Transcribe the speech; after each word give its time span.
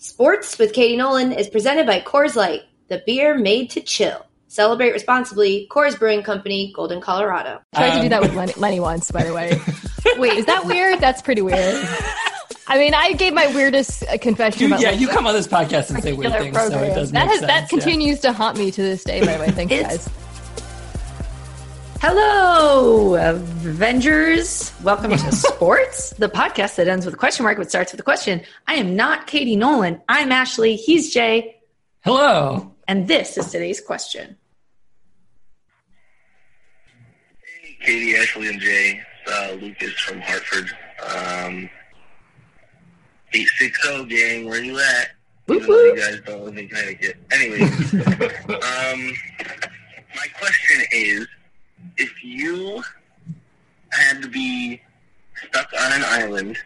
Sports 0.00 0.58
with 0.58 0.72
Katie 0.72 0.96
Nolan 0.96 1.32
is 1.32 1.48
presented 1.48 1.84
by 1.84 2.00
Coors 2.00 2.36
Light, 2.36 2.62
the 2.86 3.02
beer 3.04 3.36
made 3.36 3.70
to 3.70 3.80
chill. 3.80 4.24
Celebrate 4.46 4.92
responsibly. 4.92 5.66
Coors 5.72 5.98
Brewing 5.98 6.22
Company, 6.22 6.72
Golden, 6.72 7.00
Colorado. 7.00 7.60
Tried 7.74 7.96
to 7.96 8.02
do 8.02 8.08
that 8.10 8.22
with 8.22 8.32
Lenny, 8.34 8.52
Lenny 8.56 8.80
once, 8.80 9.10
by 9.10 9.24
the 9.24 9.34
way. 9.34 9.60
Wait, 10.18 10.34
is 10.34 10.46
that 10.46 10.64
weird? 10.66 11.00
That's 11.00 11.20
pretty 11.20 11.42
weird. 11.42 11.84
I 12.68 12.78
mean, 12.78 12.94
I 12.94 13.12
gave 13.14 13.34
my 13.34 13.48
weirdest 13.48 14.04
uh, 14.04 14.18
confession. 14.18 14.60
You, 14.60 14.66
about 14.68 14.80
yeah, 14.80 14.90
like, 14.92 15.00
you 15.00 15.08
come 15.08 15.26
on 15.26 15.34
this 15.34 15.48
podcast 15.48 15.90
and 15.90 16.00
say 16.00 16.12
weird 16.12 16.30
particular 16.32 16.60
things, 16.60 16.72
so 16.72 16.78
it 16.78 16.78
program. 16.78 16.94
does 16.94 17.10
that 17.10 17.20
make 17.24 17.30
has 17.30 17.40
sense. 17.40 17.50
that 17.50 17.62
yeah. 17.62 17.66
continues 17.66 18.20
to 18.20 18.32
haunt 18.32 18.56
me 18.56 18.70
to 18.70 18.80
this 18.80 19.02
day. 19.02 19.20
By 19.20 19.36
the 19.36 19.40
way, 19.40 19.50
thanks 19.50 19.72
It's- 19.72 20.06
guys. 20.06 20.27
Hello, 22.00 23.16
Avengers. 23.16 24.72
Welcome 24.84 25.10
to 25.10 25.18
Sports, 25.32 26.10
the 26.10 26.28
podcast 26.28 26.76
that 26.76 26.86
ends 26.86 27.04
with 27.04 27.14
a 27.14 27.16
question 27.16 27.42
mark 27.42 27.58
but 27.58 27.68
starts 27.68 27.90
with 27.90 28.00
a 28.00 28.04
question. 28.04 28.42
I 28.68 28.74
am 28.74 28.94
not 28.94 29.26
Katie 29.26 29.56
Nolan. 29.56 30.00
I'm 30.08 30.30
Ashley. 30.30 30.76
He's 30.76 31.12
Jay. 31.12 31.56
Hello. 32.04 32.72
And 32.86 33.08
this 33.08 33.36
is 33.36 33.50
today's 33.50 33.80
question. 33.80 34.36
Hey, 37.62 37.76
Katie, 37.82 38.16
Ashley, 38.16 38.48
and 38.48 38.60
Jay. 38.60 39.00
Uh, 39.26 39.56
Lucas 39.60 39.92
from 39.94 40.20
Hartford. 40.20 40.70
Um, 41.02 41.68
860 43.34 44.04
gang, 44.06 44.46
where 44.46 44.60
are 44.60 44.62
you 44.62 44.78
at? 44.78 45.08
Whoop, 45.46 45.62
Even 45.64 45.68
though 45.68 45.84
you 45.84 45.96
guys 45.96 46.20
don't 46.24 46.44
live 46.44 46.58
in 46.58 46.68
Connecticut. 46.68 47.16
Anyway, 47.32 47.60
um, 48.54 49.12
my 50.14 50.26
question 50.38 50.82
is, 50.92 51.26
if 51.98 52.24
you 52.24 52.82
had 53.90 54.22
to 54.22 54.28
be 54.28 54.80
stuck 55.48 55.68
on 55.78 55.92
an 55.92 56.02
island 56.04 56.56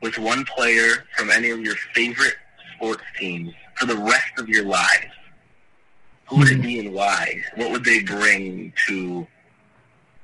with 0.00 0.18
one 0.18 0.44
player 0.44 1.06
from 1.16 1.30
any 1.30 1.50
of 1.50 1.60
your 1.60 1.76
favorite 1.94 2.34
sports 2.74 3.02
teams 3.18 3.54
for 3.76 3.86
the 3.86 3.96
rest 3.96 4.38
of 4.38 4.48
your 4.48 4.64
lives, 4.64 5.06
who 6.26 6.38
would 6.38 6.50
it 6.50 6.60
be 6.60 6.80
and 6.80 6.92
why? 6.92 7.40
What 7.56 7.70
would 7.70 7.84
they 7.84 8.02
bring 8.02 8.72
to 8.88 9.26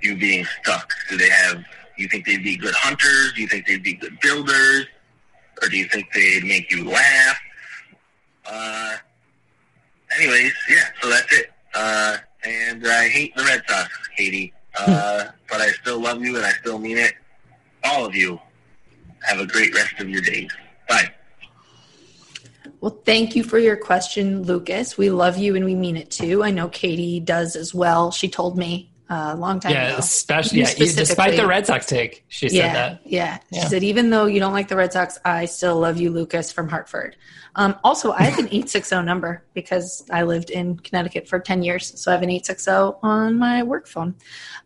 you 0.01 0.17
being 0.17 0.45
stuck? 0.63 0.93
Do 1.09 1.17
they 1.17 1.29
have? 1.29 1.65
You 1.97 2.09
think 2.09 2.27
they'd 2.27 2.43
be 2.43 2.57
good 2.57 2.75
hunters? 2.75 3.33
Do 3.35 3.43
you 3.43 3.49
think 3.49 3.67
they'd 3.67 3.83
be 3.83 3.95
good 3.95 4.19
builders? 4.21 4.87
Or 5.61 5.69
do 5.69 5.77
you 5.77 5.87
think 5.87 6.07
they'd 6.13 6.45
make 6.45 6.71
you 6.71 6.89
laugh? 6.89 7.39
Uh, 8.47 8.97
anyways, 10.17 10.53
yeah. 10.71 10.85
So 11.03 11.11
that's 11.11 11.33
it. 11.33 11.53
Uh, 11.75 12.17
and 12.49 12.87
I 12.87 13.09
hate 13.09 13.35
the 13.37 13.45
Red 13.45 13.63
Sox, 13.69 13.91
Katie. 14.17 14.53
Uh, 14.79 15.27
but 15.51 15.61
I 15.61 15.69
still 15.71 16.01
love 16.01 16.23
you, 16.23 16.37
and 16.37 16.45
I 16.45 16.53
still 16.53 16.79
mean 16.79 16.99
it. 16.99 17.15
All 17.85 18.05
of 18.05 18.15
you. 18.15 18.41
Have 19.23 19.41
a 19.41 19.47
great 19.47 19.75
rest 19.75 19.99
of 19.99 20.09
your 20.09 20.23
days. 20.23 20.51
Bye. 20.89 21.13
Well, 22.81 23.01
thank 23.05 23.35
you 23.35 23.43
for 23.43 23.59
your 23.59 23.77
question, 23.77 24.43
Lucas. 24.45 24.97
We 24.97 25.11
love 25.11 25.37
you 25.37 25.57
and 25.57 25.65
we 25.65 25.75
mean 25.75 25.97
it 25.97 26.11
too. 26.11 26.45
I 26.45 26.51
know 26.51 26.69
Katie 26.69 27.19
does 27.19 27.57
as 27.57 27.75
well. 27.75 28.13
She 28.13 28.29
told 28.29 28.57
me 28.57 28.93
uh, 29.11 29.33
a 29.35 29.37
long 29.37 29.59
time 29.59 29.73
ago. 29.73 29.81
Yeah, 29.81 29.89
ago. 29.89 29.99
especially 29.99 30.61
yeah, 30.61 30.75
despite 30.75 31.37
the 31.37 31.47
Red 31.47 31.67
Sox 31.67 31.87
take, 31.87 32.25
she 32.29 32.49
said 32.49 32.57
yeah, 32.57 32.73
that. 32.73 33.01
Yeah. 33.05 33.39
She 33.53 33.59
Yeah. 33.59 33.69
said, 33.69 33.83
even 33.83 34.11
though 34.11 34.27
you 34.27 34.39
don't 34.39 34.53
like 34.53 34.69
the 34.69 34.77
Red 34.77 34.93
Sox, 34.93 35.19
I 35.25 35.47
still 35.47 35.79
love 35.81 35.99
you, 35.99 36.11
Lucas 36.11 36.53
from 36.53 36.69
Hartford. 36.69 37.17
Um, 37.59 37.77
also, 37.83 38.13
I 38.13 38.23
have 38.23 38.39
an 38.39 38.47
860 38.47 39.03
number 39.03 39.43
because 39.53 40.07
I 40.13 40.23
lived 40.23 40.51
in 40.51 40.79
Connecticut 40.79 41.27
for 41.27 41.41
10 41.41 41.65
years. 41.65 42.01
So 42.01 42.13
I 42.13 42.15
have 42.15 42.23
an 42.23 42.31
860 42.31 42.71
on 43.03 43.37
my 43.37 43.65
work 43.65 43.89
phone. 43.89 44.15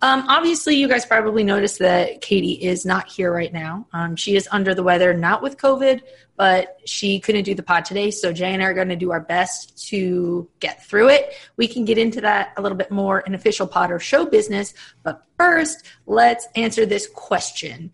Um, 0.02 0.26
obviously, 0.28 0.76
you 0.76 0.88
guys 0.88 1.06
probably 1.06 1.42
noticed 1.42 1.78
that 1.78 2.20
Katie 2.20 2.62
is 2.62 2.84
not 2.84 3.08
here 3.08 3.32
right 3.32 3.50
now. 3.50 3.86
Um, 3.94 4.14
she 4.14 4.36
is 4.36 4.46
under 4.52 4.74
the 4.74 4.82
weather, 4.82 5.14
not 5.14 5.40
with 5.42 5.56
COVID, 5.56 6.02
but 6.36 6.80
she 6.84 7.18
couldn't 7.18 7.44
do 7.44 7.54
the 7.54 7.62
pod 7.62 7.86
today. 7.86 8.10
So 8.10 8.30
Jay 8.30 8.52
and 8.52 8.62
I 8.62 8.66
are 8.66 8.74
going 8.74 8.90
to 8.90 8.96
do 8.96 9.10
our 9.10 9.20
best 9.20 9.88
to 9.88 10.46
get 10.60 10.84
through 10.84 11.08
it. 11.08 11.32
We 11.56 11.68
can 11.68 11.86
get 11.86 11.96
into 11.96 12.20
that 12.20 12.52
a 12.58 12.62
little 12.62 12.76
bit 12.76 12.90
more 12.90 13.20
in 13.20 13.34
official 13.34 13.66
pod 13.66 13.90
or 13.90 14.00
show 14.00 14.26
business. 14.26 14.74
But 15.02 15.24
first, 15.38 15.86
let's 16.04 16.46
answer 16.56 16.84
this 16.84 17.06
question. 17.06 17.90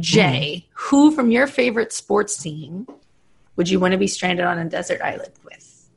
Jay, 0.00 0.68
who 0.72 1.10
from 1.10 1.30
your 1.30 1.46
favorite 1.46 1.92
sports 1.92 2.42
team 2.42 2.86
would 3.58 3.68
you 3.68 3.78
want 3.78 3.92
to 3.92 3.98
be 3.98 4.06
stranded 4.06 4.46
on 4.46 4.56
a 4.58 4.64
desert 4.64 5.02
island 5.02 5.32
with? 5.44 5.90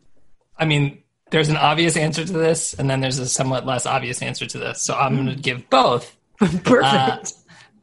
I 0.58 0.66
mean, 0.66 1.02
there's 1.30 1.48
an 1.48 1.56
obvious 1.56 1.96
answer 1.96 2.26
to 2.26 2.34
this, 2.34 2.74
and 2.74 2.90
then 2.90 3.00
there's 3.00 3.20
a 3.20 3.28
somewhat 3.28 3.66
less 3.66 3.86
obvious 3.86 4.22
answer 4.22 4.46
to 4.48 4.58
this. 4.58 4.82
So 4.82 4.96
I'm 4.96 5.16
going 5.16 5.28
to 5.28 5.42
give 5.42 5.70
both. 5.70 6.18
Perfect. 6.40 6.84
Uh, 6.84 7.24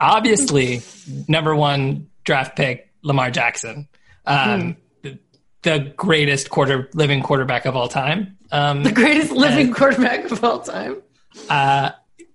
obviously, 0.00 0.82
number 1.28 1.54
one 1.54 2.08
draft 2.24 2.56
pick, 2.56 2.90
Lamar 3.02 3.30
Jackson, 3.30 3.88
um, 4.26 4.76
the, 5.02 5.18
the 5.62 5.92
greatest 5.96 6.50
quarter 6.50 6.90
living 6.92 7.22
quarterback 7.22 7.64
of 7.64 7.76
all 7.76 7.88
time. 7.88 8.36
Um, 8.50 8.82
the 8.82 8.92
greatest 8.92 9.30
living 9.30 9.72
quarterback 9.72 10.30
of 10.30 10.42
all 10.42 10.60
time. 10.60 11.02
uh, 11.48 11.92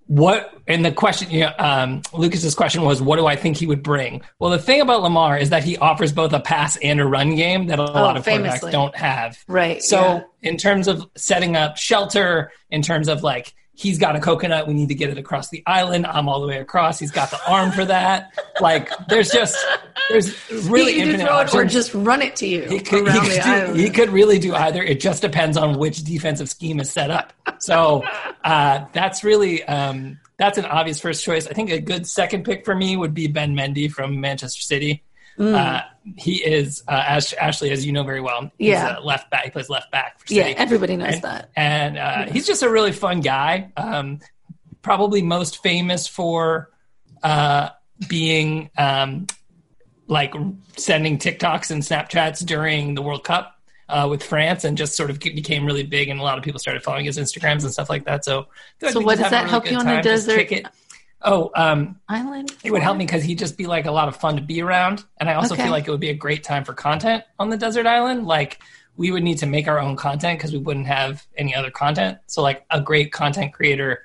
what 0.07 0.53
and 0.67 0.83
the 0.83 0.91
question 0.91 1.29
you 1.31 1.39
know, 1.41 1.51
um, 1.59 2.01
lucas's 2.13 2.53
question 2.55 2.81
was 2.83 3.01
what 3.01 3.17
do 3.17 3.25
i 3.25 3.35
think 3.35 3.55
he 3.55 3.65
would 3.65 3.81
bring 3.81 4.21
well 4.39 4.51
the 4.51 4.57
thing 4.59 4.81
about 4.81 5.01
lamar 5.01 5.37
is 5.37 5.49
that 5.51 5.63
he 5.63 5.77
offers 5.77 6.11
both 6.11 6.33
a 6.33 6.39
pass 6.39 6.75
and 6.77 6.99
a 6.99 7.05
run 7.05 7.35
game 7.35 7.67
that 7.67 7.79
a 7.79 7.83
lot 7.83 8.17
of 8.17 8.25
quarterbacks 8.25 8.63
Oh, 8.63 8.71
don't 8.71 8.95
have 8.95 9.37
Right. 9.47 9.81
so 9.81 9.99
yeah. 10.41 10.49
in 10.49 10.57
terms 10.57 10.87
of 10.87 11.05
setting 11.15 11.55
up 11.55 11.77
shelter 11.77 12.51
in 12.69 12.81
terms 12.81 13.07
of 13.07 13.23
like 13.23 13.53
he's 13.75 13.97
got 13.97 14.16
a 14.16 14.19
coconut 14.19 14.67
we 14.67 14.73
need 14.73 14.89
to 14.89 14.95
get 14.95 15.09
it 15.09 15.17
across 15.17 15.50
the 15.50 15.63
island 15.66 16.06
i'm 16.06 16.29
all 16.29 16.39
the 16.41 16.47
way 16.47 16.57
across 16.59 17.00
he's 17.00 17.11
got 17.11 17.31
the 17.31 17.39
arm 17.51 17.72
for 17.72 17.84
that 17.84 18.31
like 18.61 18.89
there's 19.09 19.31
just 19.31 19.57
there's 20.09 20.35
really 20.69 20.94
he 20.94 21.00
infinite 21.01 21.28
throw 21.28 21.39
it 21.39 21.53
or 21.56 21.66
just 21.66 21.94
run 21.94 22.22
it 22.22 22.35
to 22.35 22.45
you 22.47 22.62
He 22.63 22.79
could, 22.79 23.07
he, 23.07 23.19
could 23.19 23.44
do- 23.67 23.73
he 23.73 23.89
could 23.89 24.09
really 24.09 24.38
do 24.38 24.53
either. 24.53 24.83
It 24.83 25.00
just 25.00 25.22
depends 25.22 25.56
on 25.57 25.78
which 25.79 26.03
defensive 26.03 26.50
scheme 26.50 26.79
is 26.81 26.91
set 26.91 27.09
up. 27.09 27.31
So 27.59 28.03
uh, 28.44 28.85
that's 28.91 29.23
really 29.23 29.63
um, 29.63 30.19
that's 30.38 30.57
an 30.57 30.66
obvious 30.66 31.00
first 31.00 31.23
choice. 31.23 31.47
I 31.47 31.53
think 31.53 31.69
a 31.72 31.79
good 31.79 32.06
second 32.06 32.44
pick 32.44 32.66
for 32.66 32.75
me 32.75 32.97
would 32.97 33.13
be 33.13 33.28
Ben 33.28 33.56
Mendy 33.56 33.89
from 33.89 34.19
Manchester 34.19 34.62
City. 34.62 35.03
Mm. 35.38 35.55
Uh, 35.55 35.81
he 36.17 36.44
is 36.44 36.83
uh, 36.88 36.91
Ash, 36.91 37.33
Ashley, 37.33 37.71
as 37.71 37.85
you 37.85 37.91
know 37.91 38.03
very 38.03 38.21
well. 38.21 38.51
He's 38.57 38.69
Yeah. 38.69 38.99
a 38.99 39.01
left 39.01 39.29
back. 39.31 39.45
He 39.45 39.49
plays 39.51 39.69
left 39.69 39.91
back 39.91 40.19
for 40.19 40.33
yeah, 40.33 40.53
everybody 40.57 40.97
knows 40.97 41.16
and, 41.16 41.23
that. 41.23 41.49
And 41.55 41.97
uh, 41.97 42.25
he's 42.31 42.45
just 42.45 42.61
a 42.61 42.69
really 42.69 42.91
fun 42.91 43.21
guy. 43.21 43.71
Um, 43.77 44.19
probably 44.81 45.21
most 45.21 45.63
famous 45.63 46.07
for 46.07 46.69
uh, 47.23 47.69
being 48.07 48.69
um, 48.77 49.27
like 50.07 50.33
sending 50.75 51.17
TikToks 51.17 51.71
and 51.71 51.81
Snapchats 51.81 52.45
during 52.45 52.95
the 52.95 53.01
World 53.01 53.23
Cup 53.23 53.55
uh, 53.89 54.07
with 54.09 54.23
France, 54.23 54.65
and 54.65 54.77
just 54.77 54.95
sort 54.95 55.09
of 55.09 55.19
became 55.19 55.65
really 55.65 55.83
big, 55.83 56.09
and 56.09 56.19
a 56.19 56.23
lot 56.23 56.38
of 56.38 56.44
people 56.44 56.59
started 56.59 56.83
following 56.83 57.05
his 57.05 57.17
Instagrams 57.17 57.63
and 57.63 57.71
stuff 57.71 57.89
like 57.89 58.05
that. 58.05 58.25
So, 58.25 58.39
I 58.41 58.44
feel 58.44 58.47
like 58.81 58.94
So 58.94 59.00
what 59.01 59.17
does 59.19 59.31
that 59.31 59.45
a 59.45 59.50
help 59.50 59.69
you 59.69 59.77
on 59.77 59.88
a 59.88 60.01
just 60.03 60.27
desert. 60.27 60.67
Oh, 61.23 61.51
um, 61.56 62.00
Island. 62.09 62.51
it 62.63 62.72
would 62.72 62.81
help 62.81 62.97
me 62.97 63.06
because 63.06 63.23
he'd 63.23 63.39
just 63.39 63.57
be 63.57 63.66
like 63.66 63.85
a 63.85 63.91
lot 63.91 64.07
of 64.07 64.16
fun 64.17 64.35
to 64.35 64.41
be 64.41 64.61
around, 64.61 65.06
and 65.19 65.29
I 65.29 65.35
also 65.35 65.53
Okay. 65.53 65.63
feel 65.63 65.72
like 65.72 65.88
it 65.88 65.91
would 65.91 66.00
be 66.00 66.09
a 66.09 66.13
great 66.16 66.44
time 66.44 66.63
for 66.66 66.73
content 66.73 67.23
on 67.39 67.50
the 67.50 67.57
desert 67.57 67.85
island. 67.85 68.25
Like 68.28 68.59
we 68.97 69.11
would 69.11 69.23
need 69.23 69.38
to 69.39 69.45
make 69.45 69.67
our 69.67 69.79
own 69.79 69.95
content 69.95 70.38
because 70.39 70.51
we 70.51 70.59
wouldn't 70.59 70.88
have 70.88 71.25
any 71.38 71.56
other 71.56 71.72
content. 71.72 72.17
So 72.28 72.41
like 72.41 72.66
a 72.69 72.79
great 72.81 73.12
content 73.12 73.53
creator 73.53 74.01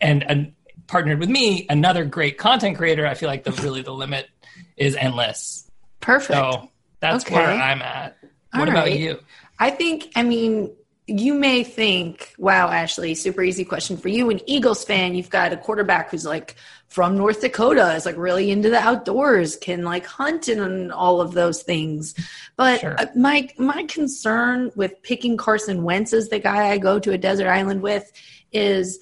and, 0.00 0.22
and 0.28 0.52
partnered 0.86 1.18
with 1.20 1.28
me, 1.30 1.66
another 1.70 2.04
great 2.04 2.38
content 2.38 2.76
creator. 2.76 3.06
I 3.06 3.14
feel 3.14 3.28
like 3.28 3.44
the 3.44 3.52
really 3.62 3.82
the 3.82 3.92
limit 3.94 4.28
is 4.76 4.96
endless. 4.96 5.70
Perfect. 6.00 6.36
So 6.36 6.70
that's 7.00 7.24
Okay. 7.24 7.34
where 7.36 7.50
I'm 7.50 7.80
at. 7.82 8.18
What 8.52 8.68
All 8.68 8.74
about 8.74 8.86
right. 8.86 8.98
you? 8.98 9.18
I 9.58 9.70
think, 9.70 10.10
I 10.14 10.22
mean, 10.22 10.74
you 11.08 11.32
may 11.32 11.64
think, 11.64 12.34
wow, 12.36 12.68
Ashley, 12.68 13.14
super 13.14 13.42
easy 13.42 13.64
question 13.64 13.96
for 13.96 14.08
you. 14.08 14.28
An 14.28 14.40
Eagles 14.46 14.84
fan, 14.84 15.14
you've 15.14 15.30
got 15.30 15.54
a 15.54 15.56
quarterback 15.56 16.10
who's 16.10 16.26
like 16.26 16.54
from 16.86 17.16
North 17.16 17.40
Dakota, 17.40 17.94
is 17.94 18.04
like 18.04 18.16
really 18.18 18.50
into 18.50 18.68
the 18.68 18.78
outdoors, 18.78 19.56
can 19.56 19.84
like 19.84 20.04
hunt 20.04 20.48
and 20.48 20.92
all 20.92 21.20
of 21.22 21.32
those 21.32 21.62
things. 21.62 22.14
But 22.56 22.80
Sure. 22.80 22.94
uh, 22.98 23.06
my 23.16 23.48
my 23.58 23.84
concern 23.84 24.70
with 24.76 25.02
picking 25.02 25.38
Carson 25.38 25.82
Wentz 25.82 26.12
as 26.12 26.28
the 26.28 26.38
guy 26.38 26.68
I 26.68 26.78
go 26.78 26.98
to 26.98 27.12
a 27.12 27.18
desert 27.18 27.48
island 27.48 27.80
with 27.82 28.12
is 28.52 28.98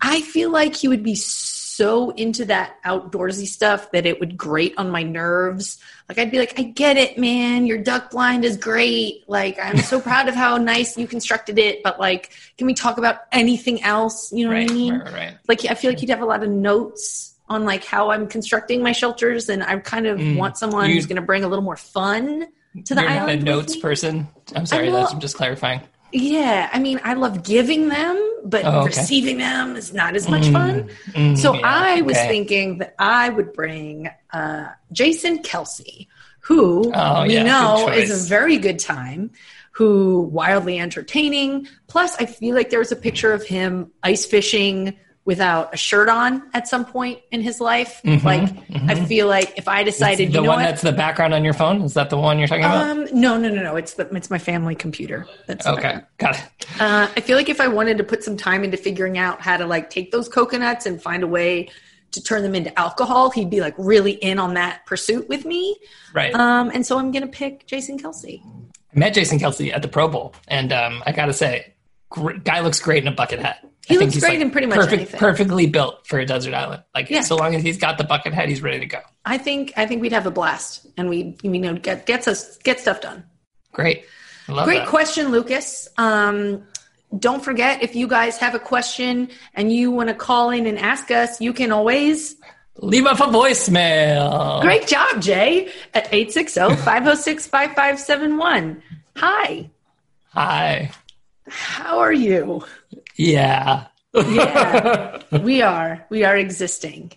I 0.00 0.22
feel 0.22 0.50
like 0.50 0.76
he 0.76 0.88
would 0.88 1.02
be 1.02 1.16
so 1.16 1.59
into 1.84 2.44
that 2.46 2.76
outdoorsy 2.84 3.46
stuff 3.46 3.90
that 3.92 4.04
it 4.06 4.20
would 4.20 4.36
grate 4.36 4.74
on 4.76 4.90
my 4.90 5.02
nerves. 5.02 5.78
Like 6.08 6.18
I'd 6.18 6.30
be 6.30 6.38
like, 6.38 6.58
I 6.58 6.62
get 6.62 6.96
it, 6.96 7.16
man. 7.18 7.66
Your 7.66 7.78
duck 7.78 8.10
blind 8.10 8.44
is 8.44 8.56
great. 8.56 9.24
Like 9.28 9.58
I'm 9.62 9.78
so 9.78 10.00
proud 10.08 10.28
of 10.28 10.34
how 10.34 10.56
nice 10.58 10.98
you 10.98 11.06
constructed 11.06 11.58
it. 11.58 11.82
But 11.82 11.98
like, 11.98 12.30
can 12.58 12.66
we 12.66 12.74
talk 12.74 12.98
about 12.98 13.20
anything 13.32 13.82
else? 13.82 14.32
You 14.32 14.46
know 14.46 14.52
Right, 14.52 14.62
what 14.64 14.70
I 14.70 14.74
mean? 14.74 14.98
right, 14.98 15.12
right. 15.12 15.34
Like 15.48 15.64
I 15.64 15.74
feel 15.74 15.90
like 15.90 16.00
you'd 16.02 16.10
have 16.10 16.20
a 16.22 16.26
lot 16.26 16.42
of 16.42 16.50
notes 16.50 17.34
on 17.48 17.64
like 17.64 17.84
how 17.84 18.10
I'm 18.10 18.28
constructing 18.28 18.82
my 18.82 18.92
shelters, 18.92 19.48
and 19.48 19.62
I 19.62 19.76
kind 19.78 20.06
of 20.06 20.18
Mm. 20.18 20.36
want 20.36 20.56
someone 20.58 20.88
You- 20.88 20.94
who's 20.96 21.06
going 21.06 21.16
to 21.16 21.22
bring 21.22 21.42
a 21.44 21.48
little 21.48 21.64
more 21.64 21.76
fun 21.76 22.46
to 22.84 22.94
the 22.94 23.00
You're 23.00 23.10
not 23.10 23.28
a 23.30 23.36
notes 23.36 23.76
person. 23.76 24.28
I'm 24.54 24.66
sorry, 24.66 24.86
I'm 24.88 24.92
that's 24.92 25.12
I'm 25.12 25.18
just 25.20 25.36
clarifying. 25.36 25.80
Yeah, 26.12 26.68
I 26.72 26.78
mean, 26.78 27.00
I 27.04 27.14
love 27.14 27.44
giving 27.44 27.88
them, 27.88 28.16
but 28.44 28.64
Oh, 28.64 28.80
okay. 28.80 28.86
receiving 28.86 29.38
them 29.38 29.76
is 29.76 29.92
not 29.92 30.16
as 30.16 30.28
much 30.28 30.48
fun. 30.48 30.88
Mm, 31.12 31.36
So 31.38 31.54
yeah, 31.54 31.60
I 31.64 32.02
was 32.02 32.16
okay. 32.16 32.28
thinking 32.28 32.78
that 32.78 32.94
I 32.98 33.28
would 33.28 33.52
bring 33.52 34.10
uh, 34.32 34.68
Jason 34.92 35.38
Kelce, 35.42 36.08
who 36.40 36.92
Oh, 36.94 37.22
we 37.22 37.34
yeah, 37.34 37.42
know 37.44 37.88
is 37.90 38.10
a 38.10 38.28
very 38.28 38.56
good 38.58 38.78
time, 38.78 39.30
who 39.72 40.22
wildly 40.22 40.78
entertaining. 40.80 41.68
Plus, 41.86 42.16
I 42.16 42.26
feel 42.26 42.54
like 42.56 42.70
there 42.70 42.80
was 42.80 42.92
a 42.92 42.96
picture 42.96 43.32
of 43.32 43.44
him 43.44 43.92
ice 44.02 44.24
fishing 44.26 44.96
without 45.26 45.72
a 45.74 45.76
shirt 45.76 46.08
on 46.08 46.42
at 46.54 46.66
some 46.66 46.84
point 46.84 47.20
in 47.30 47.40
his 47.42 47.60
life. 47.60 48.00
Mhm, 48.04 48.24
Like, 48.24 48.40
mhm. 48.68 48.90
I 48.90 49.04
feel 49.04 49.26
like 49.28 49.52
if 49.58 49.68
I 49.68 49.82
decided, 49.82 50.28
the 50.30 50.32
you 50.32 50.40
know 50.42 50.48
one 50.48 50.58
what? 50.58 50.64
that's 50.64 50.82
the 50.82 50.92
background 50.92 51.34
on 51.34 51.44
your 51.44 51.52
phone 51.52 51.82
is 51.82 51.94
that 51.94 52.08
the 52.10 52.16
one 52.16 52.38
you're 52.38 52.48
talking 52.48 52.64
about? 52.64 52.88
Um, 52.90 53.06
no, 53.12 53.36
no, 53.36 53.48
no, 53.50 53.62
no. 53.62 53.76
It's 53.76 53.94
the 53.94 54.08
it's 54.14 54.30
my 54.30 54.38
family 54.38 54.74
computer. 54.74 55.26
That's 55.46 55.66
okay, 55.66 55.98
got 56.18 56.36
it. 56.36 56.42
Uh, 56.80 57.08
I 57.14 57.20
feel 57.20 57.36
like 57.36 57.48
if 57.50 57.60
I 57.60 57.68
wanted 57.68 57.98
to 57.98 58.04
put 58.04 58.24
some 58.24 58.36
time 58.36 58.64
into 58.64 58.76
figuring 58.78 59.18
out 59.18 59.40
how 59.40 59.56
to 59.58 59.66
like 59.66 59.90
take 59.90 60.10
those 60.10 60.28
coconuts 60.28 60.86
and 60.86 61.00
find 61.00 61.22
a 61.22 61.26
way 61.28 61.68
to 62.12 62.22
turn 62.22 62.42
them 62.42 62.54
into 62.56 62.76
alcohol, 62.76 63.30
he'd 63.30 63.50
be 63.50 63.60
like 63.60 63.74
really 63.78 64.12
in 64.12 64.38
on 64.38 64.54
that 64.54 64.84
pursuit 64.86 65.28
with 65.28 65.44
me. 65.44 65.76
Right. 66.14 66.34
Um, 66.34 66.70
and 66.74 66.84
so 66.84 66.98
I'm 66.98 67.12
gonna 67.12 67.28
pick 67.28 67.66
Jason 67.66 67.98
Kelce. 67.98 68.40
I 68.44 68.98
met 68.98 69.14
Jason 69.14 69.38
Kelce 69.38 69.72
at 69.72 69.82
the 69.82 69.88
Pro 69.88 70.08
Bowl, 70.08 70.34
and 70.48 70.72
um, 70.72 71.02
I 71.06 71.12
gotta 71.12 71.32
say, 71.34 71.74
gr- 72.08 72.32
guy 72.32 72.60
looks 72.60 72.80
great 72.80 73.04
in 73.04 73.08
a 73.08 73.12
bucket 73.14 73.38
hat. 73.38 73.64
He 73.86 73.96
looks 73.98 74.18
great 74.20 74.34
like, 74.34 74.40
in 74.40 74.50
pretty 74.50 74.66
much 74.68 74.76
perfect, 74.76 74.92
anything. 74.94 75.18
perfectly 75.18 75.66
built 75.66 76.06
for 76.06 76.18
a 76.20 76.26
desert 76.26 76.54
island. 76.54 76.82
Like 76.94 77.08
Yeah. 77.10 77.22
so 77.22 77.34
long 77.36 77.54
as 77.56 77.62
he's 77.62 77.78
got 77.78 77.96
the 77.98 78.04
bucket 78.04 78.32
head, 78.34 78.48
he's 78.48 78.62
ready 78.62 78.78
to 78.80 78.86
go. 78.86 79.00
I 79.24 79.36
think 79.38 79.72
I 79.76 79.86
think 79.86 80.00
we'd 80.02 80.12
have 80.12 80.26
a 80.26 80.30
blast, 80.30 80.86
and 80.96 81.08
we 81.08 81.36
you 81.42 81.50
know 81.58 81.74
get 81.74 82.06
gets 82.06 82.28
us 82.28 82.56
get 82.58 82.78
stuff 82.78 83.00
done. 83.00 83.24
Great, 83.72 84.04
love 84.48 84.66
Great 84.66 84.78
that. 84.80 84.88
question, 84.88 85.30
Lucas. 85.32 85.88
Um, 85.98 86.62
don't 87.18 87.42
forget 87.42 87.82
if 87.82 87.96
you 87.96 88.06
guys 88.06 88.36
have 88.38 88.54
a 88.54 88.60
question 88.60 89.28
and 89.54 89.72
you 89.72 89.90
want 89.90 90.08
to 90.10 90.14
call 90.14 90.50
in 90.50 90.66
and 90.66 90.78
ask 90.78 91.10
us, 91.10 91.40
you 91.40 91.52
can 91.52 91.72
always. 91.72 92.36
Leave 92.82 93.04
up 93.06 93.18
a 93.20 93.24
voicemail. 93.24 94.60
Great 94.62 94.86
job, 94.86 95.20
Jay, 95.20 95.70
at 95.92 96.08
860-506-5571. 96.12 98.80
Hi, 99.16 99.68
Hi. 100.32 100.90
how 101.48 101.98
are 101.98 102.12
you? 102.12 102.64
Yeah. 103.20 103.86
Yeah, 104.14 105.18
we 105.42 105.62
are. 105.62 106.04
We 106.10 106.24
are 106.24 106.36
existing. 106.36 107.12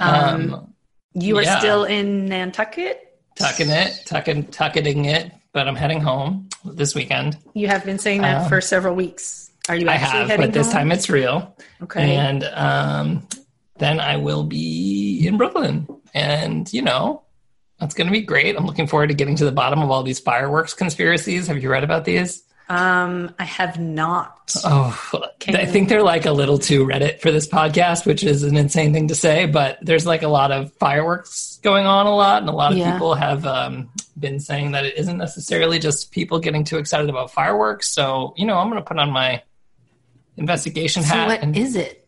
Um, 0.00 0.54
um, 0.54 0.74
you 1.14 1.36
are 1.38 1.42
yeah. 1.42 1.58
still 1.58 1.84
in 1.84 2.26
Nantucket. 2.26 2.98
tucking 3.36 3.68
it, 3.70 4.02
tucking, 4.06 4.46
tucking 4.46 5.04
it, 5.04 5.32
but 5.52 5.68
I'm 5.68 5.76
heading 5.76 6.00
home 6.00 6.48
this 6.64 6.94
weekend. 6.94 7.36
You 7.54 7.68
have 7.68 7.84
been 7.84 7.98
saying 7.98 8.22
that 8.22 8.42
Um, 8.42 8.48
for 8.48 8.60
several 8.60 8.96
weeks. 8.96 9.50
Are 9.68 9.76
you 9.76 9.88
I 9.88 9.94
actually 9.94 10.18
have, 10.20 10.28
heading 10.28 10.46
but 10.46 10.52
this 10.54 10.66
home? 10.66 10.74
time 10.74 10.92
it's 10.92 11.08
real. 11.08 11.56
okay. 11.82 12.16
And 12.16 12.44
um, 12.54 13.28
then 13.78 14.00
I 14.00 14.16
will 14.16 14.44
be 14.44 15.24
in 15.26 15.36
Brooklyn. 15.36 15.86
And, 16.14 16.72
you 16.72 16.82
know, 16.82 17.22
that's 17.78 17.94
going 17.94 18.06
to 18.08 18.12
be 18.12 18.22
great. 18.22 18.56
I'm 18.56 18.66
looking 18.66 18.86
forward 18.86 19.08
to 19.08 19.14
getting 19.14 19.36
to 19.36 19.44
the 19.44 19.52
bottom 19.52 19.80
of 19.80 19.90
all 19.90 20.02
these 20.02 20.18
fireworks 20.20 20.74
conspiracies. 20.74 21.46
Have 21.46 21.62
you 21.62 21.70
read 21.70 21.84
about 21.84 22.04
these? 22.04 22.42
Um, 22.68 23.34
I 23.38 23.44
have 23.44 23.78
not. 23.78 24.54
Oh, 24.64 25.22
Can 25.38 25.56
I 25.56 25.66
think 25.66 25.88
they're 25.88 26.02
like 26.02 26.24
a 26.24 26.32
little 26.32 26.58
too 26.58 26.86
Reddit 26.86 27.20
for 27.20 27.30
this 27.30 27.46
podcast, 27.46 28.06
which 28.06 28.24
is 28.24 28.42
an 28.42 28.56
insane 28.56 28.92
thing 28.92 29.08
to 29.08 29.14
say. 29.14 29.46
But 29.46 29.78
there's 29.82 30.06
like 30.06 30.22
a 30.22 30.28
lot 30.28 30.50
of 30.50 30.72
fireworks 30.74 31.58
going 31.62 31.86
on 31.86 32.06
a 32.06 32.14
lot, 32.14 32.40
and 32.42 32.48
a 32.48 32.52
lot 32.52 32.72
of 32.72 32.78
Yeah. 32.78 32.92
people 32.92 33.14
have 33.14 33.44
um, 33.46 33.90
been 34.18 34.40
saying 34.40 34.72
that 34.72 34.84
it 34.86 34.96
isn't 34.98 35.18
necessarily 35.18 35.78
just 35.78 36.10
people 36.10 36.38
getting 36.38 36.64
too 36.64 36.78
excited 36.78 37.10
about 37.10 37.30
fireworks. 37.32 37.88
So 37.92 38.32
you 38.36 38.46
know, 38.46 38.56
I'm 38.56 38.70
going 38.70 38.82
to 38.82 38.86
put 38.86 38.98
on 38.98 39.10
my 39.10 39.42
investigation 40.36 41.02
So 41.02 41.08
hat. 41.14 41.28
what 41.28 41.42
and, 41.42 41.56
is 41.56 41.76
it? 41.76 42.06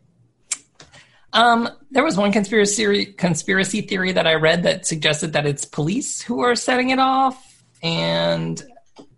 um, 1.33 1.69
there 1.91 2.03
was 2.05 2.17
one 2.17 2.33
conspiracy 2.33 3.07
conspiracy 3.07 3.83
theory 3.83 4.13
that 4.13 4.27
I 4.27 4.35
read 4.35 4.63
that 4.63 4.87
suggested 4.87 5.35
that 5.35 5.45
it's 5.47 5.65
police 5.65 6.23
who 6.23 6.41
are 6.41 6.55
setting 6.55 6.91
it 6.91 6.99
off, 6.99 7.63
and 7.83 8.63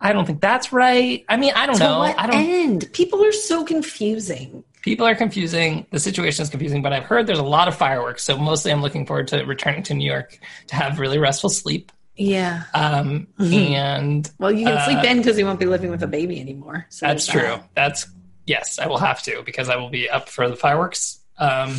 I 0.01 0.13
don't 0.13 0.25
think 0.27 0.41
that's 0.41 0.73
right. 0.73 1.25
I 1.29 1.37
mean, 1.37 1.53
I 1.55 1.67
don't 1.67 1.77
To 1.77 1.85
know. 1.85 1.99
what 2.01 2.19
I 2.19 2.27
don't. 2.27 2.37
end? 2.41 2.93
People 2.93 3.25
are 3.25 3.33
so 3.33 3.65
confusing. 3.65 4.65
people 4.83 5.07
are 5.07 5.15
confusing. 5.15 5.87
The 5.91 5.99
situation 6.01 6.43
is 6.43 6.49
confusing, 6.51 6.83
but 6.83 6.93
I've 6.93 7.05
heard 7.05 7.27
there's 7.27 7.39
a 7.39 7.43
lot 7.45 7.69
of 7.69 7.77
fireworks. 7.77 8.23
So 8.25 8.39
mostly 8.39 8.73
I'm 8.73 8.81
looking 8.83 9.07
forward 9.07 9.29
to 9.29 9.43
returning 9.45 9.83
to 9.85 9.95
New 9.95 10.09
York 10.09 10.39
to 10.69 10.77
have 10.77 10.99
really 10.99 11.19
restful 11.19 11.51
sleep. 11.51 11.93
Yeah. 12.17 12.63
Um, 12.75 13.29
Mhm. 13.39 13.71
And 13.71 14.31
Well, 14.39 14.51
you 14.53 14.67
can 14.67 14.77
Uh, 14.79 14.85
sleep 14.85 15.05
in 15.05 15.19
because 15.19 15.39
you 15.39 15.45
won't 15.47 15.61
be 15.61 15.67
living 15.67 15.91
with 15.91 16.03
a 16.03 16.07
baby 16.09 16.41
anymore. 16.41 16.87
So 16.89 17.07
that's 17.07 17.27
true. 17.27 17.59
That's, 17.75 18.07
yes, 18.47 18.79
I 18.79 18.87
will 18.89 18.99
have 18.99 19.23
to 19.23 19.43
because 19.45 19.69
I 19.69 19.77
will 19.77 19.91
be 19.91 20.09
up 20.11 20.29
for 20.29 20.49
the 20.49 20.57
fireworks. 20.57 21.21
Um, 21.39 21.79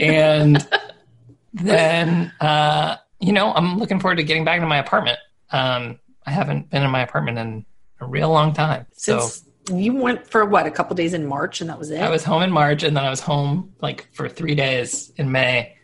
and 0.00 0.66
then, 1.54 2.32
uh, 2.40 2.96
you 3.20 3.32
know, 3.32 3.52
I'm 3.52 3.78
looking 3.78 4.00
forward 4.00 4.16
to 4.16 4.24
getting 4.24 4.44
back 4.44 4.60
to 4.60 4.66
my 4.66 4.78
apartment. 4.78 5.18
Um, 5.50 5.98
I 6.28 6.30
haven't 6.30 6.68
been 6.68 6.82
in 6.82 6.90
my 6.90 7.00
apartment 7.00 7.38
in 7.38 7.64
a 8.00 8.06
real 8.06 8.28
long 8.28 8.52
time. 8.52 8.84
So 8.92 9.30
you 9.72 9.94
went 9.94 10.26
for 10.26 10.44
what 10.44 10.66
a 10.66 10.70
couple 10.70 10.94
days 10.94 11.14
in 11.14 11.24
March, 11.24 11.62
and 11.62 11.70
that 11.70 11.78
was 11.78 11.90
it. 11.90 12.00
I 12.00 12.10
was 12.10 12.22
home 12.22 12.42
in 12.42 12.52
March 12.52 12.82
and 12.82 12.94
then 12.94 13.02
I 13.02 13.08
was 13.08 13.20
home 13.20 13.72
like 13.80 14.08
for 14.12 14.28
three 14.28 14.54
days 14.54 15.10
in 15.16 15.32
May. 15.32 15.74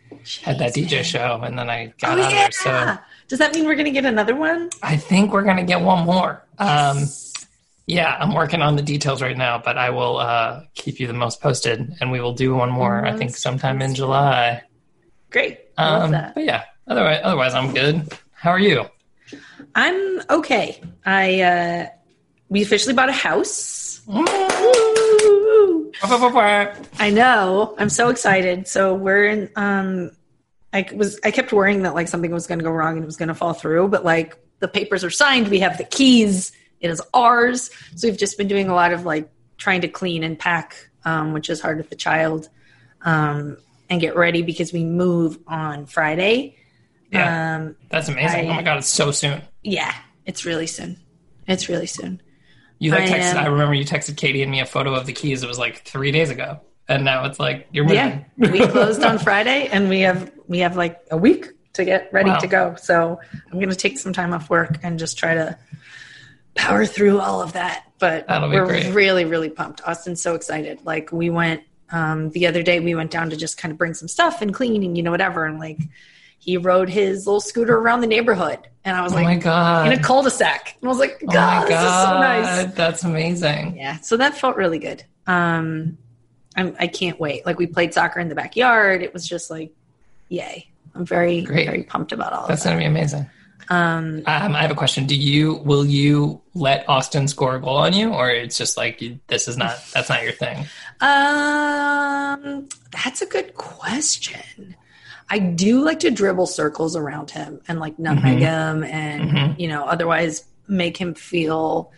Had 0.43 0.59
that 0.59 0.75
DJ 0.75 1.03
show 1.03 1.41
and 1.43 1.59
then 1.59 1.71
I 1.71 1.95
got 1.99 2.19
oh 2.19 2.23
out 2.23 2.31
yeah. 2.31 2.47
of 2.47 2.55
there. 2.63 2.97
So 2.97 3.03
Does 3.29 3.39
that 3.39 3.55
mean 3.55 3.65
we're 3.65 3.75
going 3.75 3.87
to 3.87 3.91
get 3.91 4.05
another 4.05 4.37
one? 4.37 4.69
I 4.83 4.99
think 4.99 5.33
we're 5.33 5.43
gonna 5.43 5.65
get 5.65 5.81
one 5.81 6.05
more. 6.05 6.45
Um, 6.59 7.09
yeah, 7.87 8.17
I'm 8.21 8.35
working 8.35 8.61
on 8.61 8.77
the 8.77 8.83
details 8.83 9.23
right 9.23 9.37
now, 9.37 9.59
but 9.59 9.79
I 9.79 9.91
will 9.91 10.19
uh, 10.19 10.63
keep 10.75 11.01
you 11.01 11.07
the 11.07 11.15
most 11.15 11.41
posted, 11.41 11.97
and 12.01 12.13
we 12.13 12.21
will 12.21 12.33
do 12.33 12.55
one 12.55 12.71
more. 12.71 13.05
I 13.05 13.13
think 13.13 13.31
Most 13.31 13.43
sometime 13.43 13.83
in. 13.83 13.95
July. 13.95 14.63
Great. 15.31 15.61
Um, 15.77 16.13
but 16.13 16.45
yeah, 16.45 16.65
otherwise, 16.87 17.21
otherwise 17.25 17.55
I'm 17.55 17.75
good. 17.75 18.13
How 18.33 18.51
are 18.51 18.59
you? 18.59 18.87
I'm 19.75 20.23
okay. 20.31 20.81
I 21.05 21.41
uh, 21.41 21.87
we 22.49 22.63
officially 22.63 22.95
bought 22.95 23.09
a 23.09 23.13
house. 23.13 24.01
I 26.99 27.11
know. 27.11 27.75
I'm 27.79 27.89
so 27.89 28.09
excited. 28.09 28.69
So 28.69 28.95
we're 28.95 29.27
in. 29.27 29.51
Um, 29.57 30.11
I 30.73 30.87
was. 30.95 31.19
I 31.25 31.31
kept 31.31 31.53
worrying 31.53 31.83
that 31.83 31.95
like 31.95 32.09
something 32.09 32.31
was 32.31 32.47
going 32.47 32.59
to 32.59 32.65
go 32.65 32.71
wrong 32.71 32.95
and 32.95 33.03
it 33.03 33.07
was 33.07 33.17
going 33.17 33.29
to 33.29 33.35
fall 33.35 33.53
through. 33.53 33.89
But 33.89 34.05
like 34.05 34.37
the 34.61 34.69
papers 34.69 35.05
are 35.05 35.11
signed. 35.11 35.49
We 35.49 35.61
have 35.61 35.79
the 35.79 35.85
keys. 35.85 36.53
It 36.81 36.91
is 36.91 37.01
ours. 37.13 37.71
So 37.97 38.09
we've 38.09 38.19
just 38.19 38.37
been 38.39 38.49
doing 38.49 38.69
a 38.69 38.75
lot 38.75 38.93
of 38.93 39.05
like 39.05 39.31
trying 39.57 39.81
to 39.83 39.89
clean 39.89 40.23
and 40.23 40.39
pack, 40.39 40.91
um, 41.05 41.33
which 41.33 41.49
is 41.49 41.61
hard 41.61 41.79
with 41.79 41.91
the 41.91 41.97
child, 41.97 42.49
um, 43.03 43.57
and 43.89 44.01
get 44.01 44.17
ready 44.17 44.43
because 44.43 44.73
we 44.73 44.85
move 44.85 45.39
on 45.47 45.87
Friday. 45.87 46.57
Yeah, 47.15 47.57
Um, 47.57 47.77
that's 47.91 48.09
amazing. 48.09 48.49
I- 48.49 48.51
oh 48.51 48.55
my 48.55 48.63
god, 48.63 48.79
it's 48.79 48.89
so 48.89 49.11
soon. 49.11 49.43
yeah, 49.63 49.95
it's 50.27 50.45
really 50.45 50.67
soon. 50.67 50.99
It's 51.47 51.69
really 51.69 51.87
soon. 51.87 52.21
You 52.79 52.91
like 52.91 53.05
I 53.11 53.19
texted. 53.19 53.35
am- 53.35 53.45
I 53.45 53.47
remember 53.47 53.75
you 53.75 53.85
texted 53.85 54.17
Katie 54.17 54.43
and 54.43 54.51
me 54.51 54.61
a 54.61 54.67
photo 54.67 54.95
of 54.95 55.07
the 55.07 55.13
keys. 55.13 55.43
It 55.43 55.47
was 55.49 55.59
like 55.59 55.83
three 55.85 56.11
days 56.11 56.31
ago, 56.31 56.61
and 56.89 57.05
now 57.05 57.25
it's 57.27 57.39
like 57.39 57.69
you're 57.73 57.85
moving. 57.85 57.97
Yeah, 58.37 58.51
we 58.51 58.67
closed 58.67 59.03
on 59.05 59.19
Friday, 59.19 59.69
and 59.71 59.89
we 59.89 60.01
have 60.01 60.33
we 60.49 60.59
have 60.59 60.77
like 60.77 61.01
a 61.11 61.17
week 61.17 61.49
to 61.75 61.85
get 61.85 62.09
ready 62.13 62.31
Wow. 62.31 62.39
to 62.39 62.47
go. 62.47 62.75
So 62.77 63.21
I'm 63.51 63.59
going 63.59 63.71
to 63.71 63.77
take 63.77 63.99
some 63.99 64.13
time 64.13 64.33
off 64.33 64.49
work 64.51 64.79
and 64.83 64.99
just 64.99 65.19
try 65.19 65.35
to 65.35 65.57
power 66.55 66.87
through 66.87 67.21
all 67.21 67.43
of 67.43 67.53
that. 67.55 67.85
But 67.99 68.27
we're 68.29 68.67
great. 68.67 68.93
really 68.95 69.25
really 69.25 69.51
pumped. 69.51 69.81
Austin's 69.87 70.21
so 70.21 70.35
excited. 70.35 70.81
Like 70.85 71.11
we 71.13 71.31
went 71.31 71.63
um, 71.91 72.31
the 72.31 72.47
other 72.47 72.63
day, 72.63 72.81
we 72.81 72.95
went 72.95 73.11
down 73.11 73.31
to 73.31 73.37
just 73.37 73.57
kind 73.57 73.71
of 73.73 73.79
bring 73.79 73.95
some 73.95 74.09
stuff 74.09 74.43
and 74.43 74.53
clean 74.53 74.83
and 74.83 74.97
you 74.97 75.03
know 75.03 75.11
whatever, 75.11 75.47
and 75.47 75.59
like 75.59 75.79
he 76.45 76.57
rode 76.59 76.91
his 76.91 77.27
little 77.27 77.41
scooter 77.41 77.77
around 77.77 78.03
the 78.03 78.07
neighborhood, 78.07 78.59
and 78.85 78.95
I 78.97 79.03
was 79.03 79.13
oh 79.13 79.17
like 79.17 79.25
my 79.25 79.37
god. 79.37 79.87
in 79.87 79.99
a 79.99 80.03
cul-de-sac, 80.03 80.77
and 80.81 80.87
I 80.87 80.91
was 80.91 80.99
like, 80.99 81.19
oh 81.23 81.33
God, 81.33 81.63
this 81.67 81.79
is 81.81 81.87
so 81.87 82.21
nice. 82.21 82.67
god, 82.67 82.77
that's 82.77 83.03
amazing. 83.05 83.77
Yeah, 83.77 83.99
so 84.01 84.17
that 84.19 84.37
felt 84.37 84.57
really 84.57 84.79
good. 84.79 85.03
Um, 85.27 85.97
I'm, 86.57 86.77
I 86.79 86.87
can't 86.87 87.19
wait. 87.19 87.47
Like 87.47 87.59
we 87.59 87.67
played 87.67 87.95
soccer 87.95 88.21
in 88.21 88.29
the 88.29 88.35
backyard. 88.35 89.03
It 89.03 89.15
was 89.15 89.27
just 89.27 89.51
like, 89.51 89.73
yay! 90.29 90.69
I'm 90.95 91.07
very 91.07 91.43
Great. 91.43 91.67
very 91.67 91.83
pumped 91.83 92.13
about 92.13 92.33
all 92.33 92.47
That's 92.47 92.61
of 92.61 92.71
that. 92.71 92.77
That's 92.77 92.77
gonna 92.77 92.79
be 92.79 92.85
amazing. 92.85 93.31
Um, 93.71 94.23
Um, 94.27 94.55
I 94.55 94.61
have 94.61 94.71
a 94.71 94.75
question. 94.75 95.07
Do 95.07 95.17
you 95.17 95.55
will 95.65 95.87
you 95.87 96.43
let 96.55 96.87
Austin 96.87 97.27
score 97.27 97.57
a 97.57 97.61
goal 97.61 97.79
on 97.79 97.95
you, 97.95 98.13
or 98.13 98.29
it's 98.31 98.59
just 98.59 98.77
like 98.77 99.01
you, 99.01 99.19
this 99.29 99.49
is 99.49 99.57
not 99.57 99.83
that's 99.95 100.11
not 100.11 100.23
your 100.23 100.33
thing? 100.33 100.67
um, 101.01 102.69
that's 102.91 103.23
a 103.23 103.27
good 103.27 103.55
question. 103.55 104.77
I 105.35 105.39
do 105.41 105.85
like 105.85 105.99
to 106.01 106.13
dribble 106.13 106.47
circles 106.47 106.95
around 106.95 107.33
him 107.33 107.61
and 107.67 107.81
like 107.81 107.99
nutmeg 107.99 108.39
Mhm. 108.39 108.41
him, 108.41 108.85
and 108.85 109.31
Mhm. 109.33 109.59
you 109.59 109.67
know, 109.67 109.85
otherwise 109.85 110.45
make 110.69 110.97
him 110.97 111.13
feel 111.15 111.91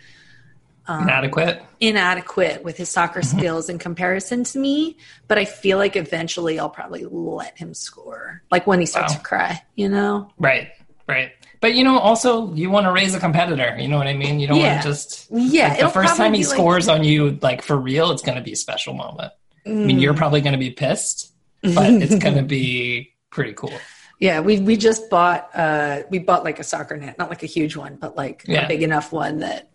um, 0.88 1.02
Inadequate. 1.02 1.60
inadequate 1.80 2.62
with 2.64 2.76
his 2.78 2.88
soccer 2.88 3.20
Mm-hmm. 3.20 3.38
skills 3.38 3.68
in 3.68 3.76
comparison 3.78 4.44
to 4.44 4.58
me. 4.58 4.96
But 5.28 5.36
I 5.36 5.44
feel 5.44 5.76
like 5.78 5.96
eventually 5.96 6.58
I'll 6.60 6.70
probably 6.70 7.04
let 7.10 7.58
him 7.58 7.74
score, 7.74 8.40
like 8.52 8.66
when 8.66 8.80
he 8.80 8.86
starts 8.86 9.12
Wow. 9.12 9.18
to 9.18 9.24
cry. 9.24 9.62
You 9.74 9.88
know? 9.90 10.30
Right, 10.38 10.68
right. 11.08 11.32
But 11.60 11.74
you 11.74 11.82
know, 11.84 11.98
also 11.98 12.54
you 12.54 12.70
want 12.70 12.86
to 12.86 12.92
raise 12.92 13.14
a 13.14 13.20
competitor. 13.20 13.76
You 13.78 13.88
know 13.88 13.98
what 13.98 14.06
I 14.06 14.14
mean? 14.14 14.38
You 14.40 14.46
don't 14.46 14.58
Yeah. 14.60 14.74
want 14.74 14.82
to 14.84 14.88
just 14.88 15.26
Yeah. 15.30 15.68
like, 15.70 15.80
the 15.80 15.88
first 15.90 16.16
time 16.16 16.32
he 16.32 16.44
like- 16.44 16.54
scores 16.54 16.88
on 16.88 17.04
you, 17.04 17.36
like 17.42 17.60
for 17.62 17.76
real, 17.76 18.12
it's 18.12 18.22
going 18.22 18.38
to 18.38 18.44
be 18.44 18.52
a 18.52 18.56
special 18.56 18.94
moment. 18.94 19.32
I 19.66 19.70
mean, 19.70 19.98
Mm. 19.98 20.00
you're 20.00 20.14
probably 20.14 20.40
going 20.40 20.52
to 20.54 20.58
be 20.58 20.70
pissed, 20.70 21.32
but 21.62 21.90
it's 22.02 22.14
going 22.14 22.36
to 22.36 22.42
be 22.44 23.10
pretty 23.36 23.52
cool. 23.52 23.72
Yeah, 24.18 24.40
we 24.40 24.58
we 24.60 24.76
just 24.76 25.10
bought 25.10 25.50
uh 25.54 26.02
we 26.10 26.18
bought 26.18 26.42
like 26.42 26.58
a 26.58 26.64
soccer 26.64 26.96
net, 26.96 27.18
not 27.18 27.28
like 27.28 27.42
a 27.42 27.46
huge 27.46 27.76
one, 27.76 27.96
but 27.96 28.16
like 28.16 28.42
Yeah. 28.46 28.64
a 28.64 28.68
big 28.68 28.82
enough 28.82 29.12
one 29.12 29.38
that 29.40 29.68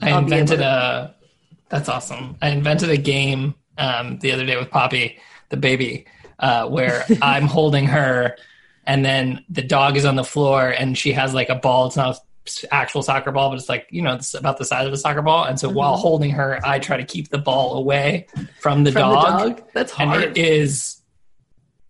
I 0.00 0.10
I'll 0.10 0.18
invented 0.20 0.60
able 0.60 0.70
a. 0.70 1.14
That's 1.68 1.88
awesome. 1.88 2.36
I 2.40 2.50
invented 2.50 2.88
a 2.90 2.96
game 2.96 3.54
um, 3.78 4.18
the 4.20 4.32
other 4.32 4.46
day 4.46 4.56
with 4.56 4.70
Poppy, 4.70 5.18
the 5.48 5.56
baby, 5.56 6.06
uh, 6.38 6.68
where 6.68 7.04
I'm 7.22 7.46
holding 7.46 7.86
her, 7.86 8.36
and 8.86 9.04
then 9.04 9.44
the 9.48 9.62
dog 9.62 9.96
is 9.96 10.04
on 10.04 10.14
the 10.16 10.24
floor, 10.24 10.68
and 10.68 10.96
she 10.96 11.12
has 11.12 11.34
like 11.34 11.48
a 11.48 11.54
ball. 11.56 11.86
It's 11.86 11.96
not 11.96 12.16
an 12.16 12.68
actual 12.70 13.02
soccer 13.02 13.32
ball, 13.32 13.50
but 13.50 13.58
it's 13.58 13.68
like 13.68 13.88
you 13.90 14.02
know, 14.02 14.14
it's 14.14 14.34
about 14.34 14.58
the 14.58 14.64
size 14.64 14.86
of 14.86 14.92
a 14.92 14.96
soccer 14.96 15.22
ball. 15.22 15.44
And 15.44 15.58
so 15.58 15.68
while 15.68 15.96
holding 15.96 16.30
her, 16.30 16.60
I 16.64 16.78
try 16.78 16.96
to 16.96 17.04
keep 17.04 17.28
the 17.30 17.38
ball 17.38 17.74
away 17.74 18.26
from 18.60 18.84
the, 18.84 18.92
from 18.92 19.00
dog, 19.02 19.24
the 19.24 19.54
dog. 19.54 19.68
That's 19.74 19.92
and 19.98 20.10
hard. 20.10 20.22
it 20.22 20.38
is 20.38 21.01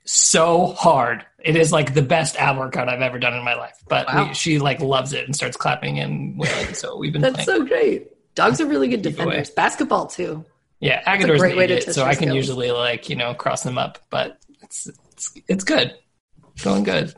so 0.05 0.69
hard. 0.69 1.25
It 1.39 1.57
is 1.57 1.73
like 1.73 1.95
the 1.95 2.03
best 2.03 2.37
ab 2.37 2.57
workout 2.59 2.89
I've 2.89 3.01
ever 3.03 3.19
done 3.19 3.35
in 3.35 3.45
my 3.45 3.55
life. 3.55 3.77
But 3.89 4.07
Wow. 4.07 4.29
we, 4.29 4.35
she 4.35 4.59
like 4.59 4.81
loves 4.81 5.13
it 5.13 5.25
and 5.25 5.35
starts 5.35 5.57
clapping 5.57 5.99
and 5.99 6.39
wailing. 6.39 6.75
So 6.75 6.97
we've 6.97 7.13
been 7.13 7.23
That's 7.23 7.45
playing. 7.45 7.47
so 7.63 7.67
great. 7.67 8.09
Dogs 8.35 8.61
are 8.61 8.67
really 8.67 8.89
good 8.89 9.03
defenders. 9.03 9.51
Basketball 9.51 10.07
too. 10.07 10.45
Yeah, 10.81 11.01
a 11.07 11.09
Agador's 11.11 11.41
great 11.41 11.57
way 11.57 11.67
to 11.67 11.75
idiot, 11.75 11.85
test 11.87 11.95
so 11.97 12.05
I 12.05 12.15
can 12.15 12.25
skills. 12.25 12.37
usually 12.37 12.71
like 12.73 13.09
you 13.09 13.15
know 13.17 13.35
cross 13.35 13.63
them 13.63 13.79
up, 13.79 13.99
but 14.11 14.39
it's 14.63 14.89
it's 15.13 15.33
it's 15.47 15.65
good, 15.65 15.95
going 16.65 16.83
good. 16.83 17.15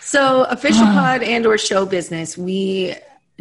So 0.00 0.44
official 0.44 0.84
pod 0.86 1.22
and 1.22 1.44
or 1.46 1.58
show 1.58 1.84
business. 1.86 2.36
We 2.38 2.94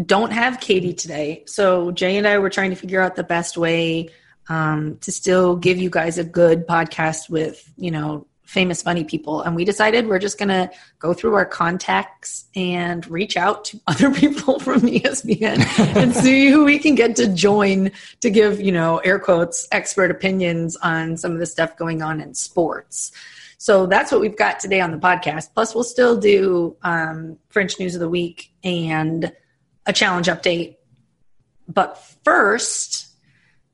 don't 0.06 0.32
have 0.32 0.60
Katie 0.60 0.94
today. 0.94 1.44
So 1.48 1.92
Jay 1.92 2.18
and 2.18 2.28
I 2.28 2.38
were 2.40 2.50
trying 2.50 2.72
to 2.72 2.76
figure 2.76 3.02
out 3.02 3.16
the 3.16 3.24
best 3.24 3.58
way 3.58 4.10
um, 4.50 4.98
to 5.00 5.12
still 5.12 5.56
give 5.56 5.78
you 5.78 5.90
guys 5.90 6.18
a 6.18 6.24
good 6.24 6.68
podcast 6.68 7.30
with, 7.30 7.72
you 7.78 7.92
know, 7.92 8.28
famous 8.52 8.82
funny 8.82 9.06
people. 9.06 9.42
And 9.42 9.56
we 9.56 9.64
decided 9.64 10.08
we're 10.08 10.20
just 10.20 10.38
gonna 10.38 10.70
go 11.00 11.14
through 11.14 11.36
our 11.36 11.46
contacts 11.46 12.46
and 12.54 13.10
reach 13.10 13.38
out 13.38 13.64
to 13.66 13.80
other 13.88 14.14
people 14.14 14.60
from 14.60 14.82
ESPN 14.82 15.96
and 15.96 16.14
see 16.14 16.50
who 16.50 16.66
we 16.66 16.78
can 16.78 16.96
get 16.96 17.16
to 17.16 17.30
join 17.30 17.92
to 18.20 18.30
give, 18.30 18.60
you 18.60 18.74
know, 18.74 18.98
air 19.00 19.20
quotes, 19.20 19.70
expert 19.72 20.12
opinions 20.12 20.76
on 20.78 21.16
some 21.16 21.32
of 21.32 21.40
the 21.40 21.46
stuff 21.46 21.78
going 21.78 22.02
on 22.02 22.20
in 22.20 22.34
sports. 22.34 23.14
So 23.58 23.86
that's 23.86 24.12
what 24.12 24.20
we've 24.20 24.36
got 24.36 24.60
today 24.60 24.82
on 24.82 24.92
the 24.92 24.98
podcast. 24.98 25.54
Plus, 25.54 25.76
we'll 25.76 25.84
still 25.84 26.20
do 26.20 26.76
um, 26.82 27.38
French 27.50 27.80
News 27.80 27.94
of 27.94 28.02
the 28.02 28.10
Week 28.10 28.52
and 28.64 29.32
a 29.86 29.94
challenge 29.94 30.26
update. 30.26 30.78
But 31.68 32.04
first, 32.26 33.01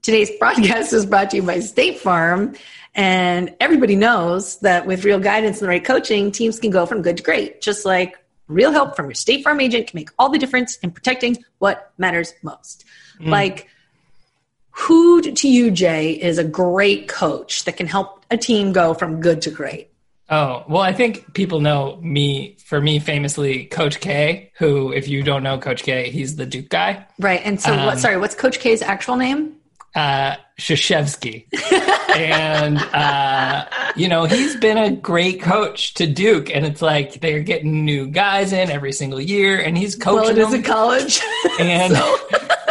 today's 0.07 0.31
broadcast 0.39 0.93
is 0.93 1.05
brought 1.05 1.29
to 1.31 1.35
you 1.35 1.43
by 1.43 1.59
State 1.59 1.99
Farm. 1.99 2.55
And 2.95 3.53
everybody 3.59 3.97
knows 3.97 4.57
that 4.59 4.87
with 4.87 5.03
real 5.03 5.19
guidance 5.19 5.57
and 5.57 5.65
the 5.65 5.67
right 5.67 5.83
coaching, 5.83 6.31
teams 6.31 6.61
can 6.61 6.71
go 6.71 6.85
from 6.85 7.01
good 7.01 7.17
to 7.17 7.23
great. 7.23 7.59
Just 7.59 7.83
like 7.85 8.17
real 8.47 8.71
help 8.71 8.95
from 8.95 9.07
your 9.07 9.15
State 9.15 9.43
Farm 9.43 9.59
agent 9.59 9.87
can 9.87 9.97
make 9.97 10.09
all 10.17 10.29
the 10.29 10.37
difference 10.37 10.77
in 10.77 10.91
protecting 10.91 11.43
what 11.59 11.91
matters 11.97 12.33
most. 12.41 12.85
Like, 13.19 13.67
who 14.69 15.21
to 15.21 15.49
you, 15.49 15.71
Jay, 15.71 16.11
is 16.11 16.37
a 16.37 16.43
great 16.45 17.09
coach 17.09 17.65
that 17.65 17.75
can 17.75 17.85
help 17.85 18.25
a 18.31 18.37
team 18.37 18.71
go 18.71 18.93
from 18.93 19.19
good 19.19 19.41
to 19.41 19.51
great? 19.51 19.89
Oh 20.29 20.63
well, 20.69 20.81
I 20.81 20.93
think 20.93 21.33
people 21.33 21.59
know 21.59 21.97
me 22.01 22.55
for 22.63 22.79
me 22.79 22.99
famously, 22.99 23.65
Coach 23.65 23.99
K. 23.99 24.51
Who, 24.59 24.93
if 24.93 25.09
you 25.09 25.23
don't 25.23 25.43
know 25.43 25.57
Coach 25.57 25.83
K, 25.83 26.11
he's 26.11 26.37
the 26.37 26.45
Duke 26.45 26.69
guy, 26.69 27.07
Right. 27.19 27.41
And 27.43 27.59
so, 27.59 27.71
what? 27.71 27.95
Um, 27.95 27.99
Sorry, 27.99 28.17
what's 28.17 28.35
Coach 28.35 28.59
K's 28.59 28.81
actual 28.81 29.17
name? 29.17 29.57
Uh, 29.95 30.35
Krzyzewski, 30.59 31.45
and 32.15 32.77
uh, 32.77 33.65
you 33.95 34.07
know 34.07 34.25
he's 34.25 34.55
been 34.57 34.77
a 34.77 34.91
great 34.91 35.41
coach 35.41 35.93
to 35.95 36.05
Duke, 36.07 36.49
and 36.53 36.65
it's 36.65 36.81
like 36.81 37.19
they're 37.21 37.39
getting 37.41 37.83
new 37.85 38.07
guys 38.07 38.53
in 38.53 38.69
every 38.69 38.91
single 38.91 39.19
year, 39.21 39.59
and 39.59 39.77
he's 39.77 39.95
coaching 39.95 40.21
Well, 40.21 40.29
it 40.29 40.37
is 40.37 40.51
them. 40.51 40.59
a 40.59 40.63
college. 40.63 41.19
and 41.59 41.93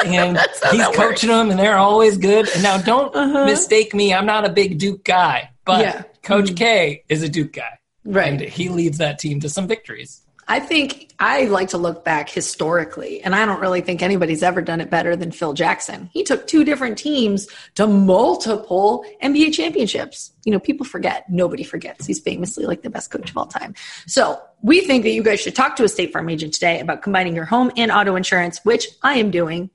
and 0.04 0.38
he's 0.70 0.86
coaching 0.96 1.30
them, 1.30 1.50
and 1.50 1.58
they're 1.58 1.78
always 1.78 2.16
good. 2.16 2.48
And 2.48 2.62
now, 2.62 2.78
don't 2.78 3.14
Uh-huh. 3.14 3.44
mistake 3.46 3.94
me; 3.94 4.14
I'm 4.14 4.26
not 4.26 4.44
a 4.44 4.50
big 4.50 4.78
Duke 4.78 5.02
guy, 5.04 5.50
but 5.64 5.80
Yeah. 5.80 6.02
Coach 6.22 6.54
K 6.56 7.02
is 7.08 7.22
a 7.22 7.28
Duke 7.28 7.52
guy, 7.54 7.78
and 8.04 8.14
right. 8.14 8.40
he 8.48 8.68
leads 8.68 8.98
that 8.98 9.18
team 9.18 9.40
to 9.40 9.48
some 9.48 9.66
victories. 9.66 10.22
I 10.48 10.60
think 10.60 11.12
I 11.18 11.44
like 11.46 11.70
to 11.70 11.78
look 11.78 12.04
back 12.04 12.28
historically, 12.28 13.20
and 13.22 13.34
I 13.34 13.44
don't 13.46 13.60
really 13.60 13.80
think 13.80 14.00
anybody's 14.00 14.42
ever 14.44 14.62
done 14.62 14.80
it 14.80 14.90
better 14.90 15.16
than 15.16 15.32
Phil 15.32 15.54
Jackson. 15.54 16.08
He 16.12 16.22
took 16.22 16.46
two 16.46 16.62
different 16.62 16.98
teams 16.98 17.48
to 17.74 17.86
multiple 17.86 19.04
NBA 19.22 19.54
championships. 19.54 20.32
You 20.44 20.52
know, 20.52 20.60
people 20.60 20.86
forget. 20.86 21.28
Nobody 21.28 21.64
forgets. 21.64 22.06
He's 22.06 22.20
famously 22.20 22.64
like 22.64 22.82
the 22.82 22.90
best 22.90 23.10
coach 23.10 23.30
of 23.30 23.36
all 23.36 23.46
time. 23.46 23.74
So 24.06 24.40
we 24.62 24.82
think 24.82 25.02
that 25.02 25.10
you 25.10 25.22
guys 25.22 25.40
should 25.40 25.56
talk 25.56 25.74
to 25.76 25.84
a 25.84 25.88
State 25.88 26.12
Farm 26.12 26.28
agent 26.28 26.54
today 26.54 26.78
about 26.78 27.02
combining 27.02 27.34
your 27.34 27.46
home 27.46 27.72
and 27.76 27.90
auto 27.90 28.14
insurance, 28.14 28.60
which 28.64 28.86
I 29.02 29.14
am 29.14 29.30
doing 29.30 29.70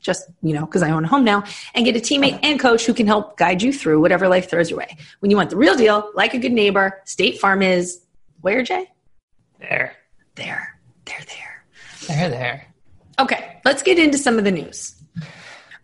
just 0.00 0.28
you 0.42 0.52
know 0.52 0.66
because 0.66 0.82
i 0.82 0.90
own 0.90 1.02
a 1.02 1.08
home 1.08 1.24
now 1.24 1.42
and 1.74 1.86
get 1.86 1.96
a 1.96 1.98
teammate 1.98 2.38
and 2.42 2.60
coach 2.60 2.84
who 2.84 2.92
can 2.92 3.06
help 3.06 3.38
guide 3.38 3.62
you 3.62 3.72
through 3.72 3.98
whatever 4.02 4.28
life 4.28 4.50
throws 4.50 4.68
your 4.68 4.78
way 4.78 4.98
when 5.20 5.30
you 5.30 5.36
want 5.38 5.48
the 5.48 5.56
real 5.56 5.74
deal 5.74 6.10
like 6.14 6.34
a 6.34 6.38
good 6.38 6.52
neighbor 6.52 7.00
state 7.06 7.40
farm 7.40 7.62
is 7.62 8.02
where 8.42 8.62
jay 8.62 8.86
There, 9.58 9.96
there 10.36 10.78
they're 11.04 11.16
there 11.26 11.64
there, 12.08 12.28
there. 12.30 12.74
okay 13.20 13.60
let's 13.64 13.82
get 13.82 13.98
into 13.98 14.18
some 14.18 14.38
of 14.38 14.44
the 14.44 14.50
news 14.50 14.94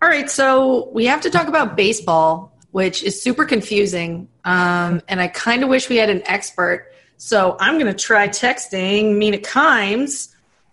all 0.03 0.09
right 0.09 0.31
so 0.31 0.89
we 0.93 1.07
have 1.07 1.21
to 1.21 1.31
talk 1.31 1.49
about 1.49 1.77
baseball 1.77 2.53
which 2.73 3.03
is 3.03 3.21
super 3.21 3.45
confusing 3.45 4.29
um, 4.45 5.01
and 5.09 5.21
i 5.21 5.29
kind 5.29 5.63
of 5.63 5.69
wish 5.69 5.89
we 5.89 5.97
had 5.97 6.11
an 6.11 6.23
expert 6.27 6.93
so 7.17 7.57
i'm 7.61 7.79
going 7.79 7.87
to 7.93 7.99
try 7.99 8.29
texting 8.29 9.17
mina 9.17 9.39
kimes 9.39 10.29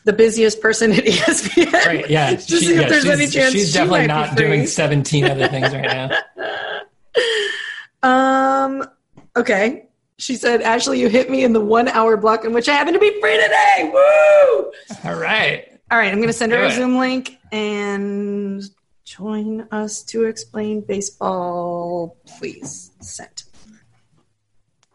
the 0.06 0.14
busiest 0.14 0.62
person 0.62 0.92
at 0.94 1.04
espn 1.04 1.72
Right? 1.86 2.10
Yeah, 2.10 2.32
Just 2.36 2.48
see 2.50 2.60
she- 2.60 2.74
if 2.74 2.82
yeah, 2.82 2.88
there's 2.90 3.04
she's, 3.04 3.12
any 3.12 3.28
chance 3.28 3.52
she's 3.54 3.68
she 3.68 3.74
definitely 3.74 4.08
not 4.08 4.38
doing 4.38 4.66
17 4.66 5.26
other 5.26 5.48
things 5.50 5.74
right 5.74 5.82
now. 5.84 6.10
Um. 8.04 8.84
Okay. 9.36 9.87
She 10.20 10.36
said, 10.36 10.62
"Ashley, 10.62 11.00
you 11.00 11.10
hit 11.10 11.30
me 11.30 11.44
in 11.44 11.54
the 11.54 11.62
one-hour 11.62 12.18
block 12.18 12.44
in 12.44 12.54
which 12.54 12.68
I 12.68 12.74
happen 12.74 12.94
to 12.94 13.00
be 13.00 13.20
free 13.22 13.36
today." 13.38 13.92
Woo! 13.94 14.72
All 15.06 15.16
right. 15.20 15.66
All 15.92 15.98
right, 15.98 16.12
I'm 16.12 16.18
going 16.18 16.28
to 16.28 16.34
send 16.34 16.52
her 16.52 16.64
a. 16.64 16.72
Zoom 16.72 16.98
link 16.98 17.38
and 17.52 18.62
join 19.06 19.68
us 19.72 20.04
to 20.06 20.26
explain 20.26 20.82
baseball. 20.82 22.18
Please 22.40 22.92
send. 23.00 23.44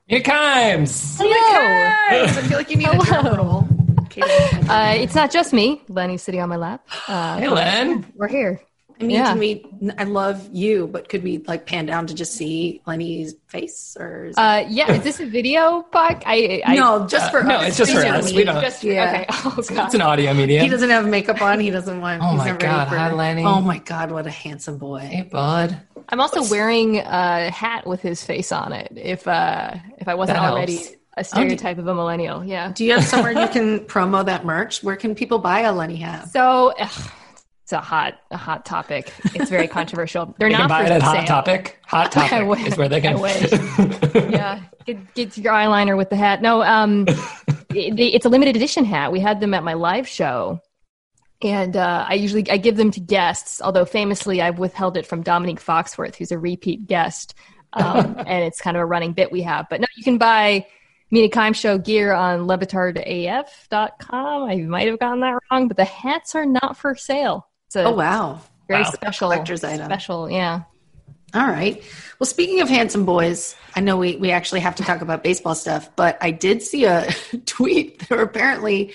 Here 0.06 0.20
comes. 0.20 1.16
Hello. 1.18 1.30
Guys, 1.30 2.36
I 2.36 2.42
feel 2.42 2.58
like 2.58 2.70
you 2.70 2.76
need 2.76 2.88
a 2.88 2.98
drum 2.98 3.24
Hello. 3.24 3.36
roll. 3.36 3.68
Okay, 4.02 4.20
Uh, 4.68 4.92
it's 4.98 5.14
not 5.14 5.30
just 5.30 5.54
me. 5.54 5.80
Lenny's 5.88 6.20
sitting 6.22 6.40
on 6.42 6.48
my 6.50 6.56
lap. 6.56 6.86
Uh, 7.08 7.38
Hey, 7.38 7.48
Len. 7.48 8.12
We're 8.16 8.28
here. 8.28 8.60
I 9.02 9.06
mean, 9.06 9.16
Yeah. 9.16 9.30
can 9.30 9.38
we? 9.38 9.66
I 9.98 10.04
love 10.04 10.48
you, 10.52 10.86
but 10.86 11.08
could 11.08 11.24
we 11.24 11.38
like 11.48 11.66
pan 11.66 11.86
down 11.86 12.06
to 12.06 12.14
just 12.14 12.34
see 12.34 12.80
Lenny's 12.86 13.34
face, 13.48 13.96
or 13.98 14.26
is 14.26 14.38
Uh, 14.38 14.64
yeah, 14.68 14.92
is 14.92 15.02
this 15.02 15.18
a 15.18 15.26
video 15.26 15.84
podcast? 15.92 16.22
I, 16.24 16.62
I 16.64 16.76
no, 16.76 17.06
just 17.08 17.30
for 17.32 17.40
Uh, 17.40 17.42
no, 17.48 17.60
it's 17.62 17.76
just 17.76 17.90
for 17.92 17.98
Easier 17.98 18.14
us. 18.14 18.30
to 18.30 18.36
We 18.36 18.44
don't- 18.44 18.60
Just, 18.62 18.84
Yeah. 18.84 19.08
Okay. 19.08 19.26
Oh, 19.44 19.54
It's 19.58 19.94
an 19.94 20.02
audio 20.02 20.32
medium. 20.34 20.62
He 20.62 20.68
doesn't 20.70 20.90
have 20.90 21.06
makeup 21.06 21.42
on. 21.42 21.58
He 21.58 21.70
doesn't 21.70 22.00
want. 22.00 22.22
Oh 22.22 22.28
he's 22.30 22.38
my 22.38 22.44
not 22.52 22.62
ready 22.62 22.66
God. 22.66 22.88
for- 22.88 22.96
Hi, 22.96 23.12
Lenny. 23.12 23.44
Oh 23.44 23.60
my 23.60 23.78
God! 23.78 24.12
What 24.12 24.26
a 24.26 24.30
handsome 24.30 24.78
boy. 24.78 25.00
Hey, 25.00 25.22
bud. 25.22 25.76
I'm 26.08 26.20
also 26.20 26.42
wearing 26.50 26.98
a 26.98 27.50
hat 27.50 27.86
with 27.86 28.02
his 28.02 28.22
face 28.22 28.52
on 28.52 28.72
it. 28.72 28.92
If 28.96 29.26
uh, 29.26 29.74
if 29.98 30.06
I 30.08 30.14
wasn't 30.14 30.38
That 30.38 30.52
already 30.52 30.76
helps. 30.76 30.92
a 31.16 31.24
stereotype 31.24 31.78
of 31.78 31.86
a 31.86 31.94
millennial, 31.94 32.44
yeah. 32.44 32.70
Do 32.72 32.84
you 32.84 32.92
have 32.92 33.04
somewhere 33.04 33.32
you 33.32 33.48
can 33.56 33.80
promo 33.80 34.24
that 34.24 34.44
merch? 34.44 34.82
Where 34.82 34.96
can 34.96 35.14
people 35.14 35.38
buy 35.38 35.60
a 35.60 35.72
Lenny 35.72 35.96
hat? 35.96 36.28
So 36.30 36.72
ugh, 36.78 37.10
it's 37.72 37.78
a 37.78 37.80
hot 37.80 38.18
a 38.30 38.36
hot 38.36 38.66
topic. 38.66 39.12
It's 39.34 39.48
very 39.48 39.66
controversial. 39.78 40.34
They're 40.38 40.48
You 40.48 40.56
can 40.56 40.68
not 40.68 40.68
buy 40.68 40.84
for 40.84 40.92
it 40.92 40.94
at 40.96 41.00
sale. 41.00 41.14
Hot 41.14 41.26
Topic. 41.26 41.78
Hot 41.86 42.12
Topic 42.18 42.46
wish. 42.46 42.66
is 42.66 42.76
where 42.76 42.88
they 42.88 43.00
can. 43.00 43.16
I 43.16 43.20
wish. 43.20 43.52
yeah, 44.30 44.60
get, 44.84 45.14
get 45.14 45.38
your 45.38 45.54
eyeliner 45.54 45.96
with 45.96 46.10
the 46.10 46.16
hat. 46.16 46.42
No, 46.42 46.62
um, 46.62 47.06
it, 47.70 47.98
it's 47.98 48.26
a 48.26 48.28
limited 48.28 48.56
edition 48.56 48.84
hat. 48.84 49.10
We 49.10 49.20
had 49.20 49.40
them 49.40 49.54
at 49.54 49.64
my 49.64 49.72
live 49.72 50.06
show, 50.06 50.60
and 51.40 51.74
uh, 51.76 52.04
I 52.06 52.14
usually 52.14 52.48
I 52.50 52.58
give 52.58 52.76
them 52.76 52.90
to 52.90 53.00
guests. 53.00 53.62
Although 53.62 53.86
famously, 53.86 54.42
I've 54.42 54.58
withheld 54.58 54.98
it 54.98 55.06
from 55.06 55.22
Dominique 55.22 55.60
Foxworth, 55.60 56.16
who's 56.16 56.30
a 56.30 56.38
repeat 56.38 56.86
guest, 56.86 57.34
um, 57.72 58.16
and 58.18 58.44
it's 58.44 58.60
kind 58.60 58.76
of 58.76 58.82
a 58.82 58.86
running 58.86 59.14
bit 59.14 59.32
we 59.32 59.40
have. 59.42 59.66
But 59.70 59.80
no, 59.80 59.86
you 59.96 60.04
can 60.04 60.18
buy 60.18 60.66
Mina 61.10 61.28
Kimes 61.28 61.56
Show 61.56 61.78
gear 61.78 62.12
on 62.12 62.40
levitardaf.com. 62.46 64.42
I 64.42 64.56
might 64.56 64.88
have 64.88 64.98
gotten 64.98 65.20
that 65.20 65.38
wrong, 65.50 65.68
but 65.68 65.78
the 65.78 65.86
hats 65.86 66.34
are 66.34 66.44
not 66.44 66.76
for 66.76 66.94
sale. 66.94 67.48
It's 67.72 67.76
a 67.76 67.84
Oh 67.84 67.92
wow! 67.92 68.40
very 68.68 68.82
Wow. 68.82 68.90
special 68.90 69.30
Collector's 69.30 69.64
item. 69.64 69.86
Special, 69.86 70.30
yeah. 70.30 70.64
All 71.34 71.46
right. 71.46 71.82
Well, 72.20 72.26
speaking 72.26 72.60
of 72.60 72.68
handsome 72.68 73.06
boys, 73.06 73.56
I 73.74 73.80
know 73.80 73.96
we 73.96 74.16
we 74.16 74.30
actually 74.30 74.60
have 74.60 74.74
to 74.76 74.82
talk 74.82 75.00
about 75.00 75.24
baseball 75.24 75.54
stuff, 75.54 75.88
but 75.96 76.18
I 76.20 76.32
did 76.32 76.60
see 76.62 76.84
a 76.84 77.08
tweet 77.46 78.02
where 78.10 78.20
apparently 78.20 78.92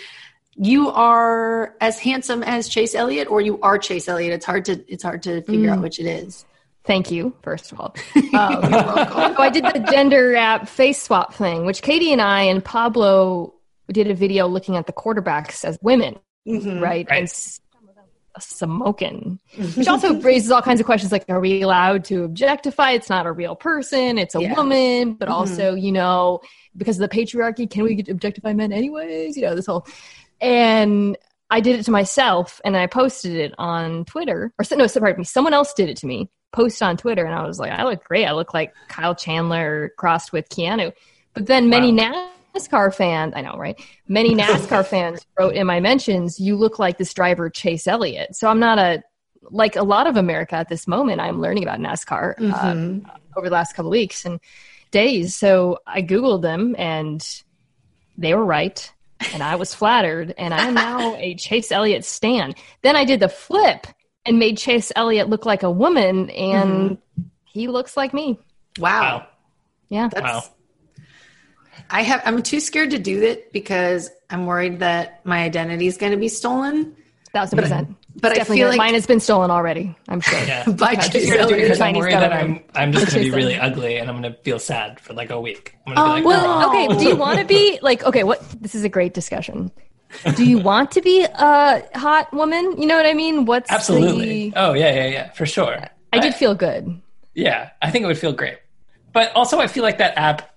you 0.56 0.90
are 0.90 1.74
as 1.82 1.98
handsome 1.98 2.44
as 2.44 2.70
Chase 2.70 2.94
Elliott, 2.94 3.32
or 3.32 3.42
you 3.42 3.60
are 3.62 3.80
Chase 3.80 4.08
Elliott. 4.08 4.32
It's 4.34 4.46
hard 4.46 4.66
to 4.66 4.84
it's 4.88 5.02
hard 5.02 5.24
to 5.24 5.42
figure 5.42 5.72
out 5.72 5.82
which 5.82 6.00
it 6.00 6.06
is. 6.06 6.46
Thank 6.84 7.10
you, 7.10 7.34
first 7.42 7.72
of 7.72 7.80
all. 7.80 7.96
Um, 8.34 8.62
so 8.72 9.36
I 9.42 9.50
did 9.50 9.64
the 9.66 9.88
gender 9.92 10.36
app 10.36 10.68
face 10.70 11.02
swap 11.02 11.34
thing, 11.34 11.66
which 11.66 11.82
Katie 11.82 12.12
and 12.14 12.22
I 12.22 12.44
and 12.44 12.64
Pablo 12.64 13.56
did 13.92 14.12
a 14.12 14.14
video 14.14 14.46
looking 14.48 14.76
at 14.78 14.86
the 14.86 14.94
quarterbacks 14.94 15.66
as 15.66 15.80
women, 15.82 16.18
Mhm. 16.48 16.80
right? 16.80 17.08
Right. 17.10 17.20
And 17.20 17.28
some 17.30 17.64
of 17.90 17.96
them 17.96 18.04
are 18.04 18.10
smoking, 18.42 19.40
which 19.76 19.88
also 19.88 20.20
raises 20.22 20.52
all 20.52 20.62
kinds 20.62 20.80
of 20.80 20.86
questions 20.86 21.12
like, 21.12 21.26
are 21.30 21.40
we 21.40 21.62
allowed 21.62 22.04
to 22.06 22.24
objectify? 22.24 22.92
It's 22.92 23.10
not 23.10 23.26
a 23.26 23.32
real 23.32 23.56
person, 23.56 24.18
it's 24.18 24.36
a 24.36 24.42
Yeah. 24.42 24.56
woman, 24.56 25.14
but 25.14 25.28
Mhm. 25.30 25.34
also, 25.34 25.76
you 25.76 25.92
know, 25.92 26.42
because 26.76 27.00
of 27.00 27.10
the 27.10 27.16
patriarchy, 27.16 27.70
can 27.70 27.84
we 27.84 28.04
objectify 28.08 28.54
men 28.54 28.72
anyways? 28.72 29.36
You 29.36 29.44
know, 29.44 29.56
this 29.56 29.66
whole. 29.66 29.86
And 30.42 31.18
I 31.50 31.62
did 31.62 31.80
it 31.80 31.84
to 31.84 31.92
myself 31.92 32.62
and 32.66 32.76
I 32.76 32.88
posted 32.88 33.36
it 33.36 33.54
on 33.58 34.06
Twitter. 34.06 34.52
Or, 34.60 34.66
no, 34.78 34.88
pardon 34.88 35.20
me, 35.20 35.24
someone 35.24 35.54
else 35.54 35.74
did 35.74 35.90
it 35.90 35.98
to 35.98 36.06
me, 36.06 36.30
posted 36.52 36.88
on 36.88 36.98
Twitter, 36.98 37.26
and 37.26 37.34
I 37.34 37.46
was 37.48 37.60
like, 37.60 37.72
I 37.72 37.84
look 37.84 38.04
great. 38.04 38.26
I 38.26 38.34
look 38.34 38.54
like 38.54 38.74
Kyle 38.90 39.16
Chandler 39.16 39.92
crossed 39.98 40.34
with 40.34 40.50
Keanu. 40.50 40.92
But 41.34 41.46
then 41.46 41.70
many 41.70 41.92
NASCAR 42.56 42.94
fans, 42.94 43.34
I 43.36 43.42
know, 43.42 43.56
right? 43.58 43.80
Many 44.08 44.36
NASCAR 44.36 44.86
fans 44.90 45.26
wrote 45.38 45.54
in 45.56 45.68
my 45.68 45.80
mentions, 45.80 46.40
you 46.40 46.56
look 46.56 46.80
like 46.80 46.98
this 46.98 47.14
driver, 47.14 47.50
Chase 47.50 47.88
Elliott. 47.88 48.36
So 48.36 48.48
I'm 48.48 48.60
not 48.60 48.80
a, 48.80 49.04
like 49.50 49.76
a 49.76 49.84
lot 49.84 50.08
of 50.08 50.18
America 50.18 50.56
at 50.56 50.68
this 50.70 50.88
moment, 50.88 51.22
I'm 51.22 51.40
learning 51.40 51.64
about 51.64 51.80
NASCAR 51.80 52.36
uh, 52.38 52.74
Mhm. 52.74 53.10
over 53.36 53.48
the 53.48 53.54
last 53.54 53.74
couple 53.76 53.92
weeks 53.92 54.26
and 54.26 54.40
days. 54.92 55.36
So 55.36 55.80
I 55.86 56.02
Googled 56.02 56.42
them 56.42 56.76
and 56.78 57.26
they 58.18 58.34
were 58.34 58.46
right. 58.46 58.92
And 59.34 59.42
I 59.42 59.56
was 59.56 59.74
flattered. 59.74 60.34
And 60.38 60.54
I'm 60.54 60.74
now 60.74 61.16
a 61.18 61.36
Chase 61.36 61.72
Elliott 61.72 62.06
stan. 62.06 62.54
Then 62.82 62.96
I 62.96 63.04
did 63.06 63.20
the 63.20 63.30
flip 63.30 63.88
and 64.26 64.38
made 64.40 64.58
Chase 64.58 64.92
Elliott 64.96 65.30
look 65.30 65.46
like 65.46 65.64
a 65.64 65.72
woman. 65.72 66.30
And 66.32 66.98
he 67.46 67.68
looks 67.68 67.96
like 67.98 68.14
me. 68.14 68.40
Wow. 68.80 69.02
Wow. 69.20 69.28
Yeah. 69.90 70.10
That's, 70.10 70.24
Wow. 70.24 70.44
I 71.90 72.04
have. 72.04 72.22
I'm 72.26 72.42
too 72.44 72.60
scared 72.60 72.92
to 72.92 73.00
do 73.00 73.22
it 73.24 73.52
because 73.54 74.10
I'm 74.30 74.46
worried 74.46 74.80
that 74.80 75.26
my 75.26 75.40
identity 75.44 75.88
is 75.88 75.98
going 75.98 76.12
to 76.12 76.18
be 76.18 76.30
stolen. 76.30 76.96
Thousand 77.34 77.60
percent. 77.60 77.96
But 78.20 78.40
I 78.40 78.44
feel 78.44 78.70
like 78.70 78.78
mine 78.78 78.94
has 78.94 79.06
been 79.06 79.20
stolen 79.20 79.52
already. 79.52 79.96
I'm 80.08 80.22
sure. 80.22 80.40
Yeah. 80.40 80.68
by 80.72 80.96
just 80.96 81.12
Chase 81.12 81.28
scared 81.28 81.50
to 81.50 81.56
do 81.56 81.60
it 81.60 81.64
Because 81.64 81.82
I'm 81.82 81.94
Chinese 81.94 82.00
worried 82.02 82.14
that 82.14 82.34
I'm. 82.34 82.64
I'm 82.74 82.92
just 82.92 83.08
gonna 83.08 83.20
be 83.20 83.32
really 83.32 83.56
ugly 83.56 83.98
and 83.98 84.10
I'm 84.10 84.16
gonna 84.16 84.36
feel 84.44 84.60
sad 84.60 85.00
for 85.00 85.14
like 85.14 85.30
a 85.30 85.40
week. 85.40 85.76
I'm 85.86 85.94
gonna 85.94 86.08
be 86.08 86.10
oh, 86.10 86.14
like, 86.16 86.26
Well, 86.26 86.64
oh. 86.64 86.70
okay. 86.70 87.00
Do 87.00 87.10
you 87.10 87.16
want 87.16 87.40
to 87.40 87.46
be 87.46 87.80
like 87.82 88.04
okay? 88.04 88.24
What 88.24 88.42
this 88.62 88.76
is 88.76 88.84
a 88.84 88.90
great 88.90 89.14
discussion. 89.14 89.72
Do 90.36 90.46
you 90.46 90.58
want 90.58 90.92
to 90.92 91.02
be 91.02 91.24
a 91.24 91.84
hot 91.96 92.32
woman? 92.34 92.82
You 92.82 92.88
know 92.88 92.96
what 92.96 93.06
I 93.06 93.14
mean? 93.14 93.46
What's 93.46 93.70
absolutely. 93.70 94.50
the- 94.50 94.54
Oh 94.56 94.74
yeah, 94.74 94.94
yeah, 94.94 95.08
yeah, 95.08 95.32
for 95.34 95.46
sure. 95.46 95.78
I 96.14 96.20
did 96.20 96.34
feel 96.34 96.56
good. 96.56 97.02
Yeah, 97.36 97.70
I 97.82 97.92
think 97.92 98.04
it 98.04 98.08
would 98.08 98.18
feel 98.18 98.34
great. 98.34 98.58
But 99.14 99.32
also, 99.36 99.60
I 99.60 99.68
feel 99.68 99.84
like 99.84 100.00
that 100.00 100.18
app 100.18 100.57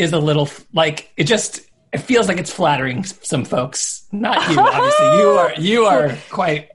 is 0.00 0.12
a 0.12 0.18
little 0.18 0.48
like 0.72 1.12
it 1.16 1.24
just 1.24 1.60
it 1.92 1.98
feels 1.98 2.28
like 2.28 2.38
it's 2.38 2.52
flattering 2.52 3.02
some 3.04 3.44
folks. 3.44 4.06
Not 4.12 4.48
you, 4.48 4.58
obviously. 4.60 5.06
You 5.18 5.28
are 5.38 5.52
you 5.58 5.84
are 5.86 6.16
quite 6.30 6.70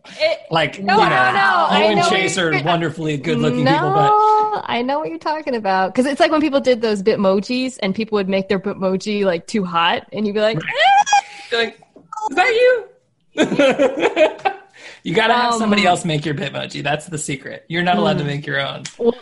like 0.52 0.82
No, 0.82 0.96
you 0.96 1.00
know, 1.04 1.10
no, 1.10 1.32
no. 1.32 1.32
you 1.32 1.36
I 1.36 1.84
and 1.92 2.00
know 2.00 2.10
Chase 2.10 2.38
are 2.38 2.52
wonderfully 2.64 3.16
good-looking 3.18 3.64
no, 3.64 3.72
people, 3.72 3.92
but 3.94 4.64
I 4.68 4.82
know 4.82 5.00
what 5.00 5.10
you're 5.10 5.18
talking 5.18 5.56
about 5.56 5.94
because 5.94 6.06
it's 6.06 6.20
like 6.20 6.32
when 6.32 6.42
people 6.42 6.60
did 6.60 6.82
those 6.82 7.02
Bitmojis 7.02 7.78
and 7.82 7.96
people 7.96 8.18
would 8.18 8.28
make 8.30 8.50
their 8.50 8.60
Bitmoji 8.60 9.24
like 9.26 9.48
too 9.48 9.64
hot, 9.64 10.06
and 10.12 10.28
you'd 10.28 10.34
be 10.34 10.42
like, 10.42 10.60
you're 11.52 11.62
like, 11.64 11.80
is 12.30 12.36
that 12.36 12.50
you? 12.54 12.90
you 15.04 15.14
got 15.16 15.28
to 15.28 15.34
have 15.34 15.54
Um, 15.54 15.60
somebody 15.60 15.86
else 15.86 16.04
make 16.06 16.26
your 16.26 16.36
Bitmoji. 16.36 16.84
That's 16.84 17.06
the 17.08 17.18
secret. 17.18 17.66
You're 17.70 17.84
not 17.84 17.98
allowed 17.98 18.18
to 18.20 18.24
make 18.26 18.46
your 18.46 18.60
own. 18.60 18.84
well, 18.98 19.14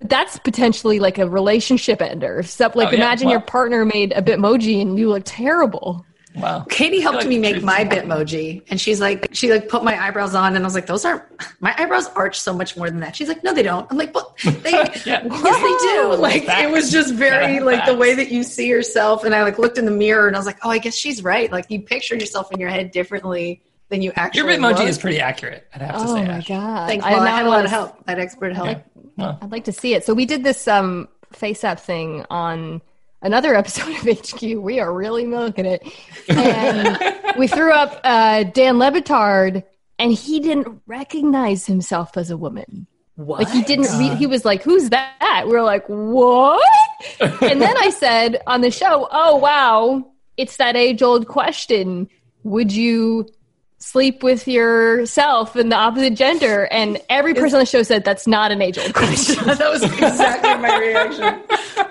that's 0.00 0.38
potentially 0.38 0.98
like 1.00 1.18
a 1.18 1.28
relationship 1.28 2.02
ender. 2.02 2.42
So, 2.42 2.70
like, 2.74 2.88
Oh, 2.88 2.90
yeah. 2.90 2.96
imagine 2.96 3.28
your 3.28 3.40
partner 3.40 3.84
made 3.84 4.12
a 4.12 4.22
Bitmoji 4.22 4.80
and 4.82 4.98
you 4.98 5.08
look 5.08 5.22
terrible. 5.24 6.04
Wow. 6.36 6.66
Katie 6.68 6.98
helped 6.98 7.18
like 7.18 7.28
me 7.28 7.38
make 7.38 7.62
my 7.62 7.82
is- 7.82 7.88
Bitmoji, 7.88 8.62
and 8.68 8.80
she's 8.80 9.00
like, 9.00 9.28
she 9.32 9.52
like 9.52 9.68
put 9.68 9.84
my 9.84 9.96
eyebrows 10.04 10.34
on, 10.34 10.56
and 10.56 10.64
I 10.64 10.66
was 10.66 10.74
like, 10.74 10.86
those 10.86 11.04
aren't 11.04 11.22
my 11.60 11.72
eyebrows 11.78 12.08
arch 12.16 12.40
so 12.40 12.52
much 12.52 12.76
more 12.76 12.90
than 12.90 12.98
that. 13.00 13.14
She's 13.14 13.28
like, 13.28 13.44
no, 13.44 13.54
they 13.54 13.62
don't. 13.62 13.86
I'm 13.88 13.96
like, 13.96 14.12
well, 14.12 14.34
they, 14.42 14.72
Yeah. 15.06 15.22
yes, 15.24 15.30
they 15.30 15.92
do. 15.92 16.16
Like 16.18 16.44
Facts. 16.46 16.62
it 16.64 16.70
was 16.72 16.90
just 16.90 17.14
very 17.14 17.54
Yeah, 17.54 17.62
like 17.62 17.86
the 17.86 17.94
way 17.96 18.14
that 18.16 18.32
you 18.32 18.42
see 18.42 18.66
yourself, 18.66 19.22
and 19.22 19.32
I 19.32 19.44
like 19.44 19.58
looked 19.60 19.78
in 19.78 19.84
the 19.84 19.92
mirror, 19.92 20.26
and 20.26 20.34
I 20.34 20.38
was 20.40 20.46
like, 20.46 20.58
oh, 20.64 20.70
I 20.70 20.78
guess 20.78 20.96
she's 20.96 21.22
right. 21.22 21.52
Like 21.52 21.66
you 21.70 21.80
picture 21.80 22.16
yourself 22.16 22.50
in 22.50 22.58
your 22.58 22.68
head 22.68 22.90
differently 22.90 23.62
than 23.90 24.02
you 24.02 24.10
actually. 24.16 24.40
Your 24.40 24.48
Bitmoji 24.58 24.78
look. 24.78 24.88
is 24.88 24.98
pretty 24.98 25.20
accurate, 25.20 25.68
I'd 25.72 25.82
have 25.82 25.94
to 25.98 26.00
Oh 26.02 26.14
say. 26.16 26.24
my 26.26 26.32
Ash. 26.34 26.48
god! 26.48 26.88
Thanks, 26.88 27.04
I 27.06 27.10
Paul. 27.12 27.20
I, 27.20 27.28
had 27.30 27.46
a 27.46 27.48
lot 27.48 27.64
of 27.64 27.70
help. 27.70 28.04
That 28.06 28.18
expert 28.18 28.56
help. 28.56 28.66
Yeah. 28.70 28.80
Well, 29.16 29.38
I'd 29.40 29.52
like 29.52 29.64
to 29.64 29.72
see 29.72 29.94
it. 29.94 30.04
So 30.04 30.14
we 30.14 30.26
did 30.26 30.44
this 30.44 30.66
um 30.68 31.08
face 31.32 31.64
up 31.64 31.80
thing 31.80 32.24
on 32.30 32.82
another 33.22 33.54
episode 33.56 33.88
of 33.88 34.18
HQ. 34.18 34.42
We 34.42 34.80
are 34.80 34.92
really 34.92 35.24
milking 35.26 35.66
it. 35.66 35.82
And 36.28 36.98
we 37.38 37.46
threw 37.46 37.72
up 37.72 38.00
uh, 38.04 38.44
Dan 38.44 38.78
Le 38.78 38.90
Batard 38.92 39.64
and 39.98 40.12
he 40.12 40.40
didn't 40.40 40.82
recognize 40.86 41.66
himself 41.66 42.16
as 42.16 42.30
a 42.30 42.36
woman. 42.36 42.86
What? 43.16 43.40
Like 43.40 43.50
he 43.50 43.62
didn't 43.62 43.96
re- 43.98 44.16
he 44.16 44.26
was 44.26 44.44
like, 44.44 44.62
Who's 44.62 44.90
that? 44.90 45.44
We're 45.46 45.62
like, 45.62 45.84
What? 45.86 46.62
and 47.20 47.62
then 47.62 47.76
I 47.78 47.90
said 47.90 48.42
on 48.46 48.60
the 48.60 48.70
show, 48.70 49.08
Oh 49.10 49.36
wow, 49.36 50.10
it's 50.36 50.56
that 50.56 50.74
age 50.76 51.02
old 51.02 51.28
question. 51.28 52.08
Would 52.42 52.72
you 52.72 53.28
sleep 53.84 54.22
with 54.22 54.48
yourself 54.48 55.54
and 55.56 55.70
the 55.70 55.76
opposite 55.76 56.14
gender? 56.14 56.64
And 56.70 57.00
every 57.08 57.34
person 57.34 57.56
on 57.56 57.60
the 57.60 57.66
show 57.66 57.82
said 57.82 58.04
that's 58.04 58.26
not 58.26 58.50
an 58.52 58.62
age 58.62 58.78
old 58.78 58.94
question. 58.94 59.44
that 59.46 59.70
was 59.70 59.82
exactly 59.82 60.54
my 60.56 60.78
reaction. 60.78 61.40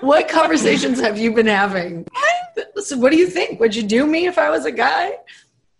What 0.00 0.28
conversations 0.28 1.00
have 1.00 1.18
you 1.18 1.32
been 1.32 1.46
having? 1.46 2.06
So 2.76 2.98
what 2.98 3.12
do 3.12 3.18
you 3.18 3.26
think? 3.28 3.60
Would 3.60 3.74
you 3.74 3.82
do 3.82 4.06
me 4.06 4.26
if 4.26 4.38
I 4.38 4.50
was 4.50 4.64
a 4.64 4.72
guy? 4.72 5.12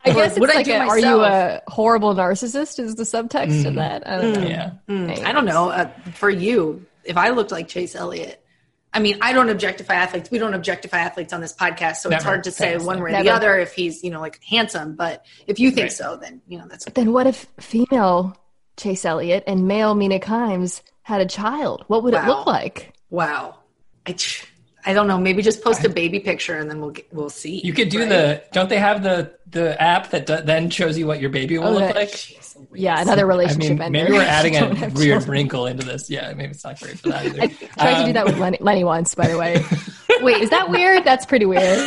I 0.07 0.11
Or 0.11 0.14
guess 0.14 0.31
it's 0.33 0.40
would 0.40 0.50
I 0.50 0.57
like, 0.57 0.66
do 0.66 0.72
a, 0.72 0.79
are 0.87 0.98
you 0.98 1.20
a 1.22 1.62
horrible 1.68 2.14
narcissist? 2.14 2.79
Is 2.79 2.94
the 2.94 3.05
subtext 3.05 3.64
of 3.66 3.74
that? 3.77 4.07
I 4.07 4.20
don't 4.20 4.33
know. 4.35 4.46
yeah. 4.46 4.70
Mm, 4.88 5.24
I 5.24 5.33
don't 5.33 5.46
know. 5.46 5.70
Uh, 5.70 5.88
for 6.12 6.29
you, 6.31 6.85
if 7.05 7.16
I 7.16 7.31
looked 7.31 7.50
like 7.53 7.68
Chase 7.68 7.94
Elliott, 7.94 8.43
I 8.94 9.00
mean, 9.00 9.18
I 9.20 9.33
don't 9.33 9.50
objectify 9.50 9.94
athletes. 9.94 10.30
We 10.30 10.38
don't 10.38 10.54
objectify 10.54 10.98
athletes 10.98 11.33
on 11.33 11.40
this 11.40 11.52
podcast, 11.52 11.96
so 11.96 12.11
it's 12.11 12.22
hard 12.24 12.44
to 12.44 12.52
say 12.52 12.78
one 12.78 13.02
way 13.02 13.11
or 13.11 13.12
Never. 13.12 13.24
the 13.24 13.30
other 13.30 13.59
if 13.59 13.72
he's, 13.74 14.04
you 14.04 14.11
know, 14.11 14.20
like 14.20 14.40
handsome. 14.44 14.94
But 14.94 15.26
if 15.48 15.59
you 15.59 15.70
think 15.72 15.87
Right. 15.87 15.92
so, 15.92 16.16
then 16.16 16.40
you 16.46 16.59
know 16.59 16.66
that's 16.68 16.85
Then 16.87 17.12
what 17.12 17.26
if 17.26 17.46
female 17.59 18.37
Chase 18.76 19.04
Elliott 19.04 19.44
and 19.46 19.66
male 19.68 19.94
Mina 19.94 20.20
Kimes 20.20 20.80
had 21.02 21.20
a 21.20 21.26
child? 21.26 21.85
What 21.88 22.04
would 22.04 22.14
it 22.14 22.24
look 22.24 22.46
like? 22.46 22.92
wow. 23.11 23.57
I, 24.07 24.14
I 24.87 24.92
don't 24.92 25.09
know. 25.09 25.18
Maybe 25.18 25.40
just 25.42 25.64
post 25.64 25.83
a 25.85 25.88
baby 25.88 26.20
picture 26.20 26.59
and 26.59 26.70
then 26.70 26.78
we'll 26.80 26.90
get, 26.90 27.07
we'll 27.12 27.30
see. 27.30 27.61
You 27.64 27.72
could 27.72 27.88
do 27.88 28.00
right? 28.00 28.09
the. 28.09 28.42
Don't 28.52 28.68
they 28.68 28.78
have 28.78 29.02
the 29.02 29.33
the 29.46 29.80
app 29.83 30.11
that 30.11 30.26
do, 30.26 30.40
then 30.42 30.68
shows 30.70 30.98
you 30.98 31.07
what 31.07 31.20
your 31.20 31.30
baby 31.30 31.57
will 31.59 31.68
Oh, 31.68 31.72
look 31.72 31.80
that- 31.83 31.96
like? 31.96 32.11
Jeez 32.57 32.71
Louise. 32.71 32.83
Yeah, 32.83 33.01
another 33.01 33.27
relationship. 33.27 33.81
I 33.81 33.87
relationship 33.87 33.93
mean, 33.93 33.97
ender. 33.97 33.99
maybe 34.05 34.12
we're 34.12 34.23
adding 34.29 34.57
a 34.57 34.69
weird 34.90 34.95
children. 34.95 35.31
wrinkle 35.31 35.67
into 35.67 35.85
this. 35.87 36.09
Yeah, 36.11 36.33
maybe 36.35 36.53
it's 36.53 36.64
not 36.64 36.81
great 36.81 36.99
for 36.99 37.09
that 37.11 37.27
either. 37.27 37.43
I 37.43 37.47
tried 37.49 37.95
to 37.95 38.01
do 38.03 38.07
Um, 38.09 38.12
that 38.14 38.25
with 38.27 38.38
Lenny, 38.38 38.59
Lenny 38.61 38.85
once, 38.85 39.14
by 39.14 39.29
the 39.29 39.38
way. 39.38 39.64
Wait, 40.23 40.43
is 40.43 40.51
that 40.51 40.71
weird? 40.71 41.05
That's 41.05 41.27
pretty 41.27 41.47
weird. 41.47 41.79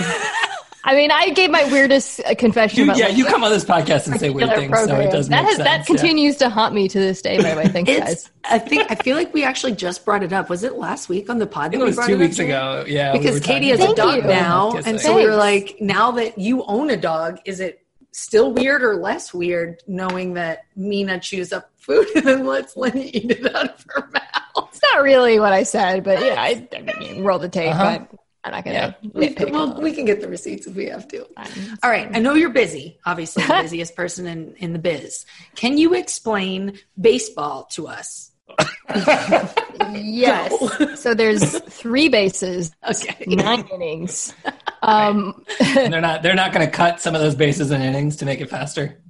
I 0.84 0.96
mean, 0.96 1.12
I 1.12 1.32
gave 1.32 1.50
my 1.50 1.66
weirdest 1.66 2.22
uh, 2.26 2.34
confession 2.36 2.78
You, 2.80 2.84
about 2.86 2.98
yeah, 2.98 3.08
like, 3.08 3.18
you 3.18 3.26
come 3.26 3.44
on 3.44 3.52
this 3.52 3.66
podcast 3.66 4.08
and 4.08 4.18
say 4.22 4.30
weird 4.30 4.48
particular 4.50 4.78
things, 4.86 4.90
so 4.90 4.96
it 5.02 5.12
does 5.12 5.28
that 5.28 5.42
make 5.42 5.48
has, 5.50 5.56
sense. 5.58 5.68
That 5.68 5.78
yeah. 5.80 5.84
continues 5.84 6.38
to 6.38 6.50
haunt 6.50 6.74
me 6.74 6.88
to 6.88 6.98
this 6.98 7.22
day. 7.22 7.38
By 7.42 7.50
the 7.56 7.58
way, 7.58 7.68
thanks 7.68 7.92
It's. 7.92 8.00
guys. 8.00 8.32
I 8.46 8.60
think. 8.60 8.90
I 8.90 8.96
feel 8.96 9.18
like 9.18 9.34
we 9.34 9.44
actually 9.44 9.74
just 9.74 10.06
brought 10.06 10.24
it 10.24 10.32
up. 10.32 10.50
Was 10.50 10.64
it 10.64 10.76
last 10.78 11.10
week 11.10 11.30
on 11.30 11.40
the 11.40 11.48
pod? 11.48 11.72
That 11.72 11.76
it 11.76 11.80
we 11.80 11.84
was 11.88 11.96
brought 11.98 12.08
two 12.08 12.14
up, 12.14 12.20
weeks 12.22 12.40
ago. 12.40 12.86
Yeah, 12.88 13.12
because 13.12 13.36
were 13.36 13.40
Katie 13.42 13.68
has 13.70 13.82
a 13.82 13.94
dog 13.96 14.16
you. 14.16 14.22
now, 14.24 14.78
and 14.86 14.98
so 15.02 15.14
we 15.18 15.26
were 15.26 15.36
like, 15.36 15.76
now 15.82 16.12
that 16.12 16.38
you 16.38 16.64
own 16.64 16.90
a 16.90 16.96
dog, 16.98 17.40
is 17.44 17.60
it 17.60 17.82
still 18.18 18.52
weird 18.52 18.84
or 18.84 18.96
less 18.96 19.34
weird 19.34 19.82
knowing 19.88 20.34
that 20.34 20.66
Mina 20.76 21.20
chews 21.20 21.54
up 21.54 21.70
food 21.78 22.08
and 22.16 22.26
then 22.26 22.46
lets 22.46 22.76
Lenny 22.76 23.10
eat 23.10 23.32
it 23.32 23.56
out 23.56 23.70
of 23.70 23.86
her 23.90 24.10
mouth? 24.12 24.70
It's 24.70 24.82
not 24.94 25.04
really 25.04 25.40
what 25.40 25.54
I 25.54 25.64
said, 25.64 26.04
but 26.04 26.20
yeah, 26.24 26.36
I, 26.38 26.68
I 26.76 27.00
mean, 27.00 27.24
roll 27.24 27.40
the 27.40 27.50
tape. 27.50 27.72
Uh-huh. 27.72 28.00
But 28.10 28.20
I'm 28.44 28.52
not 28.52 28.66
gonna 28.66 28.98
We, 29.14 29.36
well, 29.52 29.82
we 29.82 29.92
can 29.92 30.06
get 30.06 30.22
the 30.22 30.28
receipts 30.28 30.68
if 30.68 30.76
we 30.76 30.86
have 30.86 31.08
to. 31.10 31.18
it. 31.18 31.80
All 31.84 31.90
right, 31.90 32.10
I 32.14 32.20
know 32.20 32.34
you're 32.34 32.50
busy. 32.50 32.98
Obviously, 33.06 33.44
the 33.44 33.54
busiest 33.62 33.96
person 33.96 34.26
in 34.26 34.56
in 34.56 34.74
the 34.74 34.80
biz. 34.80 35.26
Can 35.56 35.78
you 35.78 35.94
explain 35.94 36.80
baseball 37.00 37.66
to 37.72 37.88
us? 37.88 38.27
Yes. 39.94 41.00
so 41.00 41.14
there's 41.14 41.60
three 41.62 42.10
bases, 42.10 42.72
Okay. 42.90 43.26
nine 43.28 43.66
innings. 43.74 44.34
Um, 44.84 45.44
And 45.60 45.92
they're 45.92 46.00
not. 46.02 46.22
They're 46.22 46.36
not 46.36 46.54
going 46.54 46.64
to 46.64 46.72
cut 46.72 47.02
some 47.02 47.16
of 47.16 47.20
those 47.22 47.34
bases 47.34 47.72
and 47.72 47.84
innings 47.84 48.16
to 48.18 48.26
make 48.26 48.42
it 48.42 48.50
faster. 48.50 49.02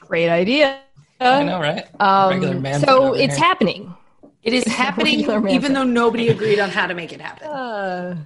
great 0.00 0.28
idea. 0.28 0.78
I 1.20 1.42
know, 1.42 1.58
right? 1.60 1.84
Regular 2.30 2.54
Um, 2.54 2.62
man. 2.62 2.80
so 2.80 3.14
it's 3.14 3.36
happening. 3.36 3.92
It 4.44 4.52
is 4.54 4.64
happening, 4.64 5.20
even 5.50 5.72
though 5.72 5.82
nobody 5.82 6.28
agreed 6.28 6.60
on 6.60 6.70
how 6.70 6.86
to 6.86 6.94
make 6.94 7.12
it 7.12 7.20
happen, 7.20 7.48
Uh, 7.48 8.16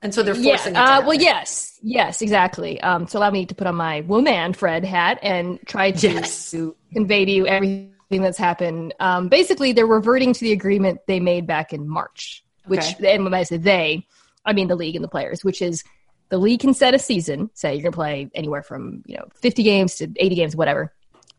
and 0.00 0.14
so 0.14 0.22
they're 0.22 0.34
yeah. 0.36 0.56
forcing 0.56 0.72
it. 0.72 0.76
To 0.76 0.82
Uh, 0.82 1.00
well, 1.02 1.14
yes, 1.14 1.78
yes, 1.82 2.22
exactly. 2.22 2.80
Um, 2.80 3.06
so 3.06 3.18
allow 3.18 3.30
me 3.30 3.44
to 3.44 3.54
put 3.54 3.66
on 3.66 3.74
my 3.74 4.00
woman 4.02 4.54
Fred 4.54 4.84
hat 4.86 5.18
and 5.22 5.58
try 5.66 5.90
to 5.90 6.08
Yes. 6.08 6.54
convey 6.94 7.26
to 7.26 7.30
you 7.30 7.46
everything 7.46 7.92
that's 8.10 8.38
happened. 8.38 8.94
Um, 9.00 9.28
basically, 9.28 9.72
they're 9.72 9.86
reverting 9.86 10.32
to 10.32 10.40
the 10.40 10.52
agreement 10.52 11.00
they 11.06 11.20
made 11.20 11.46
back 11.46 11.72
in 11.72 11.88
March, 11.88 12.44
which, 12.66 12.94
Okay. 12.94 13.14
and 13.14 13.24
when 13.24 13.34
I 13.34 13.42
say 13.42 13.56
they, 13.56 14.06
I 14.44 14.52
mean 14.52 14.68
the 14.68 14.76
league 14.76 14.94
and 14.94 15.04
the 15.04 15.08
players, 15.08 15.44
which 15.44 15.60
is 15.60 15.82
the 16.28 16.38
league 16.38 16.60
can 16.60 16.74
set 16.74 16.94
a 16.94 16.98
season. 16.98 17.50
Say 17.54 17.74
you're 17.74 17.82
going 17.82 17.92
to 17.92 17.96
play 17.96 18.30
anywhere 18.34 18.62
from 18.62 19.02
you 19.06 19.16
know 19.16 19.26
50 19.40 19.62
games 19.62 19.96
to 19.96 20.10
80 20.16 20.34
games, 20.34 20.56
whatever. 20.56 20.92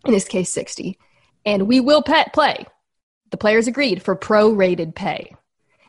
In 0.05 0.13
this 0.13 0.27
case, 0.27 0.51
60, 0.51 0.97
and 1.45 1.67
we 1.67 1.79
will 1.79 2.01
pet 2.01 2.31
play. 2.33 2.65
The 3.31 3.37
players 3.37 3.67
agreed 3.67 4.01
for 4.01 4.15
pro-rated 4.15 4.95
pay. 4.95 5.35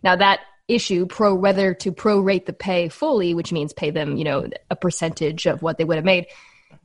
Now 0.03 0.17
that 0.17 0.41
issue, 0.67 1.07
pro 1.07 1.35
whether 1.35 1.75
to 1.75 1.93
prorate 1.93 2.47
the 2.47 2.53
pay 2.53 2.89
fully, 2.89 3.35
which 3.35 3.53
means 3.53 3.73
pay 3.73 3.91
them, 3.91 4.17
you 4.17 4.25
know, 4.25 4.49
a 4.71 4.77
percentage 4.77 5.47
of 5.47 5.63
what 5.63 5.79
they 5.79 5.85
would 5.85 5.97
have 5.97 6.05
made. 6.05 6.27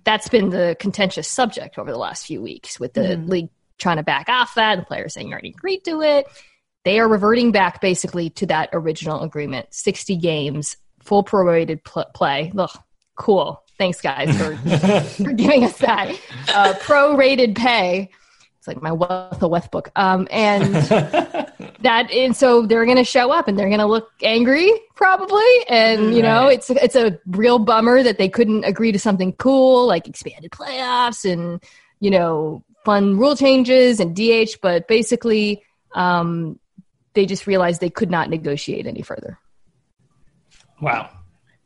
That's 0.03 0.29
been 0.29 0.49
the 0.49 0.75
contentious 0.79 1.27
subject 1.27 1.77
over 1.77 1.91
the 1.91 1.97
last 1.97 2.25
few 2.25 2.41
weeks, 2.41 2.79
with 2.79 2.93
the 2.93 3.17
league 3.17 3.49
trying 3.77 3.97
to 3.97 4.03
back 4.03 4.29
off 4.29 4.55
that, 4.55 4.75
the 4.77 4.85
players 4.85 5.13
saying 5.13 5.27
you 5.27 5.33
already 5.33 5.49
agreed 5.49 5.83
to 5.85 6.01
it. 6.01 6.27
They 6.85 6.99
are 6.99 7.07
reverting 7.07 7.51
back 7.51 7.81
basically 7.81 8.29
to 8.31 8.45
that 8.47 8.69
original 8.73 9.21
agreement: 9.21 9.67
sixty 9.71 10.15
games, 10.15 10.77
full 11.01 11.23
prorated 11.23 11.83
pl- 11.83 12.05
play. 12.13 12.51
Ugh, 12.57 12.69
cool. 13.15 13.63
Thanks, 13.77 14.01
guys, 14.01 14.29
for, 14.37 14.55
for 15.23 15.33
giving 15.33 15.63
us 15.63 15.77
that 15.79 16.09
uh, 16.49 16.73
prorated 16.81 17.55
pay. 17.55 18.09
It's 18.59 18.67
like 18.67 18.81
my 18.81 18.91
wealth 18.93 19.41
of 19.43 19.49
wealth 19.49 19.71
book. 19.71 19.91
Um, 19.95 20.27
and 20.31 20.73
that 21.81 22.09
and 22.11 22.35
so 22.35 22.65
they're 22.65 22.85
going 22.85 22.97
to 22.97 23.03
show 23.03 23.31
up 23.31 23.47
and 23.47 23.59
they're 23.59 23.67
going 23.67 23.79
to 23.79 23.85
look 23.85 24.09
angry 24.21 24.71
probably 24.95 25.43
and 25.67 26.15
you 26.15 26.21
know 26.21 26.45
Right. 26.45 26.53
it's 26.53 26.69
it's 26.69 26.95
a 26.95 27.19
real 27.27 27.59
bummer 27.59 28.01
that 28.03 28.17
they 28.17 28.29
couldn't 28.29 28.63
agree 28.63 28.93
to 28.93 28.99
something 28.99 29.33
cool 29.33 29.85
like 29.85 30.07
expanded 30.07 30.51
playoffs 30.51 31.29
and 31.29 31.61
you 31.99 32.09
know 32.09 32.63
fun 32.85 33.17
rule 33.17 33.35
changes 33.35 33.99
and 33.99 34.15
DH 34.15 34.57
but 34.61 34.87
basically 34.87 35.63
um 35.95 36.59
they 37.13 37.25
just 37.25 37.45
realized 37.47 37.79
they 37.81 37.89
could 37.89 38.09
not 38.11 38.29
negotiate 38.29 38.85
any 38.87 39.01
further 39.01 39.37
Wow. 40.81 41.09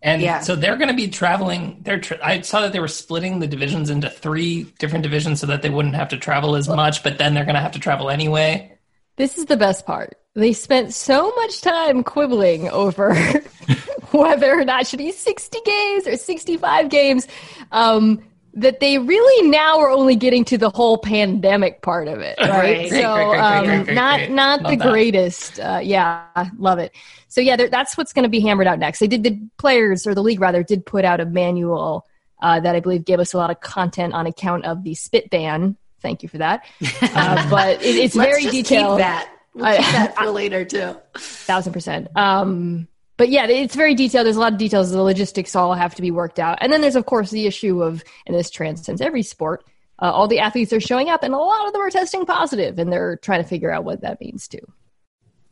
And 0.01 0.21
Yeah. 0.21 0.41
so 0.41 0.55
they're 0.55 0.75
going 0.77 0.89
to 0.89 0.93
be 0.95 1.07
traveling. 1.07 1.79
They're. 1.81 1.99
Tra- 1.99 2.19
I 2.23 2.41
saw 2.41 2.61
that 2.61 2.71
they 2.71 2.79
were 2.79 2.87
splitting 2.87 3.39
the 3.39 3.47
divisions 3.47 3.89
into 3.89 4.09
three 4.11 4.63
different 4.77 5.01
divisions 5.01 5.39
so 5.39 5.47
that 5.47 5.63
they 5.63 5.71
wouldn't 5.71 5.95
have 5.95 6.09
to 6.09 6.17
travel 6.17 6.55
as 6.55 6.67
much. 6.69 7.01
But 7.03 7.17
then 7.17 7.33
they're 7.33 7.45
going 7.45 7.55
to 7.55 7.61
have 7.61 7.71
to 7.71 7.79
travel 7.79 8.11
anyway. 8.11 8.77
This 9.15 9.39
is 9.39 9.45
the 9.45 9.57
best 9.57 9.87
part. 9.87 10.13
They 10.35 10.53
spent 10.53 10.93
so 10.93 11.31
much 11.35 11.61
time 11.61 12.03
quibbling 12.03 12.69
over 12.69 13.15
whether 14.11 14.59
or 14.59 14.63
not 14.63 14.81
it 14.81 14.87
should 14.87 14.99
be 14.99 15.11
60 15.11 15.57
games 15.65 16.05
or 16.05 16.15
65 16.15 16.89
games 16.89 17.27
um, 17.71 18.21
that 18.57 18.79
they 18.79 18.97
really 18.97 19.49
now 19.49 19.79
are 19.79 19.89
only 19.89 20.15
getting 20.15 20.43
to 20.45 20.57
the 20.57 20.69
whole 20.69 20.97
pandemic 20.97 21.81
part 21.81 22.07
of 22.07 22.19
it, 22.19 22.37
right? 22.41 22.49
Right. 22.49 22.89
So 22.89 23.35
um, 23.35 23.93
not 23.93 24.29
not 24.31 24.61
Love 24.63 24.71
the 24.71 24.77
that. 24.77 24.91
greatest. 24.91 25.59
Uh, 25.59 25.79
yeah, 25.83 26.25
I 26.35 26.49
love 26.57 26.79
it. 26.79 26.93
So 27.27 27.39
yeah, 27.39 27.55
that's 27.55 27.97
what's 27.97 28.13
going 28.13 28.23
to 28.23 28.29
be 28.29 28.39
hammered 28.39 28.67
out 28.67 28.79
next. 28.79 28.99
They 28.99 29.07
did 29.07 29.23
the 29.23 29.39
players 29.57 30.07
or 30.07 30.15
the 30.15 30.23
league 30.23 30.41
rather 30.41 30.63
did 30.63 30.85
put 30.85 31.05
out 31.05 31.19
a 31.19 31.25
manual 31.25 32.05
uh, 32.41 32.59
that 32.59 32.75
I 32.75 32.79
believe 32.79 33.05
gave 33.05 33.19
us 33.19 33.33
a 33.33 33.37
lot 33.37 33.51
of 33.51 33.59
content 33.61 34.13
on 34.13 34.25
account 34.25 34.65
of 34.65 34.83
the 34.83 34.95
spit 34.95 35.29
ban. 35.29 35.77
Thank 36.01 36.23
you 36.23 36.29
for 36.29 36.39
that. 36.39 36.65
Uh, 37.01 37.49
but 37.49 37.81
it, 37.81 37.95
it's 37.95 38.15
very 38.15 38.45
detailed 38.45 38.99
that. 38.99 39.29
We'll 39.53 39.75
keep 39.75 39.85
that 39.85 40.15
for 40.17 40.29
later 40.29 40.65
too. 40.65 40.95
thousand 41.15 41.73
percent. 41.73 42.07
Um, 42.15 42.87
but 43.17 43.29
yeah, 43.29 43.47
it's 43.47 43.75
very 43.75 43.95
detailed. 43.95 44.25
There's 44.25 44.37
a 44.37 44.39
lot 44.39 44.53
of 44.53 44.59
details. 44.59 44.91
The 44.91 45.01
logistics 45.01 45.55
all 45.55 45.73
have 45.73 45.95
to 45.95 46.01
be 46.01 46.11
worked 46.11 46.39
out, 46.39 46.59
and 46.61 46.71
then 46.71 46.81
there's 46.81 46.95
of 46.95 47.05
course 47.05 47.31
the 47.31 47.47
issue 47.47 47.83
of, 47.83 48.03
and 48.25 48.35
this 48.35 48.49
transcends 48.49 49.01
every 49.01 49.23
sport. 49.23 49.65
Uh, 49.99 50.11
all 50.11 50.27
the 50.27 50.39
athletes 50.39 50.71
are 50.73 50.79
showing 50.79 51.09
up, 51.09 51.23
and 51.23 51.33
a 51.33 51.37
lot 51.37 51.65
of 51.67 51.73
them 51.73 51.81
are 51.81 51.89
testing 51.89 52.25
positive, 52.25 52.77
and 52.77 52.91
they're 52.91 53.17
trying 53.17 53.41
to 53.41 53.47
figure 53.47 53.71
out 53.71 53.83
what 53.83 54.01
that 54.01 54.21
means 54.21 54.47
too. 54.47 54.59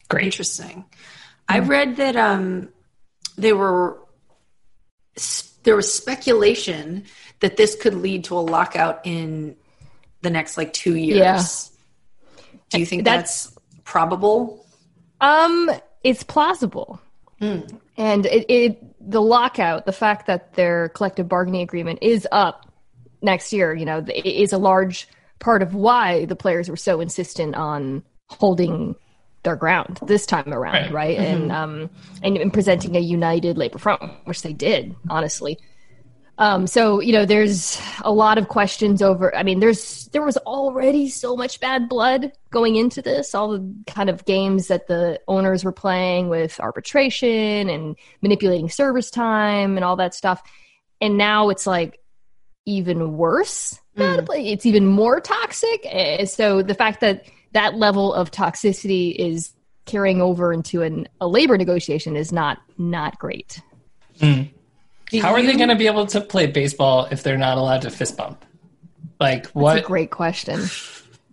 Great. 0.08 0.26
Interesting. 0.26 0.86
I 1.50 1.60
read 1.60 1.98
that 1.98 2.16
um, 2.16 2.70
there 3.38 3.56
were 3.56 4.00
there 5.64 5.76
was 5.76 5.92
speculation 5.92 7.06
that 7.40 7.58
this 7.58 7.76
could 7.76 7.96
lead 7.96 8.26
to 8.26 8.38
a 8.38 8.40
lockout 8.42 9.02
in 9.04 9.56
the 10.22 10.30
next 10.30 10.58
like 10.58 10.74
two 10.74 10.96
years. 10.96 11.18
Yeah. 11.18 12.44
Do 12.70 12.80
you 12.80 12.86
think 12.86 13.04
That's- 13.04 13.46
that's, 13.46 13.58
probable? 13.84 14.66
Um, 15.22 15.72
it's 16.04 16.24
plausible, 16.24 17.00
and 17.42 18.26
it, 18.26 18.46
it 18.50 19.12
the 19.12 19.22
lockout, 19.22 19.86
the 19.86 19.92
fact 19.92 20.28
that 20.28 20.54
their 20.54 20.90
collective 20.90 21.28
bargaining 21.28 21.62
agreement 21.62 22.00
is 22.02 22.28
up 22.32 22.72
next 23.22 23.54
year, 23.54 23.74
you 23.74 23.86
know, 23.86 24.04
is 24.08 24.54
a 24.54 24.58
large 24.58 25.08
part 25.40 25.62
of 25.62 25.76
why 25.76 26.26
the 26.26 26.36
players 26.36 26.70
were 26.70 26.78
so 26.78 27.02
insistent 27.02 27.56
on 27.56 28.04
holding 28.30 28.96
their 29.44 29.56
ground 29.56 30.00
this 30.06 30.26
time 30.26 30.52
around, 30.54 30.92
Right. 30.92 30.92
right? 30.92 31.18
And 31.18 31.52
um, 31.52 31.90
and, 32.24 32.38
and 32.38 32.52
presenting 32.52 32.96
a 32.96 33.00
united 33.00 33.58
labor 33.58 33.78
front, 33.78 34.02
which 34.26 34.42
they 34.42 34.54
did, 34.54 34.96
honestly. 35.10 35.60
Um, 36.38 36.68
so 36.68 37.00
you 37.00 37.14
know, 37.14 37.26
there's 37.26 37.82
a 38.02 38.12
lot 38.12 38.38
of 38.38 38.50
questions 38.50 39.02
over. 39.02 39.34
I 39.36 39.44
mean, 39.44 39.60
there's 39.60 40.08
there 40.10 40.22
was 40.22 40.38
already 40.38 41.08
so 41.08 41.36
much 41.36 41.60
bad 41.60 41.88
blood 41.88 42.32
going 42.50 42.76
into 42.76 43.02
this. 43.02 43.34
All 43.34 43.52
the 43.52 43.74
kind 43.88 44.10
of 44.10 44.26
games 44.26 44.68
that 44.68 44.88
the 44.88 45.20
owners 45.28 45.64
were 45.64 45.72
playing 45.72 46.28
with 46.28 46.60
arbitration 46.60 47.70
and 47.70 47.96
manipulating 48.22 48.70
service 48.70 49.10
time 49.10 49.78
and 49.78 49.86
all 49.86 49.96
that 49.96 50.14
stuff, 50.14 50.42
and 51.00 51.18
now 51.18 51.50
it's 51.50 51.66
like 51.66 52.00
even 52.66 53.18
worse. 53.18 53.80
Bad 53.96 54.26
play. 54.26 54.48
It's 54.48 54.66
even 54.66 54.86
more 54.86 55.22
toxic. 55.22 55.86
Eh, 55.86 56.26
So 56.26 56.62
the 56.62 56.74
fact 56.74 57.00
that 57.00 57.26
that 57.54 57.76
level 57.76 58.14
of 58.14 58.30
toxicity 58.30 59.16
is 59.16 59.54
carrying 59.86 60.22
over 60.22 60.52
into 60.52 60.82
an, 60.82 61.08
a 61.22 61.28
labor 61.28 61.58
negotiation 61.58 62.18
is 62.18 62.34
not 62.34 62.58
not 62.78 63.18
great. 63.20 63.62
Do 65.16 65.22
How 65.22 65.34
are 65.34 65.42
they 65.42 65.56
going 65.56 65.70
to 65.70 65.76
be 65.76 65.88
able 65.88 66.06
to 66.08 66.22
play 66.22 66.48
baseball 66.48 67.08
if 67.12 67.24
they're 67.24 67.38
not 67.38 67.58
allowed 67.58 67.82
to 67.84 67.92
fist 67.92 68.18
bump? 68.18 68.44
Like 69.20 69.48
what? 69.48 69.76
That's 69.76 69.86
a 69.86 69.88
great 69.88 70.12
question. 70.12 70.60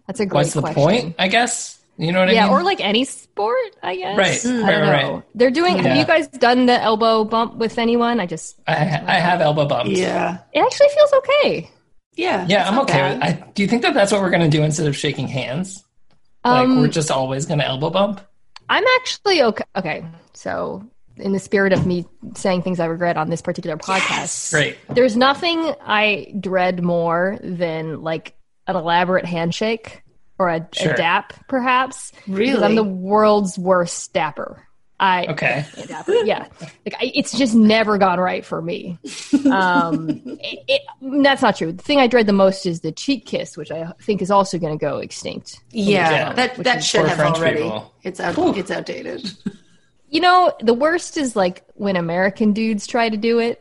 That's 0.06 0.20
a 0.20 0.26
great 0.26 0.30
question. 0.30 0.30
what's 0.30 0.52
the 0.54 0.60
question. 0.60 0.82
point? 0.82 1.14
I 1.18 1.28
guess 1.28 1.80
you 1.98 2.12
know 2.12 2.20
what 2.20 2.28
I 2.28 2.32
mean. 2.32 2.36
Yeah, 2.36 2.50
or 2.50 2.62
like 2.62 2.80
any 2.80 3.04
sport, 3.04 3.76
I 3.82 3.96
guess. 3.96 4.16
Right, 4.16 4.46
I 4.46 4.50
right, 4.50 4.70
don't 4.70 4.88
right, 4.88 5.02
know. 5.02 5.14
right. 5.14 5.22
They're 5.34 5.50
doing. 5.50 5.78
Have 5.78 5.96
you 5.96 6.04
guys 6.04 6.28
done 6.28 6.66
the 6.66 6.80
elbow 6.80 7.24
bump 7.24 7.56
with 7.56 7.78
anyone? 7.78 8.20
I 8.20 8.26
just. 8.26 8.58
I, 8.66 8.74
I 8.74 9.18
have 9.18 9.40
elbow 9.40 9.66
bumps. 9.66 9.90
Yeah. 9.90 10.38
It 10.52 10.60
actually 10.60 10.88
feels 10.88 11.12
okay. 11.14 11.70
Yeah. 12.14 12.46
yeah, 12.48 12.68
I'm 12.68 12.78
okay. 12.80 13.14
With, 13.14 13.22
I, 13.22 13.44
do 13.54 13.62
you 13.62 13.68
think 13.68 13.82
that 13.82 13.94
that's 13.94 14.12
what 14.12 14.20
we're 14.20 14.30
going 14.30 14.42
to 14.42 14.54
do 14.54 14.62
instead 14.62 14.86
of 14.86 14.96
shaking 14.96 15.28
hands? 15.28 15.82
Like 16.44 16.64
Um, 16.64 16.80
we're 16.80 16.88
just 16.88 17.10
always 17.10 17.46
going 17.46 17.60
to 17.60 17.66
elbow 17.66 17.90
bump? 17.90 18.20
I'm 18.68 18.84
actually 19.00 19.42
okay. 19.42 19.64
Okay, 19.76 20.04
so 20.34 20.84
in 21.22 21.32
the 21.32 21.38
spirit 21.38 21.72
of 21.72 21.86
me 21.86 22.04
saying 22.36 22.62
things 22.62 22.78
I 22.80 22.86
regret 22.86 23.16
on 23.16 23.30
this 23.30 23.40
particular 23.42 23.76
podcast, 23.76 24.52
Great. 24.52 24.76
there's 24.90 25.16
nothing 25.16 25.74
I 25.80 26.34
dread 26.38 26.82
more 26.82 27.38
than 27.42 28.02
like 28.02 28.34
an 28.66 28.76
elaborate 28.76 29.24
handshake 29.24 30.02
or 30.38 30.48
a, 30.48 30.68
Sure. 30.72 30.92
a 30.92 30.96
dap, 30.96 31.32
perhaps. 31.48 32.10
Because 32.26 32.28
Really? 32.38 32.62
I'm 32.64 32.74
the 32.74 32.84
world's 32.84 33.58
worst 33.58 34.12
dapper. 34.12 34.66
I 35.00 35.26
Okay. 35.26 35.64
dapper. 35.88 36.12
Yeah, 36.24 36.46
like 36.86 36.94
I, 37.00 37.10
it's 37.12 37.36
just 37.36 37.56
never 37.56 37.98
gone 37.98 38.20
right 38.20 38.44
for 38.44 38.62
me. 38.62 38.98
Um, 39.50 40.20
it, 40.26 40.60
it, 40.68 40.82
that's 41.22 41.42
not 41.42 41.56
true. 41.56 41.72
The 41.72 41.82
thing 41.82 41.98
I 41.98 42.06
dread 42.06 42.28
the 42.28 42.32
most 42.32 42.66
is 42.66 42.82
the 42.82 42.92
cheek 42.92 43.26
kiss, 43.26 43.56
which 43.56 43.72
I 43.72 43.92
think 44.00 44.22
is 44.22 44.30
also 44.30 44.58
going 44.58 44.78
to 44.78 44.80
go 44.80 44.98
extinct. 44.98 45.58
yeah, 45.70 46.10
Yeah. 46.10 46.32
that 46.34 46.56
Which 46.56 46.64
that 46.66 46.78
is 46.78 46.86
should 46.86 47.06
have 47.08 47.16
French 47.18 47.36
already. 47.38 47.62
people. 47.62 47.92
It's 48.04 48.20
out. 48.20 48.38
It's 48.56 48.70
outdated. 48.70 49.28
You 50.12 50.20
know, 50.20 50.52
the 50.60 50.74
worst 50.74 51.16
is 51.16 51.34
like 51.34 51.64
when 51.74 51.96
American 51.96 52.52
dudes 52.52 52.86
try 52.86 53.08
to 53.08 53.16
do 53.16 53.38
it. 53.40 53.58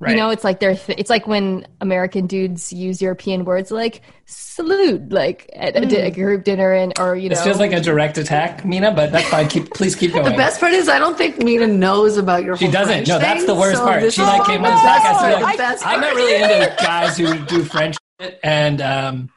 Right. 0.00 0.10
You 0.12 0.16
know, 0.16 0.30
it's 0.30 0.44
like 0.44 0.60
they're 0.60 0.76
th- 0.76 0.98
it's 0.98 1.10
like 1.10 1.26
when 1.26 1.66
American 1.80 2.26
dudes 2.28 2.72
use 2.72 3.00
European 3.02 3.44
words 3.44 3.70
like 3.72 4.02
salute, 4.26 5.10
like 5.10 5.50
at 5.54 5.76
a, 5.76 5.86
di- 5.86 5.96
a 5.96 6.10
group 6.12 6.44
dinner, 6.44 6.72
and 6.72 6.96
or 7.00 7.16
you 7.16 7.28
know, 7.28 7.34
this 7.34 7.42
feels 7.44 7.58
like 7.58 7.72
a 7.72 7.80
direct 7.80 8.16
attack, 8.18 8.64
Mina, 8.64 8.92
but 8.92 9.10
that's 9.10 9.28
fine. 9.28 9.48
Keep, 9.48 9.72
please 9.74 9.96
keep 9.96 10.12
going. 10.12 10.24
The 10.24 10.30
best 10.36 10.60
part 10.60 10.72
is 10.72 10.88
I 10.88 11.00
don't 11.00 11.18
think 11.18 11.38
Mina 11.42 11.66
knows 11.66 12.16
about 12.16 12.44
your. 12.44 12.56
She 12.56 12.66
whole 12.66 12.72
doesn't. 12.72 12.94
French 12.94 13.08
No, 13.08 13.18
that's 13.18 13.40
thing, 13.40 13.46
the 13.46 13.54
worst 13.60 13.78
so 13.78 13.84
part. 13.84 14.12
She 14.12 14.22
like 14.22 14.44
came 14.46 14.64
on 14.64 14.70
the 14.70 14.82
best 14.82 15.04
podcast. 15.04 15.40
like, 15.42 15.56
The 15.56 15.86
I'm 15.88 16.00
not 16.00 16.14
really 16.14 16.42
into 16.42 16.76
guys 16.78 17.16
who 17.18 17.38
do 17.46 17.64
French 17.64 17.96
and 18.44 18.80
um, 18.80 19.30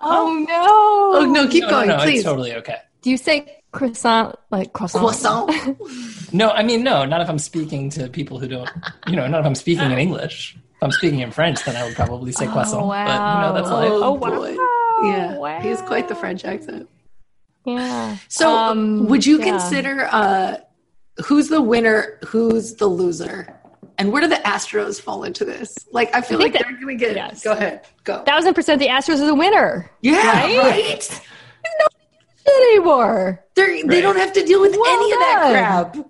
oh 0.00 0.44
no, 0.48 1.20
Oh 1.20 1.24
no, 1.26 1.46
keep 1.48 1.64
no, 1.64 1.70
going, 1.70 1.88
no, 1.88 1.96
no, 1.98 2.02
please. 2.04 2.20
it's 2.20 2.24
totally 2.24 2.54
okay. 2.54 2.76
Do 3.02 3.10
you 3.10 3.16
say 3.18 3.59
croissant 3.72 4.36
like 4.50 4.72
croissant? 4.72 5.00
Croissant. 5.04 5.78
No, 6.32 6.50
I 6.50 6.62
mean, 6.62 6.84
no, 6.84 7.04
not 7.04 7.20
if 7.20 7.28
I'm 7.28 7.38
speaking 7.40 7.90
to 7.90 8.08
people 8.08 8.38
who 8.38 8.46
don't, 8.46 8.70
you 9.08 9.16
know, 9.16 9.26
not 9.26 9.40
if 9.40 9.46
I'm 9.46 9.56
speaking 9.56 9.90
in 9.90 9.98
English. 9.98 10.54
If 10.56 10.82
I'm 10.82 10.92
speaking 10.92 11.18
in 11.20 11.32
French, 11.32 11.64
then 11.64 11.74
I 11.74 11.84
would 11.84 11.96
probably 11.96 12.30
say 12.30 12.46
croissant. 12.46 12.84
Oh, 12.84 12.88
But, 12.88 13.08
you 13.34 13.40
know, 13.42 13.52
that's 13.52 13.68
wow. 13.68 13.80
life. 13.80 13.90
Oh, 13.92 14.16
boy. 14.16 14.56
wow. 14.56 15.08
Yeah, 15.10 15.38
Wow. 15.38 15.60
he 15.60 15.68
has 15.70 15.82
quite 15.82 16.06
the 16.08 16.14
French 16.14 16.44
accent. 16.44 16.88
Yeah. 17.64 18.16
So, 18.28 18.48
Um, 18.56 19.06
would 19.08 19.26
you 19.26 19.38
yeah. 19.40 19.44
consider 19.46 20.08
uh, 20.12 20.56
who's 21.24 21.48
the 21.48 21.60
winner, 21.60 22.18
who's 22.26 22.74
the 22.76 22.86
loser, 22.86 23.52
And 23.98 24.12
where 24.12 24.22
do 24.22 24.28
the 24.28 24.36
Astros 24.36 25.00
fall 25.00 25.24
into 25.24 25.44
this? 25.44 25.74
Like, 25.92 26.14
I 26.14 26.20
feel 26.22 26.38
I 26.38 26.44
like 26.44 26.52
think 26.52 26.64
they're 26.64 26.80
going 26.80 26.96
to 26.98 27.04
get. 27.04 27.16
yes. 27.16 27.42
Go 27.42 27.52
ahead. 27.52 27.86
Go. 28.04 28.22
Thousand 28.22 28.54
percent, 28.54 28.78
the 28.80 28.86
Astros 28.86 29.20
are 29.20 29.26
the 29.26 29.34
winner. 29.34 29.90
yeah, 30.00 30.42
right? 30.42 30.58
right. 30.58 31.20
Anymore. 32.46 33.44
They're, 33.54 33.86
They 33.86 34.00
don't 34.00 34.16
have 34.16 34.32
to 34.34 34.44
deal 34.44 34.60
with 34.60 34.76
Well 34.76 34.86
any 34.86 35.12
of 35.12 35.18
that 35.18 35.38
done. 35.42 35.52
crap. 35.52 36.08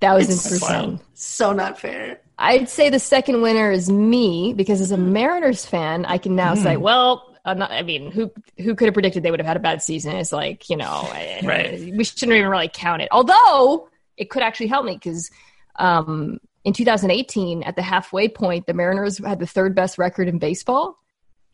Thousand 0.00 0.32
It's 0.34 0.48
percent. 0.48 1.00
So 1.14 1.52
not 1.52 1.78
fair. 1.78 2.20
I'd 2.38 2.68
say 2.68 2.88
the 2.88 3.00
second 3.00 3.42
winner 3.42 3.72
is 3.72 3.90
me 3.90 4.52
because 4.54 4.80
as 4.80 4.92
a 4.92 4.96
Mariners 4.96 5.66
fan, 5.66 6.04
I 6.04 6.18
can 6.18 6.36
now 6.36 6.54
say, 6.54 6.76
well, 6.76 7.34
I'm 7.44 7.58
not, 7.58 7.72
I 7.72 7.82
mean, 7.82 8.12
who 8.12 8.30
who 8.58 8.74
could 8.76 8.86
have 8.86 8.94
predicted 8.94 9.22
they 9.24 9.30
would 9.32 9.40
have 9.40 9.46
had 9.46 9.56
a 9.56 9.60
bad 9.60 9.82
season? 9.82 10.14
It's 10.16 10.32
like, 10.32 10.70
you 10.70 10.76
know, 10.76 11.08
Right. 11.42 11.80
we 11.96 12.04
shouldn't 12.04 12.36
even 12.36 12.48
really 12.48 12.70
count 12.72 13.02
it. 13.02 13.08
Although 13.10 13.88
it 14.16 14.30
could 14.30 14.42
actually 14.42 14.68
help 14.68 14.84
me 14.84 14.92
because 14.94 15.30
um, 15.76 16.38
in 16.64 16.72
2018, 16.74 17.62
at 17.64 17.74
the 17.74 17.82
halfway 17.82 18.28
point, 18.28 18.66
the 18.66 18.74
Mariners 18.74 19.18
had 19.18 19.40
the 19.40 19.46
third 19.46 19.74
best 19.74 19.98
record 19.98 20.28
in 20.28 20.38
baseball. 20.38 20.96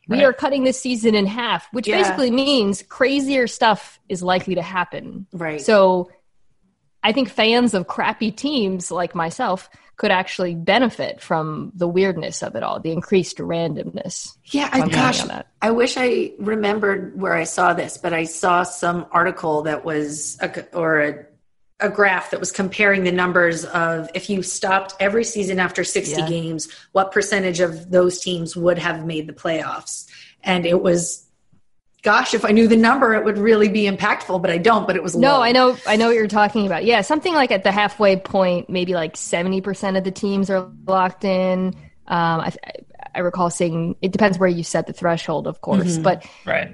We 0.09 0.25
are 0.25 0.33
cutting 0.33 0.65
this 0.65 0.81
season 0.81 1.15
in 1.15 1.27
half, 1.27 1.67
which 1.73 1.89
Yeah. 1.89 1.99
basically 1.99 2.31
means 2.31 2.83
crazier 2.83 3.47
stuff 3.47 3.99
is 4.09 4.23
likely 4.23 4.55
to 4.57 4.63
happen. 4.63 5.27
Right. 5.33 5.61
So 5.61 6.11
I 7.03 7.13
think 7.13 7.29
fans 7.29 7.75
of 7.75 7.87
crappy 7.87 8.31
teams 8.31 8.91
like 8.91 9.15
myself 9.15 9.69
could 9.97 10.11
actually 10.11 10.55
benefit 10.55 11.21
from 11.21 11.71
the 11.75 11.87
weirdness 11.87 12.43
of 12.43 12.57
it 12.57 12.63
all, 12.63 12.81
the 12.81 12.91
increased 12.91 13.39
randomness. 13.39 14.37
Yeah, 14.47 14.69
I, 14.73 14.81
gosh, 14.81 14.91
counting 14.93 15.21
on 15.23 15.29
that. 15.29 15.47
I 15.63 15.71
wish 15.71 15.95
I 15.97 16.33
remembered 16.39 17.21
where 17.21 17.35
I 17.35 17.45
saw 17.45 17.75
this, 17.75 17.97
but 17.97 18.13
I 18.13 18.25
saw 18.25 18.65
some 18.65 19.07
article 19.13 19.63
that 19.63 19.85
was 19.85 20.37
a, 20.41 20.77
or 20.77 21.01
a, 21.01 21.27
a 21.81 21.89
graph 21.89 22.31
that 22.31 22.41
was 22.41 22.53
comparing 22.53 23.03
the 23.05 23.13
numbers 23.13 23.65
of 23.65 24.09
if 24.15 24.31
you 24.31 24.43
stopped 24.43 24.95
every 25.01 25.25
season 25.25 25.59
after 25.59 25.83
60 25.83 26.21
Yeah. 26.21 26.29
games, 26.29 26.69
what 26.93 27.11
percentage 27.13 27.61
of 27.61 27.91
those 27.91 28.21
teams 28.21 28.57
would 28.57 28.79
have 28.79 29.05
made 29.05 29.27
the 29.27 29.33
playoffs. 29.33 30.07
And 30.43 30.67
it 30.67 30.81
was, 30.81 31.27
gosh, 32.03 32.33
if 32.33 32.45
I 32.45 32.51
knew 32.51 32.69
the 32.69 32.77
number, 32.77 33.15
it 33.15 33.25
would 33.25 33.39
really 33.39 33.69
be 33.69 33.85
impactful, 33.91 34.41
but 34.41 34.51
I 34.51 34.59
don't, 34.59 34.87
but 34.87 34.95
it 34.95 35.03
was 35.03 35.17
No, 35.17 35.35
low. 35.35 35.43
I 35.43 35.53
know, 35.53 35.77
I 35.87 35.97
know 35.97 36.07
what 36.07 36.15
you're 36.15 36.29
talking 36.29 36.67
about. 36.67 36.85
Yeah, 36.85 37.01
something 37.01 37.35
like 37.35 37.51
at 37.51 37.65
the 37.65 37.73
halfway 37.73 38.17
point, 38.17 38.71
maybe 38.71 38.95
like 38.95 39.17
seventy 39.17 39.61
percent 39.61 39.97
of 39.97 40.05
the 40.05 40.11
teams 40.13 40.51
are 40.51 40.71
locked 40.87 41.25
in. 41.25 41.75
Um, 42.07 42.41
I, 42.41 42.53
I 43.15 43.21
recall 43.21 43.51
seeing 43.51 43.97
it 44.03 44.13
depends 44.13 44.39
where 44.39 44.49
you 44.49 44.63
set 44.63 44.87
the 44.87 44.93
threshold, 44.93 45.47
of 45.47 45.61
course, 45.61 45.99
but 45.99 46.25
Right. 46.45 46.71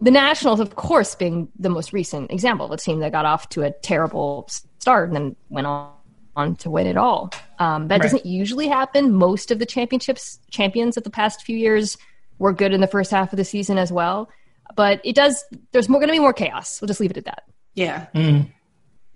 The 0.00 0.10
Nationals, 0.10 0.60
of 0.60 0.74
course, 0.76 1.14
being 1.14 1.48
the 1.58 1.68
most 1.70 1.92
recent 1.92 2.30
example 2.30 2.66
of 2.66 2.72
a 2.72 2.76
team 2.76 3.00
that 3.00 3.12
got 3.12 3.24
off 3.24 3.48
to 3.50 3.62
a 3.62 3.70
terrible 3.70 4.48
start 4.78 5.08
and 5.08 5.16
then 5.16 5.36
went 5.48 5.66
on, 5.66 5.92
on 6.36 6.56
to 6.56 6.70
win 6.70 6.86
it 6.86 6.96
all. 6.96 7.30
Um, 7.58 7.88
that 7.88 7.94
Right. 8.00 8.02
doesn't 8.02 8.26
usually 8.26 8.68
happen. 8.68 9.12
Most 9.12 9.50
of 9.50 9.58
the 9.58 9.66
championships 9.66 10.38
champions 10.50 10.96
of 10.96 11.04
the 11.04 11.10
past 11.10 11.42
few 11.42 11.56
years 11.56 11.96
were 12.38 12.52
good 12.52 12.72
in 12.72 12.80
the 12.80 12.86
first 12.86 13.10
half 13.10 13.32
of 13.32 13.36
the 13.36 13.44
season 13.44 13.78
as 13.78 13.90
well. 13.92 14.28
But 14.76 15.00
it 15.04 15.14
does. 15.14 15.44
There's 15.72 15.88
more 15.88 16.00
going 16.00 16.08
to 16.08 16.12
be 16.14 16.18
more 16.18 16.32
chaos. 16.32 16.80
We'll 16.80 16.88
just 16.88 17.00
leave 17.00 17.10
it 17.12 17.16
at 17.16 17.24
that. 17.26 17.44
Yeah. 17.74 18.06
Mm. 18.14 18.50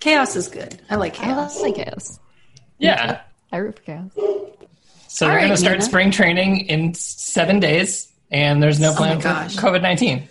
Chaos 0.00 0.36
is 0.36 0.48
good. 0.48 0.80
I 0.88 0.94
like 0.96 1.14
chaos. 1.14 1.58
I 1.58 1.62
like 1.62 1.74
chaos. 1.74 2.20
Yeah. 2.78 3.20
I 3.50 3.56
root 3.56 3.76
for 3.76 3.82
chaos. 3.82 4.10
So 4.14 5.26
All 5.26 5.30
they're 5.32 5.36
right, 5.38 5.40
going 5.40 5.50
to 5.50 5.56
start 5.56 5.78
Mina. 5.78 5.84
spring 5.84 6.10
training 6.12 6.60
in 6.66 6.94
seven 6.94 7.58
days, 7.60 8.12
and 8.30 8.62
there's 8.62 8.78
no 8.78 8.92
Oh 8.92 8.94
plan 8.94 9.20
for. 9.20 9.28
COVID 9.28 9.82
19. 9.82 10.28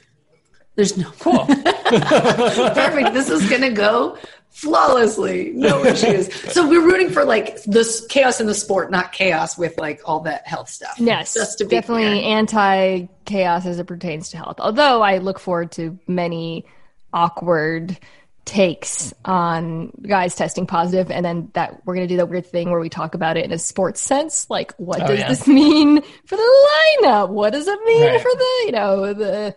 There's 0.77 0.95
no 0.95 1.11
Cool. 1.19 1.45
Perfect. 1.47 3.13
This 3.13 3.29
is 3.29 3.49
going 3.49 3.61
to 3.63 3.71
go 3.71 4.17
flawlessly. 4.51 5.51
No 5.53 5.83
issues. 5.85 6.33
So 6.53 6.67
we're 6.67 6.85
rooting 6.85 7.09
for 7.09 7.25
like 7.25 7.61
this 7.63 8.05
chaos 8.07 8.39
in 8.39 8.47
the 8.47 8.53
sport, 8.53 8.91
not 8.91 9.11
chaos 9.11 9.57
with 9.57 9.77
like 9.77 10.01
all 10.05 10.21
that 10.21 10.47
health 10.47 10.69
stuff. 10.69 10.93
Yes, 10.97 11.33
Just 11.33 11.57
to 11.57 11.65
be 11.65 11.71
definitely 11.71 12.23
anti 12.23 13.07
chaos 13.25 13.65
as 13.65 13.79
it 13.79 13.85
pertains 13.87 14.29
to 14.29 14.37
health. 14.37 14.57
Although 14.59 15.01
I 15.01 15.17
look 15.17 15.39
forward 15.39 15.71
to 15.73 15.97
many 16.07 16.65
awkward 17.13 17.97
takes 18.45 19.13
on 19.25 19.91
guys 20.07 20.33
testing 20.35 20.65
positive, 20.67 21.11
and 21.11 21.25
then 21.25 21.49
that 21.53 21.85
we're 21.85 21.95
going 21.95 22.07
to 22.07 22.13
do 22.13 22.17
that 22.17 22.29
weird 22.29 22.45
thing 22.45 22.71
where 22.71 22.79
we 22.79 22.87
talk 22.89 23.13
about 23.13 23.35
it 23.35 23.43
in 23.43 23.51
a 23.51 23.57
sports 23.59 23.99
sense, 23.99 24.49
like 24.49 24.73
what 24.77 25.01
Oh, 25.01 25.07
does 25.07 25.19
yeah. 25.19 25.27
this 25.27 25.47
mean 25.47 26.01
for 26.25 26.35
the 26.37 26.67
lineup? 27.03 27.29
What 27.29 27.51
does 27.53 27.67
it 27.67 27.79
mean 27.83 28.03
Right. 28.03 28.21
for 28.21 28.29
the 28.31 28.63
you 28.65 28.71
know 28.71 29.13
the 29.13 29.55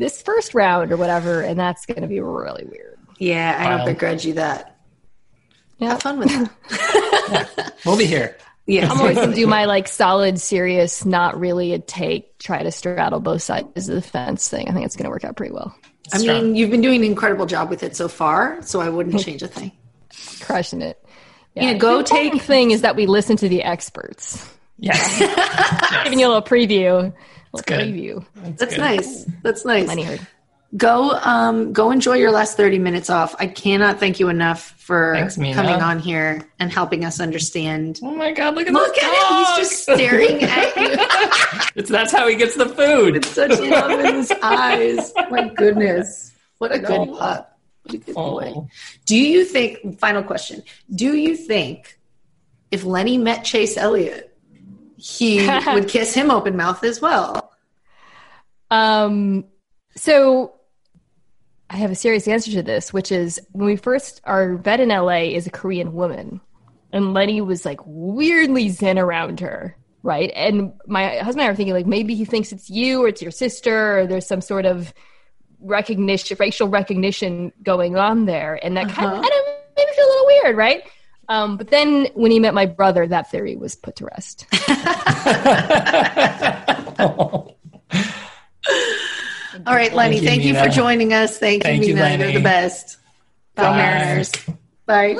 this 0.00 0.20
first 0.22 0.54
round 0.54 0.90
or 0.92 0.96
whatever? 0.96 1.40
And 1.42 1.58
that's 1.58 1.86
going 1.86 2.02
to 2.02 2.08
be 2.08 2.20
really 2.20 2.64
weird. 2.64 2.98
Yeah, 3.18 3.56
I 3.58 3.68
don't 3.68 3.78
Wild. 3.80 3.88
begrudge 3.90 4.24
you 4.24 4.32
that. 4.34 4.76
Yeah. 5.78 5.90
Have 5.90 6.02
fun 6.02 6.18
with 6.18 6.28
that. 6.28 7.72
We'll 7.86 7.96
be 7.96 8.04
here. 8.06 8.36
Yeah. 8.66 8.90
I'm 8.90 9.00
always 9.00 9.16
going 9.16 9.30
to 9.30 9.34
do 9.34 9.46
my 9.46 9.64
like 9.64 9.88
solid, 9.88 10.38
serious, 10.40 11.04
not 11.06 11.38
really 11.40 11.72
a 11.72 11.78
take, 11.78 12.38
try 12.38 12.62
to 12.62 12.70
straddle 12.70 13.20
both 13.20 13.42
sides 13.42 13.88
of 13.88 13.94
the 13.94 14.02
fence 14.02 14.48
thing. 14.48 14.68
I 14.68 14.72
think 14.72 14.84
it's 14.84 14.96
going 14.96 15.04
to 15.04 15.10
work 15.10 15.24
out 15.24 15.36
pretty 15.36 15.52
well. 15.52 15.74
I 16.12 16.18
Strong. 16.18 16.42
mean, 16.42 16.56
you've 16.56 16.70
been 16.70 16.82
doing 16.82 17.00
an 17.00 17.06
incredible 17.06 17.46
job 17.46 17.70
with 17.70 17.82
it 17.82 17.96
so 17.96 18.08
far, 18.08 18.60
so 18.62 18.80
I 18.80 18.88
wouldn't 18.90 19.20
change 19.20 19.42
a 19.42 19.48
thing. 19.48 19.72
crushing 20.40 20.82
it. 20.82 21.02
Yeah, 21.54 21.74
go 21.74 21.98
the 21.98 22.04
take- 22.04 22.42
thing 22.42 22.70
is 22.70 22.82
that 22.82 22.94
we 22.96 23.06
listen 23.06 23.36
to 23.38 23.48
the 23.48 23.62
experts. 23.62 24.46
Yes. 24.78 25.18
Giving 26.04 26.20
you 26.20 26.26
a 26.26 26.28
little 26.28 26.42
preview. 26.42 27.12
A 27.52 27.56
little 27.56 27.76
good. 27.76 27.94
preview. 27.94 28.26
That's 28.56 28.74
good. 28.74 28.78
nice. 28.78 29.24
That's 29.42 29.64
nice. 29.64 29.88
Lenny 29.88 30.02
heard. 30.02 30.26
Go 30.76 31.18
um 31.24 31.72
go 31.72 31.90
enjoy 31.90 32.14
your 32.14 32.30
last 32.30 32.56
30 32.56 32.78
minutes 32.78 33.10
off. 33.10 33.34
I 33.40 33.48
cannot 33.48 33.98
thank 33.98 34.20
you 34.20 34.28
enough 34.28 34.70
for 34.78 35.14
Thanks, 35.16 35.34
coming 35.34 35.82
on 35.82 35.98
here 35.98 36.48
and 36.60 36.70
helping 36.72 37.04
us 37.04 37.18
understand. 37.18 37.98
Oh 38.04 38.12
my 38.14 38.30
God, 38.30 38.54
look 38.54 38.68
at 38.68 38.72
Look 38.72 38.94
this 38.94 39.02
at 39.02 39.10
him. 39.30 39.36
He's 39.38 39.56
just 39.68 39.82
staring 39.82 40.42
at 40.44 40.76
you. 40.76 41.66
It's, 41.74 41.90
that's 41.90 42.12
how 42.12 42.28
he 42.28 42.36
gets 42.36 42.54
the 42.54 42.66
food. 42.66 43.16
It's 43.16 43.28
such 43.28 43.58
love 43.58 43.90
in 43.98 44.14
his 44.14 44.30
eyes. 44.42 45.12
My 45.28 45.48
goodness. 45.56 46.32
What 46.58 46.72
a 46.72 46.78
good 46.78 47.08
No. 47.08 47.16
pup. 47.16 47.58
What 47.82 47.94
a 47.94 47.98
good 47.98 48.14
boy. 48.14 48.52
Oh. 48.54 48.68
Do 49.06 49.16
you 49.16 49.44
think, 49.44 49.98
final 49.98 50.22
question, 50.22 50.62
do 50.94 51.16
you 51.16 51.34
think 51.36 51.98
if 52.70 52.84
Lenny 52.84 53.18
met 53.18 53.44
Chase 53.44 53.76
Elliott, 53.76 54.29
he 55.00 55.46
would 55.66 55.88
kiss 55.88 56.14
him 56.14 56.30
open 56.30 56.56
mouth 56.56 56.84
as 56.84 57.00
well? 57.00 57.52
Um, 58.70 59.46
so 59.96 60.54
I 61.68 61.76
have 61.76 61.90
a 61.90 61.94
serious 61.96 62.28
answer 62.28 62.50
to 62.52 62.62
this, 62.62 62.92
which 62.92 63.10
is 63.10 63.40
when 63.52 63.66
we 63.66 63.76
first, 63.76 64.20
our 64.24 64.56
vet 64.56 64.80
in 64.80 64.88
LA 64.88 65.22
is 65.34 65.46
a 65.46 65.50
Korean 65.50 65.92
woman, 65.92 66.40
and 66.92 67.14
Lenny 67.14 67.40
was 67.40 67.64
like 67.64 67.80
weirdly 67.84 68.68
zen 68.68 68.98
around 68.98 69.40
her, 69.40 69.76
right? 70.02 70.30
And 70.34 70.72
my 70.86 71.16
husband 71.18 71.40
and 71.40 71.42
I 71.42 71.48
were 71.48 71.54
thinking, 71.56 71.74
like, 71.74 71.86
maybe 71.86 72.14
he 72.14 72.24
thinks 72.24 72.52
it's 72.52 72.68
you 72.70 73.04
or 73.04 73.08
it's 73.08 73.22
your 73.22 73.30
sister, 73.30 74.00
or 74.00 74.06
there's 74.06 74.26
some 74.26 74.40
sort 74.40 74.66
of 74.66 74.92
recognition, 75.60 76.36
racial 76.40 76.68
recognition 76.68 77.52
going 77.62 77.96
on 77.96 78.26
there. 78.26 78.58
And 78.64 78.76
that 78.76 78.88
kind 78.88 79.06
of, 79.06 79.12
Uh-huh. 79.18 79.22
I 79.24 79.28
don't 79.28 79.46
made 79.76 79.86
me 79.86 79.94
feel 79.94 80.04
a 80.04 80.08
little 80.08 80.26
weird, 80.26 80.56
right? 80.56 80.82
Um, 81.30 81.56
but 81.56 81.68
then 81.68 82.08
when 82.14 82.30
he 82.32 82.40
met 82.40 82.52
my 82.54 82.66
brother, 82.66 83.06
that 83.06 83.30
theory 83.30 83.54
was 83.56 83.76
put 83.76 83.96
to 83.96 84.06
rest. 84.06 84.46
All 89.66 89.74
right, 89.74 89.92
Lenny, 89.94 90.20
Thank 90.20 90.22
you, 90.22 90.28
thank 90.54 90.54
you 90.54 90.54
for 90.54 90.68
joining 90.68 91.12
us. 91.12 91.38
Thank, 91.38 91.62
Thank 91.62 91.82
you, 91.82 91.90
you, 91.90 91.94
Mina. 91.96 92.24
You're 92.24 92.32
the 92.34 92.40
best. 92.40 92.98
Go 93.56 93.64
Bye. 93.64 93.76
Mariners. 93.76 94.32
Bye. 94.86 95.16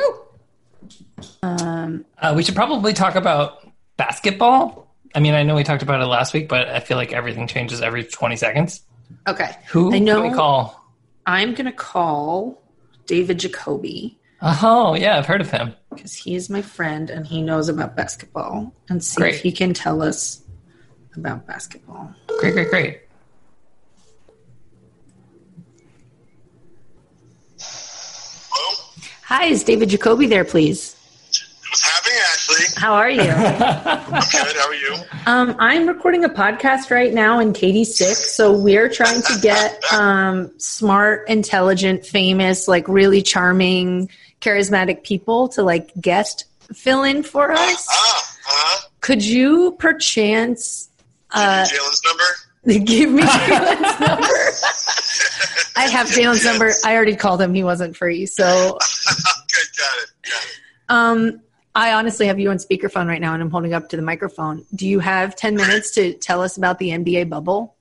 Um, 1.43 2.05
Uh, 2.19 2.33
we 2.37 2.43
should 2.43 2.55
probably 2.55 2.93
talk 2.93 3.15
about 3.15 3.67
basketball. 3.97 4.95
I 5.15 5.21
mean, 5.21 5.35
I 5.35 5.43
know 5.43 5.57
we 5.57 5.65
talked 5.65 5.83
about 5.83 6.01
it 6.01 6.07
last 6.07 6.33
week, 6.33 6.49
but 6.49 6.69
I 6.69 6.81
feel 6.81 6.97
like 6.97 7.13
everything 7.13 7.47
changes 7.49 7.83
every 7.83 8.05
20 8.05 8.37
seconds. 8.37 8.83
okay. 9.29 9.51
Who 9.69 9.93
I 9.95 9.99
know- 9.99 10.23
can 10.23 10.31
we 10.31 10.37
call? 10.37 10.77
I'm 11.27 11.55
going 11.55 11.67
to 11.67 11.73
call 11.73 12.61
David 13.07 13.39
Jacoby 13.39 14.19
Oh, 14.43 14.95
yeah, 14.95 15.19
I've 15.19 15.27
heard 15.27 15.41
of 15.41 15.51
him. 15.51 15.75
because 15.91 16.15
he 16.15 16.35
is 16.35 16.49
my 16.49 16.63
friend 16.63 17.11
and 17.11 17.27
he 17.27 17.43
knows 17.43 17.69
about 17.69 17.95
basketball 17.97 18.73
and 18.89 19.05
see 19.05 19.21
Great. 19.21 19.35
if 19.35 19.43
he 19.43 19.53
can 19.53 19.75
tell 19.75 20.01
us 20.03 20.43
about 21.15 21.47
basketball. 21.47 22.15
Great, 22.39 22.55
great, 22.55 22.71
great. 22.71 23.01
Hello? 27.59 29.01
Hi, 29.25 29.47
is 29.47 29.65
David 29.65 29.89
Jacoby 29.91 30.27
there, 30.27 30.45
please? 30.45 30.97
What's 31.69 31.83
happening, 31.89 32.19
Ashley? 32.33 32.81
How 32.81 32.95
are 32.95 33.11
you? 33.11 33.21
I'm 33.23 34.21
good. 34.31 34.57
How 34.57 34.69
are 34.69 34.75
you? 34.75 34.97
Um, 35.27 35.57
I'm 35.59 35.87
recording 35.87 36.25
a 36.25 36.29
podcast 36.29 36.91
right 36.91 37.13
now, 37.15 37.39
in 37.39 37.53
Katie's 37.53 37.97
sick, 37.97 38.17
so 38.17 38.53
we're 38.53 38.89
trying 38.89 39.23
to 39.23 39.39
get 39.41 39.81
um, 39.93 40.51
smart, 40.59 41.29
intelligent, 41.29 42.05
famous, 42.05 42.67
like 42.67 42.89
really 42.89 43.23
charming, 43.23 44.11
charismatic 44.41 45.05
people 45.05 45.49
to 45.49 45.63
like 45.63 45.93
guest 46.01 46.45
fill 46.73 47.03
in 47.03 47.23
for 47.23 47.51
us. 47.53 47.87
Ah, 47.91 48.37
huh? 48.45 48.89
Could 49.01 49.25
you 49.25 49.73
perchance 49.79 50.89
uh, 51.33 51.65
Jalen's 51.65 52.03
number? 52.05 52.85
give 52.87 53.11
me 53.11 53.23
Jalen's 53.27 54.01
number? 54.01 54.27
I 55.77 55.89
have 55.89 56.07
Jalen's 56.11 56.45
number. 56.45 56.73
I 56.85 56.95
already 56.95 57.17
called 57.17 57.41
him; 57.41 57.55
he 57.55 57.65
wasn't 57.65 57.97
free. 57.97 58.27
So, 58.27 58.79
good, 58.79 59.67
got 59.79 59.99
it. 59.99 60.11
Got 60.23 60.45
it. 60.45 60.61
um, 60.89 61.41
I 61.75 61.93
honestly 61.93 62.27
have 62.27 62.41
you 62.41 62.51
on 62.51 62.57
speakerphone 62.57 63.07
right 63.07 63.21
now, 63.21 63.33
and 63.33 63.43
I'm 63.43 63.51
holding 63.51 63.75
up 63.75 63.89
to 63.91 63.97
the 63.97 64.03
microphone. 64.03 64.65
Do 64.75 64.89
you 64.89 64.99
have 64.99 65.37
10 65.37 65.55
minutes 65.55 65.93
to 65.93 66.15
tell 66.15 66.43
us 66.43 66.57
about 66.57 66.79
the 66.79 66.91
NBA 66.91 67.29
bubble? 67.29 67.77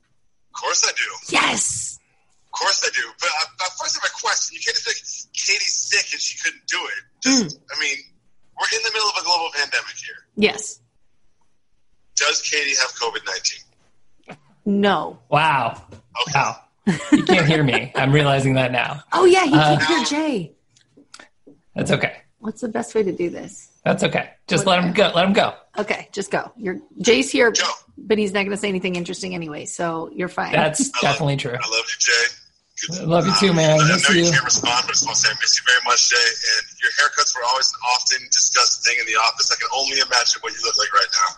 Of 0.53 0.61
course 0.61 0.85
I 0.87 0.91
do. 0.91 1.35
Yes. 1.35 1.99
Of 2.45 2.59
course 2.59 2.83
I 2.85 2.89
do. 2.95 3.07
But 3.19 3.29
uh, 3.29 3.65
uh, 3.65 3.69
first, 3.79 3.97
I 3.97 4.05
have 4.05 4.11
a 4.15 4.21
question. 4.21 4.55
You 4.55 4.61
can't 4.63 4.75
just 4.75 4.87
like 4.87 4.95
Katie's 5.45 5.75
sick 5.75 6.11
and 6.13 6.21
she 6.21 6.37
couldn't 6.43 6.65
do 6.67 6.77
it. 6.77 7.03
Just, 7.23 7.59
I 7.75 7.79
mean, 7.79 7.97
we're 8.59 8.77
in 8.77 8.83
the 8.83 8.91
middle 8.93 9.09
of 9.09 9.15
a 9.21 9.23
global 9.23 9.49
pandemic 9.53 9.95
here. 9.95 10.15
Yes. 10.35 10.79
Does 12.15 12.41
Katie 12.41 12.75
have 12.79 12.89
COVID 12.95 13.25
nineteen? 13.25 14.37
No. 14.65 15.19
Wow. 15.29 15.81
Okay. 16.27 16.33
Wow. 16.35 16.55
You 17.11 17.23
can't 17.23 17.47
hear 17.47 17.63
me. 17.63 17.91
I'm 17.95 18.11
realizing 18.11 18.55
that 18.55 18.71
now. 18.71 19.03
Oh, 19.13 19.25
yeah, 19.25 19.45
he 19.45 19.53
Uh, 19.53 19.77
can't 19.79 19.87
hear 19.87 20.03
Jay. 20.05 20.51
That's 21.75 21.91
okay. 21.91 22.17
What's 22.39 22.61
the 22.61 22.67
best 22.67 22.93
way 22.95 23.03
to 23.03 23.11
do 23.11 23.29
this? 23.29 23.69
That's 23.85 24.03
okay. 24.03 24.31
Just 24.47 24.65
let 24.65 24.83
him 24.83 24.91
go. 24.93 25.11
Let 25.15 25.25
him 25.25 25.33
go. 25.33 25.53
Okay, 25.77 26.09
just 26.11 26.31
go. 26.31 26.51
You're 26.57 26.79
Jay's 27.01 27.29
here, 27.31 27.51
Go. 27.51 27.69
but 27.97 28.17
he's 28.17 28.33
not 28.33 28.39
going 28.41 28.51
to 28.51 28.57
say 28.57 28.67
anything 28.69 28.95
interesting 28.95 29.33
anyway, 29.33 29.65
so 29.65 30.09
you're 30.13 30.27
fine. 30.27 30.51
That's 30.51 30.89
definitely 31.01 31.37
true. 31.37 31.51
I 31.53 31.55
love 31.69 31.85
you, 31.85 31.97
Jay. 31.99 32.35
Love 33.03 33.27
you 33.27 33.35
too, 33.39 33.51
man. 33.53 33.75
I 33.79 33.87
Miss 33.91 34.07
know 34.07 34.15
you 34.15 34.23
you. 34.25 34.31
can't 34.31 34.45
respond, 34.47 34.87
but 34.87 34.91
I 34.91 34.95
just 34.95 35.03
want 35.05 35.19
to 35.19 35.21
say 35.27 35.29
I 35.31 35.35
miss 35.43 35.59
you 35.59 35.63
very 35.67 35.83
much, 35.83 36.09
Jay. 36.09 36.15
And 36.19 36.63
your 36.79 36.91
haircuts 36.95 37.35
were 37.35 37.43
always 37.51 37.67
an 37.75 37.79
often 37.91 38.19
discussed 38.31 38.87
thing 38.87 38.95
in 38.99 39.05
the 39.05 39.19
office. 39.19 39.51
I 39.51 39.59
can 39.59 39.67
only 39.75 39.99
imagine 39.99 40.39
what 40.39 40.55
you 40.55 40.61
look 40.63 40.77
like 40.79 40.91
right 40.95 41.11
now. 41.11 41.29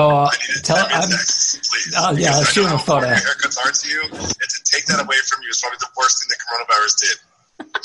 Oh, 0.00 0.16
I 0.28 0.34
need 0.40 0.56
to 0.56 0.62
tell 0.64 0.80
me 0.88 0.94
I'm, 0.96 1.08
text, 1.08 1.60
please. 1.68 1.92
Oh, 1.96 2.16
yeah, 2.16 2.32
I'll 2.32 2.40
I 2.40 2.48
shoot 2.48 2.64
a 2.64 2.78
photo. 2.80 3.06
Your 3.12 3.16
haircuts 3.28 3.56
are 3.60 3.68
to 3.72 3.86
you, 3.88 4.00
and 4.08 4.48
to 4.48 4.58
take 4.72 4.88
that 4.88 5.00
away 5.04 5.20
from 5.28 5.44
you 5.44 5.50
is 5.52 5.60
probably 5.60 5.80
the 5.84 5.92
worst 6.00 6.16
thing 6.24 6.32
the 6.32 6.40
coronavirus 6.40 6.94
did. 7.04 7.16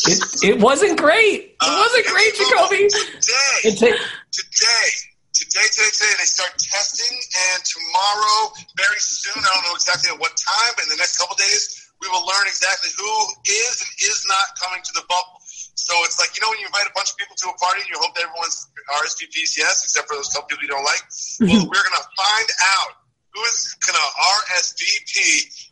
it, 0.07 0.19
it 0.55 0.57
wasn't 0.63 0.95
great. 0.99 1.55
It 1.55 1.57
Uh, 1.59 1.83
wasn't 1.83 2.07
great, 2.07 2.31
Jacoby. 2.35 2.87
Today, 2.87 3.75
today, 3.75 3.95
today, 4.31 4.87
today, 5.35 5.67
today, 5.67 6.13
they 6.15 6.27
start 6.27 6.51
testing, 6.59 7.15
and 7.51 7.59
tomorrow, 7.67 8.55
very 8.79 8.99
soon, 8.99 9.35
I 9.43 9.51
don't 9.51 9.63
know 9.67 9.75
exactly 9.75 10.11
at 10.15 10.19
what 10.19 10.35
time, 10.39 10.71
but 10.79 10.83
in 10.87 10.89
the 10.95 10.99
next 10.99 11.17
couple 11.19 11.35
days, 11.35 11.80
we 12.01 12.09
will 12.09 12.25
learn 12.25 12.49
exactly 12.49 12.89
who 12.97 13.13
is 13.45 13.75
and 13.85 13.91
is 14.01 14.25
not 14.25 14.57
coming 14.57 14.81
to 14.81 14.93
the 14.97 15.05
bubble. 15.05 15.37
So 15.77 15.93
it's 16.03 16.17
like, 16.17 16.33
you 16.33 16.41
know, 16.41 16.49
when 16.49 16.59
you 16.59 16.67
invite 16.67 16.89
a 16.89 16.95
bunch 16.97 17.13
of 17.13 17.17
people 17.17 17.37
to 17.37 17.53
a 17.53 17.57
party 17.61 17.85
and 17.85 17.89
you 17.89 17.97
hope 18.01 18.17
that 18.17 18.25
everyone's 18.25 18.69
RSVPs 18.89 19.57
yes, 19.57 19.85
except 19.85 20.09
for 20.09 20.17
those 20.17 20.33
couple 20.33 20.49
people 20.49 20.65
you 20.65 20.73
don't 20.73 20.85
like. 20.85 21.01
Well, 21.41 21.69
we're 21.69 21.85
going 21.85 22.01
to 22.01 22.09
find 22.17 22.49
out 22.81 23.01
who 23.33 23.41
is 23.47 23.77
going 23.85 23.95
to 23.95 24.07
RSVP 24.49 25.15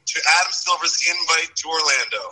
to 0.06 0.16
Adam 0.40 0.54
Silver's 0.54 0.98
invite 1.10 1.52
to 1.52 1.66
Orlando. 1.68 2.24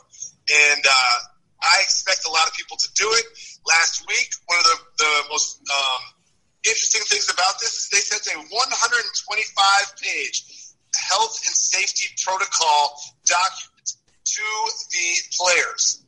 And 0.47 0.81
uh, 0.85 1.17
I 1.61 1.81
expect 1.81 2.23
a 2.25 2.31
lot 2.31 2.47
of 2.47 2.53
people 2.53 2.77
to 2.77 2.89
do 2.95 3.09
it. 3.17 3.25
Last 3.67 4.05
week, 4.07 4.29
one 4.45 4.61
of 4.61 4.65
the, 4.65 4.77
the 5.03 5.13
most 5.29 5.59
um, 5.67 6.01
interesting 6.63 7.03
things 7.09 7.27
about 7.29 7.59
this 7.59 7.73
is 7.73 7.89
they 7.89 8.01
sent 8.01 8.23
a 8.29 8.37
125 8.39 8.53
page 10.01 10.45
health 10.95 11.35
and 11.45 11.53
safety 11.53 12.07
protocol 12.23 12.95
document 13.27 13.76
to 14.35 14.41
the 14.91 15.07
players. 15.37 16.03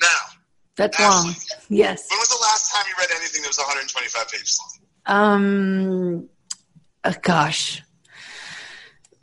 Now, 0.00 0.08
That's 0.76 0.98
long. 0.98 1.34
Yes. 1.68 2.06
when 2.10 2.18
was 2.18 2.28
the 2.28 2.38
last 2.42 2.72
time 2.72 2.84
you 2.88 2.94
read 2.98 3.10
anything 3.16 3.42
that 3.42 3.48
was 3.48 3.58
125 3.58 4.28
pages 4.30 4.60
long? 5.06 5.16
Um. 5.16 6.28
uh, 7.04 7.12
gosh, 7.22 7.82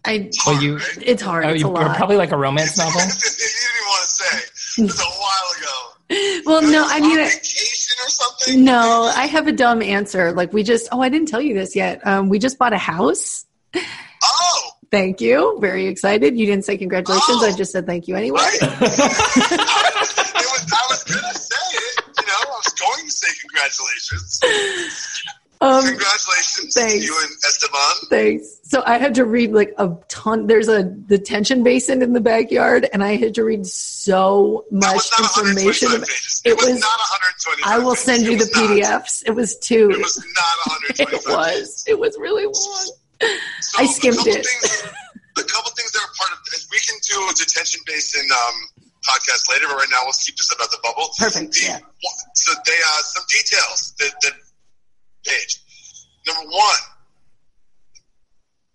I. 0.06 0.30
well, 0.46 0.62
you, 0.62 0.80
It's 1.02 1.22
hard. 1.22 1.46
oh, 1.46 1.50
it's 1.50 1.62
you 1.62 1.68
a 1.68 1.70
lot. 1.70 1.98
probably 1.98 2.16
like 2.18 2.32
a 2.32 2.38
romance 2.38 2.78
you 2.78 2.84
novel. 2.84 3.00
didn't 3.02 3.14
even 3.14 3.86
want 3.88 4.02
to 4.04 4.10
say. 4.10 4.82
It 4.82 4.84
was 4.86 5.00
a 5.00 5.04
while 5.04 5.52
ago. 5.58 6.42
well, 6.46 6.62
no, 6.62 6.86
I 6.88 7.00
mean, 7.00 7.18
on 7.20 7.26
I- 7.26 7.30
vacation 7.30 7.98
or 8.06 8.10
something. 8.10 8.64
no, 8.64 9.12
I 9.16 9.26
have 9.26 9.48
a 9.48 9.52
dumb 9.52 9.82
answer. 9.82 10.32
Like 10.34 10.54
we 10.54 10.64
just. 10.64 10.88
Oh, 10.92 11.02
I 11.02 11.10
didn't 11.10 11.28
tell 11.28 11.42
you 11.42 11.54
this 11.54 11.76
yet. 11.76 12.06
Um, 12.06 12.30
we 12.30 12.38
just 12.40 12.58
bought 12.60 12.74
a 12.74 12.78
house. 12.78 13.46
Oh, 13.76 14.72
Thank 14.92 15.22
you. 15.22 15.58
Very 15.60 15.88
excited. 15.88 16.38
You 16.38 16.46
didn't 16.46 16.66
say 16.66 16.78
congratulations. 16.78 17.40
Oh. 17.42 17.46
I 17.46 17.52
just 17.56 17.72
said 17.72 17.86
thank 17.86 18.08
you 18.08 18.16
anyway. 18.16 18.38
was, 18.40 18.60
I 18.72 18.78
was 20.90 21.04
gonna 21.04 21.34
say 21.34 21.78
it. 21.78 22.04
You 22.20 22.26
know, 22.26 22.34
I 22.34 22.46
was 22.50 22.74
going 22.74 23.06
to 23.06 23.12
say 23.12 23.28
congratulations. 23.42 24.40
Um, 25.60 25.84
Congratulations 25.84 26.72
thanks. 26.76 26.94
to 26.94 27.00
you 27.04 27.18
and 27.20 27.32
Esteban. 27.48 27.96
Thanks. 28.12 28.60
So 28.62 28.84
I 28.86 29.00
had 29.00 29.16
to 29.16 29.26
read 29.26 29.54
like 29.54 29.74
a 29.80 29.90
ton. 30.08 30.46
There's 30.46 30.68
a 30.68 30.84
detention 30.84 31.64
basin 31.64 32.04
in 32.04 32.14
the 32.14 32.22
backyard, 32.22 32.88
and 32.94 33.04
I 33.04 33.16
had 33.16 33.34
to 33.36 33.44
read 33.44 33.66
so 33.66 34.66
That 34.70 34.86
much 34.86 34.96
was 34.98 35.12
not 35.20 35.36
information. 35.48 35.90
pages. 35.90 36.42
it 36.46 36.50
It, 36.52 36.58
was, 36.58 36.66
was- 36.68 36.80
not 36.80 37.00
120. 37.00 37.64
I 37.66 37.80
will 37.80 37.96
pages. 37.96 38.04
send 38.04 38.26
you 38.28 38.34
It 38.34 38.38
the 38.38 38.46
was 38.46 38.54
not. 38.86 39.02
PDFs. 39.04 39.24
It 39.26 39.32
was 39.32 39.58
two. 39.58 39.90
It 39.90 39.98
was 39.98 40.18
not 40.18 40.58
125 41.00 41.10
It 41.10 41.26
was. 41.36 41.84
It 41.88 41.98
was 42.00 42.16
really 42.20 42.46
long. 42.46 42.92
So 43.62 43.82
I 43.82 43.84
a 43.84 43.88
skimmed 43.88 44.18
couple 44.18 44.34
it. 44.34 44.46
Things, 44.46 44.84
a 45.38 45.44
couple 45.44 45.72
things 45.74 45.92
that 45.92 46.02
are 46.02 46.14
part 46.18 46.32
of 46.34 46.38
we 46.72 46.78
can 46.86 46.98
do 47.08 47.18
a 47.30 47.34
detention 47.34 47.82
basin 47.86 48.26
um, 48.32 48.56
podcast 49.06 49.50
later, 49.50 49.66
but 49.68 49.78
right 49.78 49.90
now 49.92 50.04
let's 50.06 50.24
keep 50.26 50.38
this 50.38 50.54
about 50.54 50.70
the 50.72 50.78
bubble. 50.84 51.10
Perfect, 51.18 51.54
The- 51.54 51.66
yeah. 51.66 51.80
So 52.36 52.54
they 52.66 52.74
uh, 52.78 53.02
some 53.02 53.24
details 53.30 53.94
that, 54.00 54.14
that 54.22 54.34
page. 55.26 55.60
Number 56.28 56.50
one, 56.52 56.82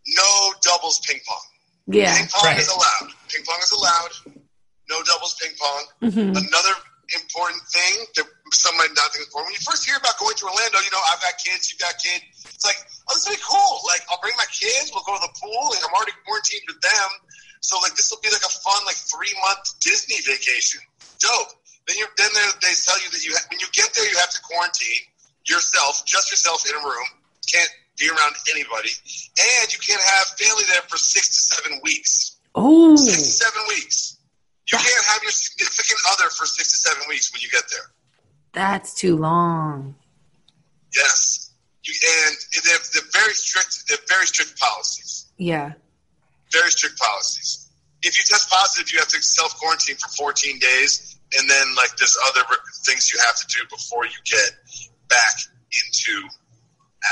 no 0.09 0.53
doubles 0.63 1.01
ping 1.07 1.21
pong. 1.27 1.45
Yeah. 1.87 2.17
Ping 2.17 2.27
pong 2.33 2.45
Right. 2.47 2.59
is 2.59 2.69
allowed. 2.69 3.13
Ping 3.29 3.45
pong 3.45 3.59
is 3.63 3.73
allowed. 3.73 4.13
No 4.91 5.03
doubles 5.03 5.35
ping 5.41 5.53
pong. 5.59 5.85
Mhm. 6.03 6.37
Another 6.37 6.75
important 7.15 7.63
thing 7.73 8.07
that 8.17 8.25
some 8.53 8.77
might 8.77 8.91
not 8.97 9.13
think 9.13 9.23
is 9.23 9.27
important. 9.29 9.53
When 9.53 9.55
you 9.55 9.65
first 9.65 9.85
hear 9.85 9.97
about 9.97 10.19
going 10.19 10.35
to 10.37 10.45
Orlando, 10.47 10.79
you 10.81 10.91
know, 10.91 11.01
I've 11.13 11.21
got 11.21 11.35
kids, 11.45 11.71
you've 11.71 11.81
got 11.81 11.95
kids. 11.99 12.25
It's 12.55 12.65
like, 12.65 12.77
oh, 13.09 13.15
this 13.15 13.25
will 13.27 13.35
be 13.37 13.43
cool. 13.45 13.75
Like, 13.89 14.03
I'll 14.11 14.21
bring 14.23 14.35
my 14.37 14.49
kids, 14.53 14.91
we'll 14.95 15.05
go 15.07 15.15
to 15.17 15.25
the 15.25 15.35
pool, 15.39 15.71
like, 15.71 15.83
I'm 15.83 15.95
already 15.95 16.13
quarantined 16.25 16.67
with 16.69 16.81
them. 16.81 17.11
So, 17.63 17.79
like, 17.83 17.95
this 17.95 18.11
will 18.11 18.23
be 18.23 18.31
like 18.31 18.43
a 18.43 18.55
fun, 18.63 18.83
like, 18.87 18.99
three 18.99 19.31
month 19.43 19.79
Disney 19.81 20.19
vacation. 20.27 20.81
Dope. 21.23 21.55
Then 21.87 21.99
you're 21.99 22.11
then 22.17 22.31
they, 22.35 22.47
they 22.63 22.75
tell 22.79 22.99
you 23.03 23.11
that 23.11 23.23
you 23.27 23.35
ha- 23.35 23.47
when 23.51 23.59
you 23.59 23.67
get 23.75 23.91
there, 23.95 24.07
you 24.07 24.17
have 24.19 24.31
to 24.31 24.41
quarantine 24.43 25.03
yourself, 25.47 26.05
just 26.07 26.31
yourself 26.31 26.63
in 26.69 26.75
a 26.75 26.83
room. 26.83 27.09
Can't 27.51 27.71
be 27.99 28.09
around 28.09 28.35
anybody, 28.51 28.91
and 29.39 29.67
you 29.73 29.79
can't 29.83 30.01
have 30.01 30.27
family 30.39 30.63
there 30.71 30.83
for 30.87 30.97
six 30.97 31.29
to 31.31 31.55
seven 31.55 31.81
weeks. 31.83 32.39
Oh, 32.55 32.95
Six 32.97 33.19
to 33.23 33.31
seven 33.47 33.63
weeks. 33.69 34.19
You 34.71 34.79
can't 34.79 35.05
have 35.11 35.23
your 35.23 35.33
significant 35.33 35.99
other 36.13 36.31
for 36.31 36.47
six 36.47 36.71
to 36.71 36.89
seven 36.91 37.03
weeks 37.09 37.33
when 37.33 37.43
you 37.43 37.49
get 37.51 37.65
there. 37.71 37.91
that's 38.53 38.95
too 38.95 39.17
long. 39.17 39.95
Yes. 40.97 41.52
You, 41.85 41.95
and 42.27 42.37
they're, 42.65 42.79
they're 42.93 43.11
very 43.13 43.35
strict. 43.35 43.89
They're 43.89 43.99
very 44.09 44.27
strict 44.27 44.59
policies. 44.59 45.27
Yeah. 45.37 45.73
Very 46.53 46.71
strict 46.71 46.99
policies. 46.99 47.71
If 48.03 48.19
you 48.19 48.25
test 48.25 48.51
positive, 48.51 48.93
you 48.93 48.99
have 48.99 49.09
to 49.09 49.23
self 49.23 49.57
quarantine 49.59 49.97
for 49.97 50.09
14 50.09 50.59
days, 50.59 51.19
and 51.37 51.49
then 51.49 51.75
like 51.77 51.97
there's 51.97 52.17
other 52.29 52.43
things 52.85 53.13
you 53.13 53.19
have 53.25 53.37
to 53.37 53.47
do 53.47 53.61
before 53.71 54.05
you 54.07 54.19
get 54.25 54.51
back 55.09 55.35
into 55.85 56.29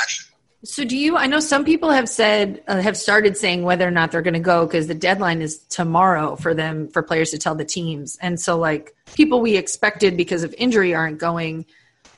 action. 0.02 0.26
So 0.62 0.84
do 0.84 0.96
you? 0.96 1.16
I 1.16 1.26
know 1.26 1.40
some 1.40 1.64
people 1.64 1.90
have 1.90 2.08
said 2.08 2.62
uh, 2.68 2.80
have 2.80 2.96
started 2.96 3.36
saying 3.36 3.62
whether 3.62 3.86
or 3.86 3.90
not 3.90 4.12
they're 4.12 4.20
going 4.20 4.34
to 4.34 4.40
go 4.40 4.66
because 4.66 4.88
the 4.88 4.94
deadline 4.94 5.40
is 5.40 5.58
tomorrow 5.70 6.36
for 6.36 6.52
them 6.52 6.88
for 6.88 7.02
players 7.02 7.30
to 7.30 7.38
tell 7.38 7.54
the 7.54 7.64
teams, 7.64 8.18
and 8.20 8.38
so 8.38 8.58
like 8.58 8.94
people 9.14 9.40
we 9.40 9.56
expected 9.56 10.18
because 10.18 10.44
of 10.44 10.54
injury 10.58 10.94
aren't 10.94 11.18
going. 11.18 11.64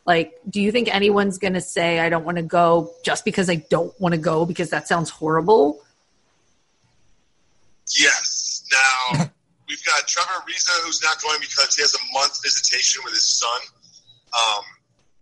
Like, 0.04 0.40
do 0.48 0.60
you 0.60 0.72
think 0.72 0.92
anyone's 0.92 1.38
going 1.38 1.54
to 1.54 1.60
say 1.60 2.00
I 2.00 2.08
don't 2.08 2.24
want 2.24 2.36
to 2.36 2.42
go 2.42 2.90
just 3.04 3.24
because 3.24 3.48
I 3.48 3.56
don't 3.70 3.98
want 4.00 4.14
to 4.14 4.20
go 4.20 4.44
because 4.44 4.70
that 4.70 4.88
sounds 4.88 5.10
horrible? 5.10 5.80
Yes. 7.96 8.64
Now 8.72 9.30
we've 9.68 9.84
got 9.84 10.08
Trevor 10.08 10.42
Ariza 10.42 10.74
who's 10.84 11.02
not 11.02 11.22
going 11.22 11.38
because 11.40 11.74
he 11.76 11.82
has 11.82 11.94
a 11.94 12.04
month 12.18 12.42
visitation 12.42 13.02
with 13.04 13.14
his 13.14 13.26
son. 13.26 13.60
Um, 14.34 14.64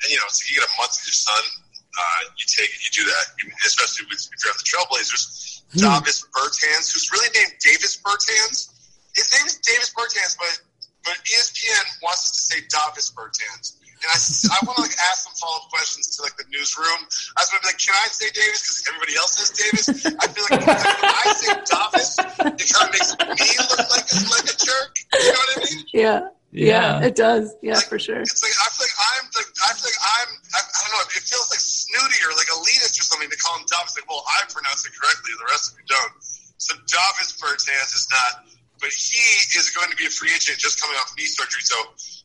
and 0.03 0.11
you 0.11 0.17
know, 0.17 0.29
so 0.29 0.49
you 0.49 0.61
get 0.61 0.65
a 0.65 0.73
month 0.81 0.97
with 0.97 1.13
your 1.13 1.21
son, 1.21 1.45
uh, 1.93 2.21
you 2.39 2.45
take 2.49 2.71
it, 2.71 2.81
you 2.81 3.05
do 3.05 3.05
that, 3.05 3.27
especially 3.67 4.07
with 4.09 4.23
if 4.33 4.39
you're 4.41 4.53
on 4.53 4.57
the 4.57 4.65
Trailblazers. 4.65 5.51
Davis 5.71 6.27
Bertans, 6.35 6.91
who's 6.91 7.13
really 7.13 7.31
named 7.31 7.55
Davis 7.63 8.01
Bertans. 8.03 8.75
His 9.15 9.29
name 9.39 9.47
is 9.47 9.59
Davis 9.63 9.93
Bertans, 9.95 10.37
but 10.39 10.63
but 11.05 11.15
ESPN 11.25 11.85
wants 12.03 12.27
us 12.27 12.33
to 12.33 12.43
say 12.43 12.61
Davis 12.67 13.13
Bertans. 13.13 13.80
And 14.01 14.09
I, 14.09 14.17
s- 14.17 14.49
I 14.49 14.57
want 14.65 14.77
to 14.81 14.83
like 14.89 14.97
ask 15.13 15.29
some 15.29 15.37
follow 15.37 15.61
up 15.61 15.69
questions 15.69 16.17
to 16.17 16.23
like 16.25 16.37
the 16.41 16.49
newsroom. 16.49 17.01
I 17.37 17.45
was 17.45 17.49
going 17.53 17.61
to 17.61 17.69
be 17.69 17.77
like, 17.77 17.81
can 17.81 17.93
I 17.97 18.09
say 18.09 18.33
Davis 18.33 18.61
because 18.65 18.79
everybody 18.89 19.15
else 19.21 19.33
says 19.37 19.51
Davis? 19.53 19.85
I 20.17 20.25
feel 20.33 20.45
like 20.49 20.61
when 20.65 21.13
I 21.13 21.27
say 21.37 21.53
Davis, 21.69 22.09
it 22.17 22.67
kind 22.73 22.89
of 22.89 22.93
makes 22.97 23.11
me 23.13 23.49
look 23.69 23.85
like 23.93 24.07
a, 24.09 24.17
like 24.33 24.49
a 24.49 24.57
jerk. 24.57 24.91
You 25.21 25.33
know 25.33 25.37
what 25.37 25.51
I 25.53 25.57
mean? 25.69 25.81
Yeah. 25.93 26.21
Yeah. 26.51 26.99
it 27.07 27.15
does. 27.15 27.55
Yeah, 27.63 27.79
for 27.79 28.01
sure. 28.03 28.19
It's 28.27 28.43
like 28.43 28.57
I 28.59 28.67
feel 28.75 28.83
like 28.89 28.97
I'm 28.99 29.25
like 29.39 29.51
I 29.63 29.71
feel 29.77 29.87
like 29.87 30.01
I'm 30.03 30.31
I, 30.51 30.61
I 30.67 30.79
don't 30.83 30.93
know. 30.99 31.05
It 31.15 31.23
feels 31.23 31.47
like 31.53 31.63
snooty 31.63 32.19
or 32.27 32.35
like 32.35 32.51
elitist 32.51 32.99
or 32.99 33.07
something 33.07 33.31
to 33.31 33.39
call 33.39 33.55
him 33.61 33.69
Davis. 33.71 33.95
Like, 33.95 34.09
well, 34.11 34.25
I 34.27 34.43
pronounce 34.51 34.83
it 34.83 34.91
correctly, 34.99 35.31
the 35.39 35.47
rest 35.47 35.71
of 35.71 35.79
you 35.79 35.87
don't. 35.87 36.15
So 36.59 36.75
Davis 36.91 37.39
Bertans 37.39 37.95
is 37.95 38.09
not, 38.11 38.33
but 38.81 38.91
he 38.91 39.21
is 39.57 39.71
going 39.77 39.91
to 39.91 39.97
be 39.97 40.07
a 40.07 40.13
free 40.13 40.33
agent 40.35 40.59
just 40.59 40.81
coming 40.81 40.97
off 40.97 41.13
knee 41.17 41.29
surgery. 41.29 41.63
So 41.63 41.77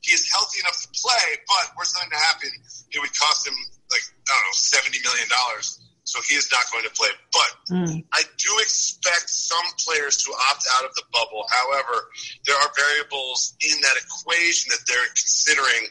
he 0.02 0.14
is 0.16 0.24
healthy 0.32 0.60
enough 0.64 0.80
to 0.82 0.90
play. 0.96 1.26
But 1.48 1.76
were 1.78 1.86
something 1.86 2.12
to 2.12 2.22
happen, 2.32 2.50
it 2.92 3.00
would 3.00 3.14
cost 3.20 3.48
him 3.48 3.54
like 3.92 4.04
I 4.28 4.34
don't 4.34 4.46
know 4.48 4.58
seventy 4.58 5.00
million 5.04 5.28
dollars, 5.30 5.80
so 6.04 6.20
he 6.28 6.36
is 6.36 6.48
not 6.52 6.64
going 6.72 6.84
to 6.88 6.94
play. 6.96 7.12
But 7.32 7.52
Mm. 7.66 8.06
I 8.14 8.22
do 8.38 8.52
expect 8.62 9.28
some 9.28 9.66
players 9.84 10.22
to 10.24 10.30
opt 10.52 10.66
out 10.78 10.86
of 10.86 10.94
the 10.94 11.02
bubble. 11.12 11.46
However, 11.50 12.10
there 12.46 12.56
are 12.56 12.70
variables 12.78 13.58
in 13.66 13.82
that 13.82 13.98
equation 13.98 14.70
that 14.70 14.86
they're 14.88 15.10
considering. 15.18 15.90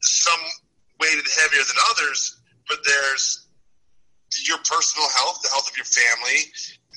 Some 0.00 0.40
weighted 1.00 1.24
heavier 1.40 1.64
than 1.64 1.76
others, 1.90 2.40
but 2.68 2.78
there's 2.84 3.46
your 4.46 4.58
personal 4.58 5.08
health, 5.10 5.40
the 5.42 5.48
health 5.48 5.70
of 5.70 5.76
your 5.76 5.86
family, 5.86 6.52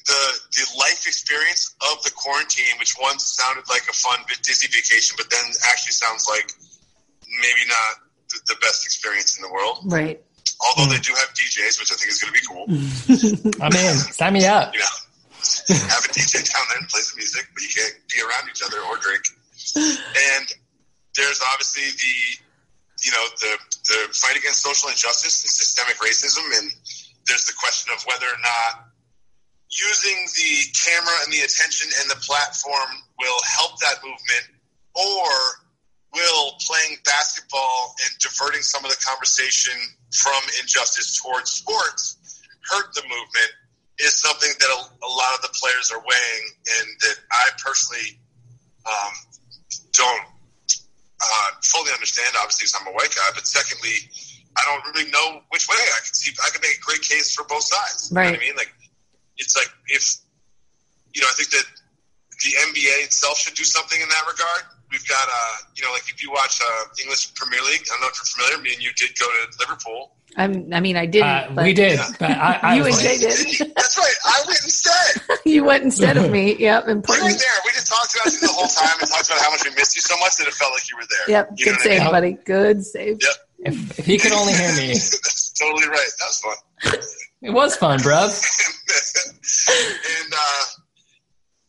the 0.07 0.39
the 0.55 0.65
life 0.79 1.05
experience 1.05 1.75
of 1.91 2.01
the 2.03 2.11
quarantine, 2.11 2.79
which 2.79 2.95
once 2.99 3.27
sounded 3.27 3.67
like 3.69 3.83
a 3.89 3.93
fun 3.93 4.19
Disney 4.41 4.71
vacation, 4.71 5.15
but 5.19 5.29
then 5.29 5.43
actually 5.67 5.93
sounds 5.93 6.27
like 6.27 6.51
maybe 7.27 7.63
not 7.67 8.07
the, 8.31 8.55
the 8.55 8.57
best 8.61 8.85
experience 8.85 9.37
in 9.37 9.43
the 9.43 9.51
world. 9.51 9.79
Right. 9.85 10.23
Although 10.63 10.89
they 10.89 10.99
do 11.03 11.13
have 11.13 11.29
DJs, 11.35 11.77
which 11.77 11.91
I 11.91 11.95
think 11.99 12.09
is 12.09 12.17
going 12.17 12.33
to 12.33 12.37
be 12.39 12.45
cool. 12.47 12.65
I'm 13.61 13.75
in. 13.75 13.95
Sign 14.15 14.33
me 14.33 14.47
up. 14.47 14.73
You 14.73 14.79
know, 14.79 14.95
have 15.91 16.03
a 16.07 16.11
DJ 16.15 16.41
down 16.41 16.65
there 16.71 16.79
and 16.79 16.87
play 16.87 17.03
some 17.03 17.19
music, 17.19 17.45
but 17.53 17.61
you 17.61 17.69
can't 17.69 17.93
be 18.09 18.23
around 18.23 18.49
each 18.49 18.63
other 18.63 18.79
or 18.89 18.97
drink. 18.97 19.21
And 19.75 20.47
there's 21.13 21.39
obviously 21.53 21.83
the, 21.93 22.15
you 23.03 23.11
know, 23.11 23.25
the 23.43 23.53
the 23.91 23.99
fight 24.15 24.39
against 24.39 24.63
social 24.63 24.89
injustice 24.89 25.43
and 25.43 25.51
systemic 25.51 25.99
racism, 25.99 26.47
and 26.57 26.71
there's 27.27 27.45
the 27.45 27.53
question 27.59 27.93
of 27.93 28.01
whether 28.07 28.25
or 28.25 28.39
not 28.41 28.86
using 29.69 30.17
the 30.35 30.51
camera 30.73 31.13
and 31.23 31.33
the 31.33 31.43
attention 31.43 31.91
and 32.01 32.09
the 32.09 32.19
platform 32.23 33.03
will 33.19 33.39
help 33.45 33.79
that 33.79 33.99
movement, 34.03 34.45
or 34.95 35.27
will 36.13 36.55
playing 36.65 36.97
basketball 37.03 37.93
and 38.05 38.17
diverting 38.19 38.61
some 38.61 38.83
of 38.85 38.91
the 38.91 38.97
conversation 39.05 39.75
from 40.15 40.39
injustice 40.61 41.19
towards 41.21 41.51
sports 41.51 42.15
hurt 42.69 42.93
the 42.95 43.03
movement 43.03 43.51
is 43.99 44.15
something 44.15 44.49
that 44.59 44.69
a, 44.69 44.79
a 45.05 45.09
lot 45.09 45.33
of 45.35 45.41
the 45.41 45.49
players 45.59 45.91
are 45.91 45.99
weighing, 45.99 46.43
and 46.79 46.87
that 47.01 47.15
I 47.31 47.49
personally 47.57 48.19
um, 48.85 49.13
don't 49.91 50.25
uh, 51.19 51.49
fully 51.63 51.91
understand. 51.91 52.29
Obviously, 52.37 52.65
because 52.69 52.77
I'm 52.79 52.87
a 52.87 52.95
white 52.95 53.09
guy, 53.15 53.29
but 53.33 53.47
secondly, 53.47 54.05
I 54.55 54.61
don't 54.69 54.85
really 54.93 55.09
know 55.09 55.41
which 55.49 55.67
way 55.67 55.75
I 55.79 55.99
could 56.05 56.15
see. 56.15 56.31
I 56.45 56.49
could 56.51 56.61
make 56.61 56.77
a 56.77 56.81
great 56.85 57.01
case 57.01 57.33
for 57.33 57.43
both 57.45 57.63
sides. 57.63 58.09
You 58.11 58.15
know 58.15 58.21
what 58.21 58.31
Right. 58.31 58.37
I 58.37 58.45
mean? 58.45 58.55
Like, 58.55 58.73
it's 59.37 59.55
like 59.55 59.69
if 59.87 60.03
you 61.13 61.21
know, 61.21 61.27
I 61.29 61.35
think 61.35 61.49
that 61.51 61.65
the 62.43 62.51
NBA 62.69 63.05
itself 63.05 63.37
should 63.37 63.55
do 63.55 63.63
something 63.63 63.99
in 63.99 64.07
that 64.09 64.23
regard. 64.29 64.61
We've 64.91 65.05
got, 65.07 65.27
uh, 65.27 65.55
you 65.75 65.83
know, 65.83 65.91
like 65.91 66.07
if 66.07 66.23
you 66.23 66.31
watch 66.31 66.61
uh, 66.61 66.83
English 67.01 67.33
Premier 67.33 67.59
League, 67.65 67.81
I 67.89 67.97
don't 67.97 68.01
know 68.01 68.07
if 68.07 68.15
you're 68.21 68.31
familiar. 68.37 68.63
Me 68.63 68.73
and 68.73 68.83
you 68.83 68.91
did 68.95 69.17
go 69.19 69.25
to 69.25 69.57
Liverpool. 69.59 70.13
I'm, 70.37 70.71
I 70.71 70.79
mean, 70.79 70.95
I 70.95 71.05
didn't. 71.07 71.27
Uh, 71.27 71.51
but 71.55 71.63
we 71.65 71.73
did, 71.73 71.99
but 72.19 72.29
I, 72.29 72.59
I 72.61 72.75
You 72.77 72.85
and 72.85 72.93
like, 72.93 73.03
Jay 73.03 73.17
did. 73.17 73.73
That's 73.75 73.97
right. 73.97 74.13
I 74.23 74.43
went 74.45 74.61
instead. 74.63 75.21
you 75.45 75.63
went 75.65 75.83
instead 75.83 76.15
of 76.15 76.29
me. 76.29 76.55
Yep. 76.55 76.87
Important. 76.87 76.87
You 76.87 76.93
were 76.93 76.93
Important. 76.93 77.39
there. 77.39 77.57
We 77.65 77.71
just 77.71 77.87
talked 77.87 78.13
about 78.15 78.31
you 78.31 78.39
the 78.39 78.53
whole 78.53 78.67
time 78.69 78.95
and 79.01 79.09
talked 79.09 79.27
about 79.27 79.41
how 79.41 79.49
much 79.49 79.65
we 79.65 79.71
missed 79.75 79.95
you 79.95 80.01
so 80.03 80.15
much 80.19 80.37
that 80.37 80.47
it 80.47 80.53
felt 80.53 80.71
like 80.73 80.89
you 80.91 80.95
were 80.95 81.07
there. 81.09 81.35
Yep. 81.35 81.49
You 81.57 81.65
Good 81.65 81.71
know 81.71 81.73
what 81.73 81.81
I 81.81 81.83
save, 81.83 82.01
mean? 82.03 82.11
buddy. 82.11 82.31
Good 82.45 82.85
save. 82.85 83.17
Yep. 83.19 83.73
if, 83.73 83.99
if 83.99 84.05
he 84.05 84.17
could 84.19 84.31
only 84.31 84.53
hear 84.53 84.71
me, 84.77 84.87
That's 84.93 85.51
totally 85.57 85.87
right. 85.89 86.11
That 86.19 86.27
was 86.27 86.39
fun. 86.39 87.01
It 87.47 87.53
was 87.55 87.75
fun, 87.79 87.99
bruv. 88.03 88.27
and 89.07 90.29
uh, 90.35 90.63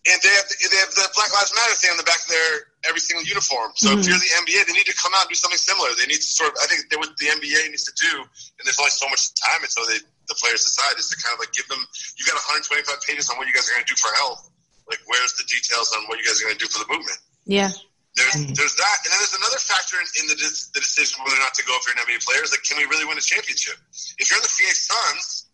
and 0.09 0.19
they 0.25 0.33
have 0.35 0.47
the, 0.49 0.57
they 0.71 0.79
have 0.83 0.93
the 0.97 1.07
Black 1.15 1.31
Lives 1.35 1.53
Matter 1.55 1.77
thing 1.79 1.91
on 1.95 1.99
the 2.01 2.09
back 2.09 2.19
of 2.25 2.31
their 2.33 2.51
every 2.89 2.99
single 3.03 3.23
uniform. 3.27 3.71
So 3.77 3.93
if 3.95 4.03
Mhm. 4.03 4.09
you're 4.09 4.19
the 4.23 4.33
NBA, 4.43 4.67
they 4.67 4.73
need 4.75 4.87
to 4.91 4.97
come 4.99 5.13
out 5.15 5.29
and 5.29 5.31
do 5.31 5.39
something 5.39 5.59
similar. 5.61 5.91
They 5.95 6.07
need 6.11 6.23
to 6.23 6.31
sort 6.31 6.51
of. 6.51 6.59
I 6.63 6.67
think 6.67 6.87
what 6.99 7.15
the 7.19 7.29
NBA 7.31 7.69
needs 7.71 7.85
to 7.87 7.95
do, 7.99 8.23
and 8.23 8.63
there's 8.65 8.79
only 8.79 8.91
so 8.95 9.07
much 9.09 9.35
time 9.39 9.63
until 9.63 9.87
they 9.87 9.99
the 10.29 10.37
players 10.37 10.65
decide, 10.67 10.99
is 10.99 11.09
to 11.09 11.17
kind 11.23 11.33
of 11.35 11.41
like 11.41 11.53
give 11.55 11.67
them. 11.71 11.81
You 12.19 12.25
got 12.27 12.37
125 12.43 12.85
pages 13.07 13.31
on 13.31 13.39
what 13.39 13.47
you 13.47 13.55
guys 13.55 13.69
are 13.71 13.75
going 13.79 13.87
to 13.87 13.91
do 13.95 13.99
for 13.99 14.11
health. 14.19 14.51
Like, 14.89 15.01
where's 15.07 15.35
the 15.37 15.45
details 15.45 15.93
on 15.97 16.09
what 16.09 16.17
you 16.19 16.25
guys 16.25 16.41
are 16.41 16.49
going 16.49 16.57
to 16.57 16.63
do 16.65 16.71
for 16.73 16.81
the 16.85 16.89
movement? 16.91 17.19
Yeah. 17.45 17.71
There's 18.17 18.35
Mhm. 18.35 18.57
there's 18.57 18.75
that, 18.75 18.97
and 19.05 19.13
then 19.13 19.19
there's 19.21 19.37
another 19.37 19.61
factor 19.63 20.01
in, 20.01 20.07
in 20.19 20.25
the, 20.33 20.37
the 20.75 20.81
decision 20.81 21.23
whether 21.23 21.37
or 21.37 21.45
not 21.45 21.55
to 21.55 21.63
go 21.69 21.77
if 21.77 21.85
you're 21.87 21.95
an 21.95 22.03
NBA 22.03 22.25
player 22.25 22.43
is 22.43 22.51
like, 22.51 22.65
can 22.65 22.79
we 22.81 22.85
really 22.89 23.05
win 23.05 23.15
a 23.19 23.21
championship? 23.23 23.77
If 24.19 24.31
you're 24.33 24.41
the 24.41 24.49
Phoenix 24.49 24.89
Suns, 24.89 25.45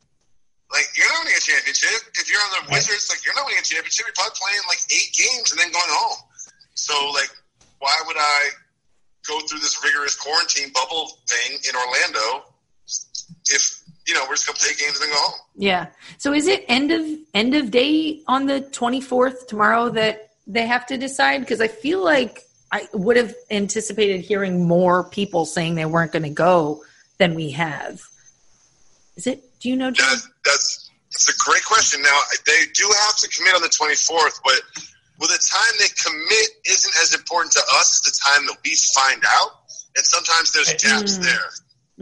like 0.73 0.87
you're 0.97 1.09
not 1.13 1.25
winning 1.25 1.37
a 1.37 1.45
championship. 1.45 2.01
If 2.19 2.31
you're 2.31 2.41
on 2.41 2.65
the 2.65 2.73
Wizards, 2.73 3.09
like 3.11 3.25
you're 3.25 3.35
not 3.35 3.47
winning 3.47 3.61
a 3.61 3.67
championship. 3.67 4.07
You're 4.07 4.17
probably 4.17 4.39
playing 4.39 4.65
like 4.69 4.83
eight 4.91 5.11
games 5.13 5.53
and 5.53 5.61
then 5.61 5.71
going 5.71 5.93
home. 5.93 6.19
So 6.75 6.95
like, 7.13 7.31
why 7.79 7.95
would 8.07 8.17
I 8.19 8.51
go 9.29 9.41
through 9.47 9.61
this 9.61 9.83
rigorous 9.85 10.15
quarantine 10.15 10.73
bubble 10.73 11.19
thing 11.29 11.59
in 11.69 11.75
Orlando 11.77 12.51
if 13.49 13.81
you 14.07 14.15
know 14.15 14.25
we're 14.29 14.37
just 14.37 14.47
gonna 14.47 14.59
play 14.59 14.75
games 14.79 15.01
and 15.01 15.09
then 15.09 15.11
go 15.11 15.21
home? 15.21 15.41
Yeah. 15.57 15.87
So 16.19 16.33
is 16.33 16.47
it 16.47 16.65
end 16.69 16.91
of 16.91 17.07
end 17.35 17.55
of 17.55 17.71
day 17.71 18.21
on 18.27 18.47
the 18.47 18.61
24th 18.61 19.47
tomorrow 19.47 19.91
that 19.91 20.31
they 20.47 20.67
have 20.67 20.87
to 20.87 20.99
decide? 20.99 21.41
Because 21.41 21.61
I 21.61 21.69
feel 21.69 22.03
like 22.03 22.43
I 22.73 22.89
would 22.93 23.17
have 23.17 23.35
anticipated 23.51 24.21
hearing 24.23 24.67
more 24.67 25.05
people 25.05 25.47
saying 25.47 25.77
they 25.77 25.85
weren't 25.85 26.11
going 26.11 26.25
to 26.25 26.31
go 26.31 26.83
than 27.19 27.35
we 27.35 27.53
have. 27.53 28.01
Is 29.17 29.29
it? 29.29 29.45
Do 29.61 29.69
you 29.69 29.77
know, 29.77 29.93
John? 29.93 30.19
That, 30.45 30.53
that's 30.53 30.91
it's 31.13 31.29
a 31.31 31.37
great 31.49 31.65
question. 31.65 32.03
Now 32.03 32.19
they 32.47 32.61
do 32.75 32.91
have 33.07 33.17
to 33.19 33.29
commit 33.29 33.55
on 33.55 33.63
the 33.63 33.69
24th, 33.71 34.41
but 34.45 34.61
well, 35.21 35.31
the 35.31 35.39
time 35.39 35.73
they 35.79 35.87
commit 35.95 36.49
isn't 36.67 36.95
as 37.01 37.15
important 37.15 37.53
to 37.55 37.63
us 37.79 38.03
as 38.03 38.13
the 38.13 38.15
time 38.19 38.47
that 38.47 38.57
we 38.65 38.75
find 38.95 39.23
out. 39.39 39.63
And 39.97 40.05
sometimes 40.05 40.51
there's 40.53 40.75
gaps 40.83 41.19
Mm. 41.19 41.23
there. 41.23 41.47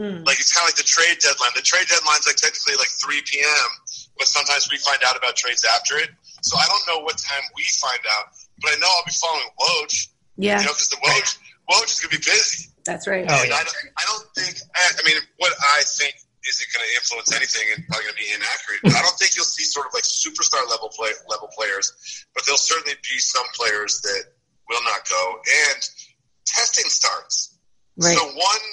Mm. 0.01 0.25
Like 0.27 0.41
it's 0.41 0.49
kind 0.57 0.65
of 0.65 0.73
like 0.73 0.81
the 0.81 0.89
trade 0.89 1.21
deadline. 1.21 1.53
The 1.55 1.61
trade 1.61 1.85
deadline's 1.93 2.25
like 2.27 2.37
technically 2.41 2.77
like 2.81 2.89
3 3.05 3.21
p.m., 3.29 3.69
but 4.17 4.27
sometimes 4.27 4.65
we 4.73 4.79
find 4.81 5.05
out 5.05 5.13
about 5.17 5.37
trades 5.37 5.61
after 5.77 5.99
it. 5.99 6.09
So 6.41 6.57
I 6.57 6.65
don't 6.73 6.81
know 6.89 7.05
what 7.05 7.19
time 7.19 7.45
we 7.55 7.65
find 7.77 8.01
out, 8.17 8.33
but 8.65 8.73
I 8.73 8.77
know 8.81 8.89
I'll 8.89 9.05
be 9.05 9.13
following 9.13 9.51
Woj. 9.61 10.09
Yeah, 10.41 10.61
You 10.61 10.67
know, 10.67 10.73
because 10.73 10.89
the 10.89 10.97
Woj 11.05 11.37
Woj 11.69 11.85
is 11.85 12.01
gonna 12.01 12.17
be 12.17 12.25
busy. 12.25 12.73
that's 12.89 13.07
right. 13.07 13.27
Oh, 13.29 13.45
yeah. 13.45 13.61
I, 13.61 13.63
don't, 13.63 13.77
I 14.01 14.03
don't 14.09 14.25
think. 14.35 14.57
I, 14.75 14.89
I 14.97 15.03
mean, 15.05 15.21
what 15.37 15.53
I 15.77 15.83
think 15.85 16.17
isn't 16.49 16.69
going 16.75 16.83
to 16.83 16.93
influence 16.99 17.31
anything 17.31 17.63
and 17.75 17.87
probably 17.87 18.11
going 18.11 18.19
to 18.19 18.25
be 18.27 18.33
inaccurate. 18.35 18.81
I 18.91 19.03
don't 19.03 19.19
think 19.19 19.37
you'll 19.37 19.47
see 19.47 19.65
sort 19.65 19.87
of 19.87 19.95
like 19.95 20.03
superstar 20.03 20.67
level 20.69 20.91
play 20.91 21.11
level 21.31 21.49
players, 21.55 21.93
but 22.35 22.45
there'll 22.45 22.59
certainly 22.59 22.99
be 23.03 23.19
some 23.19 23.47
players 23.55 24.01
that 24.03 24.35
will 24.69 24.83
not 24.83 25.07
go. 25.09 25.23
And 25.71 25.81
testing 26.47 26.91
starts. 26.91 27.59
Right. 27.97 28.17
So 28.17 28.25
one, 28.27 28.65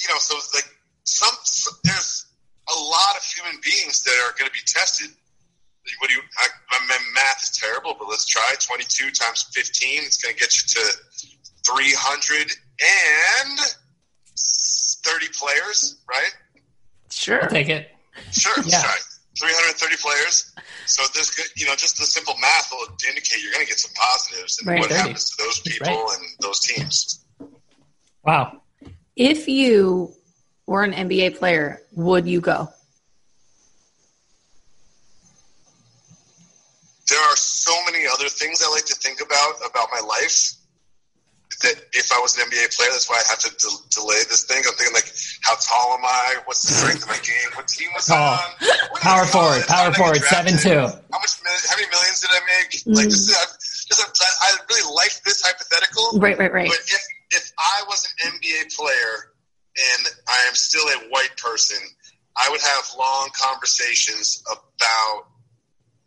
you 0.00 0.08
know, 0.08 0.18
so 0.18 0.38
like 0.54 0.68
some 1.04 1.34
there's 1.84 2.26
a 2.70 2.78
lot 2.78 3.16
of 3.16 3.22
human 3.24 3.60
beings 3.64 4.02
that 4.04 4.16
are 4.24 4.32
going 4.38 4.48
to 4.48 4.54
be 4.54 4.64
tested. 4.64 5.10
What 5.98 6.08
do 6.08 6.14
you? 6.14 6.22
I, 6.38 6.46
my, 6.70 6.78
my 6.86 6.98
math 7.14 7.42
is 7.42 7.50
terrible, 7.50 7.96
but 7.98 8.08
let's 8.08 8.26
try. 8.26 8.54
Twenty-two 8.60 9.10
times 9.10 9.50
fifteen. 9.52 10.02
It's 10.04 10.22
going 10.22 10.34
to 10.34 10.40
get 10.40 10.54
you 10.56 10.68
to 10.68 10.92
three 11.66 11.92
hundred 11.96 12.52
and 12.80 13.58
thirty 15.04 15.26
players, 15.32 16.00
right? 16.08 16.30
Sure. 17.10 17.42
I'll 17.42 17.48
take 17.50 17.68
it. 17.68 17.90
Sure. 18.32 18.54
Yeah. 18.66 18.82
try. 18.82 18.96
330 19.38 19.96
players. 19.96 20.52
So 20.86 21.02
this, 21.14 21.52
you 21.56 21.66
know, 21.66 21.74
just 21.76 21.96
the 21.98 22.04
simple 22.04 22.34
math 22.40 22.70
will 22.70 22.86
indicate 23.08 23.42
you're 23.42 23.52
going 23.52 23.64
to 23.64 23.68
get 23.68 23.78
some 23.78 23.92
positives 23.94 24.58
and 24.58 24.68
Right. 24.68 24.80
what 24.80 24.90
30. 24.90 25.00
happens 25.00 25.30
to 25.30 25.42
those 25.42 25.62
That's 25.62 25.78
people 25.78 26.10
and 26.12 26.22
those 26.40 26.60
teams. 26.60 27.24
Wow. 28.24 28.60
If 29.16 29.48
you 29.48 30.14
were 30.66 30.82
an 30.82 30.92
NBA 30.92 31.38
player, 31.38 31.82
would 31.92 32.26
you 32.26 32.40
go? 32.40 32.68
there 37.08 37.20
are 37.20 37.36
so 37.36 37.72
many 37.86 38.06
other 38.06 38.28
things 38.28 38.62
I 38.64 38.70
like 38.70 38.84
to 38.84 38.94
think 38.94 39.20
about 39.20 39.54
about 39.68 39.88
my 39.92 40.00
life 40.06 40.52
that 41.60 41.76
if 41.92 42.10
I 42.12 42.18
was 42.20 42.36
an 42.36 42.44
NBA 42.48 42.74
player, 42.76 42.88
that's 42.90 43.08
why 43.08 43.20
I 43.20 43.24
have 43.28 43.38
to 43.40 43.50
de- 43.52 43.84
delay 43.92 44.20
this 44.28 44.44
thing. 44.44 44.62
I'm 44.66 44.72
thinking 44.74 44.94
like, 44.94 45.12
how 45.42 45.54
tall 45.60 45.98
am 45.98 46.04
I? 46.04 46.36
What's 46.46 46.62
the 46.64 46.72
strength 46.72 47.02
of 47.04 47.08
my 47.08 47.20
game? 47.20 47.48
What 47.54 47.68
team 47.68 47.88
was 47.94 48.08
I 48.10 48.16
on? 48.16 48.38
When 48.60 48.68
did 48.70 48.80
I 48.80 49.00
Power 49.00 49.24
forward. 49.26 49.62
Power 49.68 49.90
did 49.92 49.96
I 49.96 49.96
get 49.96 49.96
forward. 50.00 50.22
Seven 50.24 50.54
two. 50.56 50.80
How 51.12 51.18
much? 51.20 51.32
How 51.68 51.76
many 51.76 51.88
millions 51.92 52.20
did 52.20 52.30
I 52.32 52.40
make? 52.48 52.70
Like, 52.86 53.08
Mm. 53.08 53.10
just, 53.10 53.88
just 53.88 54.00
I 54.42 54.56
really 54.70 54.94
like 54.94 55.12
this 55.24 55.42
hypothetical. 55.44 56.18
Right, 56.20 56.38
right, 56.38 56.52
right. 56.52 56.68
But 56.68 56.80
if 56.80 57.02
if 57.32 57.52
I 57.58 57.84
was 57.88 58.08
an 58.24 58.32
NBA 58.32 58.74
player 58.76 59.32
and 59.76 60.02
I 60.28 60.38
am 60.48 60.54
still 60.54 60.82
a 60.88 61.08
white 61.10 61.36
person, 61.36 61.78
I 62.36 62.48
would 62.50 62.60
have 62.60 62.84
long 62.98 63.28
conversations 63.36 64.42
about 64.50 65.28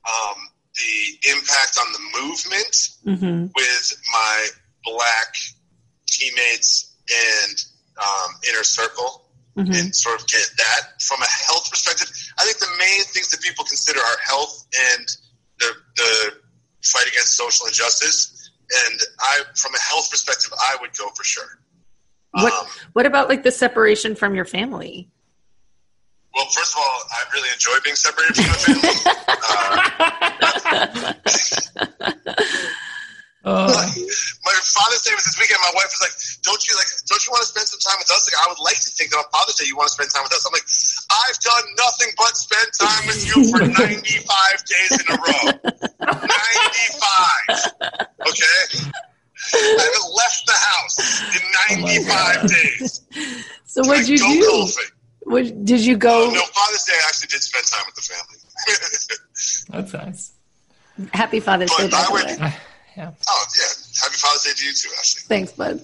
um, 0.10 0.36
the 0.76 1.30
impact 1.32 1.78
on 1.80 1.94
the 1.94 2.00
movement 2.22 2.90
Mm-hmm. 3.06 3.48
with 3.56 3.94
my 4.14 4.48
black 4.84 5.36
teammates 6.08 6.96
and 7.10 7.58
um, 7.98 8.32
inner 8.50 8.64
circle 8.64 9.20
Mm-hmm. 9.56 9.72
and 9.72 9.96
sort 9.96 10.20
of 10.20 10.26
get 10.28 10.42
that 10.58 11.00
from 11.00 11.22
a 11.22 11.28
health 11.46 11.70
perspective. 11.70 12.10
I 12.40 12.44
think 12.44 12.58
the 12.58 12.66
main 12.80 13.04
things 13.04 13.30
that 13.30 13.40
people 13.40 13.64
consider 13.64 14.00
are 14.00 14.18
health 14.26 14.66
and 14.96 15.08
the, 15.60 15.68
the 15.96 16.34
fight 16.84 17.08
against 17.08 17.38
social 17.38 17.68
injustice. 17.68 18.50
And 18.88 19.00
I, 19.20 19.42
from 19.56 19.76
a 19.76 19.80
health 19.92 20.10
perspective, 20.10 20.52
I 20.58 20.78
would 20.82 20.98
go 20.98 21.08
for 21.16 21.24
sure. 21.24 21.60
What 22.32 22.52
Um, 22.52 22.66
What 22.94 23.06
about 23.06 23.30
like 23.30 23.44
the 23.44 23.52
separation 23.52 24.16
from 24.16 24.34
your 24.34 24.46
family? 24.46 25.12
Well, 26.34 26.48
first 26.48 26.74
of 26.74 26.80
all, 26.80 27.04
I 27.12 27.24
really 27.36 27.50
enjoy 27.54 27.74
being 27.84 27.96
separated 27.96 28.36
from 28.36 28.46
my 28.48 28.54
family. 28.58 28.98
Uh, 30.66 31.14
Oh, 33.46 33.68
my 33.68 34.56
Father's 34.64 35.02
Day 35.04 35.12
was 35.16 35.26
this 35.28 35.36
weekend. 35.36 35.60
My 35.60 35.76
wife 35.76 35.92
was 35.92 36.00
like, 36.00 36.16
"Don't 36.48 36.64
you 36.64 36.78
like? 36.80 36.88
Don't 37.12 37.20
you 37.28 37.32
want 37.36 37.44
to 37.44 37.50
spend 37.52 37.68
some 37.68 37.80
time 37.84 38.00
with 38.00 38.08
us?" 38.12 38.24
Like, 38.24 38.40
I 38.40 38.48
would 38.48 38.64
like 38.64 38.80
to 38.80 38.88
think 38.96 39.12
that 39.12 39.20
on 39.20 39.28
Father's 39.36 39.56
Day 39.60 39.68
you 39.68 39.76
want 39.76 39.92
to 39.92 39.96
spend 40.00 40.08
time 40.16 40.24
with 40.24 40.32
us. 40.32 40.48
I'm 40.48 40.56
like, 40.56 40.64
I've 41.12 41.36
done 41.44 41.66
nothing 41.76 42.16
but 42.16 42.40
spend 42.40 42.72
time 42.80 43.04
with 43.04 43.20
you 43.28 43.52
for 43.52 43.68
95 43.84 44.00
days 44.64 44.92
in 44.96 45.06
a 45.12 45.18
row. 45.20 45.60
95. 46.08 48.32
Okay. 48.32 48.88
I 49.54 49.76
haven't 49.76 50.08
left 50.16 50.40
the 50.48 50.56
house 50.56 50.96
in 51.36 51.44
95 51.84 52.48
days. 52.48 53.04
So 53.66 53.82
what'd 53.84 54.08
you 54.08 54.18
go 54.20 54.32
do? 54.32 54.40
golfing. 54.48 54.86
What, 55.24 55.66
did 55.66 55.86
you 55.86 55.98
go? 55.98 56.28
Oh, 56.28 56.32
no, 56.32 56.42
Father's 56.56 56.84
Day 56.84 56.94
I 56.96 57.08
actually 57.08 57.28
did 57.28 57.42
spend 57.44 57.66
time 57.68 57.84
with 57.88 57.96
the 57.96 58.02
family. 58.08 58.38
that's 59.70 59.94
nice. 59.94 60.32
Happy 61.14 61.40
Father's 61.40 61.70
Day, 61.72 61.88
But 61.90 61.92
by 61.92 61.98
I 61.98 62.06
the 62.06 62.12
would- 62.12 62.40
way. 62.42 62.54
Yeah. 62.98 63.12
oh 63.28 63.46
yeah, 63.58 63.72
happy 64.02 64.16
Father's 64.18 64.44
Day 64.44 64.52
to 64.56 64.66
you 64.66 64.74
too, 64.74 64.90
Ashley. 65.00 65.22
Thanks, 65.28 65.52
bud. 65.54 65.82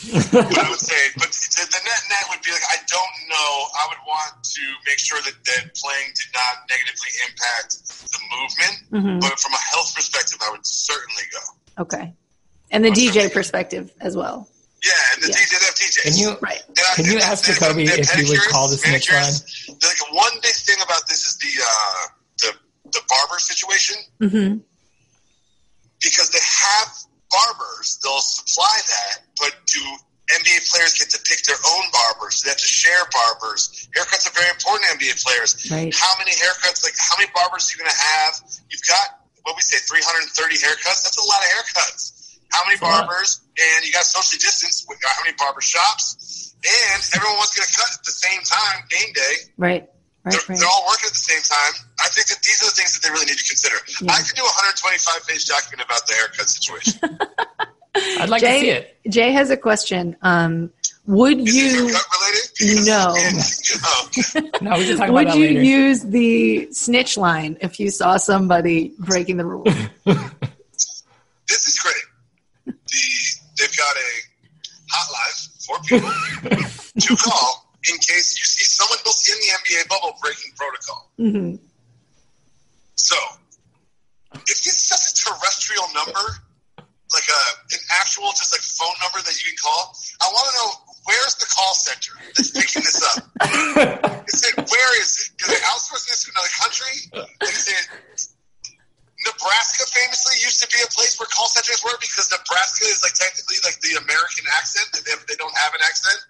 But 0.32 0.56
I 0.56 0.70
would 0.70 0.80
say, 0.80 0.96
but 1.16 1.28
the, 1.28 1.60
the 1.68 1.80
net 1.84 2.02
net 2.08 2.24
would 2.30 2.40
be 2.42 2.52
like, 2.52 2.62
I 2.70 2.76
don't 2.88 3.16
know. 3.28 3.52
I 3.76 3.84
would 3.88 4.00
want 4.08 4.32
to 4.44 4.62
make 4.86 4.98
sure 4.98 5.20
that 5.20 5.34
that 5.44 5.74
playing 5.76 6.08
did 6.16 6.30
not 6.32 6.64
negatively 6.72 7.10
impact 7.28 7.70
the 8.08 8.20
movement. 8.32 8.76
hmm 8.96 9.18
But 9.20 9.38
from 9.38 9.52
a 9.52 9.60
health 9.72 9.94
perspective, 9.94 10.38
I 10.40 10.50
would 10.52 10.64
certainly 10.64 11.24
go. 11.32 11.82
Okay. 11.82 12.14
And 12.70 12.82
the 12.84 12.90
DJ 12.90 13.30
perspective 13.32 13.92
as 14.00 14.16
well. 14.16 14.48
Yeah, 14.82 14.92
and 15.14 15.22
the 15.24 15.28
Yeah. 15.28 15.36
DJ, 15.36 15.50
they 15.60 15.66
have 15.66 15.74
DJs. 15.74 16.02
Can 16.02 16.16
you 16.16 16.28
Right. 16.40 16.62
I- 16.78 16.94
Can 16.96 17.04
you 17.04 17.18
ask 17.18 17.44
they 17.44 17.52
have- 17.52 17.60
Jacoby 17.60 17.84
they 17.84 17.90
have 17.90 18.00
if 18.00 18.10
he 18.12 18.30
would 18.30 18.40
call 18.48 18.68
this 18.70 18.86
next 18.86 19.10
manicures. 19.10 19.44
Like 19.68 20.00
one 20.14 20.32
big 20.40 20.54
thing 20.54 20.76
about 20.82 21.02
this 21.08 21.26
is 21.26 21.36
the 21.36 21.52
uh, 21.60 22.06
the 22.42 22.50
the 22.92 23.02
barber 23.08 23.38
situation 23.38 23.96
hmm 24.20 24.58
because 26.00 26.30
they 26.30 26.42
have 26.42 26.88
barbers, 27.30 28.00
they'll 28.02 28.24
supply 28.24 28.72
that, 28.88 29.22
but 29.38 29.54
do 29.66 29.80
NBA 30.30 30.70
players 30.70 30.94
get 30.94 31.10
to 31.10 31.20
pick 31.26 31.42
their 31.44 31.58
own 31.58 31.84
barbers? 31.90 32.42
They 32.42 32.50
have 32.50 32.58
to 32.58 32.66
share 32.66 33.02
barbers. 33.10 33.88
Haircuts 33.94 34.30
are 34.30 34.34
very 34.34 34.50
important 34.50 34.86
to 34.86 34.98
NBA 34.98 35.18
players. 35.22 35.58
Right. 35.70 35.90
How 35.94 36.14
many 36.18 36.30
haircuts, 36.32 36.82
like 36.86 36.94
how 36.98 37.18
many 37.18 37.30
barbers 37.34 37.66
are 37.66 37.70
you 37.74 37.78
going 37.82 37.90
to 37.90 38.02
have? 38.02 38.32
You've 38.70 38.86
got, 38.86 39.26
what 39.42 39.56
we 39.56 39.62
say, 39.62 39.78
330 39.82 40.30
haircuts? 40.58 41.02
That's 41.02 41.18
a 41.18 41.26
lot 41.26 41.42
of 41.42 41.48
haircuts. 41.50 42.38
How 42.52 42.62
many 42.66 42.78
That's 42.78 42.82
a 42.82 42.94
lot. 42.94 43.06
barbers? 43.10 43.40
And 43.58 43.86
you 43.86 43.92
got 43.92 44.04
social 44.06 44.38
distance. 44.38 44.86
We 44.88 44.94
got 45.02 45.14
how 45.18 45.22
many 45.24 45.34
barber 45.38 45.62
shops? 45.62 46.54
And 46.62 46.98
everyone 47.14 47.36
wants 47.38 47.54
to 47.54 47.62
get 47.62 47.70
a 47.70 47.72
cut 47.74 47.90
at 47.94 48.04
the 48.04 48.14
same 48.14 48.42
time, 48.42 48.84
game 48.90 49.12
day. 49.14 49.34
Right. 49.56 49.88
Right. 50.22 50.32
They're, 50.32 50.40
Right. 50.48 50.58
they're 50.58 50.68
all 50.68 50.84
working 50.86 51.06
at 51.06 51.12
the 51.12 51.18
same 51.18 51.40
time. 51.42 51.72
I 52.00 52.08
think 52.08 52.26
that 52.28 52.40
these 52.42 52.62
are 52.62 52.66
the 52.66 52.72
things 52.72 52.92
that 52.94 53.02
they 53.06 53.10
really 53.10 53.26
need 53.26 53.38
to 53.38 53.44
consider. 53.44 53.76
Yeah. 54.02 54.12
I 54.12 54.22
could 54.22 54.36
do 54.36 54.42
a 54.42 54.44
125 54.44 55.26
page 55.26 55.44
document 55.46 55.82
about 55.86 56.06
the 56.06 56.12
haircut 56.14 56.48
situation. 56.48 57.00
I'd 58.20 58.28
like 58.28 58.40
to 58.42 58.60
see 58.60 58.70
it. 58.70 58.96
Jay 59.08 59.32
has 59.32 59.50
a 59.50 59.56
question. 59.56 60.16
Um, 60.22 60.70
would 61.06 61.40
Is 61.40 61.56
you 61.56 61.86
haircut 61.88 62.04
related? 62.60 62.86
No. 62.86 63.14
okay. 64.04 64.50
No, 64.62 64.76
we 64.78 64.84
can 64.86 64.96
talk 64.98 65.08
about 65.08 65.14
would 65.14 65.28
that 65.28 65.38
you 65.38 65.46
later. 65.46 65.62
use 65.62 66.02
the 66.02 66.68
snitch 66.72 67.16
line 67.16 67.56
if 67.62 67.80
you 67.80 67.90
saw 67.90 68.16
somebody 68.18 68.92
breaking 68.98 69.38
the 69.38 69.44
rule? 69.46 69.64
This 69.64 69.86
is 71.66 71.78
great. 71.78 71.94
The, 72.66 72.74
they've 73.58 73.74
got 73.76 73.96
a 73.96 74.22
hotline 74.92 75.48
for 75.64 75.78
people 75.88 76.12
to 77.00 77.16
call 77.16 77.69
in 77.88 77.96
case 77.96 78.36
you 78.36 78.44
see 78.44 78.64
someone 78.64 78.98
else 79.06 79.24
in 79.28 79.38
the 79.40 79.50
NBA 79.64 79.88
bubble 79.88 80.16
breaking 80.20 80.52
protocol. 80.56 81.10
hmm 81.16 81.56
So, 82.96 83.16
if 84.34 84.58
it's 84.60 84.88
just 84.88 85.04
a 85.08 85.12
terrestrial 85.16 85.88
number, 85.94 86.26
like 87.12 87.26
a 87.26 87.42
an 87.74 87.82
actual 87.98 88.30
just 88.36 88.52
like 88.52 88.62
phone 88.62 88.94
number 89.00 89.24
that 89.24 89.34
you 89.40 89.50
can 89.50 89.58
call, 89.58 89.96
I 90.20 90.28
want 90.28 90.44
to 90.46 90.54
know 90.60 90.70
where's 91.08 91.34
the 91.40 91.48
call 91.48 91.74
center 91.74 92.14
that's 92.36 92.52
picking 92.52 92.84
this 92.84 93.00
up. 93.02 93.24
Is 94.30 94.46
it 94.46 94.54
where 94.54 94.92
is 95.00 95.10
it? 95.18 95.42
Is 95.42 95.50
it 95.50 95.62
outsourcing 95.66 96.06
this 96.14 96.22
to 96.22 96.30
another 96.30 96.54
country? 96.54 96.94
Is 97.42 97.66
it 97.66 97.84
Nebraska 99.26 99.84
famously 99.90 100.38
used 100.40 100.62
to 100.62 100.68
be 100.70 100.80
a 100.80 100.88
place 100.88 101.18
where 101.18 101.26
call 101.28 101.48
centers 101.50 101.82
were 101.84 101.98
because 102.00 102.30
Nebraska 102.30 102.86
is 102.86 103.02
like 103.02 103.12
technically 103.18 103.58
like 103.66 103.76
the 103.82 103.98
American 104.00 104.46
accent. 104.54 104.86
They, 104.94 105.12
they 105.28 105.36
don't 105.36 105.56
have 105.58 105.74
an 105.74 105.82
accent. 105.82 106.20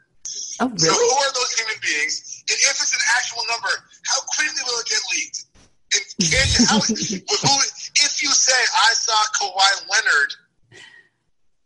Oh, 0.60 0.68
So 0.76 0.92
who 0.92 1.08
are 1.24 1.32
those 1.32 1.52
human 1.56 1.76
beings? 1.80 2.44
And 2.50 2.58
if 2.68 2.76
it's 2.80 2.92
an 2.92 3.00
actual 3.16 3.42
number, 3.50 3.72
how 4.04 4.20
quickly 4.36 4.60
will 4.66 4.78
it 4.80 4.88
get 4.88 5.00
leaked? 5.16 5.44
And 5.96 6.04
can 6.30 6.46
you, 6.46 6.66
how, 6.68 6.78
who, 6.86 7.54
if 8.04 8.22
you 8.22 8.28
say 8.30 8.52
I 8.54 8.92
saw 8.92 9.16
Kawhi 9.40 9.88
Leonard, 9.90 10.30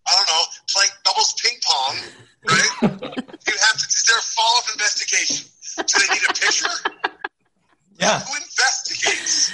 I 0.06 0.10
don't 0.14 0.28
know, 0.30 0.44
playing 0.72 0.94
doubles 1.04 1.34
ping 1.42 1.58
pong, 1.64 1.96
right? 2.48 2.70
you 3.48 3.54
have 3.60 3.76
to. 3.76 3.86
Is 3.88 4.04
there 4.08 4.18
a 4.18 4.26
follow 4.36 4.58
up 4.62 4.66
investigation? 4.72 5.46
Do 5.76 5.82
they 5.98 6.14
need 6.14 6.24
a 6.28 6.32
picture? 6.34 6.68
yeah. 7.98 8.20
Who 8.20 8.36
investigates? 8.36 9.52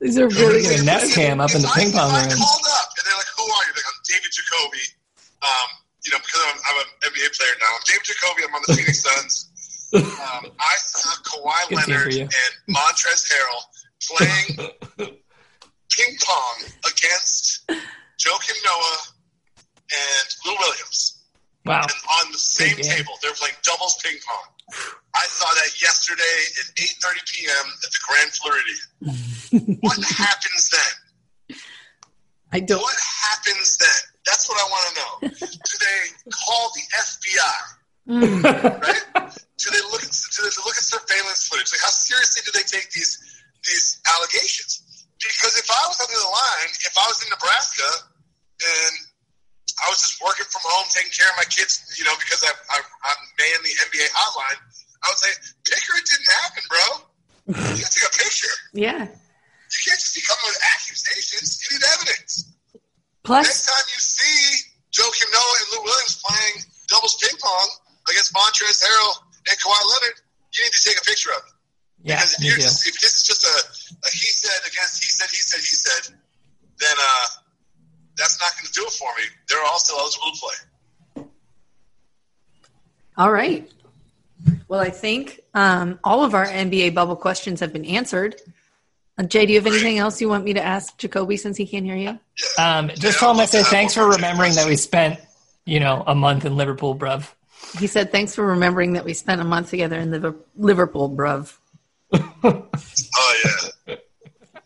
These 0.00 0.18
are 0.18 0.28
really 0.28 0.62
Get 0.62 0.72
a 0.72 0.76
good. 0.78 0.86
nest 0.86 1.14
cam 1.14 1.40
up 1.40 1.54
in 1.54 1.62
the 1.62 1.68
I- 1.68 1.78
ping 1.78 1.92
pong 1.92 2.10
if 2.10 2.16
I 2.16 2.20
room. 2.26 2.36
called 2.36 2.66
up 2.82 2.88
and 2.98 3.04
they're 3.06 3.16
like, 3.20 3.30
"Who 3.36 3.44
are 3.44 3.64
you?" 3.68 3.72
Like, 3.76 3.86
I'm 3.86 4.00
David 4.08 4.32
Jacoby. 4.32 4.84
Um, 5.42 5.68
you 6.04 6.12
know, 6.12 6.18
because 6.18 6.42
I'm, 6.46 6.58
I'm 6.58 6.78
an 6.82 7.12
NBA 7.12 7.38
player 7.38 7.54
now. 7.60 7.70
I'm 7.74 7.82
James 7.86 8.02
Jacoby. 8.02 8.42
I'm 8.48 8.54
on 8.54 8.62
the 8.66 8.74
Phoenix 8.76 9.02
Suns. 9.02 9.48
Um, 9.94 10.50
I 10.58 10.74
saw 10.86 11.10
Kawhi 11.22 11.68
Good 11.68 11.88
Leonard 11.88 12.14
and 12.14 12.52
Montrezl 12.70 13.28
Harrell 13.28 13.62
playing 14.08 14.70
ping 15.92 16.16
pong 16.24 16.64
against 16.88 17.68
Joakim 17.68 18.58
Noah 18.64 18.98
and 19.92 20.28
Lou 20.46 20.56
Williams. 20.58 21.22
Wow. 21.64 21.82
And 21.82 21.92
on 22.24 22.32
the 22.32 22.38
same 22.38 22.76
table, 22.76 23.12
they're 23.22 23.34
playing 23.34 23.54
doubles 23.62 23.96
ping 24.02 24.16
pong. 24.26 24.96
I 25.14 25.26
saw 25.26 25.46
that 25.54 25.80
yesterday 25.80 26.22
at 26.58 26.74
8:30 26.76 27.32
p.m. 27.32 27.72
at 27.84 27.92
the 27.92 27.98
Grand 28.08 28.32
Floridian. 28.32 29.78
what 29.80 30.02
happens 30.02 30.70
then? 30.70 31.56
I 32.52 32.60
don't. 32.60 32.80
What 32.80 32.96
happens 32.98 33.76
then? 33.76 34.11
That's 34.32 34.48
what 34.48 34.56
I 34.56 34.66
want 34.72 34.84
to 34.88 34.92
know. 34.96 35.12
Do 35.68 35.74
they 35.76 36.00
call 36.32 36.72
the 36.72 36.84
FBI? 37.04 37.60
Mm, 38.08 38.40
Right? 38.80 39.04
do 39.62 39.66
they 39.70 39.84
look 39.94 40.02
at 40.02 40.10
do 40.10 40.38
they 40.42 40.50
look 40.66 40.74
at 40.74 40.82
surveillance 40.82 41.46
footage? 41.46 41.70
Like 41.70 41.84
how 41.86 41.92
seriously 41.92 42.42
do 42.42 42.50
they 42.50 42.64
take 42.66 42.90
these 42.90 43.14
these 43.62 44.00
allegations? 44.08 45.06
Because 45.22 45.54
if 45.54 45.68
I 45.70 45.82
was 45.86 46.00
on 46.02 46.10
the 46.10 46.18
line, 46.18 46.70
if 46.82 46.94
I 46.98 47.04
was 47.06 47.22
in 47.22 47.30
Nebraska 47.30 47.86
and 48.58 48.94
I 49.78 49.86
was 49.86 50.02
just 50.02 50.18
working 50.18 50.48
from 50.50 50.66
home, 50.66 50.90
taking 50.90 51.14
care 51.14 51.30
of 51.30 51.38
my 51.38 51.46
kids, 51.46 51.78
you 51.94 52.02
know, 52.02 52.16
because 52.18 52.42
I, 52.42 52.50
I, 52.74 52.78
I'm 53.06 53.20
man 53.38 53.58
the 53.62 53.74
NBA 53.86 54.08
hotline, 54.10 54.58
I 54.58 55.04
would 55.06 55.20
say, 55.22 55.32
"Picture 55.62 55.94
it 55.94 56.06
didn't 56.10 56.30
happen, 56.42 56.62
bro. 56.66 56.86
You 57.54 57.78
got 57.86 57.86
to 57.86 57.94
take 58.02 58.08
a 58.08 58.14
picture. 58.18 58.54
yeah. 58.74 59.02
You 59.06 59.78
can't 59.86 60.00
just 60.02 60.14
be 60.18 60.26
coming 60.26 60.42
with 60.50 60.58
accusations. 60.74 61.62
You 61.70 61.78
need 61.78 61.86
evidence." 61.86 62.50
Next 63.28 63.66
time 63.66 63.86
you 63.92 64.00
see 64.00 64.70
Joakim 64.90 65.30
Noah 65.32 65.56
and 65.62 65.68
Lou 65.72 65.84
Williams 65.84 66.20
playing 66.24 66.64
doubles 66.88 67.16
ping 67.22 67.38
pong 67.40 67.68
against 68.10 68.34
Montrezl 68.34 68.82
Harrell 68.82 69.14
and 69.48 69.56
Kawhi 69.58 69.82
Leonard, 69.94 70.16
you 70.52 70.64
need 70.64 70.72
to 70.72 70.82
take 70.84 70.98
a 70.98 71.04
picture 71.04 71.30
of 71.30 71.38
it. 71.46 71.52
Yeah, 72.02 72.16
Because 72.16 72.34
if, 72.34 72.44
you're 72.44 72.56
just, 72.58 72.86
if 72.86 73.00
this 73.00 73.14
is 73.16 73.26
just 73.26 73.44
a, 73.44 73.56
a 73.94 74.10
he 74.10 74.26
said 74.26 74.58
against 74.66 75.02
he 75.02 75.08
said, 75.08 75.30
he 75.30 75.36
said, 75.36 75.60
he 75.60 75.76
said, 75.76 76.14
then 76.80 76.96
uh, 76.98 77.26
that's 78.16 78.40
not 78.40 78.50
going 78.58 78.66
to 78.66 78.72
do 78.72 78.84
it 78.86 78.92
for 78.92 79.08
me. 79.16 79.24
They're 79.48 79.62
all 79.64 79.78
still 79.78 79.98
eligible 79.98 80.32
to 80.32 80.40
play. 81.14 81.24
all 83.16 83.30
right. 83.32 83.70
Well, 84.66 84.80
I 84.80 84.90
think 84.90 85.40
um, 85.54 86.00
all 86.02 86.24
of 86.24 86.34
our 86.34 86.46
NBA 86.46 86.94
bubble 86.94 87.14
questions 87.14 87.60
have 87.60 87.72
been 87.72 87.84
answered. 87.84 88.40
Uh, 89.18 89.24
Jay, 89.24 89.44
do 89.46 89.52
you 89.52 89.58
have 89.60 89.66
anything 89.66 89.98
else 89.98 90.20
you 90.20 90.28
want 90.28 90.44
me 90.44 90.54
to 90.54 90.62
ask 90.62 90.96
Jacoby 90.98 91.36
since 91.36 91.56
he 91.56 91.66
can't 91.66 91.84
hear 91.84 91.96
you? 91.96 92.18
Um, 92.58 92.90
just 92.94 93.18
tell 93.18 93.30
him 93.32 93.40
I 93.40 93.44
say 93.44 93.62
thanks 93.62 93.94
for 93.94 94.06
remembering 94.08 94.54
that 94.54 94.66
we 94.66 94.76
spent, 94.76 95.20
you 95.66 95.80
know, 95.80 96.02
a 96.06 96.14
month 96.14 96.44
in 96.44 96.56
Liverpool, 96.56 96.94
bruv. 96.96 97.28
He 97.78 97.86
said, 97.86 98.10
"Thanks 98.10 98.34
for 98.34 98.44
remembering 98.44 98.94
that 98.94 99.04
we 99.04 99.14
spent 99.14 99.40
a 99.40 99.44
month 99.44 99.70
together 99.70 99.98
in 100.00 100.10
Liver- 100.10 100.36
Liverpool, 100.56 101.08
bruv." 101.10 101.56
Oh, 102.44 103.34
yeah. 103.44 103.96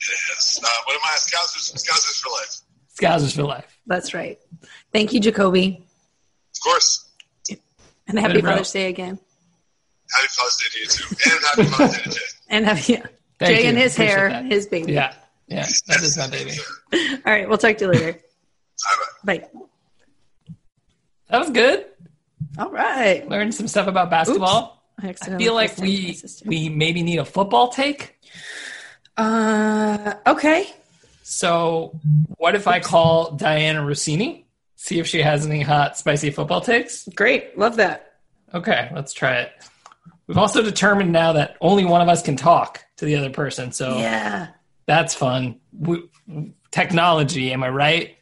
yes. 0.00 0.60
Uh, 0.62 0.68
what 0.84 0.94
am 0.94 1.00
I? 1.04 1.16
Scousers, 1.18 1.74
Scousers 1.74 2.20
for 2.20 2.30
life. 2.30 2.60
Scousers 2.98 3.34
for 3.36 3.42
life. 3.42 3.78
That's 3.86 4.14
right. 4.14 4.38
Thank 4.92 5.12
you, 5.12 5.20
Jacoby, 5.20 5.84
Of 6.54 6.60
course. 6.62 7.08
and 8.08 8.18
happy 8.18 8.34
Later, 8.34 8.42
bro. 8.42 8.50
Father's 8.52 8.72
Day 8.72 8.88
again. 8.88 9.18
Happy 10.14 10.28
Father's 10.30 10.56
Day 10.56 10.68
to 10.72 10.80
you, 10.80 10.86
too. 10.86 11.30
And 11.34 11.44
happy 11.44 11.64
Father's 11.64 11.96
Day 11.98 12.02
to 12.04 12.10
Jay. 12.10 12.24
And 12.48 12.64
have 12.64 12.88
yeah, 12.88 13.06
Thank 13.38 13.56
Jay 13.56 13.62
you. 13.64 13.68
and 13.70 13.78
his 13.78 13.94
Appreciate 13.94 14.16
hair, 14.16 14.28
that. 14.30 14.44
his 14.46 14.66
baby. 14.66 14.92
Yeah, 14.92 15.14
yeah, 15.48 15.66
that 15.88 16.02
is 16.02 16.16
my 16.16 16.28
baby. 16.28 16.52
All 17.26 17.32
right, 17.32 17.48
we'll 17.48 17.58
talk 17.58 17.76
to 17.78 17.84
you 17.84 17.90
later. 17.90 18.18
Bye-bye. 19.24 19.48
That 21.28 21.38
was 21.40 21.50
good. 21.50 21.86
All 22.58 22.70
right. 22.70 23.28
Learned 23.28 23.54
some 23.54 23.68
stuff 23.68 23.86
about 23.86 24.10
basketball. 24.10 24.82
I 25.02 25.08
accidentally 25.08 25.44
feel 25.44 25.54
like 25.54 25.76
pressed 25.76 25.82
into 25.82 26.46
my 26.46 26.50
we 26.50 26.68
we 26.68 26.68
maybe 26.68 27.02
need 27.02 27.18
a 27.18 27.24
football 27.24 27.68
take. 27.68 28.18
Uh, 29.16 30.14
okay. 30.26 30.68
So, 31.22 31.98
what 32.38 32.54
if 32.54 32.68
I 32.68 32.80
call 32.80 33.32
Dianna 33.32 33.84
Russini? 33.84 34.44
See 34.76 34.98
if 34.98 35.06
she 35.06 35.20
has 35.20 35.46
any 35.46 35.62
hot, 35.62 35.98
spicy 35.98 36.30
football 36.30 36.60
takes. 36.60 37.08
Great. 37.14 37.58
Love 37.58 37.76
that. 37.76 38.14
Okay, 38.54 38.90
let's 38.94 39.12
try 39.12 39.40
it. 39.40 39.50
We've 40.26 40.38
also 40.38 40.62
determined 40.62 41.12
now 41.12 41.34
that 41.34 41.56
only 41.60 41.84
one 41.84 42.00
of 42.00 42.08
us 42.08 42.22
can 42.22 42.36
talk 42.36 42.84
to 42.96 43.04
the 43.04 43.16
other 43.16 43.30
person, 43.30 43.72
so 43.72 43.98
Yeah. 43.98 44.48
that's 44.86 45.14
fun. 45.14 45.60
We, 45.78 46.08
technology, 46.70 47.52
am 47.52 47.62
I 47.62 47.68
right? 47.68 48.15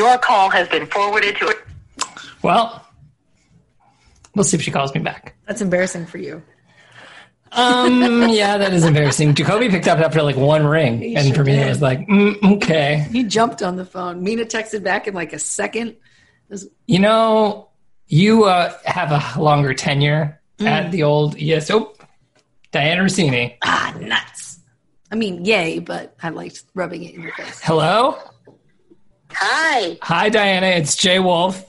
Your 0.00 0.16
call 0.16 0.48
has 0.48 0.66
been 0.66 0.86
forwarded 0.86 1.36
to. 1.36 1.54
Well, 2.40 2.86
we'll 4.34 4.44
see 4.44 4.56
if 4.56 4.62
she 4.62 4.70
calls 4.70 4.94
me 4.94 5.02
back. 5.02 5.36
That's 5.46 5.60
embarrassing 5.60 6.06
for 6.06 6.16
you. 6.16 6.42
Um, 7.52 8.30
yeah, 8.30 8.56
that 8.56 8.72
is 8.72 8.86
embarrassing. 8.86 9.34
Jacoby 9.34 9.68
picked 9.68 9.88
up 9.88 9.98
after 9.98 10.22
like 10.22 10.36
one 10.36 10.66
ring, 10.66 11.00
He 11.00 11.16
and 11.16 11.26
sure 11.26 11.34
for 11.34 11.44
me, 11.44 11.52
it 11.52 11.68
was 11.68 11.82
like, 11.82 12.08
mm, 12.08 12.56
okay. 12.56 13.06
He 13.12 13.24
jumped 13.24 13.60
on 13.60 13.76
the 13.76 13.84
phone. 13.84 14.22
Mina 14.22 14.46
texted 14.46 14.82
back 14.82 15.06
in 15.06 15.12
like 15.12 15.34
a 15.34 15.38
second. 15.38 15.96
You 16.86 16.98
know, 17.00 17.68
you 18.06 18.44
uh, 18.44 18.72
have 18.86 19.12
a 19.12 19.38
longer 19.38 19.74
tenure 19.74 20.40
at 20.60 20.92
the 20.92 21.02
old 21.02 21.36
ESO. 21.38 21.92
Dianna 22.72 23.02
Russini. 23.02 23.58
Ah, 23.62 23.94
nuts. 24.00 24.60
I 25.12 25.16
mean, 25.16 25.44
yay, 25.44 25.78
but 25.78 26.16
I 26.22 26.30
liked 26.30 26.62
rubbing 26.74 27.04
it 27.04 27.14
in 27.14 27.20
your 27.20 27.32
face. 27.34 27.60
Hello? 27.62 28.16
Hi. 29.32 29.98
Hi, 30.02 30.30
Dianna. 30.30 30.78
It's 30.78 30.96
Jay 30.96 31.18
Wolf. 31.18 31.64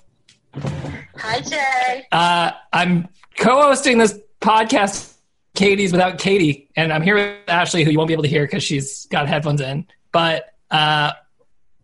Hi, 1.17 1.39
Jay. 1.41 2.07
Uh, 2.11 2.51
I'm 2.73 3.07
co 3.37 3.61
hosting 3.61 3.97
this 3.97 4.17
podcast, 4.39 5.15
Katie's 5.55 5.91
Without 5.91 6.17
Katie, 6.17 6.69
and 6.75 6.91
I'm 6.91 7.01
here 7.01 7.15
with 7.15 7.37
Ashley, 7.47 7.83
who 7.83 7.91
you 7.91 7.97
won't 7.97 8.07
be 8.07 8.13
able 8.13 8.23
to 8.23 8.29
hear 8.29 8.45
because 8.45 8.63
she's 8.63 9.05
got 9.07 9.27
headphones 9.27 9.61
in. 9.61 9.85
But 10.11 10.53
uh, 10.69 11.11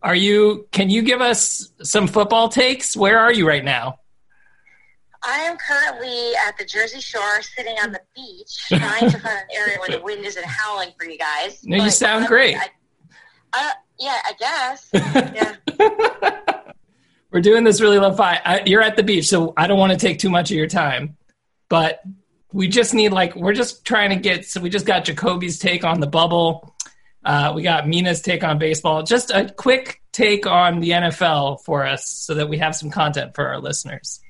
are 0.01 0.15
you, 0.15 0.67
can 0.71 0.89
you 0.89 1.01
give 1.01 1.21
us 1.21 1.71
some 1.83 2.07
football 2.07 2.49
takes? 2.49 2.95
Where 2.95 3.19
are 3.19 3.31
you 3.31 3.47
right 3.47 3.63
now? 3.63 3.99
I 5.23 5.39
am 5.39 5.57
currently 5.57 6.33
at 6.47 6.57
the 6.57 6.65
Jersey 6.65 7.01
Shore, 7.01 7.41
sitting 7.41 7.75
on 7.83 7.91
the 7.91 8.01
beach, 8.15 8.57
trying 8.69 9.09
to 9.09 9.19
find 9.19 9.39
an 9.39 9.47
area 9.53 9.77
where 9.79 9.97
the 9.97 10.03
wind 10.03 10.25
isn't 10.25 10.45
howling 10.45 10.91
for 10.97 11.05
you 11.05 11.17
guys. 11.17 11.63
No, 11.65 11.83
you 11.83 11.89
sound 11.89 12.25
uh, 12.25 12.27
great. 12.27 12.55
I, 12.55 12.69
I, 13.53 13.71
yeah, 13.99 14.19
I 14.25 14.33
guess. 14.39 14.89
Yeah. 15.35 15.55
We're 17.29 17.41
doing 17.41 17.65
this 17.65 17.81
really 17.81 17.99
low 17.99 18.13
fi. 18.13 18.39
I, 18.43 18.63
you're 18.65 18.81
at 18.81 18.95
the 18.95 19.03
beach, 19.03 19.27
so 19.27 19.53
I 19.57 19.67
don't 19.67 19.77
want 19.77 19.91
to 19.91 19.97
take 19.97 20.17
too 20.17 20.29
much 20.29 20.49
of 20.49 20.57
your 20.57 20.67
time. 20.67 21.17
But 21.69 22.01
we 22.53 22.69
just 22.69 22.93
need 22.93 23.09
like 23.09 23.35
we're 23.35 23.53
just 23.53 23.85
trying 23.85 24.11
to 24.11 24.15
get. 24.15 24.45
So 24.45 24.61
we 24.61 24.69
just 24.69 24.85
got 24.85 25.05
Jacoby's 25.05 25.59
take 25.59 25.83
on 25.83 25.99
the 25.99 26.07
bubble. 26.07 26.73
Uh, 27.23 27.51
we 27.53 27.63
got 27.63 27.87
Mina's 27.87 28.21
take 28.21 28.43
on 28.43 28.57
baseball. 28.57 29.03
Just 29.03 29.31
a 29.31 29.53
quick 29.55 30.01
take 30.13 30.47
on 30.47 30.79
the 30.79 30.91
NFL 30.91 31.63
for 31.65 31.85
us, 31.85 32.07
so 32.07 32.35
that 32.35 32.47
we 32.47 32.57
have 32.59 32.75
some 32.75 32.89
content 32.89 33.35
for 33.35 33.45
our 33.47 33.59
listeners. 33.59 34.21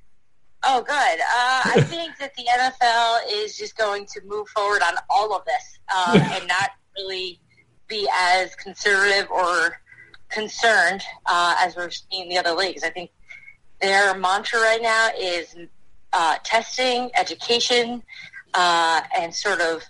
Oh, 0.63 0.81
good. 0.81 0.93
Uh, 0.93 1.61
I 1.75 1.81
think 1.87 2.17
that 2.17 2.35
the 2.35 2.43
NFL 2.43 3.43
is 3.43 3.55
just 3.57 3.77
going 3.77 4.05
to 4.07 4.21
move 4.25 4.47
forward 4.49 4.81
on 4.81 4.95
all 5.09 5.35
of 5.35 5.45
this 5.45 5.79
uh, 5.93 6.19
and 6.33 6.47
not 6.47 6.71
really 6.97 7.39
be 7.87 8.07
as 8.13 8.55
conservative 8.55 9.29
or 9.31 9.79
concerned 10.29 11.03
uh, 11.25 11.55
as 11.59 11.75
we're 11.75 11.89
seeing 11.89 12.23
in 12.23 12.29
the 12.29 12.37
other 12.37 12.51
leagues. 12.51 12.83
I 12.83 12.89
think 12.89 13.11
their 13.81 14.17
mantra 14.17 14.59
right 14.59 14.81
now 14.81 15.09
is 15.19 15.55
uh, 16.13 16.37
testing, 16.43 17.11
education, 17.15 18.03
uh, 18.53 19.01
and 19.17 19.33
sort 19.33 19.61
of 19.61 19.83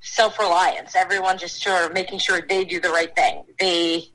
self-reliance. 0.00 0.96
Everyone 0.96 1.38
just 1.38 1.62
sort 1.62 1.84
of 1.84 1.92
making 1.92 2.18
sure 2.18 2.40
they 2.40 2.64
do 2.64 2.80
the 2.80 2.90
right 2.90 3.14
thing. 3.14 3.44
They 3.58 4.08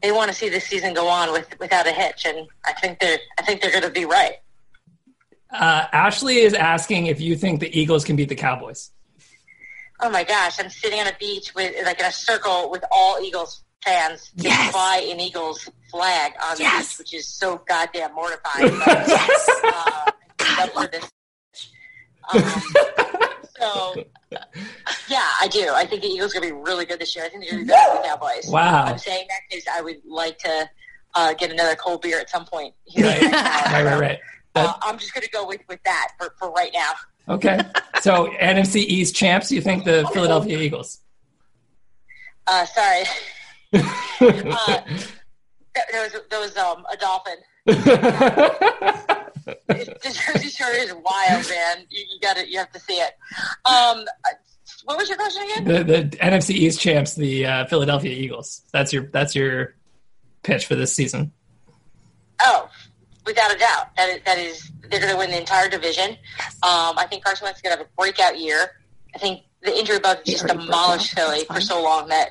they 0.00 0.12
want 0.12 0.30
to 0.30 0.36
see 0.36 0.48
the 0.48 0.60
season 0.60 0.94
go 0.94 1.08
on 1.08 1.32
with 1.32 1.58
without 1.58 1.86
a 1.86 1.92
hitch, 1.92 2.24
and 2.24 2.46
I 2.64 2.72
think 2.74 3.00
they're 3.00 3.18
I 3.38 3.42
think 3.42 3.60
they're 3.60 3.72
going 3.72 3.84
to 3.84 3.90
be 3.90 4.04
right. 4.04 4.36
Uh, 5.50 5.86
Ashley 5.92 6.38
is 6.38 6.52
asking 6.52 7.06
if 7.06 7.20
you 7.20 7.34
think 7.34 7.60
the 7.60 7.78
Eagles 7.78 8.04
can 8.04 8.16
beat 8.16 8.28
the 8.28 8.36
Cowboys. 8.36 8.90
Oh 10.00 10.10
my 10.10 10.24
gosh, 10.24 10.60
I'm 10.60 10.70
sitting 10.70 11.00
on 11.00 11.06
a 11.08 11.12
beach 11.18 11.54
with 11.54 11.74
like 11.84 11.98
in 11.98 12.06
a 12.06 12.12
circle 12.12 12.70
with 12.70 12.84
all 12.90 13.20
Eagles 13.20 13.62
fans 13.84 14.30
to 14.36 14.44
Yes. 14.44 14.70
fly 14.72 14.98
an 15.10 15.20
Eagles 15.20 15.68
flag 15.90 16.32
on 16.42 16.56
the 16.56 16.64
beach, 16.64 16.98
which 16.98 17.14
is 17.14 17.26
so 17.26 17.60
goddamn 17.66 18.14
mortifying. 18.14 18.78
But, 18.78 18.86
Yes. 19.08 19.48
uh, 19.64 20.10
up 20.60 20.70
for 20.72 20.86
this. 20.86 21.10
Um, 22.32 22.62
so, 23.58 24.04
yeah, 25.08 25.26
I 25.40 25.48
do. 25.50 25.70
I 25.74 25.84
think 25.86 26.02
the 26.02 26.08
Eagles 26.08 26.34
are 26.36 26.40
going 26.40 26.50
to 26.50 26.54
be 26.56 26.60
really 26.70 26.84
good 26.84 27.00
this 27.00 27.16
year. 27.16 27.24
I 27.24 27.28
think 27.28 27.42
they're 27.44 27.52
going 27.54 27.66
to 27.66 27.72
be 27.72 27.72
better 27.72 27.94
than 27.94 28.02
the 28.02 28.08
Cowboys. 28.08 28.46
Wow. 28.48 28.84
I'm 28.84 28.98
saying 28.98 29.26
that 29.28 29.40
because 29.48 29.64
I 29.72 29.80
would 29.80 29.96
like 30.06 30.38
to 30.40 30.68
uh, 31.14 31.34
get 31.34 31.50
another 31.50 31.74
cold 31.74 32.02
beer 32.02 32.20
at 32.20 32.28
some 32.30 32.44
point. 32.44 32.74
Here 32.84 33.06
Right, 33.06 33.22
right, 33.32 33.84
right, 33.84 34.00
right. 34.00 34.18
Uh, 34.54 34.74
I'm 34.82 34.98
just 34.98 35.14
going 35.14 35.24
to 35.24 35.30
go 35.30 35.46
with, 35.46 35.60
with 35.68 35.82
that 35.84 36.08
for, 36.18 36.34
for 36.38 36.50
right 36.52 36.70
now. 36.74 36.90
Okay. 37.28 37.60
So 38.00 38.28
NFC 38.40 38.76
East 38.76 39.14
champs. 39.14 39.50
You 39.50 39.60
think 39.60 39.84
the 39.84 40.08
Philadelphia 40.12 40.58
Eagles? 40.58 41.00
Uh, 42.46 42.64
sorry. 42.64 43.04
uh, 43.72 44.80
there 45.92 46.02
was 46.02 46.16
there 46.30 46.40
was 46.40 46.56
um, 46.56 46.86
a 46.90 46.96
dolphin. 46.96 47.36
The 49.68 49.94
Jersey 50.02 50.48
Shore 50.50 50.70
is 50.72 50.92
wild, 50.92 51.48
man. 51.48 51.86
You, 51.88 52.04
you 52.12 52.20
got 52.20 52.36
to 52.36 52.48
you 52.48 52.58
have 52.58 52.70
to 52.72 52.80
see 52.80 52.94
it. 52.94 53.12
Um, 53.64 54.04
what 54.84 54.98
was 54.98 55.08
your 55.08 55.16
question 55.16 55.42
again? 55.42 55.64
the 55.64 55.84
the 55.84 56.16
NFC 56.18 56.50
East 56.50 56.80
champs, 56.80 57.14
the 57.14 57.46
uh, 57.46 57.66
Philadelphia 57.66 58.12
Eagles. 58.12 58.62
That's 58.72 58.92
your 58.92 59.04
that's 59.04 59.34
your 59.34 59.74
pitch 60.42 60.66
for 60.66 60.74
this 60.74 60.94
season. 60.94 61.32
Oh, 62.40 62.68
without 63.28 63.54
a 63.54 63.58
doubt, 63.58 63.94
that 63.96 64.08
is, 64.08 64.20
that 64.24 64.38
is 64.38 64.72
they're 64.90 65.00
going 65.00 65.12
to 65.12 65.18
win 65.18 65.30
the 65.30 65.38
entire 65.38 65.68
division. 65.68 66.10
Um, 66.62 66.96
I 66.96 67.06
think 67.08 67.22
Carson 67.22 67.44
Wentz 67.44 67.58
is 67.58 67.62
going 67.62 67.74
to 67.74 67.78
have 67.78 67.86
a 67.86 67.90
breakout 68.00 68.38
year. 68.38 68.70
I 69.14 69.18
think 69.18 69.42
the 69.62 69.76
injury 69.78 69.98
bug 69.98 70.18
just 70.24 70.46
demolished. 70.46 71.12
Philly 71.14 71.44
for 71.44 71.60
so 71.60 71.82
long 71.82 72.08
that 72.08 72.30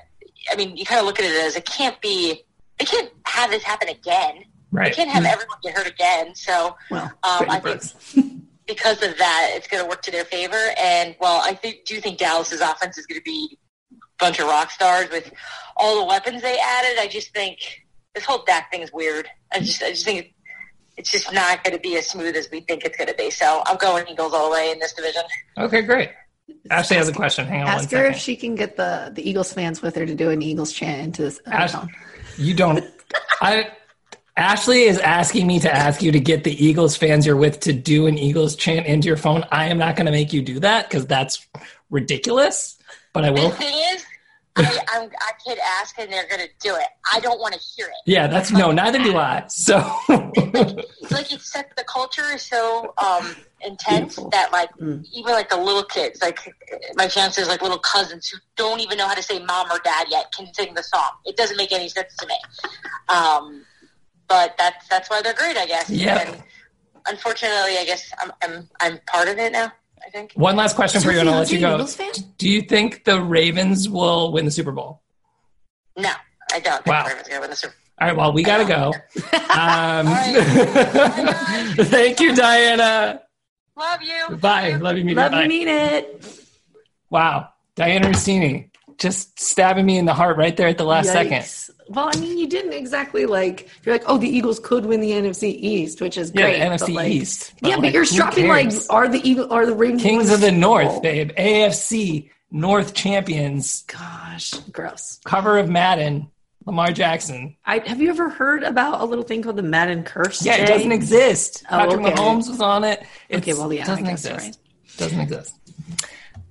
I 0.52 0.56
mean, 0.56 0.76
you 0.76 0.86
kind 0.86 1.00
of 1.00 1.06
look 1.06 1.20
at 1.20 1.26
it 1.26 1.46
as 1.46 1.56
it 1.56 1.66
can't 1.66 2.00
be. 2.02 2.44
it 2.80 2.88
can't 2.88 3.12
have 3.26 3.52
this 3.52 3.64
happen 3.64 3.90
again. 3.90 4.40
They 4.40 4.44
Right. 4.80 4.94
can't 4.94 5.10
have 5.10 5.24
everyone 5.26 5.58
get 5.64 5.76
hurt 5.78 5.88
again. 5.88 6.36
So 6.36 6.76
Well, 6.92 7.12
um, 7.24 7.46
Brittany 7.46 7.52
I 7.56 7.60
think 7.88 8.34
because 8.68 9.02
of 9.04 9.18
that, 9.18 9.52
it's 9.56 9.68
going 9.68 9.82
to 9.84 9.88
work 9.90 10.02
to 10.04 10.12
their 10.12 10.26
favor. 10.26 10.62
And 10.78 11.16
well, 11.22 11.42
I 11.44 11.54
think, 11.54 11.86
do 11.86 12.00
think 12.02 12.18
Dallas's 12.18 12.60
offense 12.62 12.98
is 12.98 13.06
going 13.06 13.20
to 13.20 13.24
be 13.24 13.58
a 13.92 13.96
bunch 14.20 14.40
of 14.40 14.48
rock 14.48 14.72
stars 14.72 15.10
with 15.10 15.32
all 15.78 16.00
the 16.00 16.06
weapons 16.06 16.42
they 16.42 16.58
added. 16.60 16.98
I 17.00 17.08
just 17.08 17.34
think 17.34 17.86
this 18.14 18.26
whole 18.26 18.44
Dak 18.46 18.70
thing 18.72 18.82
is 18.82 18.92
weird. 18.92 19.30
I 19.54 19.60
just, 19.60 19.82
I 19.84 19.92
just 19.92 20.04
think 20.06 20.34
it's 20.98 21.12
just 21.12 21.32
not 21.34 21.64
going 21.64 21.76
to 21.76 21.82
be 21.82 21.96
as 21.98 22.08
smooth 22.10 22.36
as 22.36 22.50
we 22.52 22.62
think 22.62 22.84
it's 22.84 22.98
going 22.98 23.08
to 23.08 23.14
be. 23.16 23.30
So 23.30 23.62
I'm 23.66 23.78
going 23.78 24.08
Eagles 24.08 24.34
all 24.34 24.50
the 24.50 24.54
way 24.54 24.72
in 24.72 24.80
this 24.80 24.94
division. 24.94 25.22
Okay, 25.58 25.82
great. 25.84 26.10
Ashley 26.72 26.98
has 26.98 27.08
a 27.10 27.14
question. 27.14 27.46
Hang 27.46 27.62
on 27.64 27.68
Ask 27.68 27.92
one 27.92 28.02
her 28.02 28.06
second. 28.08 28.12
if 28.16 28.18
she 28.22 28.36
can 28.36 28.56
get 28.56 28.78
the, 28.78 29.12
the 29.14 29.28
Eagles 29.30 29.52
fans 29.54 29.82
with 29.82 29.96
her 29.96 30.06
to 30.06 30.16
do 30.16 30.30
an 30.30 30.42
Eagles 30.42 30.72
chant 30.74 31.02
into 31.02 31.22
this. 31.24 31.40
Uh, 31.46 31.52
Ash- 31.52 31.72
phone. 31.74 31.90
You 32.38 32.54
don't. 32.54 32.84
I. 33.42 33.72
Ashley 34.38 34.84
is 34.84 35.00
asking 35.00 35.48
me 35.48 35.60
to 35.62 35.74
ask 35.76 36.04
you 36.04 36.12
to 36.12 36.20
get 36.20 36.44
the 36.44 36.52
Eagles 36.64 36.96
fans 36.96 37.26
you're 37.26 37.36
with 37.36 37.60
to 37.62 37.74
do 37.74 38.06
an 38.06 38.20
Eagles 38.20 38.56
chant 38.56 38.86
into 38.86 39.08
your 39.08 39.18
phone. 39.18 39.44
I 39.52 39.66
am 39.66 39.80
not 39.80 39.96
going 39.96 40.06
to 40.06 40.12
make 40.12 40.32
you 40.32 40.44
do 40.44 40.60
that 40.60 40.88
because 40.88 41.08
that's 41.08 41.48
ridiculous. 41.90 42.78
But 43.14 43.26
I 43.26 43.32
The 43.32 43.42
will. 43.42 43.50
thing 43.50 43.74
is, 43.96 44.06
I, 44.58 44.80
I'm, 44.90 45.10
I 45.22 45.32
could 45.46 45.58
ask 45.80 45.98
and 46.00 46.12
they're 46.12 46.28
going 46.28 46.42
to 46.42 46.50
do 46.62 46.76
it. 46.76 46.88
I 47.14 47.20
don't 47.20 47.40
want 47.40 47.54
to 47.54 47.60
hear 47.76 47.88
it. 47.88 47.94
Yeah, 48.06 48.28
that's 48.28 48.52
no. 48.52 48.72
Neither 48.72 49.00
do 49.04 49.16
I. 49.18 49.44
So. 49.48 49.78
like 50.10 51.32
it's 51.32 51.52
set 51.52 51.72
the 51.78 51.84
culture 51.86 52.24
is 52.34 52.42
so 52.42 52.94
um 52.98 53.36
intense 53.62 54.16
Beautiful. 54.16 54.30
that 54.32 54.52
like 54.52 54.70
Mm. 54.78 55.04
even 55.14 55.32
like 55.34 55.50
the 55.50 55.58
little 55.58 55.84
kids 55.84 56.22
like 56.22 56.38
my 56.96 57.08
fiance's 57.08 57.48
like 57.48 57.62
little 57.64 57.80
cousins 57.80 58.28
who 58.30 58.38
don't 58.56 58.80
even 58.82 58.98
know 58.98 59.08
how 59.08 59.16
to 59.16 59.24
say 59.24 59.40
mom 59.40 59.72
or 59.72 59.80
dad 59.84 60.06
yet 60.10 60.32
can 60.36 60.54
sing 60.54 60.74
the 60.76 60.84
song 60.84 61.10
it 61.26 61.36
doesn't 61.38 61.58
make 61.58 61.72
any 61.72 61.90
sense 61.90 62.16
to 62.18 62.28
me 62.28 62.36
um 63.10 63.64
but 64.28 64.54
that's 64.60 64.88
that's 64.90 65.10
why 65.10 65.22
they're 65.24 65.34
great 65.34 65.58
i 65.58 65.66
guess 65.66 65.90
Yeah. 65.90 66.20
and 66.20 66.44
unfortunately, 67.08 67.78
I 67.78 67.86
guess 67.86 68.12
I'm, 68.22 68.32
I'm 68.44 68.70
I'm 68.82 69.00
part 69.08 69.30
of 69.30 69.38
it 69.38 69.54
now. 69.54 69.72
I 70.08 70.10
think. 70.10 70.32
One 70.36 70.56
last 70.56 70.78
question 70.78 71.02
for 71.02 71.12
you, 71.12 71.20
and 71.20 71.28
I'll 71.30 71.40
let 71.40 71.52
you 71.52 71.60
go. 71.60 71.86
Do 72.38 72.50
you 72.50 72.62
think 72.62 73.04
the 73.04 73.22
Ravens 73.22 73.90
will 73.90 74.32
win 74.32 74.46
the 74.46 74.52
Super 74.52 74.72
Bowl? 74.72 75.02
No, 75.98 76.12
I 76.54 76.60
don't. 76.62 76.76
think 76.84 76.88
Wow. 76.88 77.04
the 77.04 77.10
Ravens 77.10 77.28
are 77.28 77.30
gonna 77.30 77.42
win 77.42 77.50
the 77.50 77.56
Super. 77.58 77.74
All 78.00 78.08
right, 78.08 78.16
well, 78.16 78.32
we 78.32 78.44
got 78.44 78.58
to 78.60 78.66
go. 78.66 78.94
Um, 79.50 80.06
thank 81.88 82.20
you, 82.20 82.32
Dianna. 82.32 83.22
Love 83.76 84.02
you. 84.04 84.36
Bye. 84.38 84.76
Love 84.76 84.98
you, 84.98 85.04
media. 85.04 85.24
Love 85.24 85.32
Bye. 85.32 85.44
you, 85.44 85.50
mean 85.50 85.68
it. 85.68 86.46
Wow. 87.10 87.50
Dianna 87.76 88.06
Russini 88.06 88.70
just 89.00 89.40
stabbing 89.40 89.86
me 89.86 89.98
in 89.98 90.06
the 90.06 90.14
heart 90.14 90.38
right 90.38 90.56
there 90.56 90.68
at 90.68 90.78
the 90.78 90.84
last 90.86 91.08
second. 91.12 91.44
Well, 91.90 92.10
I 92.14 92.18
mean, 92.20 92.38
you 92.38 92.48
didn't 92.48 92.74
exactly 92.74 93.26
like. 93.26 93.70
You're 93.84 93.96
like, 93.96 94.04
oh, 94.08 94.18
the 94.18 94.28
Eagles 94.28 94.60
could 94.60 94.86
win 94.86 95.00
the 95.00 95.12
NFC 95.12 95.56
East, 95.60 96.02
which 96.02 96.18
is 96.18 96.32
Yeah, 96.36 96.42
great. 96.42 96.60
but, 96.60 96.80
NFC 96.82 96.94
like- 96.94 97.12
East. 97.12 97.54
yeah, 97.62 97.78
but 97.80 97.94
you're 97.94 98.06
dropping 98.06 98.48
like, 98.48 98.74
are 98.90 99.08
the 99.08 99.28
Eagle, 99.28 99.52
are 99.52 99.66
the 99.66 99.74
Ravens 99.76 100.02
Kings 100.02 100.30
of 100.32 100.42
the 100.42 100.52
North, 100.52 101.02
babe. 101.02 101.32
AFC 101.38 102.30
North 102.52 102.94
champions. 102.94 103.84
Gosh, 103.84 104.52
gross. 104.72 105.20
Cover 105.26 105.58
of 105.58 105.70
Madden. 105.70 106.30
Lamar 106.66 106.92
Jackson. 106.92 107.56
I, 107.66 107.78
have 107.88 108.02
you 108.02 108.10
ever 108.10 108.28
heard 108.28 108.64
about 108.64 109.00
a 109.00 109.06
little 109.06 109.24
thing 109.24 109.42
called 109.42 109.56
the 109.56 109.64
Madden 109.64 110.04
curse? 110.04 110.46
Yeah, 110.46 110.56
it 110.58 110.68
doesn't 110.68 110.92
exist. 110.92 111.64
Oh, 111.72 111.78
Patrick 111.78 112.02
okay. 112.02 112.12
Mahomes 112.12 112.50
was 112.50 112.60
on 112.60 112.84
it. 112.84 113.04
It's, 113.30 113.42
Okay, 113.48 113.54
well, 113.58 113.72
yeah, 113.72 113.86
doesn't 113.86 114.06
exist. 114.06 114.36
right. 114.38 114.58
Doesn't 114.98 115.20
exist. 115.22 115.56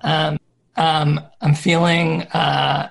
Um, 0.01 0.39
um, 0.77 1.21
I'm 1.43 1.55
feeling 1.55 2.23
uh, 2.33 2.89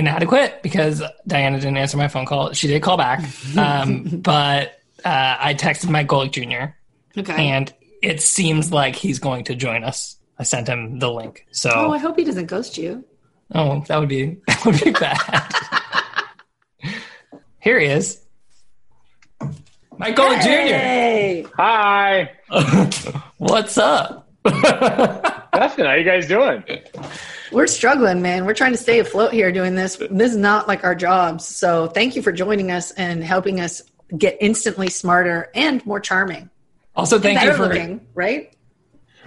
inadequate 0.00 0.62
because 0.62 1.02
Dianna 1.28 1.56
didn't 1.56 1.76
answer 1.76 1.96
my 1.96 2.08
phone 2.08 2.26
call. 2.26 2.52
She 2.52 2.66
did 2.66 2.82
call 2.82 2.96
back, 2.96 3.22
um, 3.56 4.04
but 4.04 4.80
uh, 5.04 5.36
I 5.38 5.54
texted 5.54 5.88
Mike 5.90 6.08
Golic 6.08 6.32
Jr. 6.32 6.74
Okay. 7.18 7.48
and 7.48 7.72
it 8.02 8.20
seems 8.20 8.72
like 8.72 8.96
he's 8.96 9.18
going 9.18 9.44
to 9.44 9.54
join 9.54 9.84
us. 9.84 10.16
I 10.38 10.44
sent 10.44 10.68
him 10.68 10.98
the 10.98 11.10
link. 11.12 11.46
So, 11.50 11.70
oh, 11.72 11.92
I 11.92 11.98
hope 11.98 12.16
he 12.16 12.24
doesn't 12.24 12.46
ghost 12.46 12.78
you. 12.78 13.04
Oh, 13.54 13.84
that 13.88 13.98
would 13.98 14.08
be 14.08 14.38
that 14.46 14.64
would 14.64 14.80
be 14.82 14.90
bad. 14.90 15.54
Here 17.60 17.78
he 17.78 17.86
is, 17.86 18.22
Mike 19.98 20.16
Golic 20.16 20.38
Hey. 20.38 21.46
Hi. 21.56 22.32
What's 23.36 23.76
up? 23.76 24.28
Dustin, 24.44 25.84
how 25.84 25.94
you 25.94 26.04
guys 26.04 26.26
doing? 26.26 26.64
We're 27.52 27.66
struggling, 27.66 28.22
man. 28.22 28.44
We're 28.46 28.54
trying 28.54 28.72
to 28.72 28.78
stay 28.78 29.00
afloat 29.00 29.32
here 29.32 29.50
doing 29.50 29.74
this. 29.74 29.96
This 29.96 30.32
is 30.32 30.36
not 30.36 30.68
like 30.68 30.84
our 30.84 30.94
jobs. 30.94 31.44
So 31.46 31.88
thank 31.88 32.14
you 32.16 32.22
for 32.22 32.32
joining 32.32 32.70
us 32.70 32.92
and 32.92 33.24
helping 33.24 33.60
us 33.60 33.82
get 34.16 34.36
instantly 34.40 34.88
smarter 34.88 35.50
and 35.54 35.84
more 35.84 36.00
charming. 36.00 36.50
Also, 36.94 37.18
thank 37.18 37.42
you 37.42 37.52
for 37.52 37.66
looking, 37.66 38.06
right? 38.14 38.54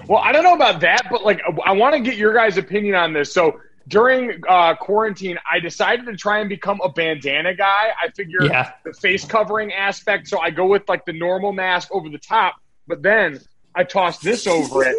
Well, 0.07 0.19
I 0.19 0.31
don't 0.31 0.43
know 0.43 0.55
about 0.55 0.81
that, 0.81 1.07
but 1.09 1.23
like 1.23 1.41
I 1.65 1.71
want 1.73 1.95
to 1.95 2.01
get 2.01 2.15
your 2.17 2.33
guys' 2.33 2.57
opinion 2.57 2.95
on 2.95 3.13
this. 3.13 3.33
So 3.33 3.59
during 3.87 4.41
uh, 4.47 4.75
quarantine, 4.75 5.37
I 5.49 5.59
decided 5.59 6.05
to 6.05 6.15
try 6.15 6.39
and 6.39 6.49
become 6.49 6.79
a 6.83 6.89
bandana 6.89 7.53
guy. 7.53 7.89
I 8.01 8.09
figure 8.09 8.43
Yeah. 8.45 8.71
the 8.85 8.93
face 8.93 9.25
covering 9.25 9.73
aspect, 9.73 10.27
so 10.27 10.39
I 10.39 10.49
go 10.51 10.65
with 10.65 10.87
like 10.87 11.05
the 11.05 11.13
normal 11.13 11.51
mask 11.53 11.89
over 11.91 12.09
the 12.09 12.17
top, 12.17 12.55
but 12.87 13.01
then 13.01 13.39
I 13.75 13.83
toss 13.83 14.19
this 14.19 14.47
over 14.47 14.83
it. 14.83 14.95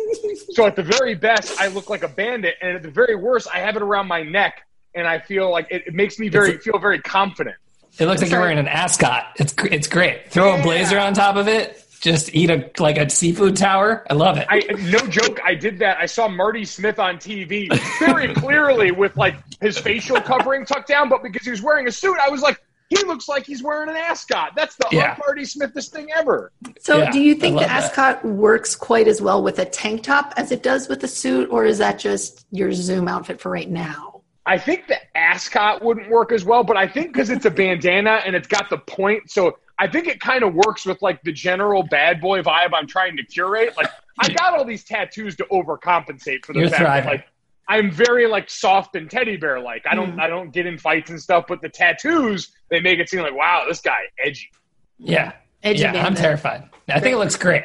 So 0.52 0.66
at 0.66 0.76
the 0.76 0.82
very 0.82 1.14
best, 1.14 1.60
I 1.60 1.68
look 1.68 1.90
like 1.90 2.02
a 2.02 2.08
bandit, 2.08 2.56
and 2.60 2.76
at 2.76 2.82
the 2.82 2.90
very 2.90 3.14
worst, 3.14 3.48
I 3.52 3.58
have 3.58 3.76
it 3.76 3.82
around 3.82 4.08
my 4.08 4.22
neck, 4.22 4.66
and 4.94 5.06
I 5.06 5.18
feel 5.20 5.50
like 5.50 5.68
it, 5.70 5.86
it 5.86 5.94
makes 5.94 6.18
me 6.18 6.28
very 6.28 6.58
feel 6.58 6.78
very 6.78 7.00
confident. 7.00 7.56
It 7.98 8.06
looks 8.06 8.22
like 8.22 8.30
you're 8.30 8.40
wearing 8.40 8.58
an 8.58 8.68
ascot. 8.68 9.26
It's 9.36 9.54
it's 9.70 9.86
great. 9.86 10.30
Throw 10.30 10.58
a 10.58 10.62
blazer 10.62 10.98
on 10.98 11.14
top 11.14 11.36
of 11.36 11.46
it. 11.46 11.80
Just 12.00 12.34
eat 12.34 12.50
a 12.50 12.70
like 12.80 12.98
a 12.98 13.08
seafood 13.08 13.56
tower. 13.56 14.04
I 14.10 14.14
love 14.14 14.36
it. 14.36 14.46
I 14.50 14.60
no 14.90 14.98
joke, 15.06 15.40
I 15.44 15.54
did 15.54 15.78
that. 15.78 15.98
I 15.98 16.06
saw 16.06 16.26
Marty 16.26 16.64
Smith 16.64 16.98
on 16.98 17.16
TV 17.16 17.72
very 18.00 18.34
clearly 18.34 18.90
with 18.90 19.16
like 19.16 19.36
his 19.60 19.78
facial 19.78 20.20
covering 20.20 20.66
tucked 20.66 20.88
down, 20.88 21.08
but 21.08 21.22
because 21.22 21.44
he 21.44 21.50
was 21.50 21.62
wearing 21.62 21.86
a 21.86 21.92
suit, 21.92 22.18
I 22.20 22.28
was 22.28 22.42
like, 22.42 22.60
he 22.90 23.02
looks 23.04 23.28
like 23.28 23.44
he's 23.46 23.62
wearing 23.62 23.88
an 23.88 23.96
ascot. 23.96 24.52
That's 24.54 24.76
the 24.76 24.86
Yeah. 24.92 25.12
un-Marty 25.12 25.44
Smithest 25.44 25.92
thing 25.92 26.08
ever. 26.14 26.52
So, 26.80 26.98
Yeah, 26.98 27.10
do 27.10 27.20
you 27.20 27.34
think 27.34 27.54
the 27.56 27.62
love 27.62 27.68
that. 27.70 27.84
ascot 27.84 28.24
works 28.24 28.76
quite 28.76 29.08
as 29.08 29.20
well 29.22 29.42
with 29.42 29.58
a 29.58 29.64
tank 29.64 30.02
top 30.02 30.34
as 30.36 30.52
it 30.52 30.62
does 30.62 30.88
with 30.88 31.02
a 31.04 31.08
suit, 31.08 31.48
or 31.50 31.64
is 31.64 31.78
that 31.78 31.98
just 31.98 32.46
your 32.50 32.72
Zoom 32.72 33.08
outfit 33.08 33.40
for 33.40 33.50
right 33.50 33.70
now? 33.70 34.22
I 34.46 34.58
think 34.58 34.86
the 34.88 34.98
ascot 35.16 35.82
wouldn't 35.82 36.10
work 36.10 36.30
as 36.30 36.44
well, 36.44 36.62
but 36.62 36.76
I 36.76 36.86
think 36.86 37.12
because 37.14 37.30
it's 37.30 37.46
a 37.46 37.50
bandana 37.62 38.20
and 38.26 38.36
it's 38.36 38.48
got 38.48 38.68
the 38.68 38.78
point, 38.78 39.30
so 39.30 39.56
I 39.78 39.88
think 39.88 40.06
it 40.06 40.20
kind 40.20 40.44
of 40.44 40.54
works 40.54 40.84
with 40.84 41.00
like 41.02 41.22
the 41.22 41.32
general 41.32 41.82
bad 41.82 42.20
boy 42.20 42.42
vibe 42.42 42.70
I'm 42.74 42.86
trying 42.86 43.16
to 43.16 43.24
curate. 43.24 43.74
Like 43.76 43.88
I 44.20 44.28
got 44.28 44.56
all 44.56 44.64
these 44.64 44.84
tattoos 44.84 45.34
to 45.36 45.44
overcompensate 45.50 46.44
for 46.44 46.52
the 46.52 46.60
You're 46.60 46.68
fact 46.68 46.82
that 46.84 47.06
like 47.06 47.26
I'm 47.66 47.90
very 47.90 48.26
like 48.26 48.50
soft 48.50 48.94
and 48.94 49.10
teddy 49.10 49.36
bear 49.38 49.58
like. 49.58 49.82
I 49.90 49.94
don't 49.94 50.10
Mm-hmm. 50.12 50.20
I 50.20 50.26
don't 50.28 50.52
get 50.52 50.66
in 50.66 50.76
fights 50.78 51.08
and 51.10 51.20
stuff, 51.20 51.46
but 51.48 51.62
the 51.62 51.68
tattoos 51.70 52.52
they 52.74 52.80
make 52.80 52.98
it 52.98 53.08
seem 53.08 53.20
like 53.20 53.34
wow, 53.34 53.64
this 53.68 53.80
guy 53.80 53.98
edgy. 54.22 54.50
yeah, 54.98 55.32
Edgy 55.62 55.82
yeah. 55.82 56.04
I'm 56.04 56.14
terrified. 56.14 56.68
I 56.88 57.00
think 57.00 57.14
it 57.14 57.18
looks 57.18 57.36
great. 57.36 57.64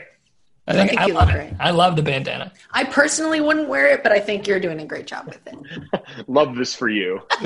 I 0.70 0.74
think 0.74 0.89
think 0.91 1.01
I, 1.01 1.07
you 1.07 1.14
love 1.14 1.28
look 1.28 1.36
it. 1.36 1.49
great. 1.49 1.53
I 1.60 1.72
love 1.72 1.95
the 1.95 2.03
bandana. 2.03 2.53
I 2.72 2.84
personally 2.84 3.41
wouldn't 3.41 3.68
wear 3.68 3.88
it, 3.88 4.03
but 4.03 4.12
I 4.12 4.20
think 4.20 4.47
you're 4.47 4.60
doing 4.60 4.80
a 4.80 4.86
great 4.86 5.07
job 5.07 5.26
with 5.26 5.39
it. 5.47 6.28
Love 6.28 6.55
this 6.55 6.76
for 6.76 6.89
you. 6.89 7.22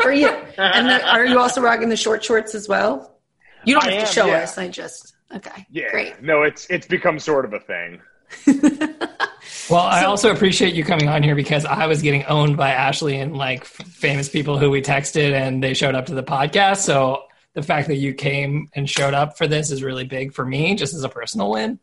for 0.00 0.12
you. 0.12 0.28
And 0.56 0.88
then, 0.88 1.02
are 1.02 1.26
you 1.26 1.40
also 1.40 1.60
rocking 1.60 1.88
the 1.88 1.96
short 1.96 2.22
shorts 2.22 2.54
as 2.54 2.68
well? 2.68 3.18
You 3.64 3.74
don't 3.74 3.88
I 3.88 3.94
have 3.94 4.08
to 4.08 4.14
show 4.14 4.26
yeah. 4.26 4.42
us. 4.42 4.56
I 4.56 4.68
just 4.68 5.16
okay. 5.34 5.66
Yeah. 5.70 5.90
Great. 5.90 6.22
No, 6.22 6.44
it's 6.44 6.68
it's 6.70 6.86
become 6.86 7.18
sort 7.18 7.44
of 7.44 7.54
a 7.54 7.60
thing. 7.60 8.00
Well, 9.70 9.82
I 9.82 10.04
also 10.04 10.30
appreciate 10.30 10.74
you 10.74 10.84
coming 10.84 11.08
on 11.08 11.22
here 11.22 11.34
because 11.34 11.64
I 11.64 11.86
was 11.86 12.00
getting 12.02 12.24
owned 12.24 12.56
by 12.56 12.70
Ashley 12.70 13.18
and 13.18 13.36
like 13.36 13.60
f- 13.62 13.68
famous 13.88 14.28
people 14.28 14.58
who 14.58 14.70
we 14.70 14.80
texted 14.80 15.32
and 15.32 15.62
they 15.62 15.74
showed 15.74 15.94
up 15.94 16.06
to 16.06 16.14
the 16.14 16.22
podcast. 16.22 16.78
So 16.78 17.24
the 17.54 17.62
fact 17.62 17.88
that 17.88 17.96
you 17.96 18.14
came 18.14 18.68
and 18.74 18.88
showed 18.88 19.14
up 19.14 19.36
for 19.36 19.46
this 19.46 19.70
is 19.70 19.82
really 19.82 20.04
big 20.04 20.32
for 20.32 20.44
me, 20.46 20.74
just 20.74 20.94
as 20.94 21.04
a 21.04 21.08
personal 21.08 21.50
win. 21.50 21.78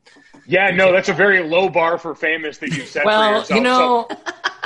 Yeah, 0.47 0.71
no, 0.71 0.91
that's 0.91 1.09
a 1.09 1.13
very 1.13 1.43
low 1.47 1.69
bar 1.69 1.97
for 1.97 2.15
famous 2.15 2.57
that 2.59 2.69
you've 2.71 2.87
set 2.87 3.03
for 3.03 3.07
Well, 3.07 3.39
yourself. 3.39 3.57
you 3.57 3.63
know, 3.63 4.07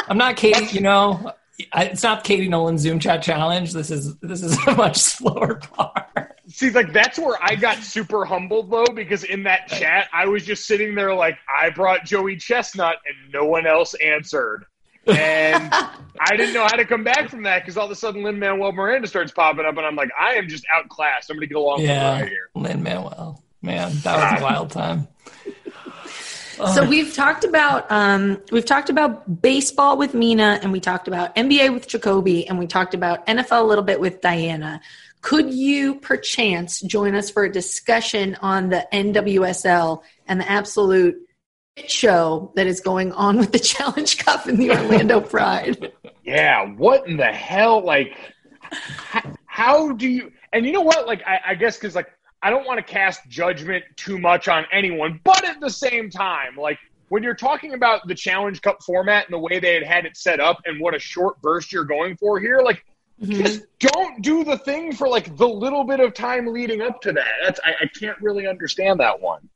I'm 0.08 0.18
not 0.18 0.36
Katie. 0.38 0.66
You 0.76 0.82
know, 0.82 1.34
I, 1.74 1.86
it's 1.86 2.04
not 2.04 2.24
Katie 2.24 2.48
Nolan's 2.50 2.82
Zoom 2.82 3.00
chat 3.00 3.22
challenge. 3.22 3.74
This 3.74 3.90
is 3.92 4.18
this 4.20 4.42
is 4.44 4.58
a 4.68 4.76
much 4.76 4.98
slower 4.98 5.60
bar. 5.78 6.29
See, 6.60 6.72
like 6.72 6.92
that's 6.92 7.18
where 7.18 7.38
I 7.42 7.56
got 7.56 7.78
super 7.78 8.26
humbled 8.26 8.70
though, 8.70 8.94
because 8.94 9.24
in 9.24 9.44
that 9.44 9.70
chat 9.70 10.10
I 10.12 10.26
was 10.26 10.46
just 10.46 10.66
sitting 10.66 10.94
there 10.94 11.16
like 11.16 11.38
I 11.48 11.70
brought 11.70 12.04
Joey 12.04 12.36
Chestnut 12.36 12.98
and 13.08 13.32
no 13.32 13.46
one 13.46 13.66
else 13.66 13.94
answered, 14.04 14.66
and 15.08 15.72
I 16.20 16.36
didn't 16.36 16.54
know 16.54 16.64
how 16.64 16.76
to 16.76 16.84
come 16.84 17.06
back 17.06 17.30
from 17.30 17.44
that 17.44 17.60
because 17.60 17.78
all 17.78 17.86
of 17.86 17.92
a 17.92 17.96
sudden 17.96 18.24
Lin 18.24 18.38
Manuel 18.40 18.74
Miranda 18.74 19.08
starts 19.08 19.32
popping 19.32 19.66
up, 19.66 19.78
and 19.78 19.86
I'm 19.86 19.96
like, 19.96 20.10
I 20.20 20.34
am 20.34 20.50
just 20.50 20.66
outclassed. 20.70 21.30
I'm 21.30 21.38
going 21.38 21.48
to 21.48 21.54
get 21.54 21.58
along 21.58 21.78
for 21.78 21.84
the 21.84 21.94
Yeah, 21.94 22.20
ride 22.20 22.28
here. 22.28 22.50
Lin 22.54 22.84
Manuel. 22.84 23.42
Man, 23.62 23.98
that 24.04 24.18
was 24.18 24.42
a 24.42 24.44
wild 24.44 24.70
time. 24.72 25.08
So 26.74 26.86
we've 26.86 27.14
talked 27.14 27.46
about 27.46 27.90
um, 27.90 28.42
we've 28.52 28.66
talked 28.66 28.90
about 28.90 29.42
baseball 29.42 29.98
with 29.98 30.14
Mina, 30.14 30.60
and 30.62 30.74
we 30.74 30.82
talked 30.82 31.08
about 31.08 31.34
NBA 31.38 31.74
with 31.74 31.88
Jacoby, 31.88 32.46
and 32.50 32.60
we 32.60 32.68
talked 32.68 32.94
about 32.94 33.26
NFL 33.28 33.62
a 33.62 33.64
little 33.64 33.84
bit 33.84 34.02
with 34.02 34.20
Dianna. 34.20 34.82
Could 35.22 35.54
you 35.54 35.96
perchance 35.96 36.80
join 36.82 37.14
us 37.14 37.30
for 37.30 37.44
a 37.44 37.52
discussion 37.52 38.36
on 38.42 38.70
the 38.70 38.88
NWSL 38.94 40.02
and 40.28 40.40
the 40.40 40.50
absolute 40.50 41.18
shit 41.78 41.92
show 41.92 42.52
that 42.56 42.68
is 42.68 42.80
going 42.80 43.12
on 43.12 43.38
with 43.38 43.52
the 43.52 43.60
Challenge 43.60 44.18
Cup 44.18 44.46
and 44.46 44.58
the 44.58 44.72
Orlando 44.72 45.20
Pride? 45.36 45.92
Yeah, 46.24 46.66
what 46.68 47.08
in 47.08 47.18
the 47.18 47.32
hell? 47.32 47.84
Like, 47.84 48.16
how, 48.62 49.34
how 49.46 49.92
do 49.94 50.08
you? 50.08 50.32
And 50.54 50.66
you 50.66 50.72
know 50.72 50.82
what? 50.82 51.06
Like, 51.06 51.22
I, 51.26 51.40
I 51.48 51.56
guess 51.56 51.78
because 51.78 51.96
like 51.96 52.08
I 52.42 52.50
don't 52.50 52.66
want 52.66 52.78
to 52.78 52.84
cast 52.84 53.28
judgment 53.28 53.84
too 53.98 54.18
much 54.18 54.48
on 54.48 54.66
anyone, 54.72 55.20
but 55.24 55.44
at 55.44 55.60
the 55.60 55.70
same 55.70 56.10
time, 56.10 56.56
like 56.56 56.80
when 57.10 57.24
you're 57.24 57.36
talking 57.36 57.74
about 57.74 58.08
the 58.08 58.16
Challenge 58.16 58.62
Cup 58.62 58.82
format 58.84 59.26
and 59.26 59.34
the 59.34 59.40
way 59.40 59.60
they 59.60 59.74
had 59.74 59.84
had 59.84 60.06
it 60.06 60.16
set 60.16 60.40
up 60.40 60.62
and 60.66 60.80
what 60.80 60.96
a 60.96 61.00
short 61.00 61.42
burst 61.42 61.74
you're 61.74 61.84
going 61.84 62.16
for 62.16 62.40
here, 62.40 62.62
like. 62.64 62.86
Just 63.22 63.64
don't 63.80 64.22
do 64.22 64.44
the 64.44 64.58
thing 64.58 64.94
for 64.94 65.08
like 65.10 65.36
the 65.36 65.48
little 65.48 65.84
bit 65.84 66.00
of 66.00 66.14
time 66.14 66.48
leading 66.48 66.82
up 66.82 67.02
to 67.02 67.12
that. 67.12 67.28
That's 67.44 67.60
I, 67.66 67.72
I 67.82 67.88
can't 68.00 68.20
really 68.22 68.48
understand 68.48 69.00
that 69.02 69.20
one. 69.22 69.50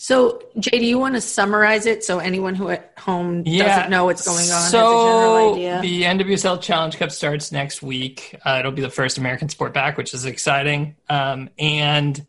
So, 0.00 0.40
Jay, 0.60 0.78
do 0.78 0.86
you 0.86 0.96
want 0.96 1.16
to 1.16 1.20
summarize 1.20 1.84
it 1.84 2.04
so 2.04 2.20
anyone 2.20 2.54
who 2.54 2.68
at 2.68 2.92
home 2.96 3.42
Yeah. 3.44 3.64
doesn't 3.76 3.90
know 3.90 4.04
what's 4.04 4.24
going 4.24 4.38
on 4.48 4.70
So 4.70 4.78
has 4.78 4.86
a 4.86 5.08
general 5.10 5.54
idea? 5.54 5.80
the 5.82 6.02
NWSL 6.04 6.60
Challenge 6.62 6.96
Cup 6.98 7.10
starts 7.10 7.50
next 7.50 7.82
week. 7.82 8.36
Uh, 8.46 8.58
it'll 8.60 8.70
be 8.70 8.82
the 8.82 8.90
first 8.90 9.18
American 9.18 9.48
sport 9.48 9.74
back, 9.74 9.96
which 9.96 10.14
is 10.14 10.24
exciting. 10.24 10.94
Um, 11.10 11.50
and 11.58 12.24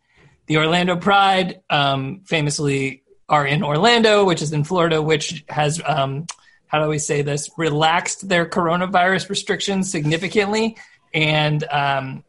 the 0.46 0.56
Orlando 0.56 0.96
Pride, 0.96 1.60
um, 1.70 2.22
famously, 2.24 3.04
are 3.28 3.46
in 3.46 3.62
Orlando, 3.62 4.24
which 4.24 4.42
is 4.42 4.52
in 4.52 4.64
Florida, 4.64 5.00
which 5.00 5.44
has 5.48 5.80
um, 5.86 6.26
how 6.70 6.80
do 6.80 6.88
we 6.88 6.98
say 6.98 7.22
this? 7.22 7.50
Relaxed 7.56 8.28
their 8.28 8.46
coronavirus 8.46 9.28
restrictions 9.28 9.90
significantly, 9.90 10.76
and 11.12 11.64
um, 11.64 12.22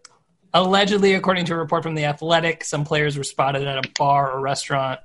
allegedly, 0.51 1.13
according 1.13 1.45
to 1.45 1.53
a 1.53 1.57
report 1.57 1.83
from 1.83 1.93
The 1.93 2.05
Athletic, 2.05 2.63
some 2.63 2.83
players 2.83 3.17
were 3.17 3.23
spotted 3.23 3.67
at 3.67 3.85
a 3.85 3.89
bar 3.99 4.31
or 4.31 4.41
restaurant 4.41 4.99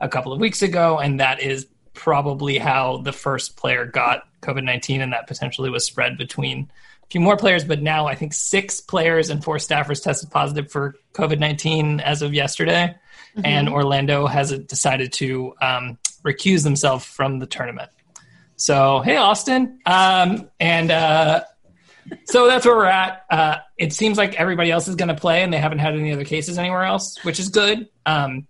a 0.00 0.08
couple 0.08 0.32
of 0.32 0.40
weeks 0.40 0.62
ago, 0.62 0.98
and 0.98 1.20
that 1.20 1.40
is 1.40 1.68
probably 1.94 2.58
how 2.58 2.98
the 2.98 3.12
first 3.12 3.56
player 3.56 3.86
got 3.86 4.24
COVID 4.42 4.64
19, 4.64 5.02
and 5.02 5.12
that 5.12 5.28
potentially 5.28 5.70
was 5.70 5.84
spread 5.84 6.18
between 6.18 6.68
a 7.04 7.06
few 7.10 7.20
more 7.20 7.36
players. 7.36 7.62
But 7.62 7.82
now 7.82 8.08
I 8.08 8.16
think 8.16 8.32
six 8.32 8.80
players 8.80 9.30
and 9.30 9.44
four 9.44 9.58
staffers 9.58 10.02
tested 10.02 10.32
positive 10.32 10.68
for 10.68 10.96
COVID 11.12 11.38
19 11.38 12.00
as 12.00 12.22
of 12.22 12.34
yesterday, 12.34 12.96
mm-hmm. 13.36 13.46
and 13.46 13.68
Orlando 13.68 14.26
has 14.26 14.50
decided 14.58 15.12
to 15.12 15.54
um, 15.62 15.96
recuse 16.24 16.64
themselves 16.64 17.04
from 17.04 17.38
the 17.38 17.46
tournament. 17.46 17.90
So, 18.60 19.00
hey, 19.00 19.16
Austin. 19.16 19.80
Um, 19.86 20.50
and 20.60 20.90
uh, 20.90 21.44
so 22.26 22.46
that's 22.46 22.66
where 22.66 22.76
we're 22.76 22.84
at. 22.84 23.24
Uh, 23.30 23.56
it 23.78 23.94
seems 23.94 24.18
like 24.18 24.34
everybody 24.34 24.70
else 24.70 24.86
is 24.86 24.96
going 24.96 25.08
to 25.08 25.14
play, 25.14 25.42
and 25.42 25.50
they 25.50 25.56
haven't 25.56 25.78
had 25.78 25.94
any 25.94 26.12
other 26.12 26.26
cases 26.26 26.58
anywhere 26.58 26.84
else, 26.84 27.24
which 27.24 27.40
is 27.40 27.48
good. 27.48 27.88
Um, 28.04 28.46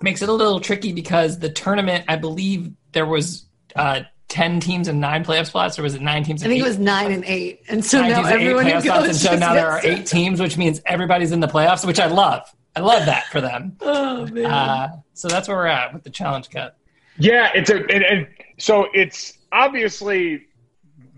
makes 0.00 0.22
it 0.22 0.30
a 0.30 0.32
little 0.32 0.60
tricky 0.60 0.94
because 0.94 1.38
the 1.38 1.50
tournament, 1.50 2.06
I 2.08 2.16
believe 2.16 2.72
there 2.92 3.04
was 3.04 3.44
uh, 3.76 4.00
10 4.28 4.60
teams 4.60 4.88
and 4.88 4.98
nine 4.98 5.24
playoff 5.26 5.46
spots, 5.46 5.78
or 5.78 5.82
was 5.82 5.94
it 5.94 6.00
nine 6.00 6.24
teams? 6.24 6.42
I 6.42 6.46
think 6.46 6.60
eight? 6.60 6.64
it 6.64 6.68
was 6.68 6.78
nine 6.78 7.12
and 7.12 7.24
eight. 7.26 7.64
And 7.68 7.84
so 7.84 8.00
now 8.00 8.24
everyone 8.24 8.66
goes. 8.66 8.84
Spots, 8.84 9.06
and 9.08 9.16
so 9.16 9.36
now 9.36 9.52
there 9.52 9.70
are 9.70 9.80
eight 9.84 10.06
teams, 10.06 10.40
which 10.40 10.56
means 10.56 10.80
everybody's 10.86 11.32
in 11.32 11.40
the 11.40 11.48
playoffs, 11.48 11.86
which 11.86 12.00
I 12.00 12.06
love. 12.06 12.50
I 12.74 12.80
love 12.80 13.04
that 13.04 13.26
for 13.26 13.42
them. 13.42 13.76
oh, 13.80 14.26
man. 14.26 14.46
Uh, 14.46 14.88
so 15.12 15.28
that's 15.28 15.48
where 15.48 15.58
we're 15.58 15.66
at 15.66 15.92
with 15.92 16.02
the 16.02 16.10
challenge 16.10 16.48
cup. 16.48 16.78
Yeah, 17.18 17.50
it's 17.54 17.70
a, 17.70 17.76
and, 17.76 18.04
and 18.04 18.26
so 18.58 18.86
it's 18.92 19.38
obviously 19.52 20.46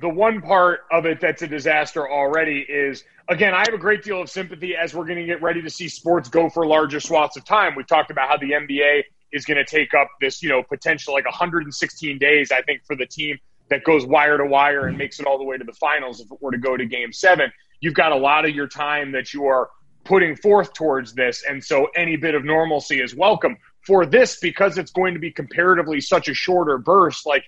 the 0.01 0.09
one 0.09 0.42
part 0.42 0.80
of 0.90 1.07
it 1.07 1.20
that's 1.20 1.42
a 1.42 1.47
disaster 1.47 2.11
already 2.11 2.61
is 2.61 3.05
again, 3.28 3.55
I 3.55 3.61
have 3.61 3.74
a 3.74 3.78
great 3.78 4.03
deal 4.03 4.20
of 4.20 4.30
sympathy 4.30 4.76
as 4.76 4.94
we're 4.94 5.07
going 5.07 5.18
to 5.18 5.24
get 5.24 5.42
ready 5.42 5.62
to 5.62 5.70
see 5.70 5.88
sports 5.88 6.28
go 6.28 6.49
for 6.49 6.66
larger 6.66 7.01
swaths 7.01 7.36
of 7.36 7.44
time. 7.44 7.74
We've 7.74 7.86
talked 7.86 8.11
about 8.11 8.28
how 8.28 8.36
the 8.36 8.53
NBA 8.53 9.03
is 9.32 9.44
going 9.44 9.57
to 9.57 9.64
take 9.64 9.94
up 9.94 10.09
this, 10.20 10.42
you 10.42 10.49
know, 10.49 10.62
potential 10.62 11.14
like 11.14 11.24
116 11.24 12.18
days, 12.18 12.53
I 12.53 12.62
think, 12.62 12.84
for 12.84 12.94
the 12.94 13.07
team 13.07 13.38
that 13.68 13.82
goes 13.84 14.07
wire 14.07 14.38
to 14.38 14.47
wire 14.47 14.86
and 14.86 14.97
makes 14.97 15.18
it 15.18 15.26
all 15.26 15.38
the 15.38 15.44
way 15.44 15.59
to 15.59 15.64
the 15.64 15.72
finals 15.72 16.20
if 16.20 16.30
it 16.30 16.40
were 16.40 16.53
to 16.53 16.59
go 16.59 16.76
to 16.76 16.86
game 16.86 17.12
seven. 17.12 17.51
You've 17.80 17.94
got 17.94 18.12
a 18.12 18.16
lot 18.16 18.44
of 18.44 18.55
your 18.55 18.68
time 18.68 19.12
that 19.12 19.34
you 19.34 19.47
are 19.47 19.70
putting 20.05 20.36
forth 20.36 20.72
towards 20.72 21.14
this. 21.14 21.44
And 21.49 21.62
so 21.62 21.88
any 21.97 22.16
bit 22.16 22.34
of 22.34 22.44
normalcy 22.44 23.01
is 23.01 23.14
welcome. 23.14 23.57
For 23.87 24.05
this, 24.05 24.39
because 24.41 24.78
it's 24.78 24.91
going 24.91 25.14
to 25.14 25.20
be 25.20 25.30
comparatively 25.30 26.01
such 26.01 26.28
a 26.28 26.34
shorter 26.34 26.76
burst, 26.76 27.24
like 27.24 27.45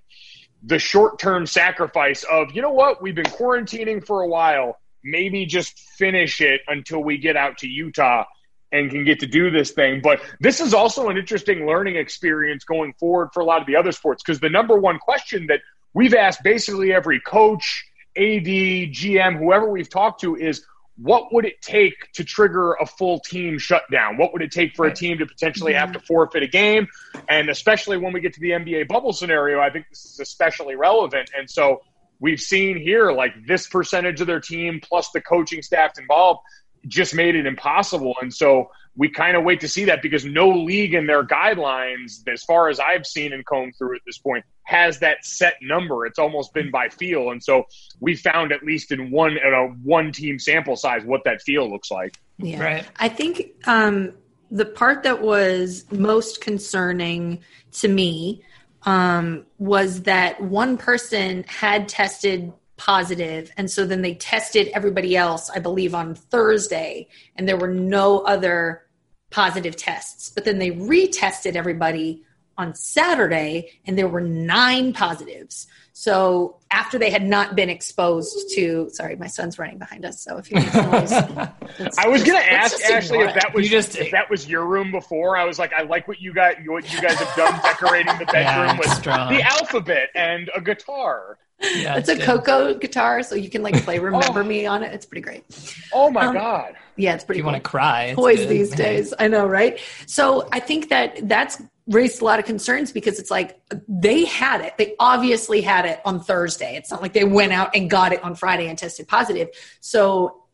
the 0.62 0.78
short 0.78 1.18
term 1.18 1.46
sacrifice 1.46 2.24
of, 2.24 2.52
you 2.52 2.62
know 2.62 2.70
what, 2.70 3.02
we've 3.02 3.14
been 3.14 3.24
quarantining 3.24 4.04
for 4.04 4.22
a 4.22 4.28
while. 4.28 4.78
Maybe 5.02 5.46
just 5.46 5.78
finish 5.78 6.40
it 6.40 6.60
until 6.68 7.02
we 7.02 7.18
get 7.18 7.36
out 7.36 7.58
to 7.58 7.68
Utah 7.68 8.24
and 8.70 8.90
can 8.90 9.04
get 9.04 9.20
to 9.20 9.26
do 9.26 9.50
this 9.50 9.70
thing. 9.70 10.00
But 10.02 10.20
this 10.40 10.60
is 10.60 10.74
also 10.74 11.08
an 11.08 11.16
interesting 11.16 11.66
learning 11.66 11.96
experience 11.96 12.64
going 12.64 12.92
forward 12.94 13.30
for 13.32 13.40
a 13.40 13.44
lot 13.44 13.60
of 13.60 13.66
the 13.66 13.76
other 13.76 13.92
sports 13.92 14.22
because 14.22 14.40
the 14.40 14.50
number 14.50 14.76
one 14.78 14.98
question 14.98 15.46
that 15.48 15.60
we've 15.94 16.14
asked 16.14 16.42
basically 16.42 16.92
every 16.92 17.20
coach, 17.20 17.84
AD, 18.16 18.44
GM, 18.44 19.38
whoever 19.38 19.68
we've 19.70 19.88
talked 19.88 20.20
to 20.20 20.36
is 20.36 20.64
what 21.00 21.32
would 21.32 21.44
it 21.44 21.62
take 21.62 22.10
to 22.14 22.24
trigger 22.24 22.72
a 22.74 22.86
full 22.86 23.20
team 23.20 23.58
shutdown? 23.58 24.16
What 24.16 24.32
would 24.32 24.42
it 24.42 24.50
take 24.50 24.74
for 24.74 24.86
a 24.86 24.92
team 24.92 25.18
to 25.18 25.26
potentially 25.26 25.72
have 25.72 25.90
mm-hmm. 25.90 26.00
to 26.00 26.06
forfeit 26.06 26.42
a 26.42 26.48
game? 26.48 26.88
And 27.28 27.48
especially 27.48 27.98
when 27.98 28.12
we 28.12 28.20
get 28.20 28.34
to 28.34 28.40
the 28.40 28.50
NBA 28.50 28.88
bubble 28.88 29.12
scenario, 29.12 29.60
I 29.60 29.70
think 29.70 29.88
this 29.88 30.04
is 30.04 30.18
especially 30.20 30.74
relevant. 30.74 31.30
And 31.36 31.48
so 31.48 31.82
we've 32.18 32.40
seen 32.40 32.76
here 32.76 33.12
like 33.12 33.32
this 33.46 33.68
percentage 33.68 34.20
of 34.20 34.26
their 34.26 34.40
team 34.40 34.80
plus 34.82 35.10
the 35.10 35.20
coaching 35.20 35.62
staff 35.62 35.98
involved 35.98 36.40
just 36.86 37.14
made 37.14 37.34
it 37.34 37.46
impossible. 37.46 38.14
And 38.20 38.32
so 38.32 38.70
we 38.96 39.08
kind 39.08 39.36
of 39.36 39.44
wait 39.44 39.60
to 39.60 39.68
see 39.68 39.84
that 39.84 40.02
because 40.02 40.24
no 40.24 40.48
league 40.48 40.92
in 40.92 41.06
their 41.06 41.24
guidelines, 41.24 42.26
as 42.26 42.42
far 42.42 42.68
as 42.68 42.80
I've 42.80 43.06
seen 43.06 43.32
and 43.32 43.46
combed 43.46 43.74
through 43.78 43.94
at 43.94 44.02
this 44.04 44.18
point, 44.18 44.44
has 44.64 44.98
that 44.98 45.24
set 45.24 45.54
number. 45.62 46.04
It's 46.04 46.18
almost 46.18 46.52
been 46.52 46.70
by 46.70 46.88
feel. 46.88 47.30
And 47.30 47.42
so 47.42 47.66
we 48.00 48.16
found 48.16 48.52
at 48.52 48.64
least 48.64 48.90
in 48.90 49.10
one 49.10 49.38
at 49.38 49.52
a 49.52 49.72
one 49.82 50.10
team 50.12 50.38
sample 50.38 50.76
size 50.76 51.04
what 51.04 51.22
that 51.24 51.42
feel 51.42 51.70
looks 51.70 51.90
like. 51.90 52.18
Yeah. 52.38 52.62
Right. 52.62 52.86
I 52.96 53.08
think 53.08 53.52
um, 53.66 54.14
the 54.50 54.66
part 54.66 55.04
that 55.04 55.22
was 55.22 55.84
most 55.90 56.40
concerning 56.40 57.40
to 57.72 57.88
me 57.88 58.42
um, 58.82 59.46
was 59.58 60.02
that 60.02 60.40
one 60.40 60.76
person 60.76 61.44
had 61.46 61.88
tested 61.88 62.52
positive. 62.78 63.52
And 63.56 63.70
so 63.70 63.84
then 63.84 64.00
they 64.00 64.14
tested 64.14 64.68
everybody 64.68 65.16
else 65.16 65.50
i 65.50 65.58
believe 65.58 65.94
on 65.94 66.14
thursday 66.14 67.08
and 67.36 67.46
there 67.46 67.56
were 67.56 67.72
no 67.72 68.20
other 68.20 68.86
positive 69.30 69.76
tests. 69.76 70.30
But 70.30 70.44
then 70.44 70.58
they 70.58 70.70
retested 70.70 71.54
everybody 71.54 72.24
on 72.56 72.74
saturday 72.74 73.72
and 73.86 73.98
there 73.98 74.08
were 74.08 74.22
nine 74.22 74.92
positives. 74.92 75.66
So 75.92 76.58
after 76.70 76.98
they 76.98 77.10
had 77.10 77.24
not 77.24 77.56
been 77.56 77.70
exposed 77.70 78.54
to 78.54 78.88
sorry 78.92 79.16
my 79.16 79.26
son's 79.26 79.58
running 79.58 79.78
behind 79.78 80.04
us 80.04 80.22
so 80.22 80.36
if 80.36 80.50
you 80.50 80.58
need 80.58 80.74
noise 80.74 81.12
i 81.98 82.06
was 82.06 82.22
going 82.22 82.40
to 82.40 82.52
ask 82.52 82.80
ashley 82.84 83.18
if 83.18 83.34
that 83.34 83.52
was 83.54 83.68
just 83.68 83.96
if 83.96 84.10
that 84.10 84.28
was 84.30 84.48
your 84.48 84.66
room 84.66 84.90
before 84.90 85.36
i 85.36 85.44
was 85.44 85.58
like 85.58 85.72
i 85.72 85.82
like 85.82 86.06
what 86.06 86.20
you 86.20 86.32
got 86.32 86.56
what 86.66 86.92
you 86.92 87.00
guys 87.00 87.14
have 87.14 87.36
done 87.36 87.60
decorating 87.62 88.16
the 88.18 88.26
bedroom 88.26 88.66
yeah, 88.66 88.78
with 88.78 88.90
strong. 88.90 89.32
the 89.32 89.42
alphabet 89.42 90.08
and 90.14 90.50
a 90.54 90.60
guitar 90.60 91.38
yeah, 91.60 91.96
it's, 91.96 92.08
it's 92.08 92.20
a 92.20 92.24
Coco 92.24 92.74
guitar, 92.74 93.22
so 93.22 93.34
you 93.34 93.50
can 93.50 93.62
like 93.62 93.82
play 93.84 93.98
"Remember 93.98 94.40
oh. 94.40 94.44
Me" 94.44 94.66
on 94.66 94.82
it. 94.82 94.92
It's 94.92 95.06
pretty 95.06 95.22
great. 95.22 95.44
Oh 95.92 96.10
my 96.10 96.26
um, 96.26 96.34
god! 96.34 96.76
Yeah, 96.96 97.14
it's 97.14 97.24
pretty. 97.24 97.38
you 97.38 97.44
cool. 97.44 97.52
want 97.52 97.62
to 97.62 97.68
cry? 97.68 98.14
Toys 98.14 98.38
good. 98.38 98.48
these 98.48 98.70
days, 98.70 99.12
I 99.18 99.28
know, 99.28 99.46
right? 99.46 99.80
So 100.06 100.48
I 100.52 100.60
think 100.60 100.88
that 100.90 101.28
that's 101.28 101.60
raised 101.88 102.20
a 102.20 102.24
lot 102.24 102.38
of 102.38 102.44
concerns 102.44 102.92
because 102.92 103.18
it's 103.18 103.30
like 103.30 103.60
they 103.88 104.24
had 104.24 104.60
it. 104.60 104.76
They 104.78 104.94
obviously 105.00 105.60
had 105.60 105.84
it 105.86 106.00
on 106.04 106.20
Thursday. 106.20 106.76
It's 106.76 106.90
not 106.90 107.02
like 107.02 107.12
they 107.12 107.24
went 107.24 107.52
out 107.52 107.74
and 107.74 107.90
got 107.90 108.12
it 108.12 108.22
on 108.22 108.34
Friday 108.34 108.68
and 108.68 108.78
tested 108.78 109.08
positive. 109.08 109.48
So 109.80 110.44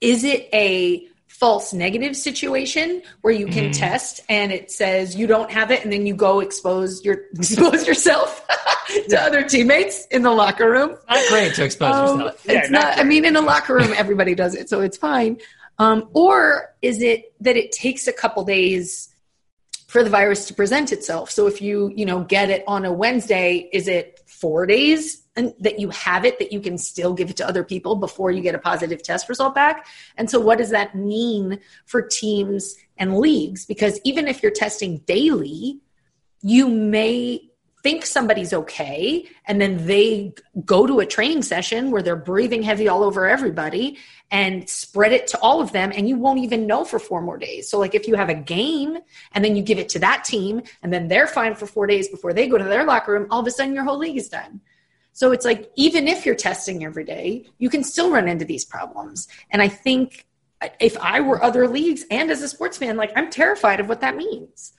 is 0.00 0.24
it 0.24 0.48
a 0.52 1.08
false 1.42 1.72
negative 1.72 2.16
situation 2.16 3.02
where 3.22 3.34
you 3.34 3.48
can 3.48 3.70
mm. 3.70 3.76
test 3.76 4.20
and 4.28 4.52
it 4.52 4.70
says 4.70 5.16
you 5.16 5.26
don't 5.26 5.50
have 5.50 5.72
it 5.72 5.82
and 5.82 5.92
then 5.92 6.06
you 6.06 6.14
go 6.14 6.38
expose 6.38 7.04
your 7.04 7.14
expose 7.34 7.84
yourself 7.84 8.46
to 8.86 9.04
yeah. 9.08 9.26
other 9.26 9.42
teammates 9.42 10.06
in 10.12 10.22
the 10.22 10.30
locker 10.30 10.70
room. 10.70 10.96
Not 11.10 11.28
great 11.30 11.52
to 11.54 11.64
expose 11.64 11.96
um, 11.96 12.20
yourself. 12.20 12.42
It's 12.44 12.70
not, 12.70 12.96
not 12.96 12.98
I 13.00 13.02
mean 13.02 13.24
in 13.24 13.34
a 13.34 13.40
locker 13.40 13.74
room 13.74 13.92
everybody 13.96 14.36
does 14.36 14.54
it 14.54 14.68
so 14.68 14.82
it's 14.82 14.96
fine. 14.96 15.38
Um, 15.80 16.08
or 16.12 16.72
is 16.80 17.02
it 17.02 17.34
that 17.40 17.56
it 17.56 17.72
takes 17.72 18.06
a 18.06 18.12
couple 18.12 18.44
days 18.44 19.12
for 19.88 20.04
the 20.04 20.10
virus 20.10 20.46
to 20.46 20.54
present 20.54 20.92
itself? 20.92 21.32
So 21.32 21.48
if 21.48 21.60
you, 21.60 21.92
you 21.96 22.06
know, 22.06 22.22
get 22.22 22.50
it 22.50 22.62
on 22.68 22.84
a 22.84 22.92
Wednesday, 22.92 23.68
is 23.72 23.88
it 23.88 24.20
4 24.26 24.66
days 24.66 25.21
and 25.36 25.54
that 25.60 25.78
you 25.78 25.88
have 25.90 26.24
it 26.24 26.38
that 26.38 26.52
you 26.52 26.60
can 26.60 26.76
still 26.76 27.14
give 27.14 27.30
it 27.30 27.36
to 27.36 27.48
other 27.48 27.64
people 27.64 27.96
before 27.96 28.30
you 28.30 28.42
get 28.42 28.54
a 28.54 28.58
positive 28.58 29.02
test 29.02 29.28
result 29.28 29.54
back. 29.54 29.86
And 30.16 30.30
so 30.30 30.38
what 30.38 30.58
does 30.58 30.70
that 30.70 30.94
mean 30.94 31.58
for 31.86 32.02
teams 32.02 32.76
and 32.98 33.18
leagues? 33.18 33.64
Because 33.64 34.00
even 34.04 34.28
if 34.28 34.42
you're 34.42 34.52
testing 34.52 34.98
daily 35.06 35.80
you 36.42 36.68
may 36.68 37.48
think 37.82 38.06
somebody's 38.06 38.52
okay 38.52 39.26
and 39.46 39.60
then 39.60 39.86
they 39.86 40.32
go 40.64 40.86
to 40.86 41.00
a 41.00 41.06
training 41.06 41.42
session 41.42 41.90
where 41.90 42.02
they're 42.02 42.14
breathing 42.14 42.62
heavy 42.62 42.86
all 42.86 43.02
over 43.02 43.26
everybody 43.26 43.98
and 44.30 44.68
spread 44.68 45.12
it 45.12 45.26
to 45.26 45.38
all 45.40 45.60
of 45.60 45.72
them 45.72 45.92
and 45.94 46.08
you 46.08 46.16
won't 46.16 46.38
even 46.38 46.66
know 46.66 46.84
for 46.84 47.00
four 47.00 47.20
more 47.20 47.38
days. 47.38 47.68
So 47.68 47.78
like 47.78 47.94
if 47.96 48.06
you 48.06 48.14
have 48.14 48.28
a 48.28 48.34
game 48.34 48.98
and 49.32 49.44
then 49.44 49.56
you 49.56 49.62
give 49.62 49.78
it 49.78 49.88
to 49.90 49.98
that 49.98 50.24
team 50.24 50.62
and 50.82 50.92
then 50.92 51.08
they're 51.08 51.26
fine 51.26 51.56
for 51.56 51.66
four 51.66 51.88
days 51.88 52.08
before 52.08 52.32
they 52.32 52.46
go 52.46 52.56
to 52.56 52.64
their 52.64 52.84
locker 52.84 53.12
room 53.12 53.26
all 53.30 53.40
of 53.40 53.46
a 53.46 53.50
sudden 53.50 53.74
your 53.74 53.84
whole 53.84 53.98
league 53.98 54.16
is 54.16 54.28
done 54.28 54.60
so 55.12 55.32
it's 55.32 55.44
like, 55.44 55.70
even 55.76 56.08
if 56.08 56.24
you're 56.24 56.34
testing 56.34 56.84
every 56.84 57.04
day, 57.04 57.44
you 57.58 57.68
can 57.68 57.84
still 57.84 58.10
run 58.10 58.28
into 58.28 58.44
these 58.44 58.64
problems. 58.64 59.28
And 59.50 59.60
I 59.60 59.68
think 59.68 60.26
if 60.80 60.96
I 60.98 61.20
were 61.20 61.42
other 61.42 61.68
leagues 61.68 62.04
and 62.10 62.30
as 62.30 62.42
a 62.42 62.48
sports 62.48 62.78
fan, 62.78 62.96
like 62.96 63.12
I'm 63.16 63.30
terrified 63.30 63.80
of 63.80 63.88
what 63.88 64.00
that 64.00 64.16
means. 64.16 64.72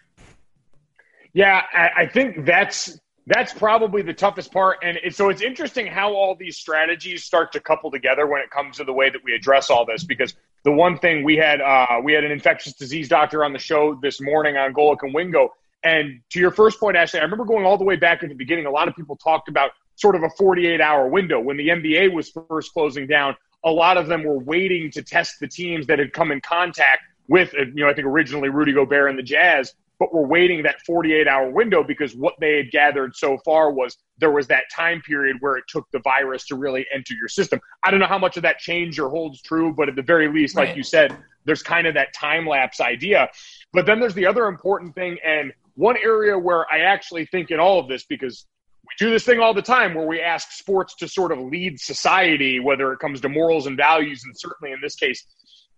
Yeah, 1.33 1.61
I 1.73 2.05
think 2.05 2.45
that's 2.45 2.99
that's 3.25 3.53
probably 3.53 4.01
the 4.01 4.13
toughest 4.13 4.51
part. 4.51 4.79
And 4.83 4.97
it, 5.03 5.15
so 5.15 5.29
it's 5.29 5.41
interesting 5.41 5.87
how 5.87 6.13
all 6.13 6.35
these 6.35 6.57
strategies 6.57 7.23
start 7.23 7.51
to 7.53 7.59
couple 7.59 7.89
together 7.89 8.27
when 8.27 8.41
it 8.41 8.49
comes 8.49 8.77
to 8.77 8.83
the 8.83 8.93
way 8.93 9.09
that 9.09 9.23
we 9.23 9.33
address 9.33 9.69
all 9.69 9.85
this. 9.85 10.03
Because 10.03 10.35
the 10.63 10.71
one 10.71 10.99
thing 10.99 11.23
we 11.23 11.37
had, 11.37 11.61
uh, 11.61 12.01
we 12.03 12.13
had 12.13 12.23
an 12.23 12.31
infectious 12.31 12.73
disease 12.73 13.07
doctor 13.07 13.45
on 13.45 13.53
the 13.53 13.59
show 13.59 13.97
this 14.01 14.19
morning 14.21 14.57
on 14.57 14.73
Golic 14.73 14.97
and 15.03 15.13
Wingo. 15.13 15.53
And 15.83 16.21
to 16.31 16.39
your 16.39 16.51
first 16.51 16.79
point, 16.79 16.97
Ashley, 16.97 17.19
I 17.19 17.23
remember 17.23 17.45
going 17.45 17.65
all 17.65 17.77
the 17.77 17.83
way 17.83 17.95
back 17.95 18.23
at 18.23 18.29
the 18.29 18.35
beginning. 18.35 18.65
A 18.65 18.71
lot 18.71 18.87
of 18.87 18.95
people 18.95 19.15
talked 19.15 19.49
about 19.49 19.71
sort 20.03 20.15
of 20.15 20.23
a 20.23 20.29
48 20.37 20.81
hour 20.81 21.07
window. 21.07 21.39
When 21.39 21.57
the 21.57 21.69
NBA 21.69 22.13
was 22.13 22.31
first 22.49 22.73
closing 22.73 23.07
down, 23.07 23.35
a 23.63 23.71
lot 23.71 23.97
of 23.97 24.07
them 24.07 24.23
were 24.23 24.39
waiting 24.39 24.91
to 24.91 25.01
test 25.01 25.39
the 25.39 25.47
teams 25.47 25.87
that 25.87 25.97
had 25.97 26.11
come 26.13 26.31
in 26.31 26.41
contact 26.41 27.03
with, 27.29 27.53
uh, 27.55 27.61
you 27.73 27.83
know, 27.83 27.89
I 27.89 27.93
think 27.93 28.05
originally 28.05 28.49
Rudy 28.49 28.73
Gobert 28.73 29.09
and 29.09 29.17
the 29.17 29.23
Jazz 29.23 29.73
but 29.99 30.13
we're 30.13 30.27
waiting 30.27 30.63
that 30.63 30.81
48 30.85 31.27
hour 31.29 31.49
window 31.49 31.81
because 31.81 32.13
what 32.13 32.33
they 32.39 32.57
had 32.57 32.71
gathered 32.71 33.15
so 33.15 33.37
far 33.45 33.71
was 33.71 33.97
there 34.17 34.31
was 34.31 34.47
that 34.47 34.63
time 34.69 35.01
period 35.01 35.37
where 35.39 35.55
it 35.55 35.63
took 35.69 35.89
the 35.91 35.99
virus 35.99 36.45
to 36.47 36.55
really 36.55 36.85
enter 36.93 37.13
your 37.13 37.29
system. 37.29 37.61
I 37.83 37.91
don't 37.91 38.01
know 38.01 38.07
how 38.07 38.17
much 38.17 38.35
of 38.35 38.43
that 38.43 38.57
changed 38.57 38.99
or 38.99 39.09
holds 39.09 39.41
true, 39.41 39.73
but 39.73 39.87
at 39.87 39.95
the 39.95 40.01
very 40.01 40.27
least, 40.27 40.57
like 40.57 40.75
you 40.75 40.83
said, 40.83 41.15
there's 41.45 41.63
kind 41.63 41.87
of 41.87 41.93
that 41.93 42.13
time 42.13 42.45
lapse 42.45 42.81
idea. 42.81 43.29
But 43.71 43.85
then 43.85 43.99
there's 44.01 44.13
the 44.13 44.25
other 44.25 44.47
important 44.47 44.93
thing, 44.95 45.17
and 45.23 45.53
one 45.75 45.95
area 45.97 46.37
where 46.37 46.65
I 46.71 46.79
actually 46.79 47.25
think 47.27 47.51
in 47.51 47.59
all 47.59 47.79
of 47.79 47.87
this, 47.87 48.03
because 48.03 48.45
we 48.83 49.05
do 49.05 49.11
this 49.11 49.23
thing 49.23 49.39
all 49.39 49.53
the 49.53 49.61
time 49.61 49.93
where 49.93 50.05
we 50.05 50.19
ask 50.19 50.51
sports 50.51 50.95
to 50.95 51.07
sort 51.07 51.31
of 51.31 51.39
lead 51.39 51.79
society, 51.79 52.59
whether 52.59 52.91
it 52.91 52.99
comes 52.99 53.21
to 53.21 53.29
morals 53.29 53.65
and 53.65 53.77
values, 53.77 54.23
and 54.25 54.37
certainly 54.37 54.73
in 54.73 54.79
this 54.81 54.95
case, 54.95 55.25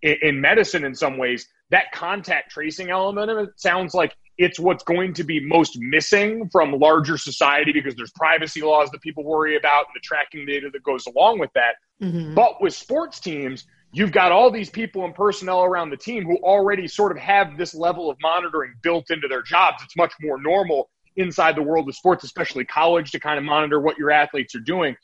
in, 0.02 0.16
in 0.22 0.42
medicine 0.42 0.84
in 0.84 0.96
some 0.96 1.18
ways, 1.18 1.48
that 1.70 1.92
contact 1.92 2.52
tracing 2.52 2.90
element 2.90 3.30
of 3.30 3.38
it 3.38 3.50
sounds 3.58 3.94
like 3.94 4.16
it's 4.38 4.60
what's 4.60 4.84
going 4.84 5.14
to 5.14 5.24
be 5.24 5.40
most 5.40 5.78
missing 5.80 6.50
from 6.52 6.74
larger 6.74 7.18
society 7.18 7.72
because 7.72 7.96
there's 7.96 8.12
privacy 8.12 8.62
laws 8.62 8.90
that 8.92 9.02
people 9.02 9.24
worry 9.24 9.56
about 9.56 9.86
and 9.88 9.96
the 9.96 10.02
tracking 10.04 10.46
data 10.46 10.70
that 10.72 10.84
goes 10.84 11.06
along 11.08 11.40
with 11.40 11.52
that. 11.54 11.76
Mhm. 12.02 12.36
But 12.36 12.62
with 12.62 12.74
sports 12.74 13.20
teams, 13.20 13.66
you've 13.94 14.12
got 14.12 14.34
all 14.34 14.52
these 14.52 14.70
people 14.70 15.06
and 15.06 15.16
personnel 15.16 15.64
around 15.64 15.90
the 15.90 15.98
team 15.98 16.26
who 16.26 16.36
already 16.38 16.88
sort 16.88 17.14
of 17.14 17.18
have 17.18 17.58
this 17.58 17.74
level 17.74 18.10
of 18.10 18.18
monitoring 18.22 18.74
built 18.82 19.10
into 19.10 19.28
their 19.28 19.42
jobs. 19.42 19.82
It's 19.84 19.96
much 19.96 20.14
more 20.22 20.42
normal 20.42 20.90
inside 21.18 21.56
the 21.56 21.62
world 21.62 21.88
of 21.88 21.96
sports, 21.96 22.24
especially 22.24 22.66
college, 22.66 23.12
to 23.12 23.20
kind 23.20 23.38
of 23.38 23.44
monitor 23.44 23.80
what 23.80 23.98
your 23.98 24.12
athletes 24.12 24.56
are 24.56 24.60
doing. 24.60 24.96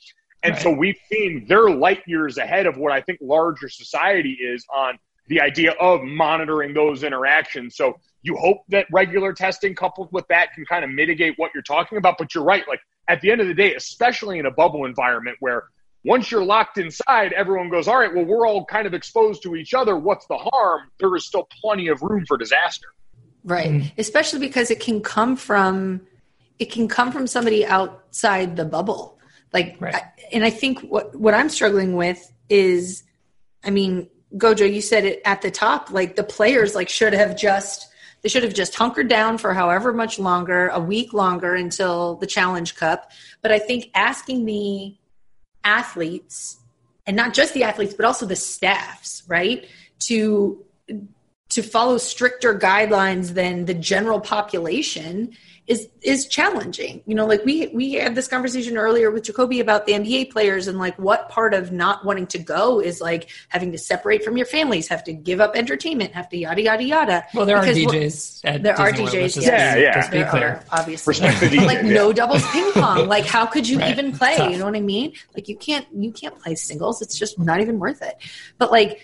And 0.44 0.58
so 0.58 0.72
we've 0.72 0.98
seen 1.12 1.46
they're 1.48 1.70
light 1.70 2.02
years 2.08 2.38
ahead 2.38 2.66
of 2.66 2.78
what 2.78 2.92
I 2.92 3.02
think 3.02 3.20
larger 3.22 3.70
society 3.70 4.32
is 4.32 4.66
on 4.74 4.98
the 5.28 5.40
idea 5.40 5.72
of 5.74 6.02
monitoring 6.02 6.74
those 6.74 7.04
interactions. 7.04 7.76
So 7.76 8.00
you 8.24 8.36
hope 8.36 8.64
that 8.70 8.88
regular 8.92 9.34
testing 9.34 9.76
coupled 9.76 10.10
with 10.12 10.28
that 10.30 10.54
can 10.54 10.66
kind 10.66 10.84
of 10.84 10.90
mitigate 10.90 11.36
what 11.38 11.52
you're 11.54 11.64
talking 11.64 11.98
about. 11.98 12.18
But 12.18 12.34
you're 12.34 12.44
right. 12.44 12.68
Like 12.68 12.82
at 13.08 13.22
the 13.22 13.32
end 13.32 13.42
of 13.42 13.48
the 13.48 13.54
day, 13.54 13.76
especially 13.76 14.40
in 14.40 14.48
a 14.48 14.52
bubble 14.52 14.86
environment 14.86 15.38
where 15.40 15.66
once 16.04 16.32
you're 16.32 16.44
locked 16.44 16.80
inside, 16.80 17.34
everyone 17.34 17.70
goes, 17.70 17.88
all 17.88 18.00
right, 18.00 18.14
well, 18.14 18.26
we're 18.26 18.48
all 18.48 18.66
kind 18.66 18.88
of 18.88 18.94
exposed 18.94 19.44
to 19.44 19.56
each 19.56 19.74
other. 19.76 19.96
What's 19.98 20.26
the 20.28 20.38
harm? 20.38 20.90
There 21.00 21.16
is 21.16 21.26
still 21.26 21.48
plenty 21.62 21.90
of 21.90 22.02
room 22.02 22.26
for 22.28 22.38
disaster. 22.38 22.88
Right. 23.44 23.70
Hmm. 23.70 23.88
Especially 23.98 24.40
because 24.40 24.72
it 24.72 24.80
can 24.80 25.02
come 25.02 25.36
from 25.36 26.02
it 26.60 26.72
can 26.72 26.88
come 26.88 27.12
from 27.12 27.26
somebody 27.26 27.66
outside 27.66 28.56
the 28.56 28.66
bubble. 28.66 29.20
Like 29.52 29.78
Right. 29.80 29.96
I, 29.96 30.04
and 30.32 30.44
I 30.44 30.50
think 30.50 30.82
what 30.82 31.16
what 31.16 31.34
I'm 31.34 31.50
struggling 31.50 31.96
with 31.96 32.32
is 32.50 33.04
I 33.64 33.70
mean, 33.70 34.10
Gojo, 34.38 34.72
you 34.72 34.82
said 34.82 35.06
it 35.06 35.22
at 35.26 35.42
the 35.42 35.52
top, 35.52 35.92
like 35.92 36.16
the 36.16 36.24
players 36.24 36.76
like 36.76 36.90
should 36.90 37.14
have 37.14 37.38
just 37.38 37.88
they 38.22 38.30
should 38.30 38.44
have 38.44 38.54
just 38.54 38.76
hunkered 38.76 39.08
down 39.08 39.40
for 39.40 39.54
however 39.54 39.94
much 39.94 40.20
longer, 40.20 40.68
a 40.68 40.80
week 40.80 41.12
longer 41.12 41.56
until 41.56 42.16
the 42.16 42.28
Challenge 42.28 42.76
Cup. 42.76 43.12
But 43.42 43.52
I 43.52 43.58
think 43.58 43.90
asking 43.96 44.46
the 44.46 44.96
athletes 45.64 46.60
and 47.08 47.18
not 47.18 47.34
just 47.34 47.54
the 47.54 47.64
athletes 47.64 47.96
but 47.96 48.06
also 48.06 48.26
the 48.26 48.36
staffs, 48.36 49.24
right? 49.28 49.68
To 50.02 50.64
to 51.52 51.62
follow 51.62 51.98
stricter 51.98 52.58
guidelines 52.58 53.34
than 53.34 53.66
the 53.66 53.74
general 53.74 54.20
population 54.20 55.32
is 55.68 55.88
is 56.02 56.26
challenging. 56.28 57.04
You 57.06 57.14
know, 57.14 57.26
like 57.28 57.46
we 57.46 57.68
we 57.68 57.94
had 57.94 58.16
this 58.16 58.28
conversation 58.28 58.78
earlier 58.78 59.12
with 59.12 59.24
Jacoby 59.24 59.60
about 59.60 59.86
the 59.86 59.94
NBA 59.94 60.32
players 60.32 60.68
and 60.68 60.80
like 60.80 60.98
what 60.98 61.30
part 61.30 61.54
of 61.54 61.72
not 61.72 62.04
wanting 62.04 62.26
to 62.28 62.40
go 62.40 62.82
is 62.82 63.00
like 63.00 63.30
having 63.50 63.72
to 63.72 63.78
separate 63.78 64.24
from 64.26 64.36
your 64.38 64.48
families, 64.48 64.88
have 64.88 65.04
to 65.04 65.14
give 65.14 65.40
up 65.40 65.56
entertainment, 65.56 66.14
have 66.14 66.28
to 66.30 66.38
yada 66.38 66.62
yada 66.64 66.84
yada. 66.84 67.24
Well, 67.36 67.46
there 67.46 67.58
are 67.58 67.62
Because 67.62 67.78
we're- 67.78 68.06
DJs. 68.06 68.42
At 68.44 68.64
There 68.64 68.76
are 68.78 68.90
Disney 68.92 69.04
World, 69.04 69.16
DJs, 69.16 69.22
let's 69.22 69.34
just 69.36 69.48
yes. 69.48 69.76
Yeah, 69.78 69.82
yeah. 69.84 69.94
Just 69.94 70.12
be 70.12 70.18
There 70.18 70.30
clear. 70.30 70.48
are, 70.48 70.66
obviously. 70.72 71.12
Respect 71.12 71.40
the 71.40 71.48
DJ. 71.48 71.66
like 71.68 71.84
no 71.84 72.12
doubles 72.12 72.44
ping 72.52 72.72
pong. 72.74 73.08
Like 73.08 73.26
how 73.26 73.46
could 73.46 73.70
you 73.70 73.78
Right. 73.78 73.92
even 73.92 74.14
play? 74.18 74.36
Tough. 74.38 74.52
You 74.52 74.58
know 74.58 74.66
what 74.66 74.76
I 74.76 74.82
mean? 74.82 75.14
Like 75.36 75.48
you 75.48 75.56
can't 75.58 75.86
you 75.96 76.12
can't 76.12 76.38
play 76.40 76.56
singles. 76.56 77.02
It's 77.04 77.18
just 77.18 77.38
not 77.38 77.62
even 77.62 77.78
worth 77.78 78.02
it. 78.02 78.16
But 78.58 78.72
like 78.72 79.00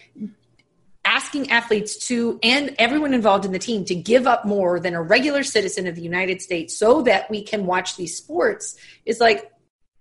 asking 1.07 1.49
athletes 1.49 1.95
to 2.07 2.37
and 2.43 2.75
everyone 2.77 3.13
involved 3.13 3.45
in 3.45 3.53
the 3.53 3.59
team 3.59 3.85
to 3.85 3.95
give 3.95 4.27
up 4.27 4.43
more 4.43 4.77
than 4.77 4.93
a 4.93 5.01
regular 5.01 5.41
citizen 5.41 5.87
of 5.87 5.95
the 5.95 6.01
United 6.01 6.41
States 6.41 6.77
so 6.77 7.01
that 7.01 7.31
we 7.31 7.41
can 7.41 7.65
watch 7.65 7.95
these 7.95 8.15
sports 8.15 8.75
is 9.05 9.21
like 9.21 9.49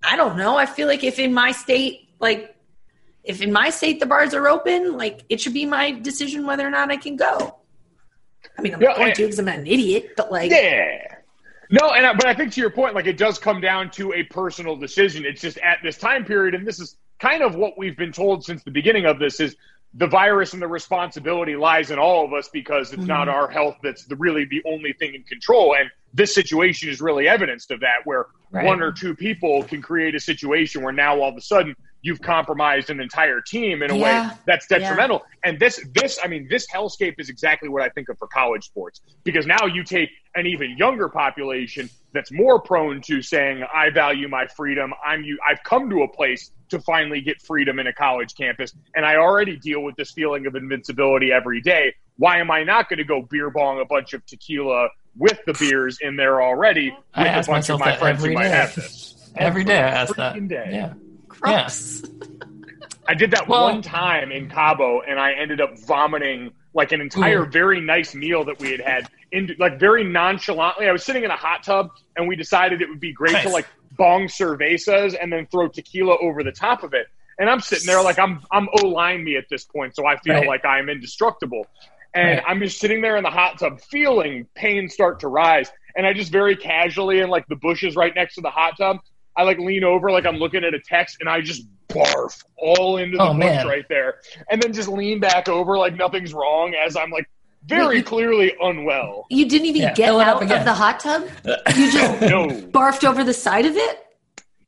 I 0.04 0.16
don't 0.16 0.36
know. 0.36 0.56
I 0.56 0.66
feel 0.66 0.88
like 0.88 1.04
if 1.04 1.18
in 1.20 1.32
my 1.32 1.52
state 1.52 2.10
like 2.18 2.56
if 3.22 3.40
in 3.40 3.52
my 3.52 3.70
state 3.70 4.00
the 4.00 4.06
bars 4.06 4.34
are 4.34 4.48
open, 4.48 4.96
like 4.96 5.22
it 5.28 5.40
should 5.40 5.54
be 5.54 5.64
my 5.64 5.92
decision 5.92 6.44
whether 6.44 6.66
or 6.66 6.70
not 6.70 6.90
I 6.90 6.96
can 6.96 7.16
go. 7.16 7.56
I 8.58 8.62
mean, 8.62 8.74
I'm 8.74 8.82
Yeah, 8.82 8.88
not 8.88 8.96
going 8.96 9.14
to 9.14 9.22
because 9.22 9.38
I'm 9.38 9.44
not 9.44 9.58
an 9.58 9.66
idiot, 9.66 10.14
but 10.16 10.32
like, 10.32 10.50
Yeah. 10.50 11.14
No, 11.70 11.90
and 11.90 12.06
I, 12.06 12.14
but 12.14 12.26
I 12.26 12.34
think 12.34 12.52
to 12.54 12.60
your 12.60 12.70
point, 12.70 12.94
like 12.94 13.06
it 13.06 13.16
does 13.16 13.38
come 13.38 13.60
down 13.60 13.90
to 13.92 14.12
a 14.12 14.24
personal 14.24 14.76
decision. 14.76 15.24
It's 15.24 15.40
just 15.40 15.58
at 15.58 15.78
this 15.82 15.98
time 15.98 16.24
period, 16.24 16.54
and 16.54 16.66
this 16.66 16.78
is 16.80 16.96
kind 17.20 17.42
of 17.42 17.56
what 17.56 17.76
we've 17.76 17.96
been 17.96 18.12
told 18.12 18.44
since 18.44 18.62
the 18.62 18.70
beginning 18.70 19.04
of 19.06 19.18
this: 19.18 19.40
is 19.40 19.56
the 19.96 20.06
virus 20.06 20.52
and 20.52 20.60
the 20.60 20.68
responsibility 20.68 21.56
lies 21.56 21.90
in 21.90 21.98
all 21.98 22.24
of 22.24 22.32
us 22.32 22.48
because 22.52 22.92
it's 22.92 23.06
not 23.06 23.28
mm-hmm. 23.28 23.36
our 23.36 23.48
health 23.48 23.76
that's 23.82 24.04
the, 24.04 24.16
really 24.16 24.44
the 24.44 24.62
only 24.66 24.92
thing 24.92 25.14
in 25.14 25.22
control. 25.22 25.74
And 25.74 25.90
this 26.12 26.34
situation 26.34 26.88
is 26.90 27.00
really 27.00 27.28
evidenced 27.28 27.70
of 27.70 27.80
that, 27.80 28.04
where 28.04 28.26
Right. 28.52 28.64
one 28.64 28.80
or 28.80 28.92
two 28.92 29.16
people 29.16 29.64
can 29.64 29.82
create 29.82 30.14
a 30.14 30.20
situation 30.20 30.80
where 30.82 30.92
now 30.92 31.20
all 31.20 31.30
of 31.30 31.36
a 31.36 31.40
sudden 31.40 31.74
you've 32.02 32.22
compromised 32.22 32.90
an 32.90 33.00
entire 33.00 33.40
team 33.40 33.82
in 33.82 33.90
a 33.90 33.96
Yeah. 33.96 34.28
way 34.30 34.36
that's 34.46 34.68
detrimental. 34.68 35.24
And 35.44 35.58
this, 35.58 35.84
this, 35.92 36.20
I 36.22 36.28
mean, 36.28 36.46
this 36.48 36.64
hellscape 36.72 37.14
is 37.18 37.28
exactly 37.28 37.68
what 37.68 37.82
I 37.82 37.88
think 37.88 38.08
of 38.08 38.18
for 38.18 38.28
college 38.28 38.64
sports 38.64 39.00
because 39.24 39.46
now 39.46 39.66
you 39.66 39.82
take 39.82 40.10
an 40.36 40.46
even 40.46 40.76
younger 40.78 41.08
population 41.08 41.90
that's 42.12 42.30
more 42.30 42.60
prone 42.60 43.00
to 43.02 43.20
saying, 43.20 43.64
"I 43.74 43.90
value 43.90 44.28
my 44.28 44.46
freedom. 44.46 44.94
I'm 45.04 45.24
you. 45.24 45.38
I've 45.46 45.62
come 45.64 45.90
to 45.90 46.02
a 46.02 46.08
place 46.08 46.52
to 46.70 46.80
finally 46.80 47.20
get 47.20 47.40
freedom 47.42 47.78
in 47.78 47.86
a 47.86 47.92
college 47.92 48.34
campus, 48.34 48.72
and 48.94 49.04
I 49.04 49.16
already 49.16 49.56
deal 49.56 49.80
with 49.82 49.96
this 49.96 50.10
feeling 50.12 50.46
of 50.46 50.54
invincibility 50.54 51.32
every 51.32 51.60
day. 51.60 51.94
Why 52.16 52.38
am 52.38 52.50
I 52.50 52.62
not 52.64 52.88
going 52.88 52.98
to 52.98 53.04
go 53.04 53.22
beer 53.22 53.50
bong 53.50 53.80
a 53.80 53.84
bunch 53.84 54.12
of 54.14 54.24
tequila 54.26 54.88
with 55.16 55.38
the 55.46 55.54
beers 55.54 55.98
in 56.00 56.16
there 56.16 56.42
already 56.42 56.90
with 56.90 56.98
I 57.14 57.24
a 57.26 57.28
ask 57.28 57.48
bunch 57.48 57.68
of 57.70 57.78
myself 57.78 57.80
my 57.80 57.90
that 57.90 57.98
friends 58.00 58.18
who 58.20 58.24
every 58.26 58.34
might 58.34 58.42
day. 58.44 58.48
have 58.50 58.74
this?" 58.74 59.12
Every 59.36 59.64
day 59.64 59.76
I 59.78 59.88
ask 59.88 60.16
that. 60.16 60.34
freaking 60.34 60.48
day. 60.48 60.68
Yeah. 60.72 60.94
gross. 61.28 62.02
I 63.08 63.14
did 63.14 63.30
that 63.32 63.46
Well- 63.46 63.64
one 63.64 63.82
time 63.82 64.32
in 64.32 64.48
Cabo, 64.48 65.00
and 65.02 65.20
I 65.20 65.32
ended 65.32 65.60
up 65.60 65.78
vomiting 65.80 66.52
like 66.74 66.92
an 66.92 67.00
entire 67.00 67.42
Ooh. 67.42 67.46
very 67.50 67.80
nice 67.80 68.14
meal 68.14 68.44
that 68.44 68.58
we 68.58 68.70
had 68.70 68.80
had. 68.80 69.08
In 69.32 69.54
like 69.58 69.78
very 69.78 70.04
nonchalantly, 70.04 70.88
I 70.88 70.92
was 70.92 71.04
sitting 71.04 71.24
in 71.24 71.30
a 71.30 71.36
hot 71.36 71.62
tub, 71.62 71.90
and 72.16 72.26
we 72.28 72.36
decided 72.36 72.80
it 72.82 72.88
would 72.88 73.00
be 73.00 73.12
great 73.12 73.36
to 73.42 73.48
like 73.48 73.66
bong 73.96 74.28
cervezas 74.28 75.16
and 75.20 75.32
then 75.32 75.46
throw 75.50 75.68
tequila 75.68 76.16
over 76.20 76.42
the 76.42 76.52
top 76.52 76.82
of 76.82 76.94
it. 76.94 77.06
And 77.38 77.50
I'm 77.50 77.60
sitting 77.60 77.86
there 77.86 78.02
like 78.02 78.18
I'm 78.18 78.40
I'm 78.52 78.68
O 78.80 78.86
line 78.86 79.24
me 79.24 79.36
at 79.36 79.44
this 79.50 79.64
point, 79.64 79.94
so 79.94 80.06
I 80.06 80.16
feel 80.18 80.34
Right. 80.34 80.46
like 80.46 80.64
I'm 80.64 80.88
indestructible. 80.88 81.68
And 82.14 82.36
Right. 82.36 82.44
I'm 82.46 82.60
just 82.60 82.80
sitting 82.80 83.02
there 83.02 83.16
in 83.16 83.22
the 83.24 83.30
hot 83.30 83.58
tub, 83.58 83.80
feeling 83.80 84.46
pain 84.54 84.88
start 84.88 85.20
to 85.20 85.28
rise. 85.28 85.70
And 85.96 86.06
I 86.06 86.12
just 86.14 86.32
very 86.32 86.56
casually 86.56 87.20
in 87.20 87.28
like 87.28 87.46
the 87.48 87.56
bushes 87.56 87.94
right 87.96 88.14
next 88.14 88.36
to 88.36 88.40
the 88.40 88.50
hot 88.50 88.74
tub, 88.78 88.98
I 89.36 89.42
like 89.42 89.58
lean 89.58 89.84
over 89.84 90.10
like 90.10 90.24
I'm 90.24 90.36
looking 90.36 90.64
at 90.64 90.72
a 90.74 90.80
text, 90.80 91.18
and 91.20 91.28
I 91.28 91.40
just 91.42 91.66
barf 91.90 92.42
all 92.56 92.96
into 92.96 93.18
the 93.18 93.28
Oh, 93.28 93.34
bush 93.34 93.62
man. 93.62 93.66
right 93.66 93.84
there, 93.88 94.20
and 94.50 94.60
then 94.62 94.72
just 94.72 94.88
lean 94.88 95.20
back 95.20 95.48
over 95.48 95.76
like 95.76 95.94
nothing's 95.94 96.32
wrong 96.32 96.74
as 96.74 96.96
I'm 96.96 97.10
like 97.10 97.28
very 97.66 97.86
Wait, 97.88 97.96
you- 97.98 98.02
clearly 98.04 98.54
unwell. 98.60 99.26
You 99.30 99.48
didn't 99.48 99.66
even 99.66 99.82
Yeah, 99.82 99.94
get 99.94 100.06
fill 100.06 100.20
it 100.20 100.26
up 100.28 100.42
out 100.42 100.50
of 100.52 100.64
the 100.64 100.72
hot 100.74 101.00
tub. 101.00 101.28
You 101.76 101.90
just 101.92 102.20
No. 102.22 102.48
barfed 102.48 103.04
over 103.08 103.24
the 103.24 103.34
side 103.34 103.66
of 103.66 103.76
it. 103.76 104.02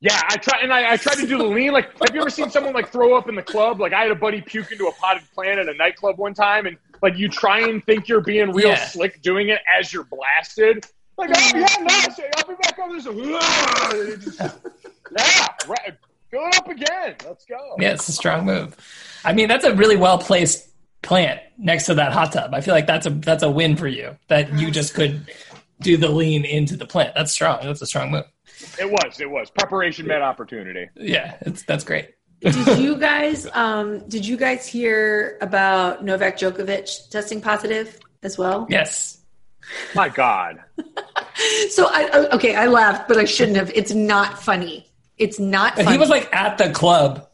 Yeah, 0.01 0.20
I 0.28 0.36
try 0.36 0.61
and 0.62 0.72
I, 0.72 0.92
I 0.92 0.96
tried 0.96 1.16
to 1.16 1.26
do 1.26 1.38
the 1.38 1.44
lean. 1.57 1.72
Like, 1.72 1.90
have 2.07 2.14
you 2.14 2.20
ever 2.20 2.30
seen 2.30 2.51
someone 2.51 2.72
like 2.72 2.90
throw 2.90 3.16
up 3.16 3.28
in 3.28 3.34
the 3.34 3.42
club? 3.42 3.80
Like, 3.80 3.92
I 3.92 4.03
had 4.03 4.11
a 4.12 4.14
buddy 4.14 4.40
puke 4.40 4.70
into 4.70 4.86
a 4.86 4.92
potted 4.92 5.24
plant 5.34 5.59
at 5.59 5.68
a 5.68 5.74
nightclub 5.74 6.18
one 6.18 6.34
time, 6.34 6.66
and 6.66 6.76
like 7.03 7.16
you 7.18 7.28
try 7.28 7.61
and 7.68 7.84
think 7.84 8.07
you're 8.09 8.20
being 8.20 8.53
real 8.53 8.68
Yeah. 8.68 8.84
slick 8.86 9.20
doing 9.22 9.49
it 9.49 9.61
as 9.78 9.92
you're 9.92 10.05
blasted. 10.05 10.86
Like, 11.16 11.30
oh 11.34 11.51
yeah, 11.55 11.66
nice. 11.82 12.20
I'll 12.36 12.46
be 12.46 12.55
back 12.62 12.78
on 12.78 12.96
this. 12.96 13.07
It 13.07 14.20
just- 14.20 14.40
Yeah, 14.40 15.46
right. 15.66 15.94
Fill 16.30 16.46
it 16.46 16.57
up 16.59 16.68
again. 16.68 17.16
Let's 17.26 17.44
go. 17.46 17.57
Yeah, 17.80 17.92
it's 17.94 18.09
a 18.09 18.12
strong 18.12 18.44
move. 18.44 18.76
I 19.24 19.32
mean, 19.32 19.49
that's 19.49 19.64
a 19.64 19.74
really 19.74 19.96
well 19.96 20.18
placed 20.18 20.68
plant 21.03 21.40
next 21.59 21.86
to 21.86 21.94
that 21.94 22.12
hot 22.12 22.32
tub. 22.32 22.55
I 22.55 22.61
feel 22.61 22.74
like 22.74 22.86
that's 22.86 23.07
a 23.07 23.11
that's 23.11 23.42
a 23.42 23.51
win 23.51 23.76
for 23.76 23.88
you 23.88 24.16
that 24.28 24.53
you 24.59 24.70
just 24.70 24.94
could 24.94 25.26
do 25.80 25.96
the 25.96 26.09
lean 26.09 26.44
into 26.44 26.76
the 26.76 26.86
plant. 26.86 27.14
That's 27.14 27.32
strong. 27.32 27.61
That's 27.62 27.82
a 27.82 27.86
strong 27.86 28.11
move. 28.11 28.24
It 28.80 28.90
was. 28.90 29.20
It 29.20 29.30
was. 29.30 29.51
Preparation 29.51 30.07
met 30.07 30.22
opportunity. 30.22 30.88
Yeah, 30.96 31.36
it's 31.42 31.62
that's 31.62 31.84
great. 31.84 32.11
Did 32.40 32.78
you 32.78 32.96
guys? 32.96 33.49
Um, 33.53 34.07
did 34.09 34.26
you 34.26 34.36
guys 34.36 34.66
hear 34.66 35.38
about 35.40 36.05
Novak 36.05 36.38
Djokovic 36.38 37.11
testing 37.11 37.40
positive 37.40 37.99
as 38.22 38.38
well? 38.38 38.66
Yes. 38.68 39.18
My 39.94 40.09
God. 40.09 40.61
So 41.70 41.86
I 41.86 42.03
I- 42.12 42.30
okay, 42.34 42.57
I 42.57 42.66
laughed, 42.66 43.07
but 43.07 43.16
I 43.16 43.24
shouldn't 43.24 43.57
have. 43.59 43.70
It's 43.72 43.92
not 43.94 44.42
funny. 44.42 44.90
It's 45.18 45.38
not 45.38 45.76
But 45.76 45.84
funny. 45.84 45.94
he 45.96 46.01
was 46.01 46.09
like 46.09 46.28
at 46.34 46.59
the 46.59 46.70
club. 46.70 47.28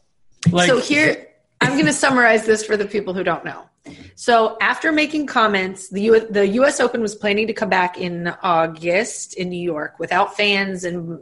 Like 0.51 0.67
so 0.69 0.79
here, 0.79 1.24
I'm 1.61 1.73
going 1.73 1.85
to 1.85 1.93
summarize 1.93 2.45
this 2.45 2.65
for 2.65 2.77
the 2.77 2.85
people 2.85 3.13
who 3.13 3.23
don't 3.23 3.45
know. 3.45 3.69
So 4.15 4.57
after 4.61 4.91
making 4.91 5.27
comments, 5.27 5.89
the 5.89 6.01
U- 6.01 6.27
the 6.27 6.47
U.S. 6.47 6.79
Open 6.79 7.01
was 7.01 7.15
planning 7.15 7.47
to 7.47 7.53
come 7.53 7.69
back 7.69 7.97
in 7.99 8.27
August 8.41 9.35
in 9.35 9.49
New 9.49 9.61
York 9.61 9.99
without 9.99 10.35
fans 10.35 10.83
and 10.83 11.19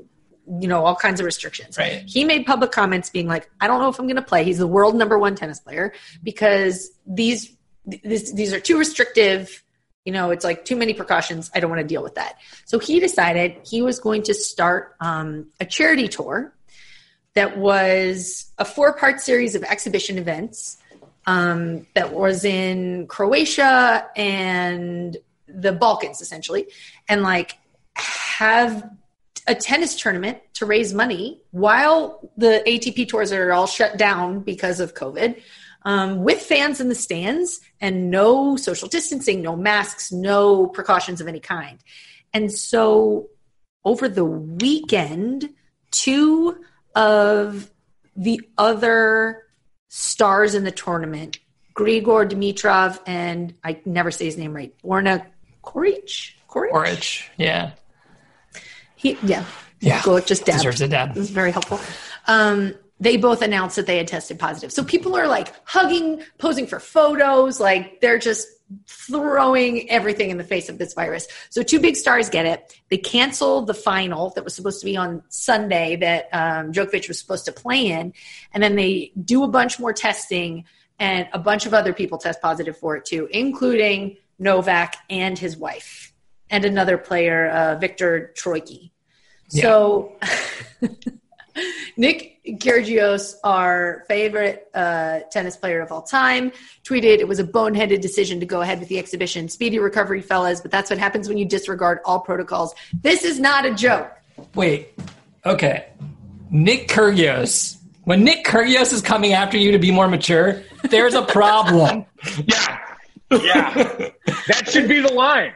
you 0.48 0.68
know 0.68 0.86
all 0.86 0.96
kinds 0.96 1.20
of 1.20 1.26
restrictions. 1.26 1.78
Right. 1.78 2.04
He 2.06 2.24
made 2.24 2.46
public 2.46 2.72
comments 2.72 3.10
being 3.10 3.28
like, 3.28 3.50
"I 3.60 3.68
don't 3.68 3.82
know 3.82 3.90
if 3.90 4.00
I'm 4.00 4.06
going 4.06 4.16
to 4.16 4.22
play." 4.22 4.44
He's 4.44 4.60
the 4.60 4.68
world 4.68 4.96
number 4.96 5.20
one 5.20 5.36
tennis 5.36 5.60
player 5.60 5.94
because 6.24 6.90
these 7.06 7.56
this, 7.86 8.32
these 8.32 8.54
are 8.54 8.60
too 8.60 8.78
restrictive. 8.78 9.64
You 10.06 10.12
know, 10.12 10.32
it's 10.32 10.44
like 10.44 10.66
too 10.66 10.76
many 10.76 10.94
precautions. 10.94 11.50
I 11.54 11.60
don't 11.60 11.70
want 11.70 11.82
to 11.82 11.88
deal 11.88 12.04
with 12.04 12.16
that. 12.16 12.38
So 12.66 12.78
he 12.78 13.00
decided 13.00 13.58
he 13.66 13.82
was 13.82 14.00
going 14.00 14.24
to 14.24 14.34
start 14.34 14.96
um, 15.00 15.48
a 15.60 15.66
charity 15.66 16.08
tour 16.10 16.54
that 17.36 17.58
was 17.58 18.52
a 18.58 18.66
four 18.66 18.94
part 18.94 19.20
series 19.20 19.56
of 19.56 19.64
exhibition 19.64 20.18
events 20.18 20.78
um, 21.26 21.88
that 21.96 22.14
was 22.14 22.46
in 22.46 23.08
Croatia 23.08 24.08
and 24.16 25.18
the 25.48 25.72
Balkans, 25.72 26.22
essentially, 26.22 26.68
and 27.08 27.24
like 27.24 27.58
have 27.96 28.90
a 29.48 29.56
tennis 29.56 30.00
tournament 30.00 30.40
to 30.54 30.66
raise 30.66 30.94
money 30.94 31.42
while 31.52 32.32
the 32.38 32.64
ATP 32.66 33.08
tours 33.08 33.32
are 33.32 33.52
all 33.52 33.68
shut 33.68 33.98
down 33.98 34.40
because 34.40 34.80
of 34.80 34.94
COVID. 34.94 35.42
Um, 35.86 36.24
with 36.24 36.42
fans 36.42 36.80
in 36.80 36.88
the 36.88 36.96
stands 36.96 37.60
and 37.82 38.10
no 38.10 38.56
social 38.56 38.88
distancing, 38.88 39.42
no 39.42 39.58
masks, 39.58 40.14
no 40.14 40.68
precautions 40.68 41.20
of 41.20 41.28
any 41.28 41.42
kind. 41.42 41.78
And 42.34 42.50
so 42.50 43.28
over 43.84 44.08
the 44.08 44.24
weekend, 44.24 45.50
two 45.92 46.58
of 46.96 47.70
the 48.16 48.42
other 48.58 49.44
stars 49.90 50.56
in 50.56 50.64
the 50.64 50.72
tournament, 50.72 51.40
Grigor 51.76 52.30
Dimitrov 52.30 53.00
and 53.06 53.54
I 53.64 53.80
never 53.86 54.12
say 54.12 54.26
his 54.26 54.38
name 54.38 54.54
right, 54.54 54.74
Borna 54.84 55.26
Coric. 55.64 56.34
Koric? 56.50 56.72
Orich, 56.72 57.30
yeah. 57.38 57.72
He, 58.96 59.18
yeah. 59.24 59.46
Yeah. 59.80 60.02
Just. 60.26 60.46
Deserves 60.46 60.82
a 60.82 60.88
dab. 60.88 61.14
This 61.14 61.26
is 61.26 61.30
very 61.30 61.52
helpful. 61.52 61.80
Um, 62.28 62.76
they 63.00 63.18
both 63.18 63.42
announced 63.42 63.76
that 63.76 63.86
they 63.86 63.98
had 63.98 64.08
tested 64.08 64.40
positive. 64.40 64.72
So 64.72 64.84
people 64.84 65.16
are 65.16 65.28
like 65.28 65.54
hugging, 65.66 66.24
posing 66.38 66.68
for 66.68 66.80
photos, 66.80 67.60
like 67.60 68.00
they're 68.00 68.20
just 68.20 68.48
throwing 68.88 69.90
everything 69.90 70.30
in 70.30 70.38
the 70.38 70.44
face 70.44 70.70
of 70.70 70.78
this 70.78 70.94
virus. 70.94 71.28
So 71.50 71.64
two 71.64 71.80
big 71.80 71.96
stars 71.96 72.30
get 72.30 72.46
it. 72.46 72.80
They 72.90 72.98
cancel 72.98 73.64
the 73.64 73.74
final 73.74 74.32
that 74.32 74.44
was 74.44 74.56
supposed 74.56 74.80
to 74.82 74.86
be 74.86 74.98
on 74.98 75.24
Sunday 75.30 75.96
that 75.98 76.30
um, 76.34 76.72
Djokovic 76.72 77.08
was 77.08 77.20
supposed 77.20 77.46
to 77.46 77.52
play 77.52 77.88
in, 77.88 78.14
and 78.54 78.64
then 78.64 78.76
they 78.76 79.12
do 79.24 79.44
a 79.44 79.48
bunch 79.48 79.80
more 79.80 79.94
testing, 79.94 80.66
and 81.00 81.28
a 81.34 81.40
bunch 81.40 81.66
of 81.66 81.74
other 81.74 81.94
people 81.94 82.18
test 82.18 82.42
positive 82.42 82.78
for 82.78 82.96
it 82.96 83.06
too, 83.06 83.28
including 83.32 84.18
Novak 84.40 84.96
and 85.10 85.38
his 85.38 85.58
wife, 85.58 86.14
and 86.50 86.66
another 86.66 86.98
player, 86.98 87.50
uh, 87.50 87.76
Viktor 87.76 88.34
Troicki. 88.36 88.92
So. 89.50 90.18
Nick 91.98 92.33
Kyrgios, 92.46 93.36
our 93.44 94.04
favorite 94.08 94.68
uh, 94.74 95.22
tennis 95.32 95.56
player 95.56 95.82
of 95.82 95.92
all 95.92 96.02
time, 96.02 96.52
tweeted 96.84 97.20
it 97.20 97.28
was 97.28 97.40
a 97.40 97.44
boneheaded 97.44 98.02
decision 98.02 98.40
to 98.42 98.46
go 98.46 98.62
ahead 98.62 98.80
with 98.80 98.90
the 98.90 99.00
exhibition. 99.00 99.48
Speedy 99.48 99.80
recovery, 99.80 100.22
fellas, 100.22 100.60
but 100.60 100.70
that's 100.70 100.90
what 100.90 101.00
happens 101.00 101.30
when 101.30 101.38
you 101.38 101.46
disregard 101.46 102.00
all 102.06 102.20
protocols. 102.20 102.76
This 103.02 103.24
is 103.24 103.40
not 103.40 103.66
a 103.66 103.74
joke. 103.74 104.12
Wait. 104.56 104.90
Okay. 105.46 105.88
Nick 106.52 106.88
Kyrgios. 106.90 107.78
When 108.04 108.26
Nick 108.26 108.46
Kyrgios 108.46 108.92
is 108.92 109.02
coming 109.02 109.32
after 109.32 109.58
you 109.58 109.72
to 109.72 109.80
be 109.80 109.92
more 109.92 110.10
mature, 110.10 110.62
there's 110.90 111.14
a 111.14 111.24
problem. 111.24 112.06
Yeah. 112.46 112.80
Yeah. 113.32 113.74
that 114.48 114.70
should 114.70 114.88
be 114.88 115.02
the 115.02 115.12
line. 115.12 115.54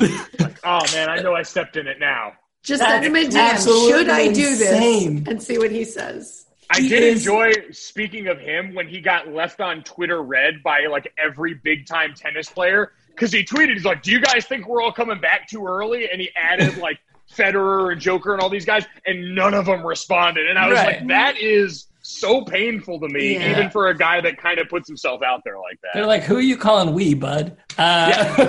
Like, 0.00 0.58
oh 0.64 0.80
man, 0.94 1.10
I 1.10 1.20
know 1.20 1.34
I 1.34 1.42
stepped 1.42 1.76
in 1.76 1.86
it 1.86 1.98
now. 1.98 2.32
Just 2.68 2.80
That's 2.80 3.04
send 3.04 3.04
him 3.06 3.16
a 3.16 3.26
DM. 3.28 3.88
Should 3.88 4.08
I 4.10 4.30
do 4.30 4.46
insane. 4.48 5.24
this? 5.24 5.28
And 5.32 5.42
see 5.42 5.56
what 5.58 5.70
he 5.70 5.84
says. 5.84 6.44
I 6.70 6.80
He 6.80 6.88
did 6.90 7.02
is- 7.02 7.20
enjoy 7.26 7.52
speaking 7.72 8.26
of 8.28 8.38
him 8.38 8.74
when 8.74 8.86
he 8.86 9.00
got 9.00 9.28
left 9.32 9.60
on 9.62 9.82
Twitter 9.82 10.22
red 10.22 10.62
by 10.62 10.80
like 10.90 11.10
every 11.18 11.54
big 11.54 11.86
time 11.86 12.12
tennis 12.14 12.50
player 12.50 12.92
because 13.08 13.32
he 13.32 13.42
tweeted, 13.42 13.72
he's 13.72 13.86
like, 13.86 14.02
"Do 14.02 14.12
you 14.12 14.20
guys 14.20 14.44
think 14.46 14.68
we're 14.68 14.82
all 14.82 14.92
coming 14.92 15.18
back 15.20 15.48
too 15.48 15.66
early?" 15.66 16.10
And 16.10 16.20
he 16.20 16.30
added 16.36 16.76
like 16.88 16.98
Federer 17.34 17.90
and 17.92 18.00
Joker 18.00 18.32
and 18.34 18.40
all 18.42 18.50
these 18.50 18.64
guys, 18.66 18.84
and 19.06 19.34
none 19.34 19.54
of 19.54 19.64
them 19.66 19.84
responded. 19.84 20.46
And 20.46 20.58
I 20.58 20.68
was 20.68 20.76
Right. 20.78 20.98
like, 20.98 21.08
that 21.08 21.38
is 21.38 21.86
so 22.08 22.42
painful 22.42 23.00
to 23.00 23.08
me, 23.08 23.34
Yeah. 23.34 23.50
even 23.52 23.70
for 23.70 23.88
a 23.88 23.96
guy 23.96 24.20
that 24.20 24.38
kind 24.38 24.58
of 24.58 24.68
puts 24.68 24.88
himself 24.88 25.22
out 25.22 25.42
there 25.44 25.58
like 25.58 25.80
that. 25.82 25.90
They're 25.94 26.06
like, 26.06 26.22
who 26.22 26.36
are 26.36 26.40
you 26.40 26.56
calling 26.56 26.94
we, 26.94 27.14
bud? 27.14 27.56
Uh, 27.76 28.44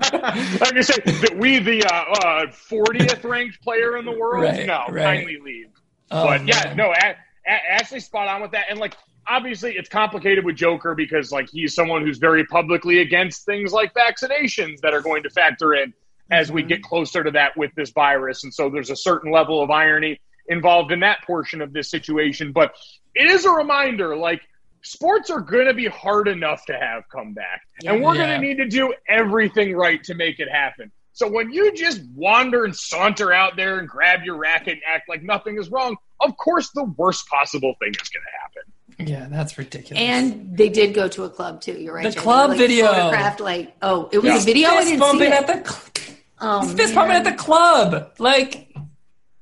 like 0.00 0.76
I 0.76 0.80
say, 0.80 0.94
that 1.04 1.36
we 1.36 1.58
the 1.58 1.84
uh, 1.84 2.50
fortieth 2.52 3.24
ranked 3.24 3.62
player 3.62 3.96
in 3.96 4.04
the 4.04 4.12
world. 4.12 4.44
Right, 4.44 4.66
no, 4.66 4.84
right. 4.88 5.16
kindly 5.18 5.38
leave. 5.42 5.68
Oh, 6.10 6.26
but 6.26 6.46
yeah, 6.46 6.74
no, 6.74 6.92
a- 6.92 7.16
a- 7.46 7.72
Ashley 7.72 8.00
spot 8.00 8.28
on 8.28 8.42
with 8.42 8.52
that. 8.52 8.66
And 8.70 8.78
like, 8.78 8.94
obviously, 9.28 9.76
it's 9.76 9.88
complicated 9.88 10.44
with 10.44 10.56
Joker 10.56 10.94
because 10.94 11.30
like 11.32 11.48
he's 11.50 11.74
someone 11.74 12.04
who's 12.04 12.18
very 12.18 12.44
publicly 12.46 13.00
against 13.00 13.44
things 13.44 13.72
like 13.72 13.92
vaccinations 13.94 14.80
that 14.80 14.94
are 14.94 15.00
going 15.02 15.22
to 15.24 15.30
factor 15.30 15.74
in 15.74 15.92
as 16.30 16.50
we 16.50 16.62
get 16.62 16.82
closer 16.82 17.22
to 17.22 17.30
that 17.32 17.56
with 17.56 17.70
this 17.76 17.90
virus. 17.90 18.42
And 18.44 18.52
so 18.52 18.68
there's 18.70 18.90
a 18.90 18.96
certain 18.96 19.30
level 19.30 19.62
of 19.62 19.70
irony 19.70 20.20
involved 20.48 20.92
in 20.92 21.00
that 21.00 21.22
portion 21.26 21.60
of 21.60 21.72
this 21.72 21.90
situation. 21.90 22.52
But 22.52 22.74
it 23.14 23.28
is 23.30 23.44
a 23.44 23.50
reminder, 23.50 24.16
like. 24.16 24.42
Sports 24.82 25.30
are 25.30 25.40
going 25.40 25.66
to 25.66 25.74
be 25.74 25.86
hard 25.86 26.28
enough 26.28 26.64
to 26.66 26.72
have 26.78 27.02
come 27.10 27.34
back, 27.34 27.62
and 27.84 28.00
we're 28.04 28.14
Yeah. 28.14 28.24
going 28.28 28.40
to 28.40 28.46
need 28.46 28.58
to 28.58 28.68
do 28.68 28.94
everything 29.08 29.74
right 29.74 30.00
to 30.04 30.14
make 30.14 30.38
it 30.38 30.48
happen. 30.48 30.92
So 31.12 31.26
when 31.28 31.50
you 31.50 31.72
just 31.74 32.02
wander 32.14 32.64
and 32.64 32.76
saunter 32.76 33.32
out 33.32 33.56
there 33.56 33.80
and 33.80 33.88
grab 33.88 34.22
your 34.22 34.36
racket 34.36 34.74
and 34.74 34.82
act 34.86 35.08
like 35.08 35.24
nothing 35.24 35.58
is 35.58 35.70
wrong, 35.70 35.96
of 36.20 36.36
course 36.36 36.70
the 36.70 36.84
worst 36.84 37.26
possible 37.28 37.74
thing 37.80 37.94
is 38.00 38.08
going 38.08 38.22
to 38.22 39.00
happen. 39.00 39.12
yeah, 39.12 39.26
that's 39.28 39.58
ridiculous. 39.58 40.00
And 40.00 40.56
they 40.56 40.68
did 40.68 40.94
go 40.94 41.08
to 41.08 41.24
a 41.24 41.30
club 41.30 41.60
too. 41.62 41.72
You're 41.72 41.94
right. 41.94 42.04
The 42.04 42.10
Jen. 42.12 42.22
club 42.22 42.50
like, 42.50 42.58
video. 42.58 42.86
Photographed 42.86 43.40
like 43.40 43.74
oh, 43.82 44.08
it 44.12 44.18
was 44.18 44.26
Yeah. 44.26 44.36
a 44.36 44.40
video. 44.44 44.68
I 44.68 44.76
fist 44.84 44.90
didn't 44.90 45.18
see 45.18 45.24
it. 45.24 45.32
at 45.32 45.46
the 45.48 45.68
cl- 45.68 46.16
oh, 46.42 46.62
fist 46.68 46.94
man. 46.94 47.08
bumping 47.08 47.16
at 47.16 47.24
the 47.24 47.32
club. 47.42 48.12
Like, 48.20 48.72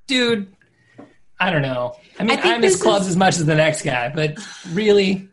dude, 0.06 0.53
I 1.38 1.50
don't 1.50 1.62
know. 1.62 1.96
I 2.18 2.24
mean, 2.24 2.38
I 2.38 2.54
I, 2.54 2.58
miss 2.58 2.80
clubs 2.80 3.04
is- 3.06 3.10
as 3.12 3.16
much 3.16 3.36
as 3.36 3.46
the 3.46 3.54
next 3.54 3.82
guy, 3.82 4.08
but 4.14 4.38
really, 4.72 5.28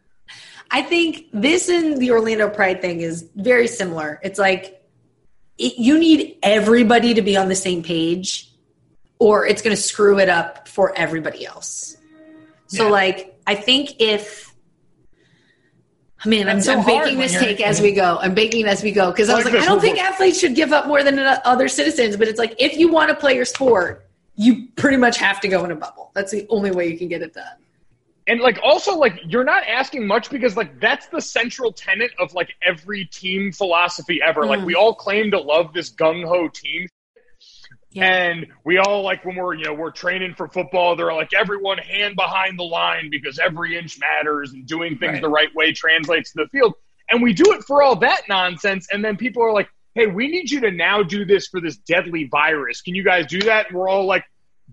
I 0.71 0.81
think 0.81 1.25
this 1.33 1.69
and 1.69 1.97
the 1.97 2.11
Orlando 2.11 2.49
Pride 2.49 2.81
thing 2.81 3.01
is 3.01 3.29
very 3.35 3.67
similar. 3.67 4.19
It's 4.23 4.39
like 4.39 4.81
it, 5.57 5.77
you 5.77 5.99
need 5.99 6.37
everybody 6.41 7.13
to 7.13 7.21
be 7.21 7.37
on 7.37 7.49
the 7.49 7.55
same 7.55 7.83
page, 7.83 8.51
or 9.19 9.45
it's 9.45 9.61
going 9.61 9.75
to 9.75 9.81
screw 9.81 10.19
it 10.19 10.29
up 10.29 10.67
for 10.67 10.97
everybody 10.97 11.45
else. 11.45 11.97
So, 12.67 12.85
Yeah. 12.85 12.91
like, 12.91 13.39
I 13.45 13.55
think 13.55 13.99
if 13.99 14.51
I 16.23 16.29
mean, 16.29 16.47
I'm, 16.47 16.61
so 16.61 16.77
I'm 16.77 16.85
baking 16.85 17.17
this 17.17 17.33
take 17.33 17.59
as 17.61 17.81
we 17.81 17.91
go. 17.93 18.17
I'm 18.21 18.35
baking 18.35 18.65
as 18.67 18.83
we 18.83 18.91
go 18.91 19.11
because 19.11 19.29
I 19.29 19.35
was 19.35 19.43
like, 19.45 19.55
I 19.55 19.65
don't 19.65 19.81
think 19.81 19.99
athletes 19.99 20.39
should 20.39 20.55
give 20.55 20.71
up 20.71 20.87
more 20.87 21.03
than 21.03 21.17
other 21.17 21.67
citizens, 21.67 22.15
but 22.15 22.27
it's 22.27 22.37
like 22.37 22.55
if 22.59 22.77
you 22.77 22.91
want 22.91 23.09
to 23.09 23.15
play 23.15 23.35
your 23.35 23.45
sport, 23.45 24.07
you 24.35 24.67
pretty 24.75 24.97
much 24.97 25.17
have 25.17 25.39
to 25.41 25.47
go 25.47 25.63
in 25.65 25.71
a 25.71 25.75
bubble. 25.75 26.11
That's 26.15 26.31
the 26.31 26.45
only 26.49 26.71
way 26.71 26.87
you 26.87 26.97
can 26.97 27.07
get 27.07 27.21
it 27.21 27.33
done. 27.33 27.45
And 28.27 28.39
like 28.39 28.59
also 28.63 28.97
like 28.97 29.19
you're 29.25 29.43
not 29.43 29.63
asking 29.67 30.07
much 30.07 30.29
because 30.29 30.55
like 30.55 30.79
that's 30.79 31.07
the 31.07 31.19
central 31.21 31.73
tenet 31.73 32.11
of 32.19 32.33
like 32.33 32.49
every 32.63 33.05
team 33.05 33.51
philosophy 33.51 34.19
ever. 34.25 34.45
Like 34.45 34.59
Mm. 34.59 34.65
we 34.65 34.75
all 34.75 34.93
claim 34.95 35.31
to 35.31 35.39
love 35.39 35.73
this 35.73 35.91
gung 35.91 36.25
ho 36.25 36.47
team 36.47 36.87
Yeah. 37.91 38.05
And 38.05 38.47
we 38.63 38.77
all 38.77 39.01
like 39.03 39.25
when 39.25 39.35
we're 39.35 39.55
you 39.55 39.65
know 39.65 39.73
we're 39.73 39.91
training 39.91 40.35
for 40.35 40.47
football, 40.47 40.95
they're 40.95 41.13
like 41.13 41.33
everyone 41.33 41.77
hand 41.79 42.15
behind 42.15 42.57
the 42.57 42.63
line 42.63 43.09
because 43.09 43.37
every 43.39 43.77
inch 43.77 43.99
matters 43.99 44.53
and 44.53 44.65
doing 44.65 44.97
things 44.97 45.13
Right. 45.13 45.21
the 45.21 45.29
right 45.29 45.53
way 45.55 45.73
translates 45.73 46.31
to 46.33 46.43
the 46.43 46.49
field. 46.49 46.73
And 47.09 47.21
we 47.21 47.33
do 47.33 47.43
it 47.53 47.63
for 47.65 47.83
all 47.83 47.97
that 47.97 48.21
nonsense, 48.29 48.87
and 48.93 49.03
then 49.03 49.17
people 49.17 49.43
are 49.43 49.51
like, 49.51 49.67
"Hey, 49.95 50.07
we 50.07 50.27
need 50.27 50.49
you 50.49 50.61
to 50.61 50.71
now 50.71 51.03
do 51.03 51.25
this 51.25 51.47
for 51.47 51.61
this 51.61 51.77
deadly 51.77 52.25
virus. 52.25 52.81
Can 52.81 52.95
you 52.95 53.03
guys 53.03 53.27
do 53.27 53.41
that?" 53.41 53.67
And 53.69 53.77
we're 53.77 53.89
all 53.89 54.05
like, 54.05 54.23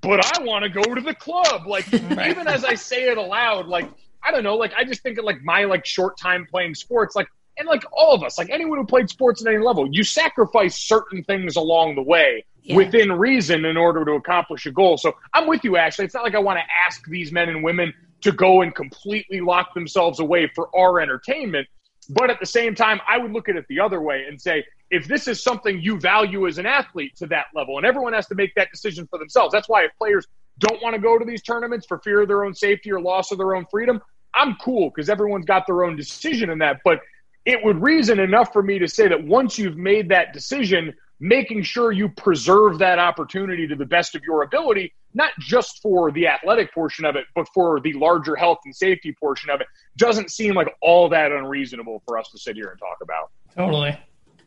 "But 0.01 0.39
I 0.39 0.43
want 0.43 0.65
to 0.65 0.69
go 0.71 0.83
to 0.95 1.01
the 1.01 1.15
club." 1.15 1.67
Like 1.67 1.93
even 1.95 2.47
as 2.47 2.65
I 2.65 2.75
say 2.75 3.09
it 3.11 3.19
aloud, 3.19 3.67
like 3.67 3.89
I 4.23 4.31
don't 4.31 4.45
know, 4.45 4.57
like 4.57 4.73
I 4.77 4.85
just 4.85 5.03
think 5.03 5.19
of 5.19 5.25
like 5.25 5.43
my 5.43 5.65
like 5.65 5.87
short 5.87 6.19
time 6.19 6.47
playing 6.51 6.75
sports, 6.75 7.15
like 7.17 7.29
and 7.57 7.67
like 7.67 7.85
all 7.93 8.15
of 8.15 8.23
us, 8.23 8.39
like 8.39 8.51
anyone 8.51 8.79
who 8.79 8.87
played 8.87 9.11
sports 9.11 9.45
at 9.45 9.53
any 9.53 9.63
level, 9.63 9.89
you 9.91 10.05
sacrifice 10.05 10.79
certain 10.79 11.25
things 11.25 11.57
along 11.57 11.97
the 11.97 12.03
way 12.03 12.45
Yeah. 12.63 12.77
within 12.77 13.11
reason 13.13 13.65
in 13.65 13.77
order 13.77 14.05
to 14.05 14.13
accomplish 14.13 14.65
a 14.67 14.71
goal. 14.71 14.97
So 14.97 15.17
I'm 15.35 15.49
with 15.49 15.65
you, 15.65 15.77
Ashley. 15.77 16.05
It's 16.05 16.15
not 16.15 16.23
like 16.23 16.37
I 16.37 16.39
want 16.39 16.59
to 16.59 16.65
ask 16.87 17.05
these 17.07 17.33
men 17.33 17.49
and 17.49 17.65
women 17.65 17.93
to 18.21 18.31
go 18.33 18.63
and 18.63 18.75
completely 18.75 19.41
lock 19.41 19.75
themselves 19.75 20.21
away 20.21 20.49
for 20.55 20.69
our 20.77 21.01
entertainment. 21.01 21.67
But 22.09 22.31
at 22.31 22.41
the 22.41 22.47
same 22.47 22.75
time, 22.75 23.01
I 23.09 23.19
would 23.19 23.33
look 23.33 23.49
at 23.49 23.57
it 23.57 23.67
the 23.69 23.81
other 23.81 24.01
way 24.01 24.25
and 24.29 24.41
say, 24.41 24.65
if 24.91 25.07
this 25.07 25.29
is 25.29 25.43
something 25.43 25.81
you 25.81 26.01
value 26.01 26.47
as 26.47 26.57
an 26.59 26.65
athlete 26.65 27.17
to 27.17 27.27
that 27.27 27.47
level, 27.55 27.77
and 27.77 27.87
everyone 27.87 28.15
has 28.15 28.27
to 28.29 28.35
make 28.35 28.55
that 28.55 28.71
decision 28.73 29.07
for 29.07 29.19
themselves. 29.19 29.53
That's 29.53 29.69
why 29.69 29.85
if 29.85 29.91
players 29.99 30.27
don't 30.59 30.83
want 30.83 30.95
to 30.95 31.01
go 31.01 31.19
to 31.19 31.25
these 31.25 31.43
tournaments 31.43 31.87
for 31.87 31.99
fear 31.99 32.23
of 32.23 32.29
their 32.29 32.45
own 32.45 32.55
safety 32.55 32.91
or 32.91 33.01
loss 33.01 33.31
of 33.31 33.39
their 33.39 33.55
own 33.55 33.67
freedom, 33.71 34.01
I'm 34.35 34.57
cool 34.57 34.91
because 34.91 35.11
everyone's 35.11 35.45
got 35.45 35.67
their 35.67 35.85
own 35.85 35.97
decision 35.97 36.51
in 36.51 36.59
that. 36.59 36.81
But 36.85 37.01
it 37.45 37.63
would 37.63 37.83
reason 37.83 38.19
enough 38.19 38.53
for 38.53 38.63
me 38.63 38.79
to 38.79 38.89
say 38.89 39.09
that 39.09 39.25
once 39.25 39.59
you've 39.59 39.77
made 39.77 40.09
that 40.09 40.33
decision, 40.33 40.95
making 41.21 41.63
sure 41.63 41.93
you 41.93 42.09
preserve 42.09 42.79
that 42.79 42.99
opportunity 42.99 43.67
to 43.67 43.75
the 43.75 43.85
best 43.85 44.15
of 44.15 44.23
your 44.23 44.43
ability, 44.43 44.93
not 45.15 45.31
just 45.41 45.83
for 45.83 46.11
the 46.13 46.27
athletic 46.29 46.73
portion 46.73 47.05
of 47.05 47.17
it, 47.17 47.25
but 47.35 47.47
for 47.53 47.81
the 47.81 47.93
larger 47.95 48.37
health 48.37 48.59
and 48.65 48.75
safety 48.75 49.15
portion 49.19 49.51
of 49.51 49.61
it, 49.61 49.67
doesn't 49.97 50.31
seem 50.31 50.55
like 50.55 50.69
all 50.81 51.09
that 51.09 51.33
unreasonable 51.33 52.03
for 52.07 52.19
us 52.19 52.31
to 52.31 52.39
sit 52.39 52.57
here 52.57 52.69
and 52.69 52.79
talk 52.79 52.99
about. 53.03 53.31
Totally. 53.57 53.99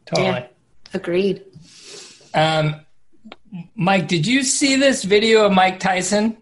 Totally. 0.05 0.27
Yeah. 0.27 0.47
Agreed. 0.93 1.43
Um, 2.33 2.85
Mike, 3.75 4.07
did 4.07 4.25
you 4.25 4.43
see 4.43 4.75
this 4.77 5.03
video 5.03 5.45
of 5.45 5.51
Mike 5.51 5.79
Tyson? 5.79 6.37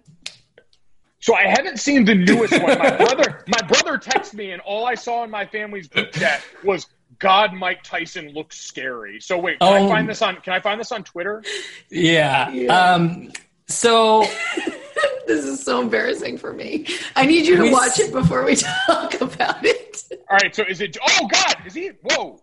So 1.21 1.35
I 1.35 1.47
haven't 1.47 1.79
seen 1.79 2.05
the 2.05 2.15
newest 2.15 2.53
one. 2.53 2.77
My 2.77 2.95
brother, 2.95 3.43
my 3.47 3.67
brother 3.67 3.97
texted 3.97 4.35
me, 4.35 4.51
and 4.51 4.61
all 4.61 4.85
I 4.85 4.95
saw 4.95 5.23
in 5.23 5.29
my 5.29 5.45
family's 5.45 5.87
group 5.87 6.11
chat 6.13 6.41
was 6.63 6.87
God, 7.17 7.53
Mike 7.53 7.83
Tyson 7.83 8.29
looks 8.29 8.59
scary. 8.59 9.19
So 9.19 9.37
wait, 9.37 9.59
can 9.59 9.73
I 9.73 9.79
Oh. 9.79 9.89
find 9.89 10.07
this 10.07 10.21
on? 10.21 10.37
Can 10.37 10.53
I 10.53 10.59
find 10.59 10.79
this 10.79 10.91
on 10.91 11.03
Twitter? 11.03 11.43
Yeah. 11.89 12.49
Yeah. 12.51 12.73
Um, 12.93 13.31
so 13.67 14.25
This 15.27 15.45
is 15.45 15.63
so 15.63 15.79
embarrassing 15.81 16.37
for 16.37 16.51
me. 16.53 16.87
I 17.15 17.25
need 17.25 17.45
you 17.45 17.55
to 17.57 17.61
We 17.63 17.71
watch 17.71 17.89
s- 17.91 17.99
it 17.99 18.11
before 18.11 18.43
we 18.43 18.55
talk 18.87 19.19
about 19.21 19.63
it. 19.65 20.03
All 20.29 20.37
right. 20.41 20.53
So 20.55 20.63
is 20.67 20.81
it? 20.81 20.97
Oh 21.07 21.27
God, 21.27 21.55
is 21.65 21.73
he? 21.75 21.91
Whoa, 22.03 22.39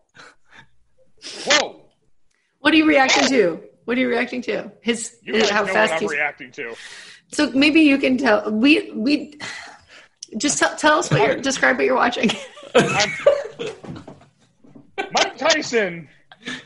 whoa! 1.47 1.81
What 2.61 2.73
are 2.73 2.77
you 2.77 2.87
reacting 2.87 3.29
to? 3.29 3.61
What 3.87 3.97
are 3.97 4.01
you 4.01 4.09
reacting 4.09 4.41
to? 4.43 4.71
His 4.83 5.17
You 5.23 5.33
guys 5.35 5.51
how 5.51 5.63
know 5.65 5.73
fast 5.73 5.91
what 5.93 5.97
I'm 5.97 6.01
he's. 6.03 6.11
reacting 6.13 6.51
to. 6.53 6.75
So 7.33 7.51
maybe 7.51 7.81
you 7.81 7.99
can 7.99 8.19
tell. 8.19 8.51
We 8.53 8.91
we 8.93 9.39
just 10.39 10.59
tell, 10.59 10.77
tell 10.77 10.99
us 11.01 11.11
what 11.11 11.21
you're 11.21 11.37
describe 11.41 11.77
what 11.77 11.87
you're 11.87 11.95
watching. 11.97 12.31
I'm- 14.99 15.09
Mike 15.13 15.37
Tyson 15.37 16.09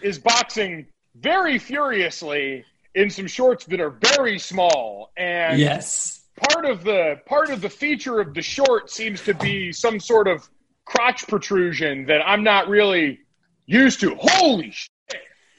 is 0.02 0.18
boxing 0.18 0.86
very 1.16 1.58
furiously 1.58 2.64
in 2.94 3.10
some 3.10 3.26
shorts 3.26 3.64
that 3.66 3.80
are 3.80 3.90
very 3.90 4.38
small, 4.38 5.12
and 5.16 5.58
yes. 5.58 6.20
part 6.50 6.64
of 6.64 6.82
the 6.84 7.20
part 7.26 7.50
of 7.50 7.60
the 7.60 7.68
feature 7.70 8.20
of 8.20 8.34
the 8.34 8.42
short 8.42 8.90
seems 8.90 9.22
to 9.22 9.34
be 9.34 9.72
some 9.72 10.00
sort 10.00 10.26
of 10.28 10.48
crotch 10.84 11.26
protrusion 11.28 12.06
that 12.06 12.20
I'm 12.26 12.42
not 12.42 12.68
really 12.68 13.20
used 13.66 14.00
to. 14.00 14.16
Holy 14.18 14.70
shit! 14.72 14.90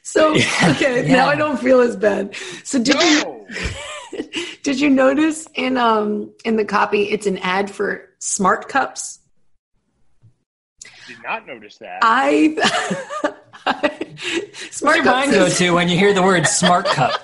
So 0.03 0.31
okay, 0.63 1.07
Yeah. 1.07 1.13
now 1.13 1.27
I 1.27 1.35
don't 1.35 1.57
feel 1.59 1.79
as 1.79 1.95
bad. 1.95 2.35
So 2.63 2.81
did 2.83 2.95
you 3.01 3.47
did 4.63 4.79
you 4.79 4.89
notice 4.89 5.47
in 5.55 5.77
um 5.77 6.33
in 6.43 6.57
the 6.57 6.65
copy 6.65 7.03
it's 7.03 7.27
an 7.27 7.37
ad 7.39 7.71
for 7.71 8.09
smart 8.19 8.67
cups? 8.67 9.19
Did 11.15 11.23
not 11.23 11.45
notice 11.47 11.77
that. 11.77 11.99
I 12.03 12.55
What's 13.63 14.75
smart 14.75 14.95
your 14.97 15.05
cups 15.05 15.27
mind 15.27 15.31
go 15.33 15.49
to 15.49 15.71
when 15.71 15.89
you 15.89 15.97
hear 15.97 16.13
the 16.13 16.21
word 16.23 16.47
smart 16.47 16.85
cup? 16.85 17.19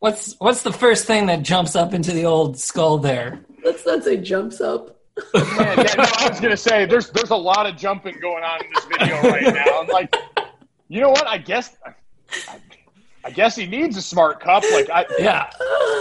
What's 0.00 0.34
what's 0.38 0.62
the 0.62 0.72
first 0.72 1.06
thing 1.06 1.26
that 1.26 1.42
jumps 1.42 1.74
up 1.76 1.94
into 1.94 2.12
the 2.12 2.24
old 2.24 2.58
skull 2.58 2.98
there? 2.98 3.40
Let's 3.64 3.86
not 3.86 4.02
say 4.04 4.16
jumps 4.18 4.60
up. 4.60 4.98
Man, 5.34 5.44
yeah, 5.56 5.94
no, 5.96 6.04
I 6.18 6.28
was 6.30 6.40
gonna 6.40 6.56
say 6.56 6.84
there's 6.86 7.10
there's 7.10 7.30
a 7.30 7.36
lot 7.36 7.66
of 7.66 7.76
jumping 7.76 8.18
going 8.20 8.42
on 8.42 8.64
in 8.64 8.70
this 8.74 8.84
video 8.86 9.20
right 9.22 9.54
now. 9.54 9.80
I'm 9.80 9.86
like, 9.88 10.14
you 10.88 11.00
know 11.00 11.10
what? 11.10 11.26
I 11.26 11.38
guess 11.38 11.76
I, 11.86 11.92
I 13.24 13.30
guess 13.30 13.54
he 13.56 13.66
needs 13.66 13.96
a 13.96 14.02
smart 14.02 14.40
cup. 14.40 14.64
Like 14.72 14.90
I 14.90 15.04
Yeah. 15.18 15.50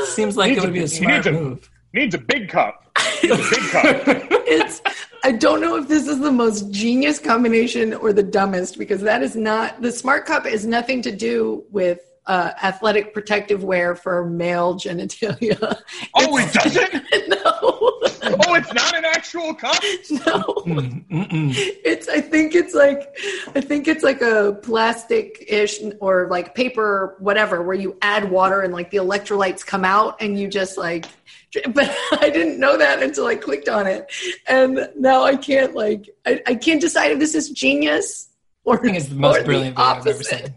Seems 0.06 0.36
like 0.38 0.52
it 0.54 0.60
would 0.62 0.70
a- 0.70 0.74
be 0.74 0.80
a 0.80 0.82
he 0.84 0.88
smart 0.88 1.14
needs 1.14 1.28
a- 1.28 1.32
move. 1.32 1.70
needs 1.94 2.16
a 2.16 2.20
big 2.20 2.50
cup. 2.50 2.98
Needs 3.24 3.34
a 3.36 3.50
big 3.50 3.70
cup. 3.72 4.28
It's 4.54 4.82
I 5.24 5.32
don't 5.32 5.62
know 5.62 5.76
if 5.76 5.88
this 5.88 6.08
is 6.08 6.20
the 6.20 6.32
most 6.32 6.72
genius 6.72 7.20
combination 7.20 7.94
or 7.94 8.12
the 8.14 8.24
dumbest 8.24 8.78
because 8.78 9.02
that 9.02 9.22
is 9.22 9.36
not 9.36 9.82
the 9.82 9.92
smart 9.92 10.26
cup 10.26 10.46
is 10.46 10.66
nothing 10.66 11.02
to 11.04 11.12
do 11.12 11.64
with 11.70 12.00
uh, 12.28 12.52
athletic 12.64 13.14
protective 13.14 13.64
wear 13.64 13.96
for 13.96 14.26
male 14.26 14.76
genitalia. 14.76 15.80
Oh, 16.16 16.38
it 16.38 16.54
doesn't. 16.54 16.94
no, 17.30 17.82
Oh, 18.24 18.54
it's 18.56 18.74
not 18.74 18.96
an 18.96 19.06
actual 19.06 19.54
cup. 19.54 19.82
no. 20.12 20.44
Mm, 20.66 21.06
mm-mm. 21.08 21.54
It's 21.84 22.08
I 22.08 22.22
think 22.22 22.54
it's 22.54 22.74
like 22.74 23.16
I 23.56 23.62
think 23.62 23.88
it's 23.88 24.04
like 24.04 24.22
a 24.22 24.60
plastic 24.62 25.44
ish 25.48 25.80
or 26.00 26.28
like 26.30 26.54
paper 26.54 27.16
whatever 27.20 27.62
where 27.64 27.76
you 27.76 27.98
add 28.02 28.30
water 28.30 28.62
and 28.62 28.74
like 28.74 28.92
the 28.92 28.98
electrolytes 28.98 29.66
come 29.66 29.84
out 29.86 30.22
and 30.22 30.40
you 30.40 30.48
just 30.48 30.78
like 30.78 31.06
but 31.74 31.96
I 32.14 32.30
didn't 32.30 32.60
know 32.60 32.78
that 32.78 33.04
until 33.04 33.26
I 33.26 33.36
clicked 33.36 33.68
on 33.70 33.88
it. 33.88 34.12
And 34.48 34.90
now 34.98 35.24
I 35.24 35.36
can't 35.36 35.76
like 35.76 36.10
I, 36.26 36.42
I 36.48 36.56
can't 36.56 36.82
decide 36.82 37.12
if 37.12 37.20
this 37.20 37.36
is 37.36 37.50
genius 37.50 38.30
or 38.64 38.78
I 38.78 38.82
think 38.82 38.98
it's 38.98 39.08
the 39.08 39.16
most 39.16 39.42
or 39.42 39.44
brilliant 39.44 39.76
video 39.76 39.92
I've 39.92 40.08
ever 40.08 40.10
opposite. 40.10 40.46
seen. 40.46 40.54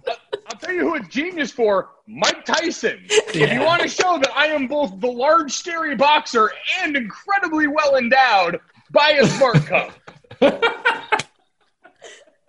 I'll 0.47 0.59
tell 0.59 0.73
you 0.73 0.81
who 0.81 0.95
it's 0.97 1.09
genius 1.09 1.51
for 1.51 1.91
Mike 2.07 2.45
Tyson. 2.45 2.99
If 3.09 3.53
you 3.53 3.63
want 3.63 3.83
to 3.83 3.89
show 3.89 4.19
that 4.19 4.31
I 4.37 4.47
am 4.47 4.67
both 4.67 5.01
the 5.01 5.11
large, 5.11 5.53
scary 5.53 5.97
boxer 5.97 6.51
and 6.81 6.97
incredibly 6.97 7.67
well 7.67 7.97
endowed, 7.97 8.61
buy 8.91 9.13
a 9.21 9.27
smart 9.27 9.65
cup. 9.67 9.93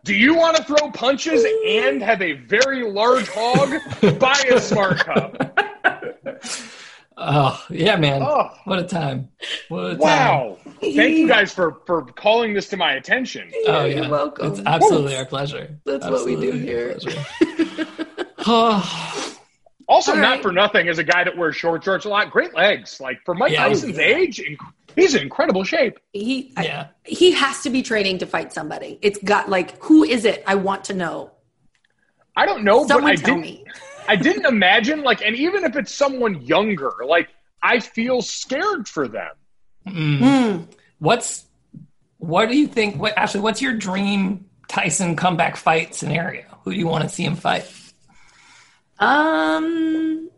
Do 0.04 0.14
you 0.14 0.36
want 0.36 0.58
to 0.58 0.64
throw 0.64 0.92
punches 0.92 1.46
and 1.68 2.02
have 2.02 2.22
a 2.22 2.34
very 2.34 2.84
large 2.84 3.28
hog? 3.30 3.80
Buy 4.20 4.40
a 4.52 4.60
smart 4.60 5.00
cup. 5.00 5.60
Oh 7.18 7.64
yeah, 7.70 7.96
man! 7.96 8.22
Oh. 8.24 8.50
What 8.66 8.80
a 8.80 8.84
time! 8.84 9.30
What 9.70 9.86
a 9.86 9.90
time! 9.92 10.00
Wow. 10.00 10.58
Thank 10.82 11.18
you 11.18 11.28
guys 11.28 11.54
for, 11.54 11.80
for 11.86 12.04
calling 12.06 12.54
this 12.54 12.68
to 12.70 12.78
my 12.78 12.94
attention. 12.96 13.50
Oh 13.68 13.86
You're 13.86 14.04
yeah, 14.04 14.10
welcome. 14.10 14.52
It's 14.52 14.62
absolutely 14.66 15.16
our 15.16 15.26
pleasure. 15.26 15.80
That's 15.86 16.06
what 16.06 16.26
we 16.26 16.36
do 16.36 16.52
here. 16.52 16.98
Oh, 18.46 19.32
Also, 19.88 20.14
All 20.14 20.18
not 20.18 20.42
for 20.42 20.52
nothing, 20.52 20.88
as 20.88 20.98
a 20.98 21.04
guy 21.04 21.24
that 21.24 21.38
wears 21.38 21.56
short 21.56 21.84
shorts 21.84 22.06
a 22.06 22.10
lot, 22.10 22.32
great 22.32 22.56
legs. 22.56 23.00
Like 23.00 23.20
for 23.24 23.36
Mike 23.36 23.52
Yeah. 23.54 23.68
Tyson's 23.68 24.00
age, 24.00 24.40
inc- 24.40 24.58
he's 24.96 25.14
in 25.14 25.22
incredible 25.22 25.64
shape. 25.64 26.00
He 26.12 26.52
I- 26.58 26.66
yeah. 26.66 26.88
he 27.04 27.32
has 27.32 27.62
to 27.62 27.70
be 27.70 27.84
training 27.84 28.18
to 28.18 28.26
fight 28.26 28.52
somebody. 28.52 28.98
It's 29.04 29.20
got 29.24 29.48
like 29.48 29.82
who 29.84 30.04
is 30.04 30.26
it? 30.26 30.44
I 30.48 30.56
want 30.56 30.86
to 30.86 30.96
know. 30.96 31.32
I 32.36 32.46
don't 32.48 32.64
know, 32.64 32.86
Someone 32.88 33.14
but 33.14 33.20
I 33.22 33.24
tell 33.24 33.36
didn't. 33.36 33.42
me. 33.42 33.66
I 34.08 34.16
didn't 34.16 34.46
imagine 34.46 35.04
like, 35.04 35.22
and 35.22 35.36
even 35.36 35.64
if 35.64 35.76
it's 35.76 35.94
someone 35.94 36.42
younger, 36.42 36.94
like 37.06 37.30
I 37.62 37.80
feel 37.80 38.22
scared 38.22 38.88
for 38.88 39.08
them. 39.08 39.32
Mm. 39.88 40.20
Hmm. 40.20 40.64
What's 41.00 41.46
what 42.18 42.50
do 42.50 42.58
you 42.58 42.68
think? 42.68 43.00
What 43.00 43.14
actually? 43.18 43.42
What's 43.42 43.62
your 43.62 43.74
dream 43.74 44.46
Tyson 44.68 45.16
comeback 45.16 45.58
fight 45.58 45.94
scenario? 45.94 46.44
Who 46.64 46.72
do 46.72 46.78
you 46.78 46.88
want 46.88 47.04
to 47.04 47.10
see 47.10 47.24
him 47.24 47.36
fight? 47.36 47.72
Um, 49.00 50.30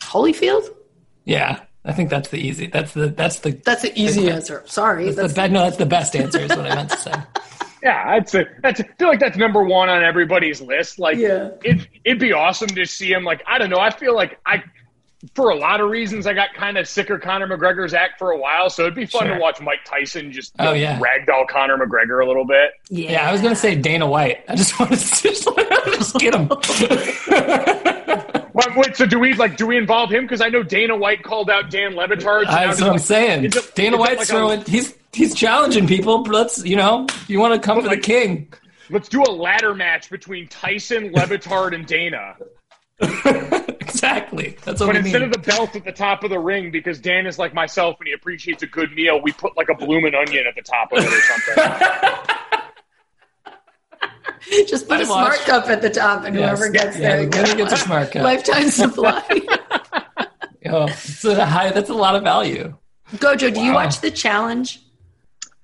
Holyfield. 0.00 0.68
Yeah, 1.24 1.60
I 1.84 1.92
think 1.92 2.10
that's 2.10 2.30
the 2.30 2.38
easy. 2.38 2.66
That's 2.66 2.92
the 2.92 3.08
that's 3.08 3.40
the 3.40 3.50
That's 3.50 3.82
the 3.82 3.98
easy 4.00 4.28
answer. 4.30 4.62
Sorry, 4.66 5.04
that's, 5.06 5.16
that's, 5.16 5.34
the 5.34 5.42
be- 5.42 5.48
no. 5.48 5.64
That's 5.64 5.76
the 5.76 5.86
best 5.86 6.16
answer. 6.16 6.40
Is 6.40 6.50
what 6.50 6.66
I 6.70 6.74
meant 6.74 6.90
to 6.90 6.96
say. 6.96 7.12
Yeah, 7.82 8.04
I'd 8.06 8.28
say 8.28 8.46
that's. 8.62 8.80
I 8.80 8.84
feel 8.98 9.08
like 9.08 9.18
that's 9.20 9.36
number 9.36 9.62
one 9.64 9.88
on 9.88 10.02
everybody's 10.04 10.60
list. 10.60 10.98
Like, 10.98 11.16
Yeah. 11.18 11.50
it, 11.64 11.88
it'd 12.04 12.20
be 12.20 12.32
awesome 12.32 12.68
to 12.68 12.84
see 12.86 13.10
him. 13.12 13.24
Like, 13.24 13.42
I 13.46 13.58
don't 13.58 13.70
know. 13.70 13.78
I 13.80 13.90
feel 13.90 14.14
like 14.14 14.38
I, 14.46 14.62
for 15.34 15.50
a 15.50 15.56
lot 15.56 15.80
of 15.80 15.90
reasons, 15.90 16.26
I 16.26 16.32
got 16.32 16.54
kind 16.54 16.78
of 16.78 16.86
sick 16.86 17.10
of 17.10 17.20
Conor 17.20 17.46
McGregor's 17.48 17.92
act 17.94 18.18
for 18.18 18.30
a 18.32 18.38
while. 18.38 18.70
So 18.70 18.82
it'd 18.82 18.94
be 18.94 19.06
fun 19.06 19.26
Sure. 19.26 19.34
to 19.34 19.40
watch 19.40 19.60
Mike 19.60 19.84
Tyson 19.84 20.30
just 20.32 20.52
Oh, 20.60 20.72
you 20.72 20.84
know, 20.84 20.90
yeah. 20.92 21.00
ragdoll 21.00 21.46
Conor 21.48 21.76
McGregor 21.76 22.22
a 22.24 22.26
little 22.26 22.44
bit. 22.46 22.70
yeah. 22.88 23.10
Yeah, 23.12 23.28
I 23.28 23.32
was 23.32 23.40
gonna 23.40 23.56
say 23.56 23.74
Dana 23.74 24.06
White. 24.06 24.44
I 24.48 24.54
just 24.56 24.78
want 24.80 24.92
to 24.92 24.96
just, 24.96 25.22
just 25.86 26.14
get 26.18 26.34
him. 26.34 26.48
Wait, 28.54 28.76
wait, 28.76 28.96
so 28.96 29.06
do 29.06 29.18
we 29.18 29.34
like 29.34 29.56
do 29.56 29.66
we 29.66 29.76
involve 29.78 30.10
him? 30.10 30.24
Because 30.24 30.40
I 30.40 30.48
know 30.48 30.62
Dana 30.62 30.96
White 30.96 31.22
called 31.22 31.48
out 31.50 31.70
Dan 31.70 31.94
Le 31.94 32.06
Batard. 32.06 32.44
So 32.46 32.50
That's 32.52 32.80
what 32.80 32.86
I'm 32.88 32.92
like, 32.94 33.00
saying. 33.02 33.44
it- 33.46 33.74
Dana 33.74 33.96
White's 33.96 34.18
like 34.18 34.28
a- 34.28 34.32
throwing. 34.32 34.64
He's 34.66 34.94
he's 35.12 35.34
challenging 35.34 35.86
people. 35.86 36.22
But 36.22 36.32
let's 36.34 36.64
you 36.64 36.76
know, 36.76 37.06
you 37.28 37.40
want 37.40 37.54
to 37.54 37.66
come 37.66 37.82
for 37.82 37.88
the 37.88 37.96
king. 37.96 38.52
Let's 38.90 39.08
do 39.08 39.22
a 39.22 39.30
ladder 39.32 39.74
match 39.74 40.10
between 40.10 40.48
Tyson, 40.48 41.12
Levitard, 41.14 41.74
and 41.74 41.86
Dana. 41.86 42.36
exactly. 43.80 44.56
That's 44.64 44.80
what 44.80 44.88
But 44.88 44.96
instead 44.96 45.22
mean. 45.22 45.30
of 45.30 45.32
the 45.32 45.38
belt 45.50 45.74
at 45.74 45.84
the 45.84 45.92
top 45.92 46.24
of 46.24 46.30
the 46.30 46.38
ring, 46.38 46.70
because 46.70 47.00
Dan 47.00 47.26
is 47.26 47.38
like 47.38 47.54
myself 47.54 47.96
and 48.00 48.06
he 48.08 48.12
appreciates 48.12 48.62
a 48.62 48.66
good 48.66 48.92
meal, 48.92 49.20
we 49.20 49.32
put 49.32 49.56
like 49.56 49.68
a 49.70 49.74
bloomin' 49.74 50.14
onion 50.14 50.44
at 50.46 50.54
the 50.54 50.62
top 50.62 50.92
of 50.92 50.98
it 50.98 51.12
or 51.12 51.20
something. 51.22 52.26
Just 54.68 54.88
put 54.88 54.98
I 54.98 55.02
a 55.02 55.06
smart 55.06 55.38
cup 55.40 55.68
at 55.68 55.82
the 55.82 55.90
top, 55.90 56.24
and 56.24 56.34
Yes. 56.34 56.58
whoever 56.58 56.72
gets 56.72 56.98
Yeah, 56.98 57.16
there 57.16 57.26
whoever 57.26 57.56
gets 57.56 57.72
a 57.72 57.76
smart 57.76 58.10
cup. 58.12 58.22
Lifetime 58.22 58.68
supply. 58.70 59.22
Oh, 60.64 60.84
it's 60.86 61.24
a 61.24 61.44
high, 61.44 61.70
that's 61.70 61.90
a 61.90 61.94
lot 61.94 62.14
of 62.14 62.22
value. 62.22 62.74
Gojo, 63.16 63.52
do 63.52 63.60
you 63.60 63.74
watch 63.74 64.00
the 64.00 64.12
challenge? 64.12 64.80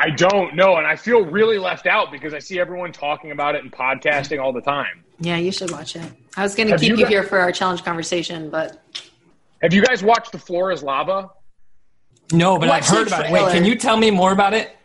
I 0.00 0.10
don't 0.10 0.56
know, 0.56 0.76
and 0.76 0.86
I 0.86 0.96
feel 0.96 1.24
really 1.24 1.56
left 1.56 1.86
out 1.86 2.10
because 2.10 2.34
I 2.34 2.40
see 2.40 2.58
everyone 2.58 2.90
talking 2.92 3.30
about 3.30 3.54
it 3.54 3.62
and 3.62 3.72
podcasting 3.72 4.42
all 4.42 4.52
the 4.52 4.60
time. 4.60 5.04
Yeah, 5.20 5.36
you 5.36 5.52
should 5.52 5.70
watch 5.70 5.94
it. 5.94 6.02
I 6.36 6.42
was 6.42 6.56
going 6.56 6.68
to 6.68 6.76
keep 6.76 6.90
you 6.90 6.96
you, 6.96 7.02
got- 7.04 7.10
here 7.10 7.22
for 7.22 7.38
our 7.38 7.52
challenge 7.52 7.84
conversation, 7.84 8.50
but 8.50 8.82
Have 9.62 9.72
you 9.72 9.82
guys 9.84 10.02
watched 10.02 10.32
The 10.32 10.38
Floor 10.38 10.72
is 10.72 10.82
Lava? 10.82 11.30
No, 12.32 12.58
but 12.58 12.68
Watch 12.68 12.82
I've 12.82 12.88
heard 12.88 13.08
the 13.08 13.14
about 13.14 13.26
it. 13.26 13.32
Wait, 13.32 13.52
can 13.52 13.64
you 13.64 13.76
tell 13.76 13.96
me 13.96 14.10
more 14.10 14.32
about 14.32 14.52
it? 14.52 14.76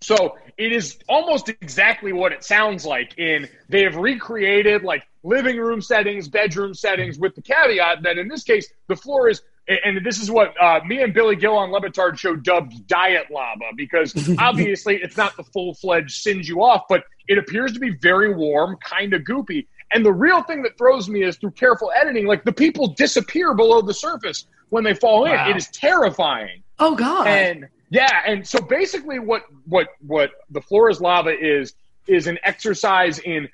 So 0.00 0.36
it 0.58 0.72
is 0.72 0.98
almost 1.08 1.48
exactly 1.48 2.12
what 2.12 2.32
it 2.32 2.42
sounds 2.42 2.86
like. 2.86 3.18
In 3.18 3.48
they 3.68 3.82
have 3.82 3.96
recreated 3.96 4.82
like 4.82 5.06
living 5.22 5.58
room 5.58 5.80
settings, 5.80 6.28
bedroom 6.28 6.74
settings, 6.74 7.18
with 7.18 7.34
the 7.34 7.42
caveat 7.42 8.02
that 8.02 8.18
in 8.18 8.28
this 8.28 8.42
case 8.42 8.68
the 8.88 8.96
floor 8.96 9.28
is. 9.28 9.42
And 9.68 10.06
this 10.06 10.20
is 10.20 10.30
what 10.30 10.54
uh, 10.62 10.78
me 10.86 11.02
and 11.02 11.12
Billy 11.12 11.34
Gill 11.34 11.56
on 11.56 11.72
Le 11.72 12.16
show 12.16 12.36
dubbed 12.36 12.86
diet 12.86 13.32
lava 13.32 13.64
because 13.76 14.14
obviously 14.38 15.00
it's 15.02 15.16
not 15.16 15.36
the 15.36 15.42
full 15.42 15.74
fledged 15.74 16.22
singe 16.22 16.48
you 16.48 16.62
off, 16.62 16.84
but 16.88 17.02
it 17.26 17.36
appears 17.36 17.72
to 17.72 17.80
be 17.80 17.90
very 17.90 18.32
warm, 18.32 18.76
kind 18.76 19.12
of 19.12 19.22
goopy. 19.22 19.66
And 19.92 20.06
the 20.06 20.12
real 20.12 20.42
thing 20.44 20.62
that 20.62 20.78
throws 20.78 21.08
me 21.08 21.24
is 21.24 21.36
through 21.36 21.52
careful 21.52 21.90
editing, 21.96 22.26
like 22.26 22.44
the 22.44 22.52
people 22.52 22.94
disappear 22.94 23.54
below 23.54 23.82
the 23.82 23.94
surface 23.94 24.46
when 24.68 24.84
they 24.84 24.94
fall 24.94 25.24
in. 25.24 25.32
It 25.32 25.56
is 25.56 25.68
terrifying. 25.68 26.62
Oh 26.78 26.94
God. 26.94 27.26
And 27.26 27.68
yeah, 27.90 28.22
and 28.26 28.46
so 28.46 28.60
basically 28.60 29.18
what 29.18 29.42
what 29.66 29.88
what 30.00 30.30
the 30.50 30.60
floor 30.60 30.90
is 30.90 31.00
lava 31.00 31.30
is 31.30 31.74
is 32.06 32.26
an 32.26 32.38
exercise 32.44 33.18
in 33.18 33.48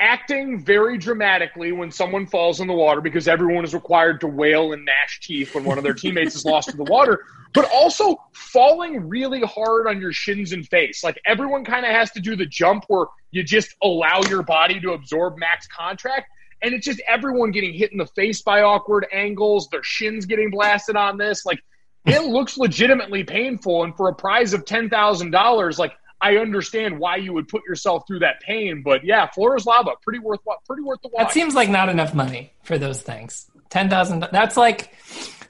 acting 0.00 0.62
very 0.62 0.98
dramatically 0.98 1.70
when 1.72 1.90
someone 1.90 2.26
falls 2.26 2.60
in 2.60 2.66
the 2.66 2.74
water 2.74 3.00
because 3.00 3.28
everyone 3.28 3.64
is 3.64 3.72
required 3.72 4.20
to 4.20 4.26
wail 4.26 4.72
and 4.72 4.84
gnash 4.84 5.20
teeth 5.20 5.54
when 5.54 5.64
one 5.64 5.78
of 5.78 5.84
their 5.84 5.94
teammates 5.94 6.34
is 6.34 6.44
lost 6.44 6.68
to 6.68 6.76
the 6.76 6.84
water, 6.84 7.20
but 7.52 7.70
also 7.72 8.16
falling 8.32 9.08
really 9.08 9.40
hard 9.40 9.86
on 9.86 10.00
your 10.00 10.12
shins 10.12 10.52
and 10.52 10.66
face. 10.66 11.04
Like 11.04 11.20
everyone 11.24 11.64
kind 11.64 11.86
of 11.86 11.92
has 11.92 12.10
to 12.12 12.20
do 12.20 12.34
the 12.34 12.46
jump 12.46 12.84
where 12.88 13.06
you 13.30 13.44
just 13.44 13.74
allow 13.82 14.20
your 14.28 14.42
body 14.42 14.80
to 14.80 14.92
absorb 14.92 15.38
max 15.38 15.66
contract. 15.68 16.26
And 16.60 16.74
it's 16.74 16.84
just 16.84 17.00
everyone 17.06 17.50
getting 17.50 17.72
hit 17.72 17.92
in 17.92 17.98
the 17.98 18.06
face 18.06 18.42
by 18.42 18.62
awkward 18.62 19.06
angles, 19.12 19.68
their 19.68 19.82
shins 19.82 20.26
getting 20.26 20.50
blasted 20.50 20.96
on 20.96 21.18
this. 21.18 21.46
Like 21.46 21.62
it 22.06 22.24
looks 22.24 22.58
legitimately 22.58 23.24
painful. 23.24 23.84
And 23.84 23.96
for 23.96 24.08
a 24.08 24.14
prize 24.14 24.54
of 24.54 24.64
ten 24.64 24.90
thousand 24.90 25.30
dollars, 25.30 25.78
like 25.78 25.92
I 26.20 26.36
understand 26.36 26.98
why 26.98 27.16
you 27.16 27.32
would 27.34 27.48
put 27.48 27.62
yourself 27.68 28.04
through 28.06 28.20
that 28.20 28.40
pain. 28.40 28.82
But 28.82 29.04
yeah, 29.04 29.26
Floor 29.28 29.56
is 29.56 29.66
Lava, 29.66 29.92
pretty 30.02 30.20
worth 30.20 30.40
pretty 30.66 30.82
worth 30.82 31.00
the 31.02 31.08
watch. 31.08 31.26
That 31.26 31.32
seems 31.32 31.54
like 31.54 31.68
not 31.68 31.88
enough 31.88 32.14
money 32.14 32.52
for 32.62 32.78
those 32.78 33.02
things. 33.02 33.50
Ten 33.68 33.90
thousand. 33.90 34.26
That's 34.32 34.56
like 34.56 34.94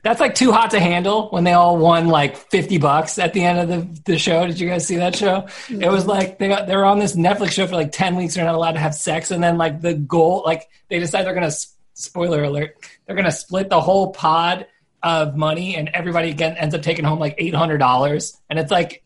that's 0.03 0.21
like 0.21 0.35
too 0.35 0.53
hot 0.53 0.71
to 0.73 0.81
handle. 0.81 1.29
When 1.31 1.45
they 1.45 1.53
all 1.53 1.77
won 1.77 2.09
like 2.09 2.37
fifty 2.37 2.79
bucks 2.79 3.19
at 3.19 3.33
the 3.33 3.45
end 3.45 3.59
of 3.59 3.69
the, 3.69 4.13
the 4.13 4.19
show. 4.19 4.47
Did 4.47 4.59
you 4.59 4.69
guys 4.69 4.87
see 4.87 4.97
that 4.97 5.15
show? 5.15 5.47
It 5.69 5.91
was 5.91 6.07
like 6.07 6.39
they 6.39 6.49
got 6.49 6.67
they 6.67 6.77
were 6.77 6.85
on 6.85 6.99
this 6.99 7.15
Netflix 7.15 7.51
show 7.51 7.67
for 7.67 7.77
like 7.77 7.93
ten 7.93 8.17
weeks. 8.17 8.35
They're 8.35 8.45
not 8.45 8.55
allowed 8.55 8.73
to 8.73 8.81
have 8.81 8.95
sex, 8.95 9.31
and 9.31 9.43
then 9.43 9.59
like 9.59 9.81
the 9.81 9.95
goal, 9.95 10.43
like 10.45 10.69
they 10.89 10.99
decide 10.99 11.25
they're 11.25 11.35
gonna 11.35 11.53
spoiler 11.95 12.43
alert, 12.43 12.77
they're 13.07 13.17
gonna 13.17 13.31
split 13.31 13.69
the 13.69 13.81
whole 13.81 14.13
pod 14.13 14.67
of 15.05 15.37
money, 15.37 15.77
and 15.77 15.89
everybody 15.95 16.31
again 16.31 16.57
ends 16.57 16.75
up 16.75 16.83
taking 16.83 17.05
home 17.05 17.21
like 17.21 17.37
eight 17.39 17.55
hundred 17.55 17.79
dollars, 17.79 18.37
and 18.51 18.59
it's 18.59 18.73
like. 18.73 19.03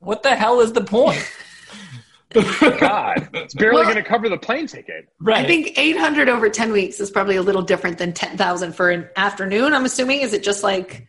What 0.00 0.22
the 0.22 0.36
hell 0.36 0.60
is 0.60 0.72
the 0.72 0.84
point? 0.84 1.20
God, 2.32 3.28
it's 3.32 3.52
barely 3.54 3.74
Well- 3.76 3.84
going 3.84 3.96
to 3.96 4.02
cover 4.02 4.28
the 4.28 4.36
plane 4.38 4.66
ticket. 4.68 5.08
Right. 5.20 5.44
I 5.44 5.46
think 5.46 5.78
800 5.78 6.28
over 6.28 6.48
10 6.48 6.72
weeks 6.72 7.00
is 7.00 7.10
probably 7.10 7.34
a 7.36 7.42
little 7.42 7.62
different 7.62 7.98
than 7.98 8.12
10,000 8.12 8.72
for 8.74 8.90
an 8.90 9.08
afternoon. 9.16 9.72
I'm 9.74 9.84
assuming. 9.84 10.20
Is 10.20 10.34
it 10.34 10.44
just 10.44 10.62
like, 10.62 11.08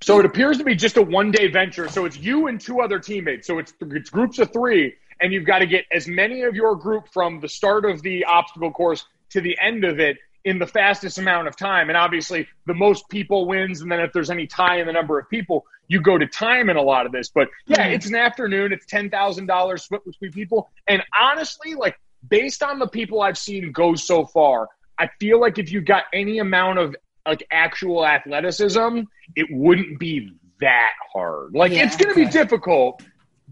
So 0.00 0.20
it 0.20 0.26
appears 0.26 0.58
to 0.58 0.64
be 0.64 0.76
just 0.76 0.96
a 0.96 1.02
one 1.02 1.32
day 1.32 1.48
venture. 1.48 1.88
So 1.88 2.04
it's 2.04 2.16
you 2.16 2.46
and 2.46 2.60
two 2.60 2.80
other 2.80 2.98
teammates. 3.00 3.46
So 3.46 3.58
it's, 3.58 3.72
it's 3.80 4.10
groups 4.10 4.38
of 4.38 4.52
three, 4.52 4.94
and 5.20 5.32
you've 5.32 5.46
got 5.46 5.58
to 5.58 5.66
get 5.66 5.86
as 5.90 6.06
many 6.06 6.42
of 6.42 6.54
your 6.54 6.76
group 6.76 7.08
from 7.12 7.40
the 7.40 7.48
start 7.48 7.84
of 7.84 8.02
the 8.02 8.24
obstacle 8.26 8.70
course 8.70 9.04
to 9.30 9.40
the 9.40 9.58
end 9.60 9.84
of 9.84 9.98
it 9.98 10.18
in 10.44 10.58
the 10.58 10.66
fastest 10.66 11.18
amount 11.18 11.48
of 11.48 11.56
time. 11.56 11.88
And 11.88 11.96
obviously, 11.96 12.46
the 12.66 12.74
most 12.74 13.08
people 13.08 13.46
wins. 13.46 13.80
And 13.80 13.90
then 13.90 14.00
if 14.00 14.12
there's 14.12 14.30
any 14.30 14.46
tie 14.46 14.80
in 14.80 14.86
the 14.86 14.92
number 14.92 15.18
of 15.18 15.28
people, 15.28 15.64
you 15.88 16.00
go 16.00 16.18
to 16.18 16.26
time 16.26 16.70
in 16.70 16.76
a 16.76 16.82
lot 16.82 17.06
of 17.06 17.12
this. 17.12 17.28
But 17.28 17.48
yeah, 17.66 17.84
mm-hmm. 17.84 17.94
it's 17.94 18.06
an 18.06 18.14
afternoon. 18.14 18.72
It's 18.72 18.86
ten 18.86 19.10
thousand 19.10 19.46
dollars 19.46 19.84
split 19.84 20.04
between 20.04 20.32
people. 20.32 20.70
And 20.86 21.02
honestly, 21.18 21.74
like 21.74 21.98
based 22.28 22.62
on 22.62 22.78
the 22.78 22.88
people 22.88 23.22
I've 23.22 23.38
seen 23.38 23.72
go 23.72 23.94
so 23.94 24.26
far, 24.26 24.68
I 24.98 25.08
feel 25.18 25.40
like 25.40 25.58
if 25.58 25.72
you 25.72 25.80
got 25.80 26.04
any 26.12 26.38
amount 26.38 26.78
of 26.78 26.96
like 27.26 27.46
actual 27.50 28.06
athleticism, 28.06 29.00
it 29.36 29.46
wouldn't 29.50 29.98
be 29.98 30.30
that 30.60 30.92
hard. 31.12 31.54
Like 31.54 31.72
Yeah, 31.72 31.86
it's 31.86 31.96
going 31.96 32.14
to 32.14 32.24
be 32.24 32.30
difficult, 32.30 33.02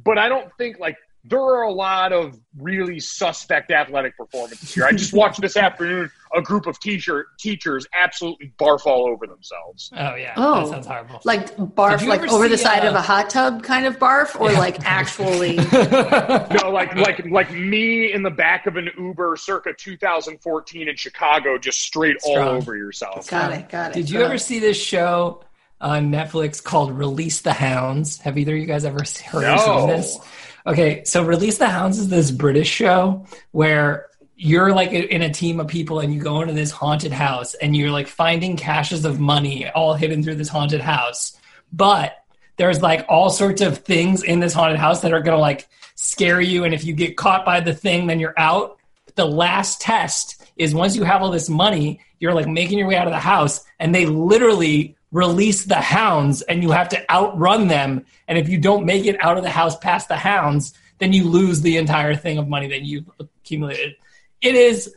but 0.02 0.19
I 0.19 0.28
don't 0.28 0.51
think 0.59 0.78
like 0.78 0.97
there 1.24 1.40
are 1.40 1.62
a 1.62 1.73
lot 1.73 2.12
of 2.12 2.36
really 2.59 2.99
suspect 2.99 3.70
athletic 3.70 4.16
performances 4.16 4.74
here. 4.74 4.85
I 4.85 4.90
just 4.93 5.12
watched 5.12 5.40
this 5.40 5.57
afternoon 5.57 6.11
a 6.35 6.43
group 6.43 6.66
of 6.66 6.81
teacher 6.81 7.27
teachers 7.39 7.86
absolutely 7.93 8.53
barf 8.59 8.86
all 8.86 9.07
over 9.07 9.27
themselves. 9.27 9.90
oh 9.97 10.15
yeah. 10.16 10.32
Oh. 10.36 10.61
That 10.62 10.69
sounds 10.69 10.86
horrible. 10.86 11.20
like 11.24 11.55
barf, 11.57 12.05
like 12.07 12.28
over 12.32 12.49
the 12.49 12.59
side 12.59 12.85
uh, 12.85 12.89
of 12.89 12.94
a 12.94 13.01
hot 13.03 13.31
tub 13.31 13.62
kind 13.62 13.86
of 13.86 13.99
barf, 13.99 14.39
or 14.40 14.51
like 14.53 14.85
actually? 14.85 15.57
No, 16.62 16.70
like 16.70 16.94
like 16.97 17.24
like 17.27 17.53
me 17.53 18.12
in 18.12 18.23
the 18.23 18.31
back 18.31 18.66
of 18.66 18.77
an 18.77 18.90
Uber 18.99 19.36
circa 19.36 19.73
2014 19.74 20.89
in 20.89 20.97
Chicago, 20.97 21.57
just 21.59 21.81
straight 21.81 22.16
all 22.24 22.39
over 22.39 22.77
yourself. 22.77 23.28
got 23.28 23.53
it. 23.53 23.69
Got 23.69 23.90
it. 23.93 23.94
Did 23.94 24.11
you 24.11 24.23
ever 24.23 24.39
see 24.39 24.59
this 24.59 24.77
show 24.77 25.44
on 25.81 26.11
Netflix 26.11 26.62
called 26.62 26.93
Release 26.97 27.40
the 27.43 27.53
Hounds? 27.53 28.19
Have 28.20 28.39
either 28.39 28.55
of 28.55 28.59
you 28.61 28.66
guys 28.66 28.85
ever 28.85 29.05
heard 29.27 29.44
or 29.44 29.47
No. 29.47 29.57
seen 29.57 29.86
this? 29.89 30.19
Okay, 30.67 31.03
so 31.05 31.25
Release 31.25 31.59
the 31.59 31.69
Hounds 31.69 31.99
is 31.99 32.09
this 32.09 32.31
British 32.31 32.69
show 32.69 33.27
where 33.51 34.07
you're 34.37 34.73
like 34.73 34.93
in 34.93 35.23
a 35.23 35.33
team 35.33 35.59
of 35.59 35.67
people 35.69 36.01
and 36.01 36.15
you 36.15 36.21
go 36.21 36.41
into 36.41 36.55
this 36.55 36.71
haunted 36.71 37.13
house 37.13 37.55
and 37.55 37.77
you're 37.77 37.91
like 37.91 38.07
finding 38.07 38.57
caches 38.57 39.05
of 39.05 39.21
money 39.21 39.69
all 39.71 39.95
hidden 39.95 40.23
through 40.23 40.37
this 40.37 40.49
haunted 40.49 40.81
house. 40.81 41.37
But 41.73 42.17
there's 42.57 42.83
like 42.83 43.07
all 43.09 43.31
sorts 43.31 43.61
of 43.61 43.79
things 43.79 44.23
in 44.23 44.41
this 44.41 44.53
haunted 44.53 44.79
house 44.79 45.01
that 45.01 45.13
are 45.13 45.21
going 45.21 45.37
to 45.37 45.41
like 45.41 45.69
scare 45.95 46.41
you 46.41 46.65
and 46.65 46.75
if 46.75 46.85
you 46.85 46.93
get 46.93 47.17
caught 47.17 47.45
by 47.45 47.61
the 47.61 47.75
thing 47.75 48.07
then 48.07 48.21
you're 48.21 48.39
out. 48.39 48.79
The 49.15 49.27
last 49.27 49.81
test 49.81 50.45
is 50.57 50.75
once 50.75 50.97
you 50.97 51.05
have 51.05 51.23
all 51.23 51.31
this 51.31 51.49
money, 51.49 52.01
you're 52.19 52.35
like 52.35 52.49
making 52.49 52.79
your 52.79 52.89
way 52.89 52.97
out 52.97 53.07
of 53.07 53.13
the 53.13 53.19
house 53.19 53.65
and 53.79 53.95
they 53.95 54.07
literally 54.07 54.97
release 55.13 55.67
the 55.67 55.81
hounds 55.81 56.43
and 56.43 56.63
you 56.63 56.71
have 56.71 56.89
to 56.89 57.11
outrun 57.13 57.69
them 57.69 58.05
and 58.27 58.39
if 58.39 58.49
you 58.49 58.59
don't 58.59 58.85
make 58.87 59.05
it 59.05 59.23
out 59.23 59.37
of 59.37 59.45
the 59.45 59.51
house 59.51 59.77
past 59.77 60.09
the 60.09 60.17
hounds, 60.17 60.73
then 60.99 61.13
you 61.13 61.29
lose 61.29 61.61
the 61.61 61.77
entire 61.77 62.17
thing 62.17 62.39
of 62.39 62.49
money 62.49 62.69
that 62.69 62.83
you've 62.83 63.09
accumulated. 63.21 63.95
It 64.41 64.55
is 64.55 64.95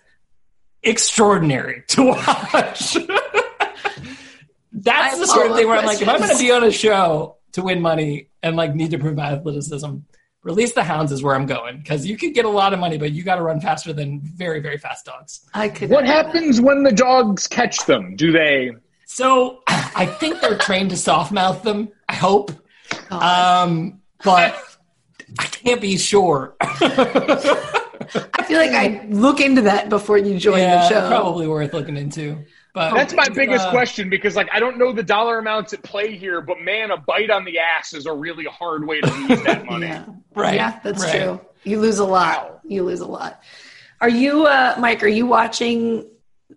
extraordinary 0.82 1.84
to 1.90 2.04
watch. 2.04 2.98
That's 4.72 5.16
I 5.16 5.20
the 5.20 5.28
sort 5.28 5.52
of 5.52 5.58
thing 5.58 5.68
where 5.68 5.78
I'm 5.78 5.86
like, 5.86 6.02
if 6.02 6.08
I'm 6.08 6.20
going 6.20 6.32
to 6.32 6.38
be 6.38 6.52
on 6.52 6.64
a 6.64 6.72
show 6.72 7.38
to 7.54 7.64
win 7.64 7.82
money 7.82 8.30
and 8.44 8.56
like 8.56 8.76
need 8.76 8.92
to 8.92 9.00
prove 9.00 9.16
my 9.16 9.32
athleticism, 9.32 9.98
release 10.44 10.74
the 10.74 10.84
hounds 10.84 11.12
is 11.12 11.24
where 11.24 11.36
I'm 11.36 11.46
going 11.46 11.78
because 11.78 12.06
you 12.06 12.18
could 12.18 12.34
get 12.34 12.46
a 12.46 12.50
lot 12.50 12.74
of 12.74 12.80
money, 12.80 12.98
but 12.98 13.12
you 13.12 13.24
got 13.24 13.36
to 13.36 13.42
run 13.42 13.60
faster 13.60 13.94
than 13.94 14.22
very 14.22 14.60
very 14.60 14.78
fast 14.78 15.06
dogs. 15.06 15.46
I 15.54 15.70
could. 15.70 15.90
What 15.90 16.06
happens 16.06 16.62
when 16.62 16.84
the 16.84 16.92
dogs 16.92 17.48
catch 17.48 17.86
them? 17.86 18.16
Do 18.16 18.32
they? 18.32 18.72
So 19.06 19.61
I 19.68 20.06
think 20.06 20.41
they're 20.41 20.57
trained 20.57 20.90
to 20.90 20.98
soft 20.98 21.32
mouth 21.32 21.64
them. 21.64 21.90
I 22.10 22.15
hope, 22.15 22.52
um, 23.11 24.02
but 24.23 24.56
I 25.40 25.45
can't 25.45 25.82
be 25.82 25.98
sure. 25.98 26.56
I 26.60 28.44
feel 28.48 28.60
like 28.60 28.72
I 28.72 29.06
look 29.10 29.40
into 29.40 29.61
that 29.64 29.90
before 29.90 30.18
you 30.18 30.38
join 30.38 30.60
yeah, 30.60 30.82
the 30.82 30.90
show. 30.90 31.07
probably 31.07 31.48
worth 31.48 31.73
looking 31.73 31.98
into. 31.98 32.38
But 32.73 32.94
That's 32.94 33.14
my 33.14 33.30
biggest 33.30 33.68
uh, 33.68 33.72
question 33.72 34.10
because, 34.10 34.36
like, 34.36 34.49
I 34.52 34.60
don't 34.60 34.77
know 34.77 34.91
the 34.91 35.02
dollar 35.02 35.40
amounts 35.40 35.72
at 35.72 35.82
play 35.82 36.18
here, 36.18 36.41
but 36.41 36.60
man, 36.60 36.91
a 36.91 36.98
bite 36.98 37.30
on 37.30 37.45
the 37.45 37.57
ass 37.57 37.94
is 37.94 38.06
a 38.06 38.11
really 38.14 38.44
hard 38.44 38.86
way 38.86 38.99
to 38.99 39.14
lose 39.14 39.41
that 39.44 39.65
money. 39.69 39.88
Yeah. 39.88 40.06
Right, 40.36 40.56
Yeah, 40.56 40.80
that's 40.84 41.03
right. 41.06 41.23
true. 41.23 41.41
You 41.64 41.80
lose 41.80 41.99
a 41.99 42.06
lot. 42.06 42.60
You 42.65 42.84
lose 42.84 42.99
a 42.99 43.07
lot. 43.07 43.41
Are 44.02 44.10
you, 44.10 44.45
uh, 44.45 44.76
Mike? 44.77 45.03
Are 45.03 45.07
you 45.07 45.26
watching 45.26 46.06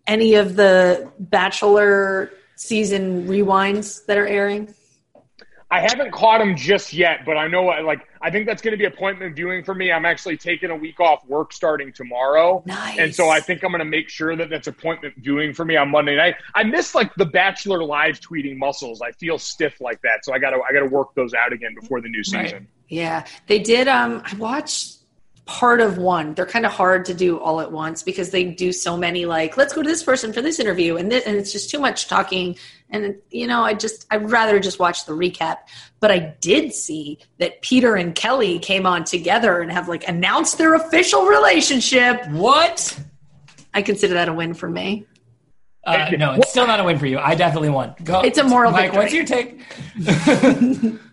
any 0.09 0.35
of 0.35 0.57
the 0.57 1.09
Bachelor 1.21 2.33
season 2.59 3.27
rewinds 3.29 4.05
that 4.07 4.19
are 4.19 4.27
airing? 4.27 4.75
I 5.71 5.81
haven't 5.81 6.13
caught 6.13 6.39
them 6.39 6.57
just 6.57 6.95
yet, 6.95 7.27
but 7.27 7.37
I 7.37 7.47
know, 7.47 7.69
I 7.69 7.83
like, 7.83 8.01
I 8.23 8.31
think 8.31 8.47
that's 8.47 8.63
going 8.63 8.73
to 8.73 8.79
be 8.79 8.87
appointment 8.87 9.37
viewing 9.37 9.63
for 9.63 9.75
me. 9.75 9.93
I'm 9.93 10.07
actually 10.07 10.39
taking 10.39 10.71
a 10.71 10.77
week 10.77 10.99
off 10.99 11.27
work 11.27 11.53
starting 11.53 11.93
tomorrow. 11.93 12.63
Nice. 12.65 12.99
And 12.99 13.15
so 13.15 13.29
I 13.29 13.41
think 13.41 13.63
I'm 13.63 13.71
going 13.71 13.81
to 13.81 13.85
make 13.85 14.09
sure 14.09 14.35
that 14.35 14.49
that's 14.49 14.67
appointment 14.67 15.15
viewing 15.19 15.53
for 15.53 15.67
me 15.67 15.77
on 15.77 15.91
Monday 15.91 16.17
night. 16.17 16.37
I 16.55 16.65
miss 16.65 16.95
like 16.95 17.15
the 17.17 17.27
Bachelor 17.27 17.85
live 17.85 18.19
tweeting 18.19 18.57
muscles. 18.57 19.03
I 19.03 19.13
feel 19.13 19.39
stiff 19.39 19.79
like 19.79 20.01
that, 20.03 20.25
so 20.25 20.33
I 20.33 20.39
got 20.39 20.51
to 20.51 20.57
I 20.57 20.73
got 20.73 20.81
to 20.81 20.87
work 20.87 21.15
those 21.15 21.35
out 21.35 21.53
again 21.53 21.75
before 21.79 22.01
the 22.01 22.09
new 22.09 22.25
season. 22.25 22.41
Right. 22.41 22.67
Yeah, 22.89 23.27
they 23.47 23.59
did. 23.59 23.89
Um, 23.89 24.23
I 24.25 24.35
watched 24.37 24.98
part 25.49 25.81
of 25.81 25.97
one. 25.97 26.35
They're 26.35 26.47
kind 26.47 26.67
of 26.67 26.73
hard 26.73 27.07
to 27.07 27.15
do 27.15 27.41
all 27.41 27.61
at 27.61 27.73
once 27.73 28.03
because 28.03 28.31
they 28.31 28.45
do 28.45 28.71
so 28.71 28.99
many. 28.99 29.25
Like, 29.25 29.57
let's 29.57 29.73
go 29.73 29.83
to 29.83 29.89
this 29.89 30.03
person 30.03 30.33
for 30.33 30.43
this 30.43 30.61
interview, 30.61 30.97
and 30.97 31.11
this, 31.11 31.25
and 31.27 31.37
it's 31.37 31.51
just 31.51 31.71
too 31.71 31.81
much 31.81 32.07
talking. 32.07 32.57
And 32.91 33.17
you 33.31 33.47
know, 33.47 33.63
I 33.63 33.75
just 33.75 34.07
I'd 34.11 34.31
rather 34.31 34.61
just 34.61 34.79
watch 34.79 35.07
the 35.07 35.13
recap. 35.13 35.57
But 36.01 36.11
I 36.13 36.37
did 36.41 36.73
see 36.73 37.19
that 37.39 37.63
Peter 37.63 37.97
and 37.97 38.15
Kelley 38.15 38.59
came 38.59 38.87
on 38.87 39.05
together 39.05 39.61
and 39.61 39.73
have 39.73 39.89
like 39.89 40.07
announced 40.07 40.59
their 40.59 40.75
official 40.75 41.25
relationship. 41.25 42.29
What? 42.29 43.01
I 43.75 43.83
consider 43.83 44.15
that 44.15 44.29
a 44.29 44.35
win 44.35 44.55
for 44.55 44.69
me. 44.69 45.07
Uh, 45.85 46.11
no, 46.19 46.35
it's 46.35 46.51
still 46.51 46.67
not 46.67 46.79
a 46.79 46.85
win 46.85 46.99
for 46.99 47.07
you. 47.07 47.19
I 47.19 47.35
definitely 47.35 47.71
won. 47.71 47.95
Go. 48.05 48.21
It's 48.21 48.37
a 48.37 48.45
moral 48.45 48.71
Mike, 48.71 48.93
victory. 48.93 49.03
what's 49.03 49.15
your 49.15 49.25
take? 49.25 51.01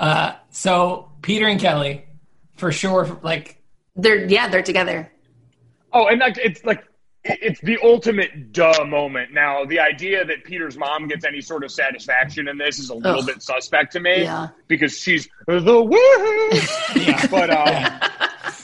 Uh, 0.00 0.32
so 0.60 1.10
Peter 1.22 1.46
and 1.46 1.58
Kelley, 1.58 2.04
for 2.56 2.70
sure. 2.70 3.18
Like 3.22 3.62
They're 3.96 4.26
yeah, 4.26 4.48
they're 4.48 4.62
together. 4.62 5.10
Oh, 5.92 6.06
and 6.08 6.20
like 6.20 6.36
it's 6.38 6.62
like 6.64 6.84
it's 7.24 7.60
the 7.60 7.78
ultimate 7.82 8.52
duh 8.52 8.84
moment. 8.86 9.32
Now, 9.32 9.64
the 9.64 9.78
idea 9.80 10.24
that 10.24 10.44
Peter's 10.44 10.76
mom 10.78 11.06
gets 11.08 11.24
any 11.24 11.40
sort 11.40 11.64
of 11.64 11.70
satisfaction 11.70 12.48
in 12.48 12.56
this 12.58 12.78
is 12.78 12.88
a 12.90 12.94
little 12.94 13.20
Ugh. 13.20 13.26
bit 13.26 13.42
suspect 13.42 13.92
to 13.92 14.00
me 14.00 14.22
Yeah. 14.22 14.48
because 14.68 14.96
she's 14.98 15.28
the 15.46 15.82
worst. 15.82 16.96
yeah, 16.96 17.26
but 17.30 17.50
um, 17.50 18.10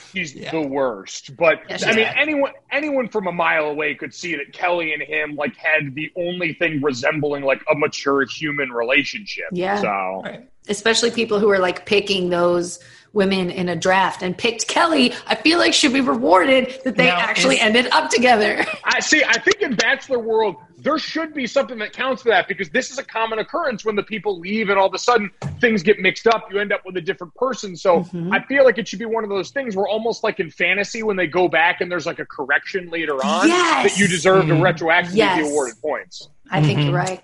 he's 0.12 0.35
Yeah. 0.35 0.51
the 0.52 0.66
worst. 0.66 1.36
But 1.36 1.60
Yeah, 1.68 1.78
I 1.82 1.86
mean, 1.94 2.05
bad. 2.05 2.16
anyone 2.18 2.52
anyone 2.70 3.09
from 3.09 3.27
a 3.27 3.32
mile 3.32 3.66
away 3.66 3.94
could 3.94 4.14
see 4.14 4.35
that 4.36 4.52
Kelley 4.52 4.93
and 4.94 5.02
him 5.02 5.35
like 5.36 5.55
had 5.56 5.94
the 5.94 6.10
only 6.16 6.55
thing 6.55 6.81
resembling 6.82 7.43
like 7.44 7.62
a 7.70 7.74
mature 7.74 8.24
human 8.27 8.70
relationship. 8.70 9.47
Yeah. 9.52 9.77
So 9.81 10.23
right. 10.24 10.48
Especially 10.68 11.10
people 11.10 11.38
who 11.38 11.48
are 11.51 11.59
like 11.59 11.86
picking 11.86 12.28
those 12.30 12.80
women 13.12 13.51
in 13.51 13.70
a 13.70 13.76
draft 13.76 14.22
and 14.22 14.36
picked 14.36 14.68
Kelley, 14.68 15.14
I 15.26 15.36
feel 15.36 15.59
like 15.59 15.72
should 15.72 15.93
be 15.94 16.02
rewarded 16.02 16.80
that 16.84 16.97
they 16.97 17.06
Now, 17.06 17.16
actually 17.18 17.59
ended 17.59 17.86
up 17.93 18.10
together. 18.10 18.62
I 18.84 19.01
see. 19.01 19.22
I 19.24 19.38
think 19.38 19.62
in 19.62 19.74
Bachelor 19.74 20.18
World, 20.18 20.56
there 20.76 20.98
should 20.98 21.32
be 21.32 21.47
something 21.47 21.78
that 21.78 21.94
counts 21.94 22.22
for 22.22 22.28
that 22.28 22.47
because 22.47 22.68
this 22.68 22.90
is 22.90 22.98
a 22.98 23.02
common 23.02 23.38
occurrence 23.38 23.86
when 23.86 23.97
the 23.97 24.02
people 24.02 24.38
leave 24.38 24.68
and 24.68 24.78
all 24.78 24.86
of 24.88 24.93
a 24.93 24.98
sudden 24.98 25.30
things 25.62 25.82
get 25.82 25.98
mixed 25.98 26.26
up. 26.26 26.52
You 26.52 26.59
end 26.59 26.72
up 26.74 26.84
with 26.84 26.97
a 26.98 27.01
different 27.01 27.34
person. 27.36 27.74
So 27.74 28.01
Mm-hmm. 28.01 28.32
I 28.34 28.44
feel 28.44 28.64
like 28.64 28.76
it 28.76 28.86
should 28.86 28.98
be 28.98 29.06
one 29.06 29.24
of 29.24 29.30
those 29.30 29.51
things 29.51 29.74
where 29.76 29.86
almost 29.88 30.22
like 30.22 30.38
in 30.38 30.51
fantasy, 30.51 31.02
when 31.02 31.16
they 31.16 31.26
go 31.26 31.48
back 31.48 31.80
and 31.80 31.90
there's 31.90 32.05
like 32.06 32.18
a 32.18 32.26
correction 32.26 32.90
later 32.90 33.14
on, 33.24 33.48
Yes! 33.48 33.93
that 33.94 33.98
you 33.98 34.06
deserve 34.09 34.47
to 34.48 34.52
Mhm. 34.55 34.60
retroactively 34.60 35.16
Yes. 35.16 35.38
be 35.43 35.48
awarded 35.48 35.80
points. 35.80 36.28
I 36.51 36.60
think 36.62 36.80
Mhm. 36.80 36.84
you're 36.86 36.94
right. 36.94 37.22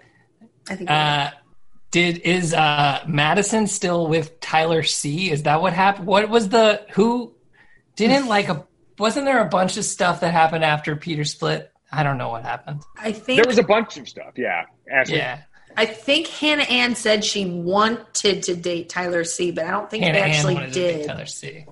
I 0.70 0.74
think 0.76 0.88
you're 0.88 0.98
right. 0.98 1.32
Did 1.92 2.18
is 2.20 2.52
uh, 2.54 3.04
Madison 3.06 3.66
still 3.66 4.08
with 4.08 4.40
Tyler 4.40 4.82
C? 4.82 5.30
Is 5.30 5.44
that 5.44 5.60
what 5.62 5.74
happened? 5.74 6.06
What 6.06 6.28
was 6.30 6.48
the 6.48 6.84
who 6.92 7.34
didn't 7.96 8.26
like 8.26 8.48
a? 8.48 8.66
Wasn't 8.98 9.26
there 9.26 9.40
a 9.44 9.48
bunch 9.48 9.76
of 9.76 9.84
stuff 9.84 10.20
that 10.20 10.32
happened 10.32 10.64
after 10.64 10.96
Peter 10.96 11.24
split? 11.24 11.70
I 11.92 12.02
don't 12.02 12.16
know 12.16 12.30
what 12.30 12.44
happened. 12.44 12.82
I 12.98 13.12
think 13.12 13.36
There 13.36 13.46
was 13.46 13.58
a 13.58 13.62
bunch 13.62 13.98
of 13.98 14.08
stuff. 14.08 14.32
Yeah. 14.36 14.64
Ask. 14.90 15.10
Yeah, 15.10 15.42
I 15.76 15.84
think 15.84 16.28
Hannah 16.28 16.62
Ann 16.62 16.94
said 16.94 17.24
she 17.24 17.44
wanted 17.44 18.42
to 18.44 18.56
date 18.56 18.88
Tyler 18.88 19.24
C, 19.24 19.50
but 19.50 19.66
I 19.66 19.70
don't 19.70 19.90
think 19.90 20.04
Hannah 20.04 20.14
they 20.18 20.22
Ann 20.24 20.30
actually 20.30 20.54
wanted 20.54 20.72
to 20.72 20.80
date 20.80 20.96
did. 20.98 21.06
Tyler 21.08 21.26
C. 21.26 21.66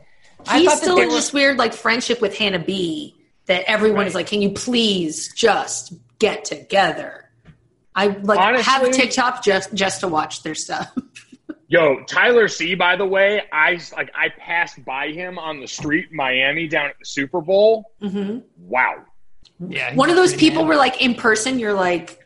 He's 0.52 0.66
that 0.66 0.78
still 0.78 0.98
in 0.98 1.08
were- 1.08 1.14
this 1.14 1.32
weird 1.32 1.56
like 1.56 1.72
friendship 1.72 2.20
with 2.20 2.36
Hannah 2.36 2.58
B 2.58 3.16
that 3.46 3.64
everyone 3.66 4.06
is 4.06 4.14
like, 4.14 4.26
Can 4.26 4.42
you 4.42 4.50
please 4.50 5.32
just 5.32 5.94
get 6.18 6.44
together? 6.44 7.29
I 7.94 8.06
like 8.08 8.38
Honestly- 8.38 8.64
have 8.72 8.90
TikTok 8.92 9.42
just 9.44 9.74
just 9.74 10.00
to 10.00 10.08
watch 10.08 10.42
their 10.42 10.54
stuff. 10.54 10.92
Yo, 11.68 12.02
Tyler 12.04 12.48
C. 12.48 12.74
By 12.74 12.96
the 12.96 13.06
way, 13.06 13.42
I 13.52 13.78
like 13.96 14.10
I 14.14 14.28
passed 14.28 14.84
by 14.84 15.08
him 15.08 15.38
on 15.38 15.60
the 15.60 15.68
street 15.68 16.08
in 16.10 16.16
Miami 16.16 16.66
down 16.66 16.86
at 16.90 16.98
the 16.98 17.04
Super 17.04 17.40
Bowl. 17.40 17.92
hmm 18.00 18.38
Wow. 18.58 19.04
Yeah, 19.68 19.94
One 19.94 20.08
of 20.10 20.16
those 20.16 20.34
people 20.34 20.62
mad. 20.62 20.68
where 20.68 20.78
like 20.78 21.02
in 21.02 21.14
person 21.14 21.58
you're 21.58 21.74
like 21.74 22.18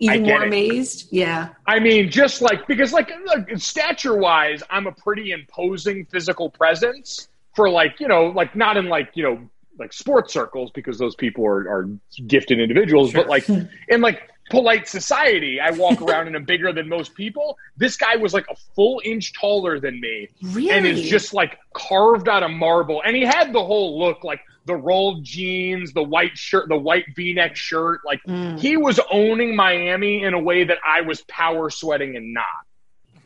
even 0.00 0.24
I 0.24 0.26
more 0.28 0.42
it. 0.42 0.48
amazed. 0.48 1.08
Yeah. 1.12 1.50
I 1.66 1.78
mean, 1.80 2.10
just 2.10 2.42
like 2.42 2.66
because, 2.66 2.92
like, 2.92 3.10
stature 3.56 4.16
wise, 4.16 4.62
I'm 4.68 4.86
a 4.86 4.92
pretty 4.92 5.30
imposing 5.30 6.04
physical 6.06 6.50
presence 6.50 7.28
for 7.54 7.70
like 7.70 8.00
you 8.00 8.08
know, 8.08 8.26
like 8.26 8.54
not 8.54 8.76
in 8.76 8.88
like 8.88 9.10
you 9.14 9.22
know, 9.22 9.48
like 9.78 9.92
sports 9.92 10.32
circles 10.32 10.70
because 10.74 10.98
those 10.98 11.14
people 11.16 11.44
are, 11.46 11.68
are 11.68 11.88
gifted 12.26 12.60
individuals, 12.60 13.10
Sure. 13.10 13.22
but 13.22 13.28
like 13.30 13.48
in 13.88 14.00
like 14.00 14.30
polite 14.50 14.86
society, 14.88 15.58
I 15.60 15.70
walk 15.70 16.02
around 16.02 16.26
and 16.26 16.36
I'm 16.36 16.44
bigger 16.44 16.72
than 16.72 16.88
most 16.88 17.14
people. 17.14 17.56
This 17.76 17.96
guy 17.96 18.16
was 18.16 18.34
like 18.34 18.46
a 18.50 18.56
full 18.74 19.00
inch 19.04 19.32
taller 19.32 19.80
than 19.80 20.00
me, 20.00 20.28
Really? 20.42 20.70
and 20.70 20.86
is 20.86 21.02
just 21.02 21.32
like 21.34 21.58
carved 21.72 22.28
out 22.28 22.42
of 22.42 22.50
marble, 22.50 23.02
and 23.04 23.16
he 23.16 23.22
had 23.22 23.52
the 23.52 23.64
whole 23.64 23.98
look 23.98 24.22
like 24.24 24.40
the 24.66 24.74
rolled 24.74 25.22
jeans, 25.24 25.92
the 25.92 26.02
white 26.02 26.36
shirt, 26.38 26.68
the 26.70 26.76
white 26.76 27.04
V-neck 27.14 27.54
shirt, 27.54 28.00
like 28.06 28.20
Mm. 28.26 28.58
he 28.58 28.76
was 28.78 28.98
owning 29.10 29.54
Miami 29.54 30.22
in 30.22 30.32
a 30.32 30.40
way 30.40 30.64
that 30.64 30.78
I 30.86 31.02
was 31.02 31.20
power 31.28 31.68
sweating 31.68 32.16
and 32.16 32.32
not. 32.34 32.64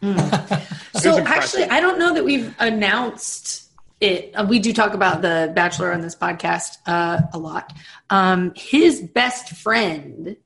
So 0.95 1.17
actually, 1.21 1.65
I 1.65 1.79
don't 1.81 1.99
know 2.01 2.15
that 2.15 2.25
we've 2.25 2.53
announced 2.59 3.68
it. 4.01 4.33
Uh, 4.35 4.47
we 4.49 4.59
do 4.59 4.73
talk 4.73 4.95
about 4.95 5.23
the 5.23 5.53
Bachelor 5.55 5.93
on 5.93 6.01
this 6.01 6.15
podcast 6.15 6.79
uh, 6.87 7.23
a 7.33 7.39
lot. 7.39 7.73
Um, 8.11 8.53
his 8.57 9.01
best 9.01 9.51
friend, 9.51 10.37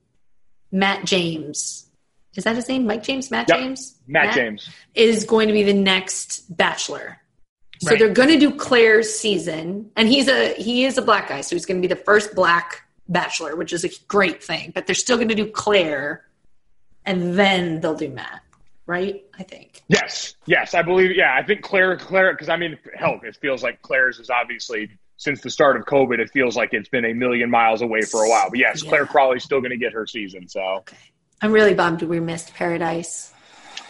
Matt 0.71 1.05
James, 1.05 1.89
is 2.35 2.45
that 2.45 2.57
his 2.57 2.69
name? 2.69 2.87
Mike 2.87 3.03
James? 3.03 3.31
Matt 3.31 3.49
Yep. 3.49 3.59
James? 3.59 3.95
Matt, 4.07 4.35
James. 4.35 4.69
is 4.95 5.25
going 5.25 5.49
to 5.49 5.53
be 5.55 5.63
the 5.65 5.75
next 5.75 6.55
Bachelor. 6.57 7.19
So 7.81 7.91
Right. 7.91 7.99
they're 7.99 8.09
going 8.09 8.29
to 8.29 8.39
do 8.39 8.55
Clare's 8.55 9.13
season, 9.13 9.91
and 9.97 10.09
he's 10.09 10.29
a 10.29 10.55
he 10.55 10.85
is 10.85 10.97
a 10.99 11.03
black 11.03 11.29
guy, 11.29 11.41
so 11.41 11.57
he's 11.57 11.67
going 11.67 11.83
to 11.83 11.87
be 11.87 11.93
the 11.93 12.01
first 12.01 12.35
black 12.35 12.83
Bachelor, 13.09 13.57
which 13.57 13.73
is 13.73 13.85
a 13.85 13.91
great 14.09 14.43
thing. 14.43 14.71
But 14.75 14.87
they're 14.87 14.95
still 14.95 15.17
going 15.17 15.29
to 15.29 15.35
do 15.35 15.51
Clare, 15.51 16.25
and 17.05 17.35
then 17.37 17.81
they'll 17.81 17.97
do 17.97 18.09
Matt, 18.09 18.41
right? 18.87 19.25
I 19.39 19.43
think. 19.43 19.83
Yes, 19.89 20.35
yes, 20.47 20.75
I 20.75 20.83
believe. 20.83 21.17
Yeah, 21.17 21.35
I 21.35 21.43
think 21.43 21.63
Clare, 21.63 21.97
Clare, 21.97 22.33
because 22.33 22.49
I 22.49 22.57
mean, 22.57 22.79
hell, 22.95 23.21
it 23.23 23.37
feels 23.37 23.63
like 23.63 23.83
Clare's 23.83 24.19
is 24.19 24.31
obviously 24.31 24.91
since 25.17 25.41
the 25.41 25.51
start 25.51 25.77
of 25.77 25.85
COVID. 25.85 26.19
It 26.19 26.31
feels 26.31 26.57
like 26.57 26.73
it's 26.73 26.89
been 26.89 27.05
a 27.05 27.15
million 27.15 27.51
miles 27.51 27.83
away 27.83 28.03
for 28.03 28.25
a 28.25 28.29
while. 28.29 28.51
But 28.51 28.59
yes, 28.59 28.83
Yeah. 28.83 28.89
Clare 28.91 29.07
Crawley's 29.07 29.45
still 29.45 29.61
going 29.61 29.71
to 29.71 29.77
get 29.77 29.93
her 29.93 30.07
season. 30.07 30.49
So, 30.49 30.61
okay. 30.61 30.97
I'm 31.41 31.53
really 31.53 31.75
bummed 31.75 32.03
we 32.03 32.21
missed 32.21 32.55
Paradise. 32.55 33.33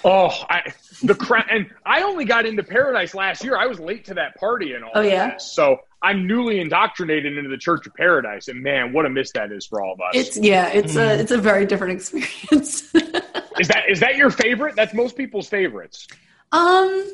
oh, 0.04 0.30
I 0.48 0.72
the 1.02 1.14
cra- 1.14 1.46
and 1.50 1.70
I 1.84 2.02
only 2.02 2.24
got 2.24 2.46
into 2.46 2.62
Paradise 2.62 3.14
last 3.14 3.44
year. 3.44 3.56
I 3.56 3.66
was 3.66 3.80
late 3.80 4.06
to 4.06 4.14
that 4.14 4.36
party 4.36 4.74
and 4.74 4.84
all. 4.84 4.92
Oh, 4.94 5.00
yeah? 5.00 5.34
this. 5.34 5.52
so 5.52 5.78
I'm 6.02 6.26
newly 6.26 6.60
indoctrinated 6.60 7.38
into 7.38 7.48
the 7.48 7.56
Church 7.56 7.86
of 7.86 7.94
Paradise, 7.94 8.48
and 8.48 8.60
man, 8.62 8.92
what 8.92 9.06
a 9.06 9.10
miss 9.10 9.30
that 9.32 9.52
is 9.52 9.66
for 9.66 9.80
all 9.80 9.94
of 9.94 10.00
us. 10.00 10.10
It's 10.14 10.36
yeah, 10.36 10.68
it's 10.68 10.96
a 10.96 10.98
mm. 10.98 11.18
it's 11.20 11.30
a 11.30 11.38
very 11.38 11.64
different 11.64 11.94
experience. 12.12 12.92
is 13.58 13.68
that 13.68 13.88
is 13.88 14.00
that 14.00 14.16
your 14.16 14.30
favorite? 14.30 14.76
That's 14.76 14.94
most 14.94 15.16
people's 15.16 15.48
favorites. 15.48 16.06
um, 16.52 17.08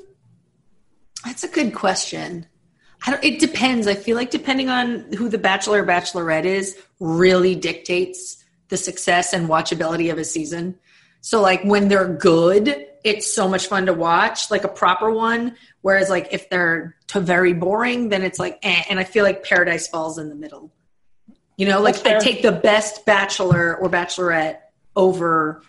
that's 1.25 1.45
a 1.45 1.49
good 1.49 1.75
question. 1.75 2.47
I 3.07 3.13
don't, 3.13 3.25
it 3.25 3.39
depends. 3.39 3.87
I 3.87 3.95
feel 3.95 4.17
like 4.17 4.31
depending 4.31 4.69
on 4.69 5.13
who 5.13 5.29
the 5.29 5.39
Bachelor 5.39 5.83
or 5.83 5.87
Bachelorette 5.87 6.45
is, 6.45 6.77
really 6.99 7.55
dictates 7.55 8.45
the 8.69 8.77
success 8.77 9.33
and 9.33 9.49
watchability 9.49 10.11
of 10.11 10.19
a 10.19 10.25
season. 10.25 10.79
So 11.21 11.41
like 11.41 11.63
when 11.63 11.89
they're 11.89 12.13
good, 12.13 12.87
it's 13.05 13.33
so 13.33 13.49
much 13.49 13.67
fun 13.67 13.87
to 13.87 13.93
watch, 13.93 14.51
like 14.51 14.65
a 14.65 14.69
proper 14.69 15.11
one. 15.11 15.57
Whereas 15.83 16.11
like 16.11 16.29
if 16.33 16.51
they're 16.51 16.97
to 17.09 17.21
very 17.21 17.53
boring, 17.53 18.09
then 18.09 18.23
it's 18.23 18.39
like, 18.39 18.59
eh. 18.63 18.85
and 18.91 18.99
I 18.99 19.05
feel 19.05 19.25
like 19.25 19.45
Paradise 19.45 19.87
falls 19.89 20.19
in 20.19 20.29
the 20.29 20.35
middle. 20.35 20.73
You 21.57 21.67
know, 21.67 21.81
like 21.81 22.05
I 22.07 22.19
take 22.19 22.43
the 22.43 22.53
best 22.53 23.05
Bachelor 23.05 23.77
or 23.77 23.89
Bachelorette 23.89 24.59
over. 24.95 25.63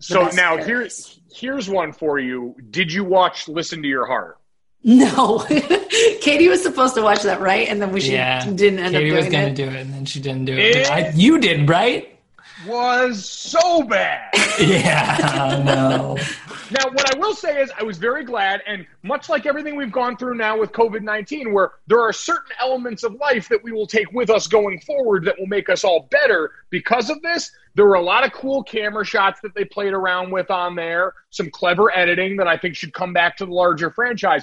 So 0.00 0.24
now 0.30 0.56
Paradise. 0.56 0.66
here's 0.66 1.20
here's 1.32 1.68
one 1.68 1.92
for 1.92 2.18
you. 2.18 2.56
Did 2.70 2.92
you 2.92 3.04
watch 3.04 3.48
Listen 3.48 3.82
to 3.82 3.88
Your 3.88 4.06
Heart? 4.06 4.38
No, 4.82 5.44
Katie 6.20 6.48
was 6.48 6.62
supposed 6.62 6.94
to 6.94 7.02
watch 7.02 7.22
that, 7.24 7.40
right? 7.40 7.68
And 7.68 7.82
then 7.82 7.92
we 7.92 8.00
she 8.00 8.12
yeah, 8.12 8.44
didn't 8.50 8.78
end 8.78 8.94
Katie 8.94 9.10
up 9.10 9.16
was 9.18 9.26
gonna 9.26 9.46
it. 9.48 9.54
do 9.54 9.64
it, 9.64 9.74
and 9.76 9.92
then 9.92 10.04
she 10.06 10.20
didn't 10.20 10.46
do 10.46 10.54
it. 10.54 10.58
It- 10.76 10.90
I, 10.90 11.10
you 11.14 11.38
did, 11.38 11.68
right? 11.68 12.18
Was 12.66 13.24
so 13.28 13.82
bad. 13.84 14.30
Yeah, 14.60 15.62
no. 15.64 16.18
Now, 16.70 16.88
what 16.90 17.14
I 17.14 17.18
will 17.18 17.34
say 17.34 17.60
is, 17.60 17.72
I 17.78 17.82
was 17.82 17.98
very 17.98 18.24
glad, 18.24 18.62
and 18.66 18.86
much 19.02 19.28
like 19.28 19.44
everything 19.44 19.74
we've 19.74 19.90
gone 19.90 20.16
through 20.16 20.36
now 20.36 20.58
with 20.58 20.70
COVID 20.70 21.02
19, 21.02 21.52
where 21.52 21.72
there 21.88 22.00
are 22.00 22.12
certain 22.12 22.52
elements 22.60 23.02
of 23.02 23.14
life 23.14 23.48
that 23.48 23.62
we 23.62 23.72
will 23.72 23.86
take 23.86 24.12
with 24.12 24.30
us 24.30 24.46
going 24.46 24.80
forward 24.80 25.24
that 25.24 25.34
will 25.38 25.48
make 25.48 25.68
us 25.68 25.82
all 25.82 26.06
better 26.10 26.52
because 26.70 27.10
of 27.10 27.20
this. 27.22 27.50
There 27.74 27.86
were 27.86 27.94
a 27.94 28.02
lot 28.02 28.24
of 28.24 28.32
cool 28.32 28.62
camera 28.62 29.04
shots 29.04 29.40
that 29.40 29.54
they 29.54 29.64
played 29.64 29.92
around 29.92 30.30
with 30.30 30.50
on 30.50 30.76
there, 30.76 31.14
some 31.30 31.50
clever 31.50 31.96
editing 31.96 32.36
that 32.36 32.46
I 32.46 32.56
think 32.56 32.76
should 32.76 32.92
come 32.92 33.12
back 33.12 33.36
to 33.38 33.46
the 33.46 33.52
larger 33.52 33.90
franchise. 33.90 34.42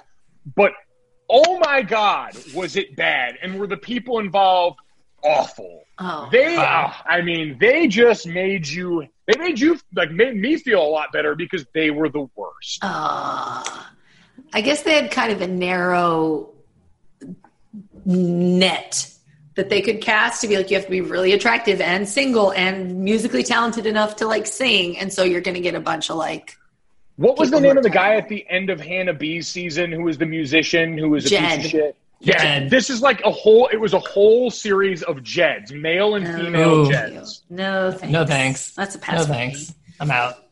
But 0.56 0.74
oh 1.30 1.60
my 1.60 1.82
God, 1.82 2.34
was 2.54 2.76
it 2.76 2.96
bad? 2.96 3.36
And 3.42 3.58
were 3.58 3.68
the 3.68 3.78
people 3.78 4.20
involved 4.20 4.80
awful? 5.28 5.84
Oh, 6.00 6.30
They, 6.32 6.56
Wow. 6.58 6.94
uh, 6.96 7.10
I 7.10 7.22
mean, 7.22 7.58
they 7.60 7.88
just 7.88 8.28
made 8.28 8.68
you. 8.68 9.08
They 9.26 9.38
made 9.38 9.60
you 9.60 9.80
like 9.96 10.12
made 10.12 10.36
me 10.36 10.58
feel 10.58 10.82
a 10.82 10.88
lot 10.88 11.12
better 11.12 11.36
because 11.36 11.66
they 11.74 11.90
were 11.92 12.10
the 12.10 12.30
worst. 12.36 12.80
uh, 12.82 13.84
I 14.54 14.62
guess 14.62 14.84
they 14.84 14.94
had 14.96 15.12
kind 15.12 15.32
of 15.34 15.42
a 15.42 15.48
narrow 15.48 16.50
net 18.06 19.12
that 19.56 19.70
they 19.70 19.82
could 19.82 20.02
cast 20.02 20.42
to 20.42 20.48
be 20.48 20.56
like 20.56 20.70
you 20.70 20.76
have 20.78 20.86
to 20.86 20.92
be 20.92 21.02
really 21.02 21.34
attractive 21.34 21.82
and 21.82 22.08
single 22.08 22.52
and 22.54 23.00
musically 23.00 23.44
talented 23.44 23.86
enough 23.86 24.16
to 24.18 24.28
like 24.28 24.46
sing, 24.46 24.98
and 24.98 25.12
so 25.12 25.24
you're 25.24 25.42
going 25.42 25.56
to 25.56 25.62
get 25.62 25.76
a 25.76 25.80
bunch 25.80 26.10
of 26.10 26.16
like 26.16 26.56
What 27.18 27.38
was 27.38 27.52
the 27.52 27.60
name 27.60 27.76
of 27.78 27.84
the 27.84 27.90
guy 27.90 28.16
at 28.16 28.30
the 28.30 28.46
end 28.50 28.70
of 28.70 28.80
Hannah 28.80 29.14
B's 29.14 29.48
season 29.48 29.92
who 29.92 30.04
was 30.04 30.18
the 30.18 30.26
musician 30.28 30.98
who 30.98 31.10
was 31.10 31.26
a 31.26 31.30
piece 31.30 31.66
of 31.66 31.72
shit? 31.72 31.98
Yeah, 32.20 32.42
Jed. 32.42 32.70
this 32.70 32.90
is 32.90 33.02
like 33.02 33.22
a 33.24 33.32
whole. 33.32 33.68
It 33.72 33.78
was 33.78 33.94
a 33.94 34.00
whole 34.00 34.50
series 34.50 35.04
of 35.04 35.18
Jeds, 35.18 35.72
male 35.72 36.16
and 36.16 36.26
female 36.28 36.86
Ooh. 36.86 36.90
Jeds. 36.90 37.42
no 37.50 37.92
thanks. 37.92 38.12
No 38.12 38.26
thanks. 38.26 38.72
That's 38.72 38.96
a 38.96 39.00
pass. 39.00 39.20
No 39.20 39.34
thanks. 39.34 39.70
me. 39.70 39.76
I'm 40.00 40.12
out. 40.12 40.48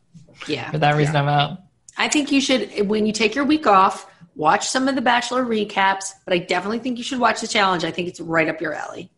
Yeah. 0.46 0.70
For 0.70 0.78
that 0.78 0.96
reason, 0.96 1.16
I'm 1.16 1.28
out. 1.28 1.58
I 1.96 2.08
think 2.08 2.30
you 2.30 2.40
should 2.40 2.88
when 2.88 3.06
you 3.06 3.12
take 3.12 3.34
your 3.34 3.44
week 3.44 3.66
off, 3.66 4.10
watch 4.36 4.68
some 4.68 4.86
of 4.86 4.94
the 4.94 5.00
Bachelor 5.00 5.44
recaps. 5.44 6.12
But 6.24 6.34
I 6.34 6.38
definitely 6.38 6.78
think 6.78 6.98
you 6.98 7.04
should 7.04 7.18
watch 7.18 7.40
the 7.40 7.48
challenge. 7.48 7.84
I 7.84 7.90
think 7.90 8.08
it's 8.08 8.20
right 8.20 8.48
up 8.48 8.60
your 8.60 8.74
alley. 8.74 9.10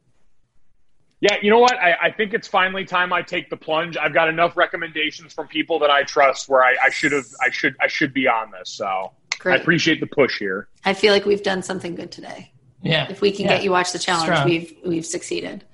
Yeah, 1.20 1.36
you 1.42 1.50
know 1.50 1.58
what? 1.58 1.74
I, 1.74 1.96
I 2.00 2.10
think 2.12 2.32
it's 2.32 2.46
finally 2.46 2.84
time 2.84 3.12
I 3.12 3.22
take 3.22 3.50
the 3.50 3.56
plunge. 3.56 3.96
I've 3.96 4.14
got 4.14 4.28
enough 4.28 4.56
recommendations 4.56 5.32
from 5.32 5.48
people 5.48 5.80
that 5.80 5.90
I 5.90 6.04
trust 6.04 6.48
where 6.48 6.62
I, 6.62 6.76
I 6.84 6.90
should 6.90 7.10
have 7.12 7.26
I 7.44 7.50
should 7.50 7.76
I 7.80 7.88
should 7.88 8.14
be 8.14 8.28
on 8.28 8.52
this. 8.52 8.70
So 8.70 9.12
Great. 9.38 9.54
I 9.54 9.56
appreciate 9.62 10.00
the 10.00 10.06
push 10.06 10.38
here. 10.38 10.68
I 10.84 10.94
feel 10.94 11.12
like 11.12 11.24
we've 11.24 11.42
done 11.42 11.62
something 11.62 11.94
good 11.94 12.10
today. 12.10 12.52
Yeah. 12.82 13.06
If 13.10 13.20
we 13.20 13.30
can 13.32 13.44
Yeah. 13.46 13.54
get 13.56 13.64
you 13.64 13.70
watch 13.70 13.92
the 13.92 13.98
challenge, 13.98 14.26
Strong. 14.26 14.48
we've 14.48 14.72
we've 14.84 15.06
succeeded. 15.06 15.64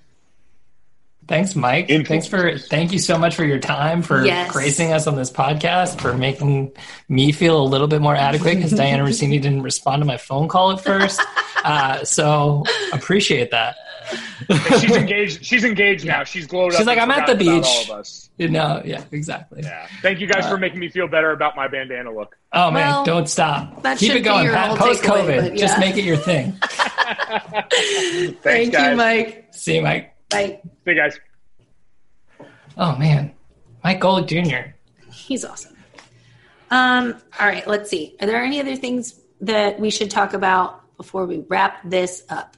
Thanks, 1.26 1.56
Mike. 1.56 1.88
Influence. 1.88 2.08
Thanks 2.08 2.26
for 2.26 2.58
thank 2.68 2.92
you 2.92 2.98
so 2.98 3.16
much 3.16 3.34
for 3.34 3.44
your 3.44 3.58
time 3.58 4.02
for 4.02 4.26
Yes. 4.26 4.52
gracing 4.52 4.92
us 4.92 5.06
on 5.06 5.16
this 5.16 5.30
podcast 5.30 5.98
for 6.00 6.12
making 6.12 6.72
me 7.08 7.32
feel 7.32 7.58
a 7.62 7.64
little 7.64 7.86
bit 7.86 8.02
more 8.02 8.14
adequate 8.14 8.56
because 8.56 8.72
Dianna 8.74 9.00
Russini 9.06 9.40
didn't 9.40 9.62
respond 9.62 10.02
to 10.02 10.06
my 10.06 10.18
phone 10.18 10.48
call 10.48 10.72
at 10.72 10.80
first. 10.82 11.20
Uh, 11.64 12.04
so 12.04 12.62
appreciate 12.92 13.50
that. 13.52 13.74
She's 14.80 14.90
engaged. 14.96 15.44
She's 15.44 15.64
engaged 15.64 16.04
now. 16.06 16.24
She's 16.24 16.46
glowed 16.46 16.72
up. 16.72 16.78
She's 16.78 16.86
like, 16.86 16.98
"I'm 16.98 17.10
at 17.10 17.26
the 17.26 17.34
beach." 17.34 17.64
All 17.64 17.82
of 17.82 17.90
us. 17.90 18.28
You 18.36 18.48
know, 18.48 18.82
yeah, 18.84 19.04
exactly. 19.12 19.62
Yeah. 19.62 19.86
Thank 20.02 20.20
you 20.20 20.26
guys 20.26 20.48
for 20.48 20.58
making 20.58 20.80
me 20.80 20.88
feel 20.90 21.06
better 21.08 21.30
about 21.30 21.54
my 21.56 21.68
bandana 21.68 22.12
look. 22.12 22.36
Oh 22.52 22.70
man, 22.70 22.86
Well, 22.88 23.04
don't 23.04 23.28
stop. 23.28 23.82
that 23.82 23.98
Keep 23.98 24.14
it 24.14 24.20
going, 24.20 24.48
Pat. 24.48 24.76
Post 24.78 25.02
COVID, 25.04 25.50
but 25.50 25.58
just 25.58 25.78
make 25.78 25.96
it 25.96 26.04
your 26.04 26.16
thing. 26.16 26.52
Thanks, 26.60 28.40
Thank 28.42 28.72
guys. 28.72 28.90
you, 28.90 28.96
Mike. 28.96 29.48
See 29.52 29.76
you, 29.76 29.82
Mike. 29.82 30.14
Bye. 30.30 30.60
See 30.84 30.90
you 30.90 30.94
guys. 30.94 31.18
Oh 32.76 32.96
man, 32.96 33.32
Mike 33.84 34.00
Golic 34.00 34.26
Jr. 34.26 34.70
He's 35.12 35.44
awesome. 35.44 35.76
Um, 36.70 37.14
all 37.38 37.46
right, 37.46 37.66
let's 37.68 37.88
see. 37.88 38.16
Are 38.20 38.26
there 38.26 38.42
any 38.42 38.58
other 38.60 38.74
things 38.74 39.20
that 39.42 39.78
we 39.78 39.90
should 39.90 40.10
talk 40.10 40.34
about 40.34 40.80
before 40.96 41.24
we 41.26 41.44
wrap 41.48 41.78
this 41.88 42.24
up? 42.28 42.56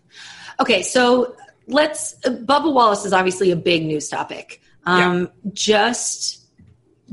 Okay, 0.60 0.82
so 0.82 1.36
let's. 1.66 2.16
Uh, 2.24 2.30
Bubba 2.30 2.72
Wallace 2.72 3.04
is 3.04 3.12
obviously 3.12 3.50
a 3.50 3.56
big 3.56 3.84
news 3.84 4.08
topic. 4.08 4.60
Um, 4.84 5.30
Just 5.52 6.46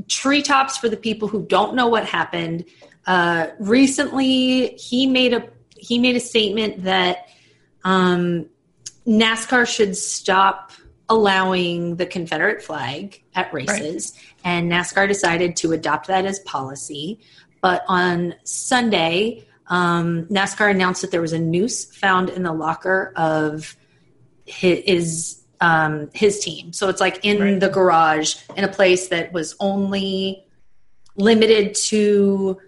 treetops 0.08 0.76
for 0.76 0.88
the 0.88 0.96
people 0.96 1.28
who 1.28 1.44
don't 1.46 1.74
know 1.74 1.88
what 1.88 2.06
happened. 2.06 2.64
Uh, 3.06 3.48
recently, 3.58 4.68
he 4.76 5.06
made 5.06 5.34
a 5.34 5.48
he 5.76 5.98
made 5.98 6.16
a 6.16 6.20
statement 6.20 6.84
that 6.84 7.28
um, 7.84 8.46
NASCAR 9.06 9.66
should 9.66 9.96
stop 9.96 10.72
allowing 11.10 11.96
the 11.96 12.06
Confederate 12.06 12.62
flag 12.62 13.22
at 13.34 13.52
races, 13.52 14.18
and 14.44 14.70
NASCAR 14.70 15.06
decided 15.06 15.56
to 15.56 15.72
adopt 15.72 16.06
that 16.06 16.24
as 16.24 16.38
policy. 16.40 17.20
But 17.60 17.84
on 17.88 18.34
Sunday, 18.44 19.46
um, 19.68 20.26
NASCAR 20.26 20.70
announced 20.70 21.02
that 21.02 21.10
there 21.10 21.20
was 21.20 21.32
a 21.32 21.38
noose 21.38 21.84
found 21.84 22.28
in 22.28 22.42
the 22.42 22.52
locker 22.52 23.12
of 23.16 23.76
his 24.44 25.42
um, 25.60 26.10
his 26.12 26.40
team. 26.40 26.72
So 26.72 26.88
it's 26.88 27.00
like 27.00 27.24
in 27.24 27.40
Right. 27.40 27.60
the 27.60 27.68
garage 27.68 28.36
in 28.56 28.64
a 28.64 28.68
place 28.68 29.08
that 29.08 29.32
was 29.32 29.56
only 29.60 30.44
limited 31.16 31.74
to 31.74 32.60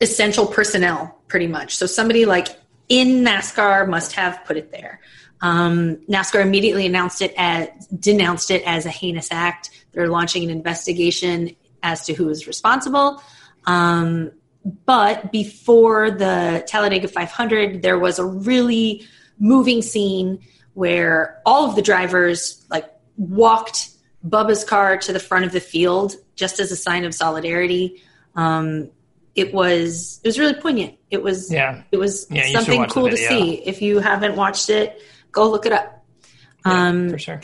essential 0.00 0.46
personnel, 0.46 1.18
pretty 1.28 1.46
much. 1.48 1.76
So 1.76 1.86
somebody 1.86 2.24
like 2.24 2.48
in 2.88 3.24
NASCAR 3.24 3.88
must 3.88 4.12
have 4.12 4.44
put 4.44 4.56
it 4.56 4.70
there. 4.70 5.00
Um, 5.40 5.96
NASCAR 6.08 6.42
immediately 6.42 6.86
announced 6.86 7.20
it 7.20 7.34
as 7.36 7.68
denounced 7.88 8.50
it 8.52 8.62
as 8.64 8.86
a 8.86 8.90
heinous 8.90 9.32
act. 9.32 9.70
They're 9.92 10.08
launching 10.08 10.44
an 10.44 10.50
investigation 10.50 11.56
as 11.82 12.04
to 12.06 12.14
who 12.14 12.28
is 12.28 12.46
responsible. 12.46 13.20
Um, 13.66 14.30
but 14.64 15.32
before 15.32 16.10
the 16.10 16.64
Talladega 16.66 17.08
500, 17.08 17.82
there 17.82 17.98
was 17.98 18.18
a 18.18 18.24
really 18.24 19.06
moving 19.38 19.82
scene 19.82 20.38
where 20.74 21.40
all 21.44 21.68
of 21.68 21.74
the 21.76 21.82
drivers 21.82 22.64
like 22.70 22.88
walked 23.16 23.90
Bubba's 24.26 24.64
car 24.64 24.96
to 24.98 25.12
the 25.12 25.18
front 25.20 25.44
of 25.44 25.52
the 25.52 25.60
field 25.60 26.14
just 26.36 26.60
as 26.60 26.70
a 26.70 26.76
sign 26.76 27.04
of 27.04 27.14
solidarity. 27.14 28.00
Um, 28.36 28.90
it 29.34 29.52
was 29.52 30.20
it 30.22 30.28
was 30.28 30.38
really 30.38 30.54
poignant. 30.54 30.94
It 31.10 31.22
was 31.22 31.50
Yeah, 31.52 31.82
it 31.90 31.96
was 31.96 32.26
Yeah, 32.30 32.46
something 32.52 32.84
cool 32.86 33.08
to 33.10 33.16
see. 33.16 33.54
If 33.54 33.82
you 33.82 33.98
haven't 33.98 34.36
watched 34.36 34.70
it, 34.70 35.00
go 35.32 35.50
look 35.50 35.66
it 35.66 35.72
up. 35.72 36.04
yeah, 36.64 36.88
Um, 36.88 37.10
for 37.10 37.18
sure. 37.18 37.40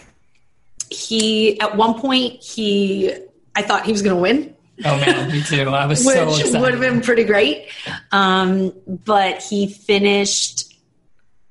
he 0.90 1.61
at 1.61 1.77
one 1.77 1.95
point 2.01 2.43
he 2.43 3.12
I 3.57 3.62
thought 3.62 3.85
he 3.85 3.93
was 3.93 4.03
going 4.03 4.15
to 4.16 4.23
win, 4.23 4.55
Oh 4.84 4.96
man, 5.00 5.30
me 5.32 5.42
too. 5.42 5.68
I 5.70 5.86
was 5.86 6.05
which 6.05 6.14
so 6.14 6.28
excited. 6.28 6.60
would 6.60 6.70
have 6.72 6.80
been 6.80 7.00
pretty 7.00 7.24
great. 7.24 7.68
Um, 8.12 8.72
but 8.86 9.42
he 9.42 9.66
finished 9.68 10.74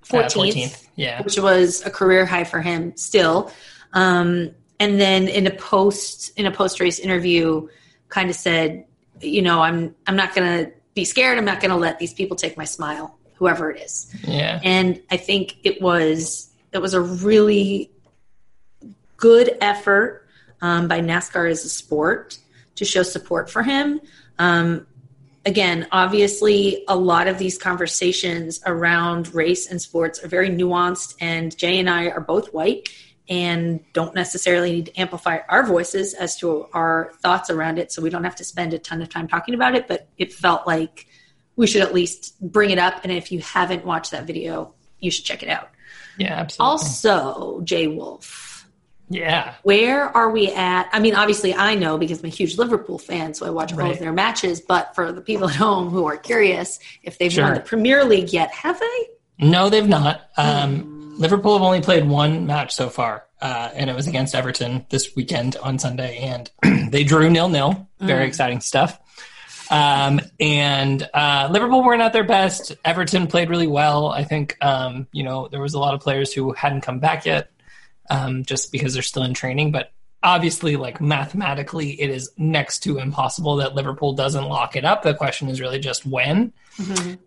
Uh, 0.10 0.18
14th, 0.24 0.54
14th. 0.54 0.88
Yeah. 0.96 1.22
which 1.24 1.38
was 1.38 1.86
a 1.86 1.90
career 1.90 2.26
high 2.26 2.46
for 2.46 2.62
him 2.62 2.96
still. 2.96 3.52
Um, 3.94 4.52
and 4.80 5.00
then 5.02 5.28
in 5.28 5.46
a 5.48 5.52
post 5.52 6.32
in 6.38 6.46
a 6.46 6.52
post 6.52 6.80
race 6.80 7.00
interview, 7.00 7.68
kind 8.10 8.30
of 8.30 8.36
said, 8.36 8.86
you 9.22 9.42
know, 9.42 9.62
I'm 9.62 9.94
I'm 10.06 10.16
not 10.16 10.34
going 10.36 10.66
to 10.66 10.72
be 10.94 11.04
scared. 11.04 11.38
I'm 11.38 11.46
not 11.46 11.60
going 11.60 11.72
to 11.72 11.78
let 11.78 12.00
these 12.00 12.14
people 12.14 12.36
take 12.38 12.56
my 12.58 12.64
smile, 12.66 13.18
whoever 13.36 13.70
it 13.72 13.82
is. 13.82 14.14
Yeah. 14.24 14.60
and 14.64 15.02
I 15.12 15.18
think 15.18 15.58
it 15.64 15.82
was 15.82 16.50
it 16.72 16.80
was 16.80 16.94
a 16.94 17.02
really 17.02 17.92
good 19.18 19.58
effort 19.62 20.28
um, 20.62 20.88
by 20.88 21.02
NASCAR 21.02 21.50
as 21.50 21.66
a 21.66 21.70
sport 21.70 22.38
to 22.78 22.86
show 22.86 23.04
support 23.04 23.50
for 23.50 23.62
him. 23.62 24.00
Um, 24.40 24.88
again, 25.46 25.88
obviously, 25.92 26.84
a 26.88 26.96
lot 26.96 27.28
of 27.28 27.38
these 27.38 27.58
conversations 27.58 28.62
around 28.66 29.34
race 29.34 29.70
and 29.70 29.82
sports 29.82 30.24
are 30.24 30.28
very 30.28 30.50
nuanced, 30.50 31.16
and 31.20 31.56
Jay 31.58 31.80
and 31.80 31.90
I 31.90 32.08
are 32.08 32.22
both 32.22 32.54
white 32.54 32.90
and 33.30 33.82
don't 33.92 34.16
necessarily 34.16 34.72
need 34.72 34.86
to 34.86 35.00
amplify 35.00 35.40
our 35.50 35.66
voices 35.66 36.14
as 36.14 36.38
to 36.38 36.68
our 36.74 37.12
thoughts 37.22 37.50
around 37.50 37.78
it, 37.78 37.92
so 37.92 38.02
we 38.02 38.10
don't 38.10 38.24
have 38.24 38.38
to 38.38 38.44
spend 38.44 38.74
a 38.74 38.80
ton 38.80 39.02
of 39.02 39.10
time 39.10 39.28
talking 39.28 39.54
about 39.54 39.76
it. 39.76 39.88
But 39.88 40.08
it 40.18 40.32
felt 40.32 40.66
like 40.66 41.08
we 41.56 41.68
should 41.68 41.82
at 41.82 41.94
least 41.94 42.40
bring 42.40 42.70
it 42.70 42.80
up, 42.80 43.04
and 43.04 43.12
if 43.12 43.32
you 43.32 43.40
haven't 43.42 43.86
watched 43.86 44.12
that 44.12 44.26
video, 44.26 44.74
you 45.00 45.12
should 45.12 45.26
check 45.26 45.44
it 45.44 45.50
out. 45.50 45.70
Yeah, 46.18 46.34
absolutely. 46.34 46.72
Also, 46.72 47.62
Jay 47.62 47.88
Wolf, 47.88 48.47
yeah. 49.10 49.54
where 49.64 50.06
are 50.16 50.30
we 50.30 50.52
at? 50.52 50.90
I 50.92 51.00
mean, 51.00 51.16
obviously, 51.16 51.54
I 51.54 51.76
know 51.76 51.98
because 51.98 52.20
I'm 52.20 52.26
a 52.26 52.30
huge 52.30 52.58
Liverpool 52.58 52.98
fan, 53.00 53.34
so 53.34 53.46
I 53.46 53.50
watch 53.50 53.72
all 53.74 53.80
Right. 53.80 53.94
of 53.94 54.00
their 54.00 54.12
matches. 54.14 54.62
But 54.62 54.94
for 54.96 55.12
the 55.12 55.22
people 55.22 55.48
at 55.50 55.56
home 55.56 55.90
who 55.90 56.06
are 56.08 56.18
curious 56.18 56.80
if 57.04 57.18
they've 57.18 57.32
Sure. 57.32 57.46
won 57.46 57.54
the 57.54 57.60
Premier 57.62 58.04
League 58.04 58.34
yet, 58.34 58.52
have 58.52 58.80
they? 58.80 59.08
No, 59.40 59.70
they've 59.70 59.88
not. 59.88 60.22
Um, 60.36 61.16
Liverpool 61.18 61.54
have 61.54 61.62
only 61.64 61.82
played 61.82 62.08
one 62.08 62.46
match 62.48 62.74
so 62.74 62.90
far, 62.90 63.24
uh, 63.42 63.70
and 63.74 63.90
it 63.90 63.96
was 63.96 64.08
against 64.08 64.36
Everton 64.36 64.86
this 64.90 65.16
weekend 65.16 65.56
on 65.58 65.80
Sunday, 65.80 66.18
and 66.20 66.52
they 66.92 67.04
drew 67.04 67.30
nil 67.30 67.50
nil. 67.50 67.88
Very 68.00 68.26
exciting 68.28 68.62
stuff. 68.62 69.00
Um, 69.70 70.22
and 70.40 71.08
uh, 71.14 71.50
Liverpool 71.52 71.84
weren't 71.84 72.02
at 72.02 72.14
their 72.14 72.24
best. 72.24 72.74
Everton 72.86 73.28
played 73.28 73.50
really 73.50 73.68
well. 73.68 74.08
I 74.08 74.24
think 74.24 74.56
um, 74.64 75.08
you 75.12 75.24
know 75.24 75.48
there 75.50 75.60
was 75.62 75.74
a 75.74 75.80
lot 75.80 75.94
of 75.94 76.00
players 76.02 76.32
who 76.34 76.54
hadn't 76.54 76.82
come 76.82 77.00
back 77.00 77.26
yet, 77.26 77.50
um, 78.10 78.44
just 78.46 78.72
because 78.72 78.94
they're 78.94 79.04
still 79.04 79.24
in 79.24 79.34
training. 79.34 79.72
But 79.72 79.92
obviously, 80.24 80.76
like 80.76 81.00
mathematically, 81.02 82.00
it 82.02 82.10
is 82.10 82.32
next 82.38 82.80
to 82.80 82.98
impossible 82.98 83.58
that 83.58 83.76
Liverpool 83.76 84.14
doesn't 84.14 84.46
lock 84.46 84.76
it 84.76 84.86
up. 84.86 85.04
The 85.04 85.14
question 85.14 85.50
is 85.50 85.62
really 85.62 85.80
just 85.80 86.06
when. 86.06 86.54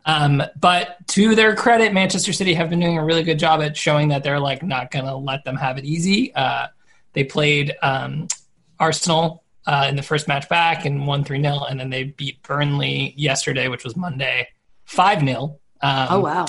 Um, 0.06 0.42
but 0.58 0.96
to 1.08 1.34
their 1.34 1.54
credit, 1.56 1.92
Manchester 1.92 2.32
City 2.32 2.54
have 2.54 2.70
been 2.70 2.80
doing 2.80 2.98
a 2.98 3.04
really 3.04 3.22
good 3.22 3.38
job 3.38 3.60
at 3.62 3.76
showing 3.76 4.08
that 4.08 4.22
they're 4.22 4.40
like 4.40 4.62
not 4.62 4.90
going 4.90 5.06
to 5.06 5.16
let 5.16 5.44
them 5.44 5.56
have 5.56 5.78
it 5.78 5.84
easy. 5.84 6.34
Uh, 6.34 6.68
they 7.12 7.24
played 7.24 7.74
um, 7.82 8.28
Arsenal 8.78 9.44
uh, 9.66 9.86
in 9.88 9.96
the 9.96 10.02
first 10.02 10.28
match 10.28 10.48
back 10.48 10.84
and 10.84 11.06
won 11.06 11.24
3 11.24 11.42
0, 11.42 11.64
and 11.68 11.78
then 11.78 11.90
they 11.90 12.04
beat 12.04 12.42
Burnley 12.42 13.12
yesterday, 13.16 13.68
which 13.68 13.84
was 13.84 13.96
Monday, 13.96 14.48
5 14.84 15.20
0. 15.20 15.58
Um, 15.82 16.06
Oh 16.10 16.20
wow! 16.20 16.46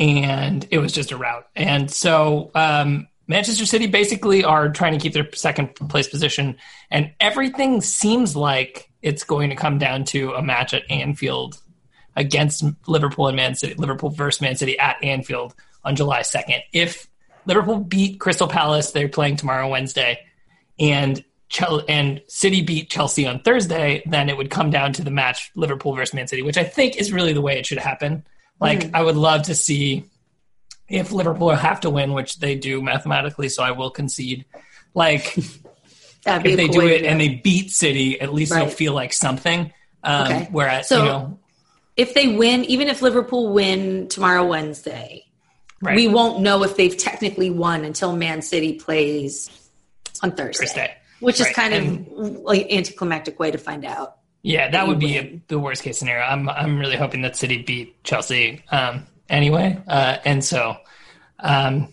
and 0.00 0.66
it 0.70 0.78
was 0.78 0.92
just 0.92 1.12
a 1.12 1.16
rout. 1.16 1.48
And 1.54 1.90
so 1.90 2.50
um, 2.54 3.06
Manchester 3.30 3.64
City 3.64 3.86
basically 3.86 4.42
are 4.42 4.70
trying 4.70 4.92
to 4.92 4.98
keep 4.98 5.12
their 5.12 5.32
second 5.34 5.72
place 5.88 6.08
position, 6.08 6.56
and 6.90 7.12
everything 7.20 7.80
seems 7.80 8.34
like 8.34 8.90
it's 9.02 9.22
going 9.22 9.50
to 9.50 9.56
come 9.56 9.78
down 9.78 10.02
to 10.06 10.32
a 10.32 10.42
match 10.42 10.74
at 10.74 10.82
Anfield 10.90 11.62
against 12.16 12.64
Liverpool 12.88 13.28
and 13.28 13.36
Man 13.36 13.54
City, 13.54 13.74
Liverpool 13.74 14.10
versus 14.10 14.40
Man 14.40 14.56
City 14.56 14.76
at 14.80 14.96
Anfield 15.04 15.54
on 15.84 15.94
July 15.94 16.22
2nd. 16.22 16.60
If 16.72 17.06
Liverpool 17.46 17.78
beat 17.78 18.18
Crystal 18.18 18.48
Palace, 18.48 18.90
they're 18.90 19.08
playing 19.08 19.36
tomorrow, 19.36 19.68
Wednesday, 19.68 20.26
and 20.80 21.24
Chel- 21.48 21.84
and 21.88 22.20
City 22.26 22.62
beat 22.62 22.90
Chelsea 22.90 23.28
on 23.28 23.42
Thursday, 23.42 24.02
then 24.06 24.28
it 24.28 24.36
would 24.36 24.50
come 24.50 24.70
down 24.70 24.92
to 24.94 25.04
the 25.04 25.10
match 25.12 25.52
Liverpool 25.54 25.94
versus 25.94 26.14
Man 26.14 26.26
City, 26.26 26.42
which 26.42 26.58
I 26.58 26.64
think 26.64 26.96
is 26.96 27.12
really 27.12 27.32
the 27.32 27.40
way 27.40 27.60
it 27.60 27.64
should 27.64 27.78
happen. 27.78 28.24
Like, 28.60 28.80
mm-hmm. 28.80 28.96
I 28.96 29.04
would 29.04 29.16
love 29.16 29.42
to 29.42 29.54
see 29.54 30.09
if 30.90 31.12
Liverpool 31.12 31.50
have 31.50 31.80
to 31.80 31.90
win, 31.90 32.12
which 32.12 32.38
they 32.40 32.56
do 32.56 32.82
mathematically, 32.82 33.48
so 33.48 33.62
I 33.62 33.70
will 33.70 33.90
concede. 33.90 34.44
Like, 34.92 35.36
if 35.38 35.56
a 36.26 36.38
they 36.40 36.66
cool 36.68 36.80
do 36.80 36.86
it 36.88 37.04
and 37.04 37.20
they 37.20 37.28
beat 37.36 37.70
City, 37.70 38.20
at 38.20 38.34
least 38.34 38.52
they'll 38.52 38.66
feel 38.68 38.92
like 38.92 39.12
something. 39.12 39.72
Um, 40.02 40.26
Okay. 40.26 40.48
Whereas, 40.50 40.88
So- 40.88 40.98
you 40.98 41.04
know, 41.04 41.38
If 41.96 42.14
they 42.14 42.28
win, 42.28 42.64
even 42.64 42.88
if 42.88 43.02
Liverpool 43.02 43.52
win 43.52 44.08
tomorrow 44.08 44.44
Wednesday, 44.46 45.24
right, 45.82 45.94
we 45.96 46.08
won't 46.08 46.40
know 46.40 46.62
if 46.64 46.76
they've 46.76 46.96
technically 46.96 47.50
won 47.50 47.84
until 47.84 48.14
Man 48.16 48.40
City 48.42 48.74
plays 48.74 49.50
on 50.22 50.32
Thursday, 50.32 50.64
Thursday. 50.66 50.94
which 51.20 51.40
is 51.40 51.46
Right, 51.46 51.54
kind 51.54 51.74
of 51.74 52.40
like 52.42 52.72
anticlimactic 52.72 53.38
way 53.38 53.50
to 53.50 53.58
find 53.58 53.84
out. 53.84 54.16
Yeah, 54.42 54.70
that 54.70 54.88
would 54.88 54.98
be 54.98 55.14
win. 55.14 55.42
the 55.48 55.58
worst 55.58 55.82
case 55.82 55.98
scenario. 55.98 56.24
I'm 56.24 56.48
I'm 56.48 56.78
really 56.78 56.96
hoping 56.96 57.20
that 57.22 57.36
City 57.36 57.60
beat 57.62 58.02
Chelsea 58.02 58.62
um, 58.70 59.06
anyway, 59.30 59.80
uh, 59.86 60.18
and 60.24 60.44
so 60.44 60.76
um, 61.38 61.92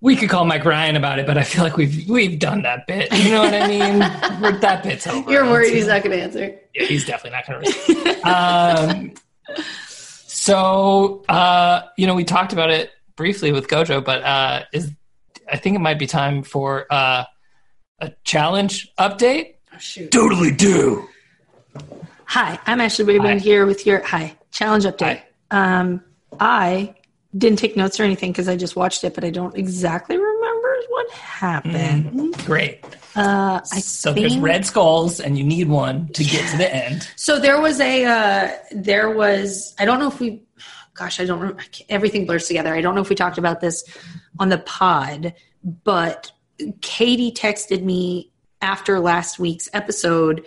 we 0.00 0.16
could 0.16 0.28
call 0.28 0.44
Mike 0.44 0.64
Ryan 0.64 0.96
about 0.96 1.18
it, 1.18 1.26
but 1.26 1.36
I 1.36 1.42
feel 1.42 1.64
like 1.64 1.76
we've 1.76 2.08
we've 2.08 2.38
done 2.38 2.62
that 2.62 2.86
bit. 2.86 3.12
You 3.12 3.32
know 3.32 3.42
what 3.42 3.54
I 3.54 3.66
mean? 3.66 3.98
That 4.60 4.82
bit's 4.82 5.06
over. 5.06 5.30
You're 5.30 5.44
worried 5.44 5.74
he's 5.74 5.86
not 5.88 6.02
going 6.02 6.16
to 6.16 6.22
answer. 6.22 6.58
Yeah, 6.74 6.84
he's 6.84 7.04
definitely 7.04 7.36
not 7.36 7.46
going 7.46 7.64
to 8.22 8.30
um, 8.30 9.14
so 10.26 11.24
uh, 11.28 11.82
you 11.96 12.06
know, 12.06 12.14
we 12.14 12.24
talked 12.24 12.52
about 12.52 12.70
it 12.70 12.92
briefly 13.16 13.52
with 13.52 13.68
Gojo, 13.68 14.04
but 14.04 14.22
uh, 14.22 14.62
is 14.72 14.90
I 15.50 15.56
think 15.56 15.76
it 15.76 15.80
might 15.80 15.98
be 15.98 16.06
time 16.06 16.42
for 16.42 16.86
uh, 16.90 17.24
a 18.00 18.12
challenge 18.24 18.92
update. 18.98 19.54
Oh, 19.74 19.78
shoot. 19.78 20.10
Totally 20.10 20.52
do. 20.52 21.08
Hi, 22.26 22.58
I'm 22.66 22.80
Ashley 22.80 23.04
Rayburn 23.04 23.38
here 23.38 23.66
with 23.66 23.86
your 23.86 24.02
hi 24.02 24.36
challenge 24.50 24.84
update. 24.84 25.22
Um, 25.50 26.02
I 26.40 26.94
didn't 27.36 27.58
take 27.58 27.76
notes 27.76 28.00
or 28.00 28.02
anything 28.04 28.32
because 28.32 28.48
I 28.48 28.56
just 28.56 28.76
watched 28.76 29.04
it, 29.04 29.14
but 29.14 29.24
I 29.24 29.30
don't 29.30 29.56
exactly 29.56 30.16
remember 30.16 30.76
what 30.88 31.10
happened. 31.10 32.36
Great. 32.44 32.84
Uh, 33.14 33.60
I 33.72 33.80
So 33.80 34.12
think, 34.12 34.28
there's 34.28 34.38
red 34.38 34.66
skulls, 34.66 35.20
and 35.20 35.38
you 35.38 35.44
need 35.44 35.68
one 35.68 36.08
to 36.08 36.24
get 36.24 36.50
to 36.50 36.56
the 36.58 36.74
end. 36.74 37.08
So 37.16 37.38
there 37.38 37.60
was 37.60 37.80
a 37.80 38.04
uh, 38.04 38.52
there 38.72 39.10
was 39.10 39.74
I 39.78 39.84
don't 39.84 39.98
know 39.98 40.08
if 40.08 40.20
we, 40.20 40.42
gosh, 40.94 41.20
I 41.20 41.24
don't 41.24 41.40
remember. 41.40 41.62
Everything 41.88 42.26
blurs 42.26 42.46
together. 42.46 42.74
I 42.74 42.80
don't 42.80 42.94
know 42.94 43.00
if 43.00 43.08
we 43.08 43.16
talked 43.16 43.38
about 43.38 43.60
this 43.60 43.84
on 44.38 44.48
the 44.50 44.58
pod, 44.58 45.34
but 45.84 46.30
Katie 46.82 47.32
texted 47.32 47.82
me 47.82 48.32
after 48.62 49.00
last 49.00 49.38
week's 49.38 49.68
episode 49.72 50.44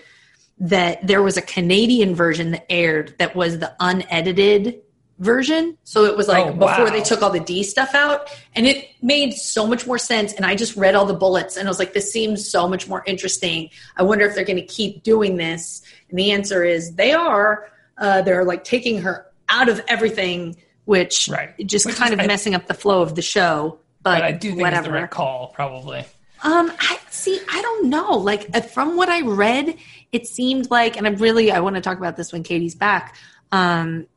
that 0.60 1.06
there 1.06 1.24
was 1.24 1.38
a 1.38 1.42
Canadian 1.42 2.14
version 2.14 2.52
that 2.52 2.66
aired 2.72 3.16
that 3.18 3.36
was 3.36 3.60
the 3.60 3.74
unedited 3.80 4.82
version. 5.20 5.78
So 5.84 6.06
it 6.06 6.16
was 6.18 6.28
like 6.28 6.46
Oh, 6.48 6.54
before 6.54 6.86
wow. 6.86 6.90
they 6.90 7.02
took 7.02 7.22
all 7.22 7.30
the 7.30 7.40
D 7.40 7.62
stuff 7.64 7.94
out 7.94 8.30
and 8.56 8.66
it 8.66 8.88
made 9.02 9.34
so 9.34 9.68
much 9.68 9.86
more 9.86 9.98
sense. 9.98 10.34
And 10.34 10.46
I 10.46 10.56
just 10.56 10.76
read 10.76 10.96
all 10.96 11.06
the 11.06 11.14
bullets 11.14 11.58
and 11.58 11.68
I 11.68 11.72
was 11.72 11.78
like, 11.80 11.94
this 11.94 12.12
seems 12.12 12.50
so 12.50 12.68
much 12.68 12.88
more 12.88 13.04
interesting. 13.06 13.70
I 13.98 14.04
wonder 14.04 14.26
if 14.26 14.34
they're 14.36 14.46
going 14.46 14.56
to 14.58 14.66
keep 14.66 15.04
doing 15.04 15.36
this. 15.38 15.82
And 16.10 16.18
the 16.18 16.32
answer 16.32 16.64
is 16.64 16.96
they 16.96 17.12
are. 17.14 17.70
Uh, 17.98 18.22
they're 18.22 18.46
like 18.46 18.64
taking 18.64 19.02
her 19.02 19.26
out 19.50 19.68
of 19.70 19.82
everything, 19.90 20.56
which 20.86 21.28
Right. 21.30 21.54
just 21.68 21.86
Which 21.86 21.96
kind 21.96 22.14
is- 22.14 22.20
of 22.20 22.24
I- 22.24 22.28
messing 22.28 22.56
up 22.56 22.68
the 22.68 22.74
flow 22.74 23.02
of 23.02 23.16
the 23.16 23.22
show. 23.22 23.80
But, 24.02 24.16
But 24.20 24.24
I 24.24 24.32
do 24.32 24.50
think 24.52 24.62
whatever. 24.62 24.78
it's 24.80 24.88
the 24.88 24.94
right 24.94 25.10
call, 25.10 25.48
probably. 25.54 26.06
Um, 26.42 26.72
I 26.80 26.98
see. 27.10 27.38
I 27.52 27.62
don't 27.62 27.90
know. 27.90 28.14
Like 28.14 28.48
uh, 28.54 28.62
from 28.62 28.96
what 28.96 29.10
I 29.10 29.20
read, 29.24 29.76
it 30.14 30.26
seemed 30.26 30.72
like, 30.72 30.96
and 30.96 31.06
I'm 31.06 31.16
really 31.18 31.52
I 31.52 31.60
want 31.60 31.76
to 31.76 31.82
talk 31.82 31.98
about 31.98 32.16
this 32.16 32.32
when 32.32 32.44
Katie's 32.44 32.76
back. 32.76 33.18
Um, 33.52 34.08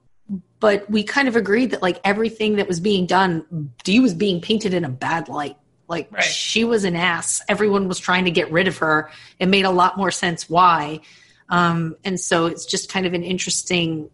but 0.61 0.89
we 0.91 1.03
kind 1.03 1.29
of 1.29 1.37
agreed 1.37 1.73
that 1.73 1.83
like 1.83 2.01
everything 2.05 2.57
that 2.57 2.69
was 2.69 2.81
being 2.81 3.07
done, 3.07 3.73
Dee 3.85 4.01
was 4.01 4.15
being 4.15 4.41
painted 4.41 4.75
in 4.75 4.85
a 4.85 4.89
bad 4.89 5.29
light. 5.29 5.57
Like 5.89 6.11
Right. 6.11 6.23
she 6.23 6.65
was 6.65 6.85
an 6.85 6.97
ass. 6.97 7.43
Everyone 7.49 7.89
was 7.89 7.99
trying 7.99 8.25
to 8.25 8.31
get 8.31 8.51
rid 8.51 8.69
of 8.69 8.79
her. 8.79 9.11
It 9.39 9.47
made 9.47 9.65
a 9.65 9.71
lot 9.71 9.97
more 9.97 10.11
sense 10.11 10.49
why. 10.49 11.01
Um, 11.49 11.97
and 12.05 12.19
so 12.19 12.47
it's 12.47 12.65
just 12.65 12.91
kind 12.91 13.05
of 13.05 13.13
an 13.13 13.25
interesting. 13.25 14.09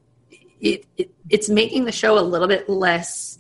It, 0.60 0.86
it 0.97 1.12
it's 1.28 1.48
making 1.48 1.85
the 1.85 1.93
show 1.93 2.18
a 2.18 2.20
little 2.20 2.48
bit 2.48 2.68
less 2.68 3.39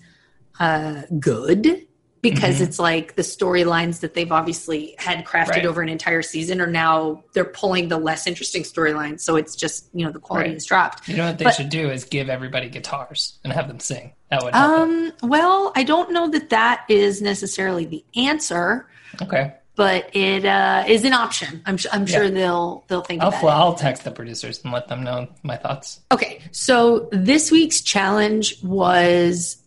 uh, 0.60 1.02
good 1.18 1.87
because 2.20 2.58
Mhm. 2.58 2.62
it's 2.66 2.78
like 2.78 3.14
the 3.14 3.22
storylines 3.22 4.00
that 4.00 4.14
they've 4.14 4.32
obviously 4.32 4.94
had 4.98 5.24
crafted 5.24 5.48
Right. 5.50 5.66
over 5.66 5.80
an 5.82 5.88
entire 5.88 6.22
season 6.22 6.60
are 6.60 6.66
now 6.66 7.22
they're 7.32 7.44
pulling 7.44 7.88
the 7.88 7.98
less 7.98 8.26
interesting 8.26 8.62
storylines. 8.64 9.20
So 9.20 9.36
it's 9.36 9.54
just 9.54 9.88
you 9.94 10.04
know 10.04 10.10
the 10.12 10.18
quality 10.18 10.48
Right. 10.50 10.54
has 10.56 10.64
dropped. 10.64 11.08
You 11.08 11.16
know 11.16 11.26
what 11.26 11.38
they 11.38 11.44
But- 11.44 11.54
should 11.54 11.68
do 11.70 11.90
is 11.90 12.04
give 12.04 12.28
everybody 12.28 12.68
guitars 12.68 13.38
and 13.44 13.52
have 13.52 13.68
them 13.68 13.80
sing. 13.80 14.12
That 14.30 14.42
would 14.42 14.54
help. 14.54 14.70
Um, 14.80 15.12
well, 15.22 15.72
I 15.76 15.82
don't 15.84 16.12
know 16.12 16.28
that 16.30 16.50
that 16.50 16.84
is 16.88 17.22
necessarily 17.22 17.84
the 17.84 18.04
answer. 18.16 18.86
Okay. 19.22 19.54
but 19.76 20.10
it 20.12 20.44
uh, 20.44 20.82
is 20.88 21.04
an 21.04 21.12
option. 21.12 21.62
I'm, 21.64 21.78
su- 21.78 21.88
I'm 21.92 22.04
sure 22.04 22.28
they'll 22.28 22.82
they'll 22.88 23.00
think 23.02 23.22
I'll, 23.22 23.28
about 23.28 23.40
fl- 23.40 23.46
it. 23.46 23.50
I'll 23.52 23.74
text 23.74 24.02
the 24.02 24.10
producers 24.10 24.60
and 24.64 24.72
let 24.72 24.88
them 24.88 25.04
know 25.04 25.28
my 25.44 25.56
thoughts. 25.56 26.00
Okay, 26.10 26.42
so 26.50 27.08
this 27.12 27.52
week's 27.52 27.80
challenge 27.80 28.60
was 28.64 29.58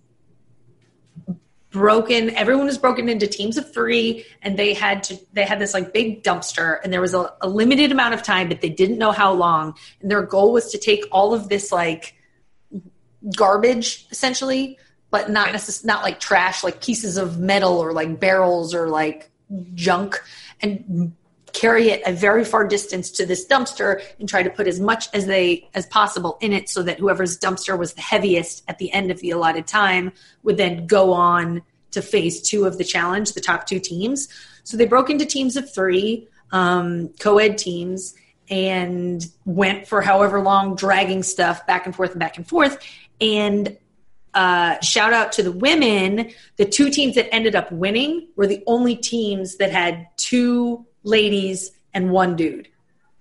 broken. 1.72 2.30
Everyone 2.32 2.66
was 2.66 2.78
broken 2.78 3.10
into 3.10 3.28
teams 3.28 3.58
of 3.58 3.74
three, 3.74 4.26
and 4.42 4.58
they 4.60 4.74
had 4.74 5.04
to. 5.04 5.20
They 5.34 5.44
had 5.44 5.60
this 5.60 5.74
like 5.74 5.94
big 5.94 6.24
dumpster, 6.24 6.80
and 6.84 6.94
there 6.94 7.02
was 7.02 7.14
a, 7.14 7.34
a 7.42 7.50
limited 7.50 7.92
amount 7.92 8.14
of 8.14 8.22
time, 8.22 8.50
but 8.50 8.62
they 8.62 8.70
didn't 8.70 8.98
know 8.98 9.12
how 9.12 9.34
long. 9.34 9.76
And 10.02 10.12
their 10.12 10.22
goal 10.22 10.52
was 10.54 10.72
to 10.72 10.78
take 10.78 11.06
all 11.12 11.34
of 11.34 11.50
this 11.50 11.72
like 11.72 12.16
garbage, 13.36 14.06
essentially, 14.12 14.78
but 15.10 15.30
not 15.30 15.50
necess- 15.50 15.86
not 15.86 16.04
like 16.04 16.20
trash, 16.20 16.64
like 16.64 16.84
pieces 16.84 17.18
of 17.18 17.40
metal 17.40 17.80
or 17.80 17.94
like 17.94 18.20
barrels 18.20 18.76
or 18.76 18.88
like 18.88 19.32
junk, 19.74 20.22
and 20.62 21.14
carry 21.54 21.90
it 21.90 22.02
a 22.06 22.12
very 22.12 22.44
far 22.46 22.66
distance 22.66 23.10
to 23.12 23.26
this 23.26 23.46
dumpster 23.46 24.02
and 24.20 24.28
try 24.28 24.44
to 24.44 24.50
put 24.50 24.68
as 24.68 24.80
much 24.80 25.08
as 25.14 25.26
they 25.26 25.70
as 25.74 25.86
possible 25.88 26.38
in 26.42 26.54
it 26.54 26.70
so 26.70 26.84
that 26.84 27.00
whoever's 27.00 27.38
dumpster 27.38 27.78
was 27.78 27.94
the 27.94 28.02
heaviest 28.02 28.64
at 28.68 28.78
the 28.78 28.92
end 28.92 29.12
of 29.12 29.20
the 29.20 29.32
allotted 29.32 29.68
time 29.68 30.12
would 30.44 30.58
then 30.58 30.86
go 30.88 31.14
on 31.14 31.62
to 31.92 32.02
phase 32.02 32.42
two 32.42 32.66
of 32.66 32.78
the 32.78 32.84
challenge 32.84 33.34
the 33.34 33.42
top 33.42 33.66
two 33.66 33.80
teams 33.80 34.28
so 34.64 34.78
they 34.78 34.86
broke 34.86 35.10
into 35.10 35.26
teams 35.26 35.56
of 35.56 35.72
three 35.74 36.28
um, 36.52 37.10
co-ed 37.20 37.58
teams 37.58 38.16
and 38.50 39.26
went 39.46 39.88
for 39.88 40.02
however 40.02 40.42
long 40.42 40.76
dragging 40.76 41.24
stuff 41.24 41.66
back 41.68 41.86
and 41.86 41.96
forth 41.96 42.12
and 42.12 42.20
back 42.20 42.38
and 42.38 42.48
forth 42.48 42.78
and 43.20 43.78
uh, 44.34 44.80
shout 44.80 45.12
out 45.12 45.34
to 45.34 45.44
the 45.44 45.52
women. 45.52 46.32
The 46.56 46.66
two 46.66 46.90
teams 46.90 47.16
that 47.16 47.34
ended 47.34 47.56
up 47.56 47.72
winning 47.72 48.30
were 48.36 48.48
the 48.48 48.64
only 48.66 48.96
teams 48.96 49.58
that 49.58 49.72
had 49.72 50.08
two 50.18 50.86
ladies 51.04 51.72
and 51.94 52.12
one 52.12 52.36
dude. 52.36 52.68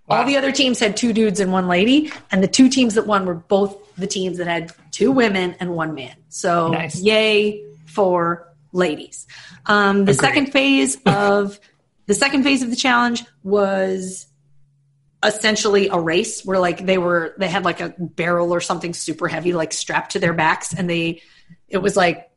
All 0.09 0.25
the 0.25 0.37
other 0.37 0.51
teams 0.51 0.81
had 0.81 0.97
two 0.97 1.13
dudes 1.13 1.39
and 1.39 1.53
one 1.53 1.69
lady, 1.69 2.11
and 2.33 2.43
the 2.43 2.49
two 2.49 2.69
teams 2.69 2.95
that 2.95 3.07
won 3.07 3.27
were 3.27 3.35
both 3.35 3.77
the 3.95 4.09
teams 4.09 4.39
that 4.39 4.49
had 4.49 4.73
two 4.91 5.13
women 5.13 5.55
and 5.61 5.71
one 5.77 5.95
man. 5.95 6.17
So, 6.31 6.69
Nice. 6.69 7.01
yay 7.01 7.63
for 7.87 8.49
ladies. 8.73 9.29
Um, 9.67 9.99
the 10.07 10.13
Agreed. 10.13 10.21
second 10.21 10.47
phase 10.53 10.99
of 11.07 11.61
the 12.07 12.15
second 12.15 12.43
phase 12.43 12.63
of 12.63 12.71
the 12.71 12.77
challenge 12.77 13.25
was 13.45 14.27
essentially 15.25 15.89
a 15.89 15.99
race 15.99 16.45
where 16.45 16.59
like 16.59 16.85
they 16.87 16.99
were 16.99 17.35
they 17.39 17.47
had 17.49 17.65
like 17.65 17.81
a 17.81 17.95
barrel 17.99 18.53
or 18.55 18.61
something 18.61 18.95
super 18.95 19.29
heavy 19.29 19.53
like 19.53 19.73
strapped 19.73 20.13
to 20.13 20.19
their 20.19 20.33
backs 20.33 20.73
and 20.73 20.89
they 20.89 21.21
it 21.69 21.79
was 21.79 21.95
like 21.95 22.31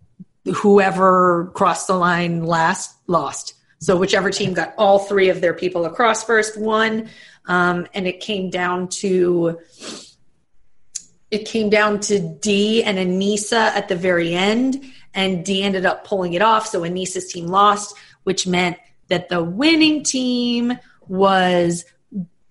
whoever 0.56 1.49
crossed 1.53 1.88
the 1.88 1.95
line 1.95 2.44
last 2.44 2.94
lost 3.07 3.53
so 3.84 3.97
whichever 3.97 4.30
team 4.30 4.53
got 4.53 4.73
all 4.77 4.99
three 4.99 5.30
of 5.30 5.41
their 5.41 5.53
people 5.53 5.85
across 5.85 6.23
first 6.23 6.60
won 6.60 7.10
um, 7.45 7.85
and 7.93 8.07
it 8.07 8.19
came 8.19 8.49
down 8.49 8.88
to 8.88 9.60
it 11.34 11.47
came 11.47 11.69
down 11.72 11.99
to 12.01 12.19
D 12.19 12.84
and 12.84 12.99
Aneesa 12.99 13.53
at 13.53 13.88
the 13.88 13.95
very 13.95 14.35
end, 14.35 14.85
and 15.15 15.43
D 15.43 15.64
ended 15.64 15.84
up 15.84 16.05
pulling 16.05 16.34
it 16.34 16.43
off. 16.43 16.68
So 16.68 16.81
Aneesa's 16.81 17.34
team 17.34 17.47
lost, 17.47 17.95
which 18.22 18.45
meant 18.45 18.77
that 19.07 19.30
the 19.30 19.43
winning 19.43 20.03
team 20.03 20.77
was 21.07 21.85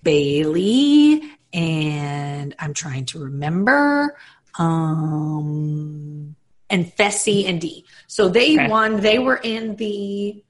Bayleigh 0.05 1.21
and 1.53 2.57
I'm 2.59 2.75
trying 2.75 3.05
to 3.07 3.21
remember 3.21 4.17
um 4.59 6.35
and 6.69 6.87
Fessy 6.97 7.49
and 7.49 7.61
D. 7.61 7.87
So 8.09 8.29
they 8.29 8.55
Okay. 8.55 8.69
won. 8.69 9.01
They 9.01 9.21
were 9.21 9.37
in 9.37 9.77
the 9.77 10.43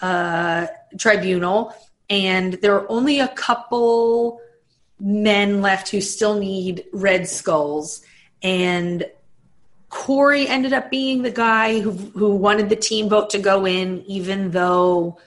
uh 0.00 0.66
tribunal 0.98 1.74
and 2.10 2.54
there 2.54 2.74
are 2.74 2.90
only 2.90 3.20
a 3.20 3.28
couple 3.28 4.40
men 5.00 5.60
left 5.62 5.88
who 5.90 6.00
still 6.00 6.38
need 6.38 6.84
red 6.92 7.28
skulls. 7.28 8.02
And 8.42 9.06
Cory 9.88 10.46
ended 10.46 10.72
up 10.72 10.90
being 10.90 11.22
the 11.22 11.30
guy 11.30 11.80
who 11.80 11.92
who 11.92 12.34
wanted 12.34 12.68
the 12.68 12.76
team 12.76 13.08
vote 13.08 13.30
to 13.30 13.38
go 13.38 13.66
in 13.66 14.04
even 14.06 14.50
though 14.50 15.18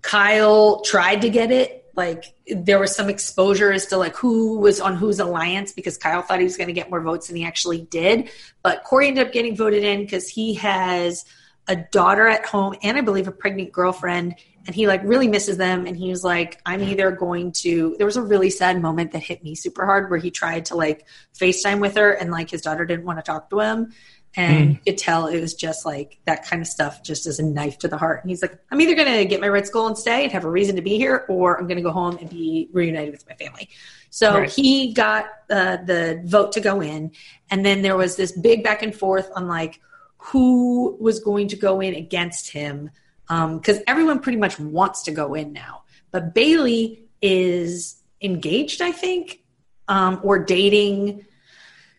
Kyle 0.00 0.80
tried 0.82 1.22
to 1.22 1.30
get 1.30 1.50
it. 1.50 1.78
Like 1.94 2.32
there 2.48 2.78
was 2.78 2.94
some 2.96 3.10
exposure 3.10 3.70
as 3.70 3.86
to 3.86 3.98
like 3.98 4.16
who 4.16 4.58
was 4.58 4.80
on 4.80 4.96
whose 4.96 5.20
alliance 5.20 5.72
because 5.72 5.98
Kyle 5.98 6.22
thought 6.22 6.38
he 6.38 6.44
was 6.44 6.56
going 6.56 6.68
to 6.68 6.72
get 6.72 6.88
more 6.88 7.02
votes 7.02 7.26
than 7.26 7.36
he 7.36 7.44
actually 7.44 7.82
did. 7.82 8.30
But 8.62 8.84
Cory 8.84 9.08
ended 9.08 9.26
up 9.26 9.32
getting 9.32 9.54
voted 9.54 9.84
in 9.84 10.00
because 10.00 10.28
he 10.28 10.54
has 10.54 11.26
a 11.68 11.76
daughter 11.76 12.26
at 12.26 12.44
home 12.46 12.74
and 12.82 12.96
I 12.96 13.00
believe 13.02 13.28
a 13.28 13.32
pregnant 13.32 13.72
girlfriend 13.72 14.34
and 14.66 14.74
he 14.74 14.86
like 14.86 15.02
really 15.04 15.28
misses 15.28 15.56
them 15.56 15.86
and 15.86 15.96
he 15.96 16.08
was 16.08 16.22
like 16.24 16.60
i'm 16.66 16.82
either 16.82 17.10
going 17.10 17.52
to 17.52 17.94
there 17.98 18.06
was 18.06 18.16
a 18.16 18.22
really 18.22 18.50
sad 18.50 18.80
moment 18.80 19.12
that 19.12 19.22
hit 19.22 19.42
me 19.42 19.54
super 19.54 19.84
hard 19.84 20.10
where 20.10 20.18
he 20.18 20.30
tried 20.30 20.64
to 20.64 20.76
like 20.76 21.06
facetime 21.38 21.80
with 21.80 21.96
her 21.96 22.12
and 22.12 22.30
like 22.30 22.50
his 22.50 22.62
daughter 22.62 22.84
didn't 22.84 23.04
want 23.04 23.18
to 23.18 23.22
talk 23.22 23.50
to 23.50 23.60
him 23.60 23.92
and 24.34 24.70
you 24.70 24.78
could 24.86 24.96
tell 24.98 25.26
it 25.26 25.40
was 25.40 25.52
just 25.54 25.84
like 25.84 26.18
that 26.24 26.46
kind 26.46 26.62
of 26.62 26.68
stuff 26.68 27.02
just 27.02 27.26
as 27.26 27.38
a 27.38 27.42
knife 27.44 27.78
to 27.78 27.88
the 27.88 27.98
heart 27.98 28.22
and 28.22 28.30
he's 28.30 28.40
like 28.42 28.58
i'm 28.70 28.80
either 28.80 28.94
going 28.94 29.12
to 29.12 29.24
get 29.24 29.40
my 29.40 29.48
red 29.48 29.66
skull 29.66 29.86
and 29.86 29.98
stay 29.98 30.22
and 30.24 30.32
have 30.32 30.44
a 30.44 30.50
reason 30.50 30.76
to 30.76 30.82
be 30.82 30.96
here 30.96 31.26
or 31.28 31.58
i'm 31.58 31.66
going 31.66 31.76
to 31.76 31.82
go 31.82 31.90
home 31.92 32.16
and 32.18 32.30
be 32.30 32.68
reunited 32.72 33.12
with 33.12 33.26
my 33.28 33.34
family 33.34 33.68
so 34.10 34.40
Right. 34.40 34.50
he 34.50 34.92
got 34.92 35.26
uh, 35.50 35.78
the 35.78 36.22
vote 36.24 36.52
to 36.52 36.60
go 36.60 36.80
in 36.80 37.12
and 37.50 37.64
then 37.64 37.82
there 37.82 37.96
was 37.96 38.16
this 38.16 38.32
big 38.32 38.62
back 38.62 38.82
and 38.82 38.94
forth 38.94 39.30
on 39.34 39.48
like 39.48 39.80
who 40.24 40.96
was 41.00 41.18
going 41.20 41.48
to 41.48 41.56
go 41.56 41.80
in 41.80 41.94
against 41.94 42.50
him 42.50 42.90
because 43.28 43.80
everyone 43.86 44.20
pretty 44.20 44.38
much 44.38 44.58
wants 44.58 45.02
to 45.02 45.10
go 45.10 45.34
in 45.34 45.52
now. 45.52 45.82
But 46.10 46.34
Bayleigh 46.34 46.98
is 47.22 47.96
engaged, 48.20 48.82
I 48.82 48.92
think, 48.92 49.42
um, 49.88 50.20
or 50.22 50.38
dating 50.38 51.24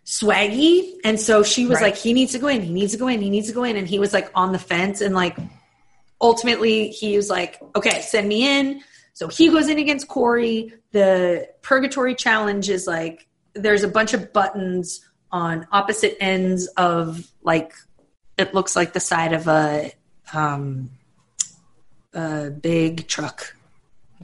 Swaggy, 0.06 0.95
and 1.04 1.20
so 1.20 1.44
she 1.44 1.66
was 1.66 1.76
Right. 1.78 1.94
like, 1.94 1.95
"He 1.95 2.14
needs 2.14 2.34
to 2.34 2.40
go 2.40 2.48
in. 2.48 2.62
He 2.62 2.74
needs 2.74 2.91
to 2.91 2.98
go 2.98 3.08
in. 3.08 3.22
He 3.22 3.30
needs 3.30 3.48
to 3.48 3.54
go 3.54 3.64
in." 3.64 3.78
And 3.78 3.88
he 3.88 4.00
was 4.00 4.14
like 4.14 4.30
on 4.36 4.52
the 4.52 4.60
fence, 4.60 5.00
and 5.02 5.16
like 5.16 5.38
ultimately 6.22 6.90
he 6.90 7.16
was 7.16 7.30
like, 7.30 7.60
"Okay, 7.76 8.02
send 8.02 8.28
me 8.28 8.48
in." 8.48 8.82
So 9.14 9.28
he 9.28 9.50
goes 9.50 9.70
in 9.70 9.78
against 9.80 10.08
Cory. 10.08 10.74
The 10.91 11.48
Purgatory 11.62 12.16
Challenge 12.16 12.70
is 12.70 12.86
like 12.86 13.28
there's 13.54 13.84
a 13.84 13.88
bunch 13.88 14.14
of 14.14 14.34
buttons 14.34 15.02
on 15.32 15.68
opposite 15.72 16.18
ends 16.20 16.68
of 16.78 17.26
like 17.44 17.74
it 18.38 18.53
looks 18.53 18.76
like 18.76 18.93
the 18.93 18.99
side 18.99 19.34
of 19.34 19.47
a 19.47 19.91
um 20.34 20.89
a 22.14 22.49
big 22.49 23.07
truck 23.07 23.55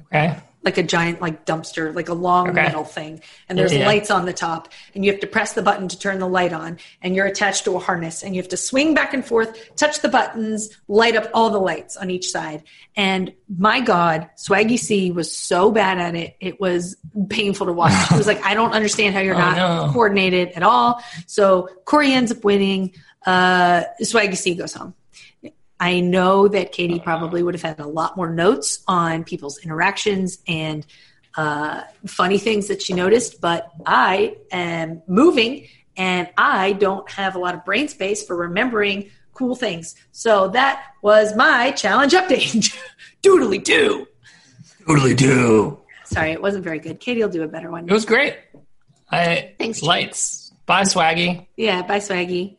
Okay. 0.06 0.38
Like 0.62 0.78
a 0.78 0.84
giant 0.84 1.22
like 1.22 1.46
dumpster 1.46 1.96
like 1.96 2.10
a 2.10 2.14
long 2.14 2.50
Okay. 2.50 2.64
metal 2.64 2.84
thing. 2.84 3.22
And 3.48 3.58
there's 3.58 3.74
Yeah. 3.74 3.86
lights 3.86 4.12
on 4.12 4.26
the 4.26 4.34
top 4.34 4.68
and 4.94 5.06
you 5.06 5.12
have 5.12 5.22
to 5.22 5.28
press 5.28 5.54
the 5.54 5.62
button 5.62 5.88
to 5.88 5.98
turn 5.98 6.20
the 6.20 6.28
light 6.28 6.52
on 6.52 6.80
and 7.02 7.16
you're 7.16 7.28
attached 7.28 7.64
to 7.64 7.76
a 7.78 7.80
harness 7.80 8.24
and 8.24 8.36
you 8.36 8.42
have 8.42 8.50
to 8.50 8.58
swing 8.58 8.94
back 8.94 9.14
and 9.14 9.26
forth 9.26 9.58
touch 9.78 10.02
the 10.02 10.10
buttons 10.10 10.70
light 10.90 11.16
up 11.16 11.30
all 11.34 11.50
the 11.50 11.60
lights 11.60 11.96
on 11.96 12.10
each 12.10 12.30
side. 12.30 12.64
And 12.98 13.32
my 13.58 13.80
god 13.80 14.30
swaggy 14.38 14.78
c 14.78 15.12
was 15.12 15.34
so 15.36 15.72
bad 15.72 15.98
at 15.98 16.16
it. 16.16 16.36
It 16.42 16.60
was 16.60 16.98
painful 17.30 17.68
to 17.68 17.74
watch. 17.74 17.94
She 18.10 18.16
was 18.18 18.28
like 18.28 18.44
i 18.44 18.54
don't 18.54 18.74
understand 18.74 19.16
how 19.16 19.22
you're 19.22 19.36
Oh, 19.40 19.40
not 19.40 19.56
no. 19.88 19.94
coordinated 19.94 20.50
at 20.58 20.64
all. 20.64 21.02
So 21.26 21.70
cory 21.86 22.12
ends 22.12 22.34
up 22.34 22.44
winning. 22.44 22.94
Uh 23.26 23.84
swaggy 24.04 24.36
c 24.36 24.56
goes 24.56 24.74
home 24.74 24.94
I 25.80 26.02
know 26.02 26.48
that 26.48 26.72
Katie 26.72 27.00
probably 27.00 27.42
would 27.42 27.54
have 27.54 27.62
had 27.62 27.80
a 27.80 27.88
lot 27.88 28.18
more 28.18 28.30
notes 28.30 28.84
on 28.88 29.24
people's 29.24 29.60
interactions 29.60 30.40
and 30.48 30.86
uh, 31.38 31.84
funny 32.06 32.38
things 32.38 32.68
that 32.68 32.82
she 32.82 32.94
noticed, 32.94 33.40
but 33.40 33.72
I 33.86 34.36
am 34.52 35.02
moving 35.08 35.68
and 35.96 36.30
I 36.38 36.74
don't 36.74 37.10
have 37.12 37.36
a 37.36 37.40
lot 37.40 37.56
of 37.56 37.64
brain 37.64 37.88
space 37.88 38.26
for 38.26 38.36
remembering 38.36 39.12
cool 39.34 39.56
things. 39.56 39.96
So 40.12 40.50
that 40.50 40.84
was 41.02 41.36
my 41.36 41.72
challenge 41.72 42.14
update. 42.14 42.76
Doodly 43.24 43.64
doo. 43.64 44.08
Totally 44.86 45.14
do. 45.14 45.80
Sorry, 46.04 46.32
it 46.32 46.42
wasn't 46.42 46.64
very 46.64 46.80
good. 46.80 47.00
Katie 47.00 47.22
will 47.22 47.30
do 47.30 47.44
a 47.44 47.48
better 47.48 47.70
one. 47.70 47.88
It 47.88 47.94
was 47.94 48.06
great. 48.06 48.38
I 49.12 49.54
Thanks, 49.60 49.82
lights. 49.82 50.52
Bye, 50.66 50.84
Swaggy. 50.84 51.48
Yeah, 51.56 51.84
bye, 51.84 52.00
Swaggy. 52.00 52.58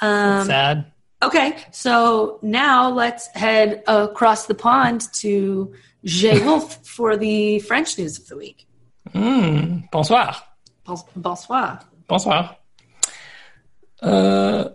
Um, 0.00 0.46
Sad. 0.46 0.92
Okay, 1.22 1.56
so 1.70 2.38
now 2.42 2.90
let's 2.90 3.28
head 3.28 3.82
across 3.86 4.46
the 4.46 4.54
pond 4.54 5.06
to 5.14 5.72
Jay 6.04 6.44
Wolf 6.44 6.86
for 6.86 7.16
the 7.16 7.60
French 7.60 7.98
news 7.98 8.18
of 8.18 8.26
the 8.26 8.36
week. 8.36 8.66
Hmm. 9.12 9.78
Bonsoir. 9.90 10.36
Bon- 10.84 10.98
Bonsoir. 11.16 11.80
Bonsoir. 12.08 12.56
Uh, 14.02 14.68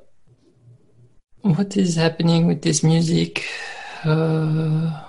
what 1.41 1.77
is 1.77 1.95
happening 1.95 2.47
with 2.47 2.63
this 2.63 2.83
music? 2.83 3.45
Uh, 4.03 5.03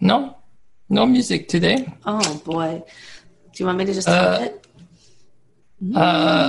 no, 0.00 0.36
no 0.88 1.06
music 1.06 1.48
today. 1.48 1.92
Oh 2.06 2.40
boy. 2.44 2.82
Do 3.52 3.62
you 3.62 3.66
want 3.66 3.78
me 3.78 3.84
to 3.86 3.94
just 3.94 4.08
Uh, 4.08 4.38
it? 4.42 4.66
Uh, 5.94 6.48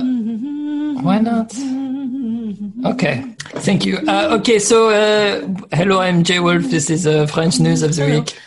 why 1.02 1.18
not? 1.18 1.52
Okay, 2.84 3.24
thank 3.64 3.86
you. 3.86 3.96
Uh, 4.06 4.36
okay, 4.38 4.58
so 4.58 4.90
uh, 4.90 5.40
hello, 5.72 6.00
I'm 6.00 6.22
Jay 6.22 6.38
Wolf. 6.38 6.64
This 6.64 6.90
is 6.90 7.06
uh, 7.06 7.26
French 7.26 7.58
news 7.58 7.82
of 7.82 7.96
the 7.96 8.04
week. 8.04 8.38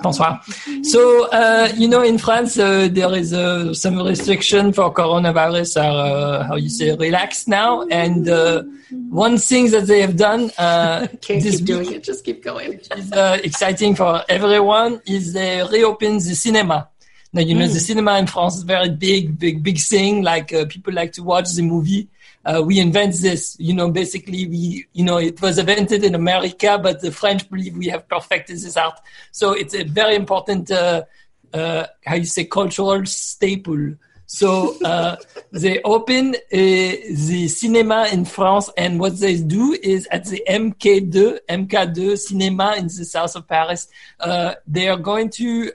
Bonsoir. 0.00 0.40
So, 0.82 1.28
uh, 1.30 1.68
you 1.74 1.88
know, 1.88 2.02
in 2.02 2.18
France, 2.18 2.56
uh, 2.56 2.88
there 2.88 3.12
is 3.16 3.32
uh, 3.32 3.74
some 3.74 4.00
restriction 4.00 4.72
for 4.72 4.94
coronavirus 4.94 5.82
are, 5.82 6.38
uh, 6.38 6.44
how 6.44 6.54
you 6.54 6.68
say, 6.68 6.94
relaxed 6.94 7.48
now. 7.48 7.82
And 7.88 8.28
uh, 8.28 8.62
one 9.10 9.38
thing 9.38 9.72
that 9.72 9.88
they 9.88 10.02
have 10.02 10.16
done 10.16 10.52
uh, 10.56 11.08
Can't 11.20 11.42
this 11.42 11.56
keep 11.56 11.66
doing 11.66 11.92
it. 11.94 12.04
Just 12.04 12.24
keep 12.24 12.44
going. 12.44 12.74
is 12.96 13.12
uh, 13.12 13.38
exciting 13.42 13.96
for 13.96 14.22
everyone 14.28 15.00
is 15.04 15.32
they 15.32 15.64
reopen 15.64 16.14
the 16.14 16.36
cinema. 16.36 16.88
Now 17.32 17.42
you 17.42 17.56
know 17.56 17.66
the 17.66 17.80
cinema 17.80 18.18
in 18.18 18.26
France 18.28 18.56
is 18.56 18.62
very 18.62 18.88
big, 18.88 19.38
big, 19.38 19.64
big 19.64 19.78
thing. 19.78 20.22
Like 20.22 20.52
uh, 20.54 20.66
people 20.66 20.94
like 20.94 21.12
to 21.14 21.24
watch 21.24 21.52
the 21.54 21.62
movie. 21.62 22.08
Uh, 22.44 22.62
we 22.64 22.78
invent 22.78 23.14
this, 23.20 23.56
you 23.58 23.74
know. 23.74 23.90
Basically, 23.90 24.46
we, 24.46 24.86
you 24.92 25.04
know, 25.04 25.18
it 25.18 25.40
was 25.42 25.58
invented 25.58 26.04
in 26.04 26.14
America, 26.14 26.78
but 26.80 27.00
the 27.00 27.10
French 27.10 27.48
believe 27.50 27.76
we 27.76 27.88
have 27.88 28.08
perfected 28.08 28.56
this 28.56 28.76
art. 28.76 28.98
So 29.32 29.52
it's 29.52 29.74
a 29.74 29.84
very 29.84 30.14
important, 30.14 30.70
uh, 30.70 31.04
uh, 31.52 31.86
how 32.04 32.14
you 32.14 32.24
say, 32.24 32.44
cultural 32.44 33.04
staple. 33.06 33.94
So 34.26 34.76
uh, 34.84 35.16
they 35.50 35.82
open 35.82 36.36
uh, 36.36 36.36
the 36.52 37.48
cinema 37.48 38.06
in 38.12 38.24
France, 38.24 38.70
and 38.76 39.00
what 39.00 39.18
they 39.18 39.36
do 39.38 39.76
is 39.82 40.06
at 40.12 40.26
the 40.26 40.42
MK2, 40.48 41.40
MK2 41.48 42.18
cinema 42.18 42.76
in 42.76 42.84
the 42.84 43.04
south 43.04 43.34
of 43.34 43.48
Paris, 43.48 43.88
uh, 44.20 44.54
they 44.66 44.88
are 44.88 44.98
going 44.98 45.30
to 45.30 45.70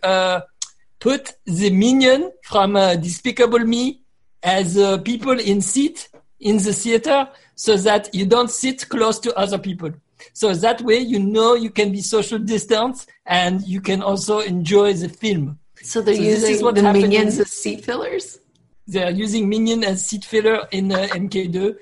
put 1.00 1.34
the 1.46 1.70
minion 1.70 2.32
from 2.44 2.74
Despicable 2.74 3.60
Me 3.60 4.00
as 4.42 4.78
people 5.04 5.38
in 5.40 5.60
seat 5.60 6.08
in 6.44 6.58
the 6.58 6.74
theater, 6.74 7.28
so 7.56 7.78
that 7.78 8.14
you 8.14 8.26
don't 8.26 8.52
sit 8.52 8.90
close 8.90 9.20
to 9.20 9.36
other 9.38 9.58
people. 9.58 9.92
So 10.34 10.54
that 10.54 10.82
way, 10.82 11.00
you 11.00 11.20
know 11.20 11.56
you 11.56 11.70
can 11.70 11.92
be 11.92 12.02
social 12.02 12.40
distance, 12.40 13.08
and 13.26 13.62
you 13.68 13.82
can 13.82 14.02
also 14.02 14.40
enjoy 14.40 14.94
the 14.94 15.10
film. 15.10 15.60
So 15.82 16.02
they're 16.02 16.16
So 16.16 16.22
this 16.22 16.44
is 16.44 16.50
using 16.50 16.66
what 16.66 16.76
the 16.76 16.94
minions 16.94 17.40
as 17.40 17.52
seat 17.52 17.84
fillers? 17.84 18.40
they 18.88 19.04
are 19.04 19.12
using 19.12 19.50
Minion 19.50 19.84
as 19.84 20.06
seat 20.06 20.26
filler 20.26 20.68
in 20.72 20.92
uh, 20.92 21.08
MK2, 21.12 21.76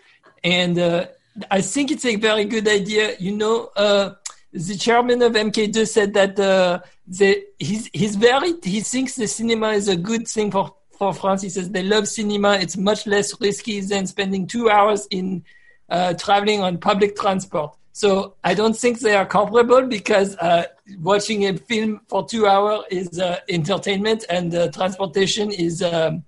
and 0.44 0.78
uh, 0.78 1.06
I 1.50 1.62
think 1.62 1.92
it's 1.92 2.06
a 2.06 2.16
very 2.16 2.46
good 2.46 2.68
idea. 2.68 3.16
You 3.20 3.36
know, 3.36 3.72
uh, 3.76 4.14
the 4.54 4.76
chairman 4.76 5.22
of 5.22 5.34
MK2 5.34 5.88
said 5.88 6.14
that 6.14 6.40
uh, 6.40 6.80
the, 7.08 7.44
he's 7.58 7.90
he's 7.94 8.16
very 8.16 8.54
he 8.64 8.82
thinks 8.82 9.16
the 9.16 9.28
cinema 9.28 9.70
is 9.70 9.88
a 9.88 9.96
good 9.96 10.28
thing 10.28 10.52
for 10.52 10.76
for 11.02 11.14
France. 11.16 11.42
He 11.42 11.50
says 11.50 11.72
they 11.72 11.82
love 11.82 12.08
cinema. 12.08 12.52
It's 12.64 12.78
much 12.78 13.08
less 13.08 13.30
risky 13.42 13.82
than 13.82 14.06
spending 14.06 14.46
two 14.46 14.70
hours 14.70 15.08
in 15.10 15.44
uh, 15.90 16.14
traveling 16.14 16.62
on 16.62 16.78
public 16.78 17.16
transport. 17.16 17.76
So 17.92 18.36
I 18.44 18.54
don't 18.54 18.78
think 18.78 19.00
they 19.00 19.16
are 19.16 19.26
comparable 19.26 19.88
because 19.88 20.36
uh, 20.38 20.66
watching 21.00 21.48
a 21.48 21.58
film 21.58 22.02
for 22.08 22.28
two 22.28 22.46
hours 22.46 22.82
is 22.92 23.20
uh, 23.20 23.40
entertainment 23.50 24.26
and 24.30 24.54
uh, 24.54 24.70
transportation 24.70 25.50
is 25.50 25.82
um, 25.82 26.24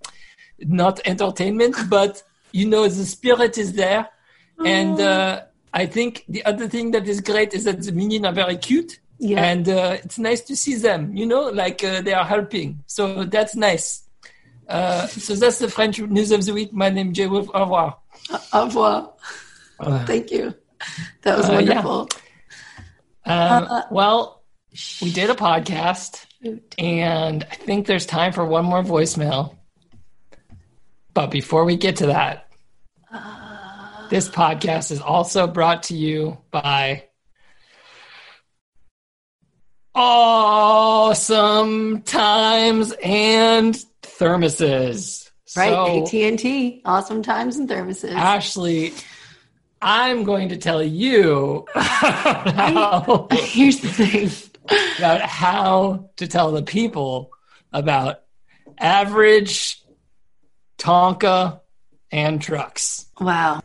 not 0.57 0.99
entertainment. 1.05 1.75
But 1.87 2.23
you 2.51 2.65
know 2.67 2.87
the 2.87 3.05
spirit 3.05 3.59
is 3.59 3.73
there, 3.73 4.09
and 4.65 4.99
uh, 4.99 5.43
I 5.71 5.85
think 5.85 6.25
the 6.27 6.43
other 6.45 6.67
thing 6.67 6.89
that 6.91 7.07
is 7.07 7.21
great 7.21 7.53
is 7.53 7.63
that 7.65 7.83
the 7.83 7.91
minions 7.91 8.25
are 8.25 8.33
very 8.33 8.57
cute. 8.57 8.99
Yeah. 9.19 9.43
And 9.43 9.69
uh, 9.69 9.97
it's 10.03 10.17
nice 10.17 10.41
to 10.41 10.55
see 10.55 10.75
them, 10.75 11.15
you 11.15 11.27
know, 11.27 11.43
like 11.43 11.83
uh, 11.83 12.01
they 12.01 12.13
are 12.13 12.25
helping. 12.25 12.83
So 12.87 13.23
that's 13.23 13.55
nice. 13.55 14.02
Uh, 14.67 15.07
so 15.07 15.35
that's 15.35 15.59
the 15.59 15.69
French 15.69 15.99
news 15.99 16.31
of 16.31 16.45
the 16.45 16.53
week. 16.53 16.73
My 16.73 16.89
name 16.89 17.09
is 17.11 17.17
Jay 17.17 17.27
Wolf. 17.27 17.49
Au 17.53 17.61
revoir. 17.61 17.97
Au 18.53 18.65
revoir. 18.65 19.13
Uh, 19.79 20.05
Thank 20.05 20.31
you. 20.31 20.53
That 21.23 21.37
was 21.37 21.49
Uh, 21.49 21.53
yeah. 21.53 21.59
wonderful. 21.83 22.09
Um, 23.25 23.83
well, 23.91 24.43
we 25.01 25.11
did 25.11 25.29
a 25.29 25.35
podcast, 25.35 26.25
and 26.77 27.43
I 27.49 27.55
think 27.55 27.87
there's 27.87 28.05
time 28.05 28.33
for 28.33 28.45
one 28.45 28.65
more 28.65 28.83
voicemail. 28.83 29.55
But 31.13 31.27
before 31.31 31.63
we 31.65 31.77
get 31.77 31.97
to 31.97 32.07
that, 32.07 32.49
this 34.09 34.27
podcast 34.29 34.91
is 34.91 34.99
also 34.99 35.47
brought 35.47 35.83
to 35.83 35.95
you 35.95 36.37
by 36.51 37.05
Awesome 39.95 42.01
Times 42.01 42.93
and 43.03 43.77
Thermoses. 44.23 45.29
Right, 45.55 45.69
So, 45.69 46.03
AT&T, 46.03 46.81
awesome 46.85 47.21
times 47.21 47.57
and 47.57 47.69
thermoses. 47.69 48.13
Ashley, 48.13 48.93
I'm 49.81 50.23
going 50.23 50.49
to 50.49 50.57
tell 50.57 50.81
you 50.81 51.65
how, 51.75 53.27
Here's 53.31 53.79
the 53.79 53.89
thing. 53.89 54.31
about 54.97 55.21
how 55.21 56.09
to 56.15 56.27
tell 56.27 56.53
the 56.53 56.63
people 56.63 57.31
about 57.73 58.21
average 58.79 59.83
Tonka 60.77 61.59
and 62.09 62.41
trucks. 62.41 63.05
Wow. 63.19 63.61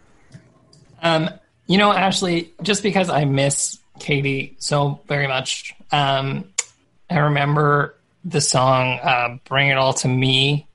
Um, 1.01 1.31
you 1.69 1.79
know, 1.79 1.93
Ashley, 1.93 2.53
just 2.63 2.83
because 2.83 3.09
I 3.09 3.25
miss 3.25 3.79
Katie 4.01 4.57
so 4.59 5.01
very 5.07 5.29
much, 5.29 5.75
um, 5.93 6.53
I 7.09 7.19
remember 7.19 7.98
the 8.25 8.41
song 8.41 8.99
uh, 9.03 9.37
"Bring 9.45 9.69
It 9.69 9.77
All 9.79 9.93
to 9.95 10.09
Me" 10.09 10.67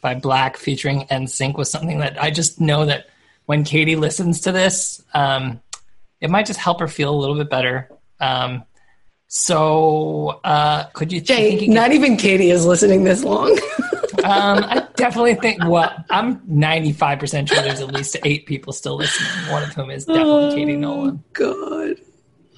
by 0.00 0.14
Blaque 0.14 0.56
featuring 0.56 1.02
NSYNC 1.10 1.56
was 1.56 1.70
something 1.70 1.98
that 1.98 2.20
I 2.22 2.30
just 2.30 2.60
know 2.60 2.86
that 2.86 3.06
when 3.46 3.64
Katie 3.64 3.96
listens 3.96 4.40
to 4.42 4.52
this, 4.52 5.02
um, 5.14 5.60
it 6.20 6.30
might 6.30 6.46
just 6.46 6.58
help 6.60 6.80
her 6.80 6.88
feel 6.88 7.14
a 7.14 7.18
little 7.18 7.36
bit 7.36 7.50
better. 7.50 7.88
Um, 8.20 8.64
so, 9.28 10.40
uh, 10.44 10.84
could 10.92 11.12
you 11.12 11.20
Jay, 11.20 11.50
think 11.50 11.60
you 11.62 11.66
could- 11.68 11.74
not 11.74 11.92
even 11.92 12.16
Katie 12.16 12.50
is 12.50 12.66
listening 12.66 13.04
this 13.04 13.24
long. 13.24 13.50
um, 14.24 14.62
I 14.64 14.86
definitely 14.96 15.34
think. 15.36 15.64
Well, 15.64 15.92
I'm 16.10 16.40
95 16.46 17.18
percent 17.18 17.48
sure 17.48 17.62
there's 17.62 17.80
at 17.80 17.92
least 17.92 18.16
eight 18.24 18.46
people 18.46 18.72
still 18.72 18.96
listening. 18.96 19.50
One 19.50 19.62
of 19.64 19.70
whom 19.74 19.90
is 19.90 20.04
definitely 20.04 20.54
Katie 20.54 20.76
Nolan. 20.76 21.24
God. 21.32 21.96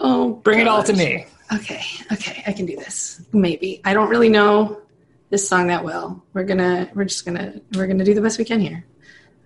Oh, 0.00 0.32
Bring 0.34 0.58
it 0.58 0.66
all 0.68 0.82
to 0.82 0.92
me. 0.92 1.26
Okay, 1.52 1.82
okay, 2.10 2.42
I 2.46 2.52
can 2.52 2.66
do 2.66 2.76
this. 2.76 3.22
Maybe. 3.32 3.80
I 3.84 3.92
don't 3.92 4.08
really 4.08 4.28
know 4.28 4.80
this 5.30 5.48
song 5.48 5.66
that 5.68 5.84
well. 5.84 6.22
We're 6.32 6.44
gonna 6.44 6.90
we're 6.94 7.04
just 7.04 7.24
gonna 7.24 7.60
we're 7.74 7.86
gonna 7.86 8.04
do 8.04 8.14
the 8.14 8.22
best 8.22 8.38
we 8.38 8.44
can 8.44 8.60
here. 8.60 8.84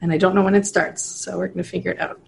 And 0.01 0.13
I 0.13 0.19
don't 0.19 0.35
know 0.35 0.43
when 0.43 0.55
it 0.55 0.67
starts, 0.67 1.03
so 1.03 1.39
we're 1.39 1.49
gonna 1.49 1.65
figure 1.65 1.93
it 1.93 2.01
out. 2.01 2.21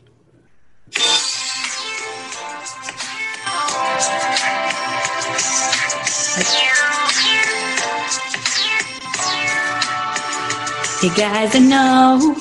You 11.03 11.15
guys, 11.17 11.55
I 11.55 11.61
know 11.61 12.37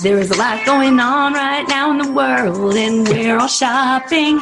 there 0.00 0.18
is 0.18 0.30
a 0.30 0.36
lot 0.36 0.64
going 0.64 1.00
on 1.00 1.32
right 1.32 1.66
now 1.68 1.90
in 1.90 1.98
the 1.98 2.12
world, 2.12 2.76
and 2.76 3.08
we're 3.08 3.38
all 3.38 3.48
shopping. 3.48 4.40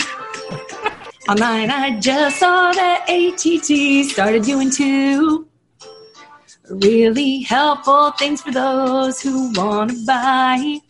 Online, 1.31 1.71
I 1.71 2.01
just 2.01 2.41
saw 2.41 2.73
that 2.73 3.09
ATT 3.09 4.11
started 4.11 4.43
doing 4.43 4.69
two 4.69 5.47
really 6.69 7.43
helpful 7.43 8.11
things 8.19 8.43
for 8.43 8.51
those 8.51 9.23
who 9.23 9.53
want 9.53 9.93
to 9.93 10.07
buy 10.07 10.81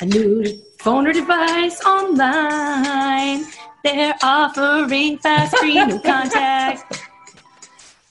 a 0.00 0.04
new 0.06 0.60
phone 0.80 1.06
or 1.06 1.12
device 1.12 1.80
online. 1.84 3.44
They're 3.84 4.16
offering 4.20 5.18
fast, 5.18 5.58
free, 5.58 5.76
no 5.76 5.96
contact 6.04 7.00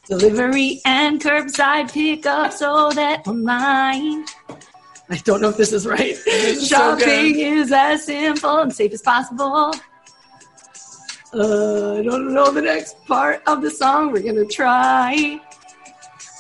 delivery 0.08 0.80
and 0.86 1.20
curbside 1.20 1.92
pickup 1.92 2.54
so 2.54 2.92
that 2.92 3.28
online. 3.28 4.24
I 5.10 5.18
don't 5.26 5.42
know 5.42 5.50
if 5.50 5.58
this 5.58 5.74
is 5.74 5.86
right. 5.86 6.16
is 6.26 6.66
Shopping 6.66 7.34
good. 7.34 7.58
is 7.58 7.74
as 7.74 8.06
simple 8.06 8.60
and 8.60 8.72
safe 8.72 8.94
as 8.94 9.02
possible. 9.02 9.74
Uh, 11.34 11.98
I 11.98 12.04
don't 12.04 12.32
know 12.32 12.52
the 12.52 12.62
next 12.62 13.04
part 13.06 13.42
of 13.48 13.62
the 13.64 13.72
song. 13.72 14.12
We're 14.12 14.22
gonna 14.22 14.46
try. 14.46 15.40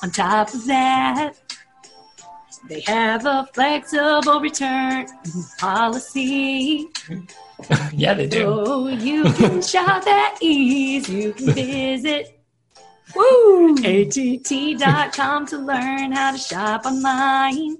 On 0.03 0.11
top 0.11 0.53
of 0.53 0.65
that, 0.67 1.33
they 2.69 2.81
have 2.81 3.25
a 3.25 3.47
flexible 3.53 4.39
return 4.39 5.07
policy. 5.57 6.89
yeah, 7.91 8.13
they 8.13 8.27
do. 8.27 8.39
So 8.39 8.87
you 8.87 9.23
can 9.33 9.61
shop 9.73 10.05
at 10.05 10.37
ease. 10.41 11.09
You 11.09 11.33
can 11.33 11.53
visit 11.53 12.39
Woo! 13.15 13.75
att.com 13.77 15.45
to 15.47 15.57
learn 15.57 16.11
how 16.11 16.31
to 16.31 16.37
shop 16.37 16.85
online. 16.85 17.77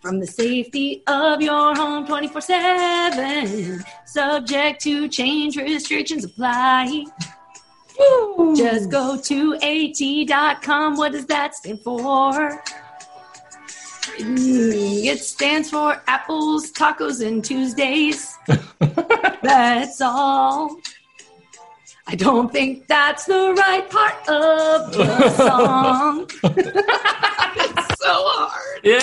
From 0.00 0.18
the 0.18 0.26
safety 0.26 1.02
of 1.06 1.42
your 1.42 1.74
home 1.76 2.06
24 2.06 2.40
7. 2.40 3.84
Subject 4.06 4.80
to 4.82 5.08
change, 5.08 5.56
restrictions 5.56 6.24
apply. 6.24 7.04
Just 8.56 8.90
go 8.90 9.18
to 9.18 9.54
at.com. 9.56 10.96
What 10.96 11.12
does 11.12 11.26
that 11.26 11.54
stand 11.54 11.80
for? 11.82 12.62
Mm, 14.18 15.04
It 15.04 15.18
stands 15.20 15.68
for 15.70 16.02
apples, 16.06 16.72
tacos, 16.72 17.24
and 17.24 17.44
Tuesdays. 17.44 18.38
That's 19.42 20.00
all. 20.00 20.78
I 22.06 22.16
don't 22.16 22.50
think 22.50 22.88
that's 22.88 23.26
the 23.26 23.54
right 23.56 23.88
part 23.88 24.28
of 24.28 24.92
the 24.92 25.30
song. 25.36 26.28
it's 28.10 28.18
so 28.18 28.24
hard. 28.46 28.80
Yeah, 28.84 28.98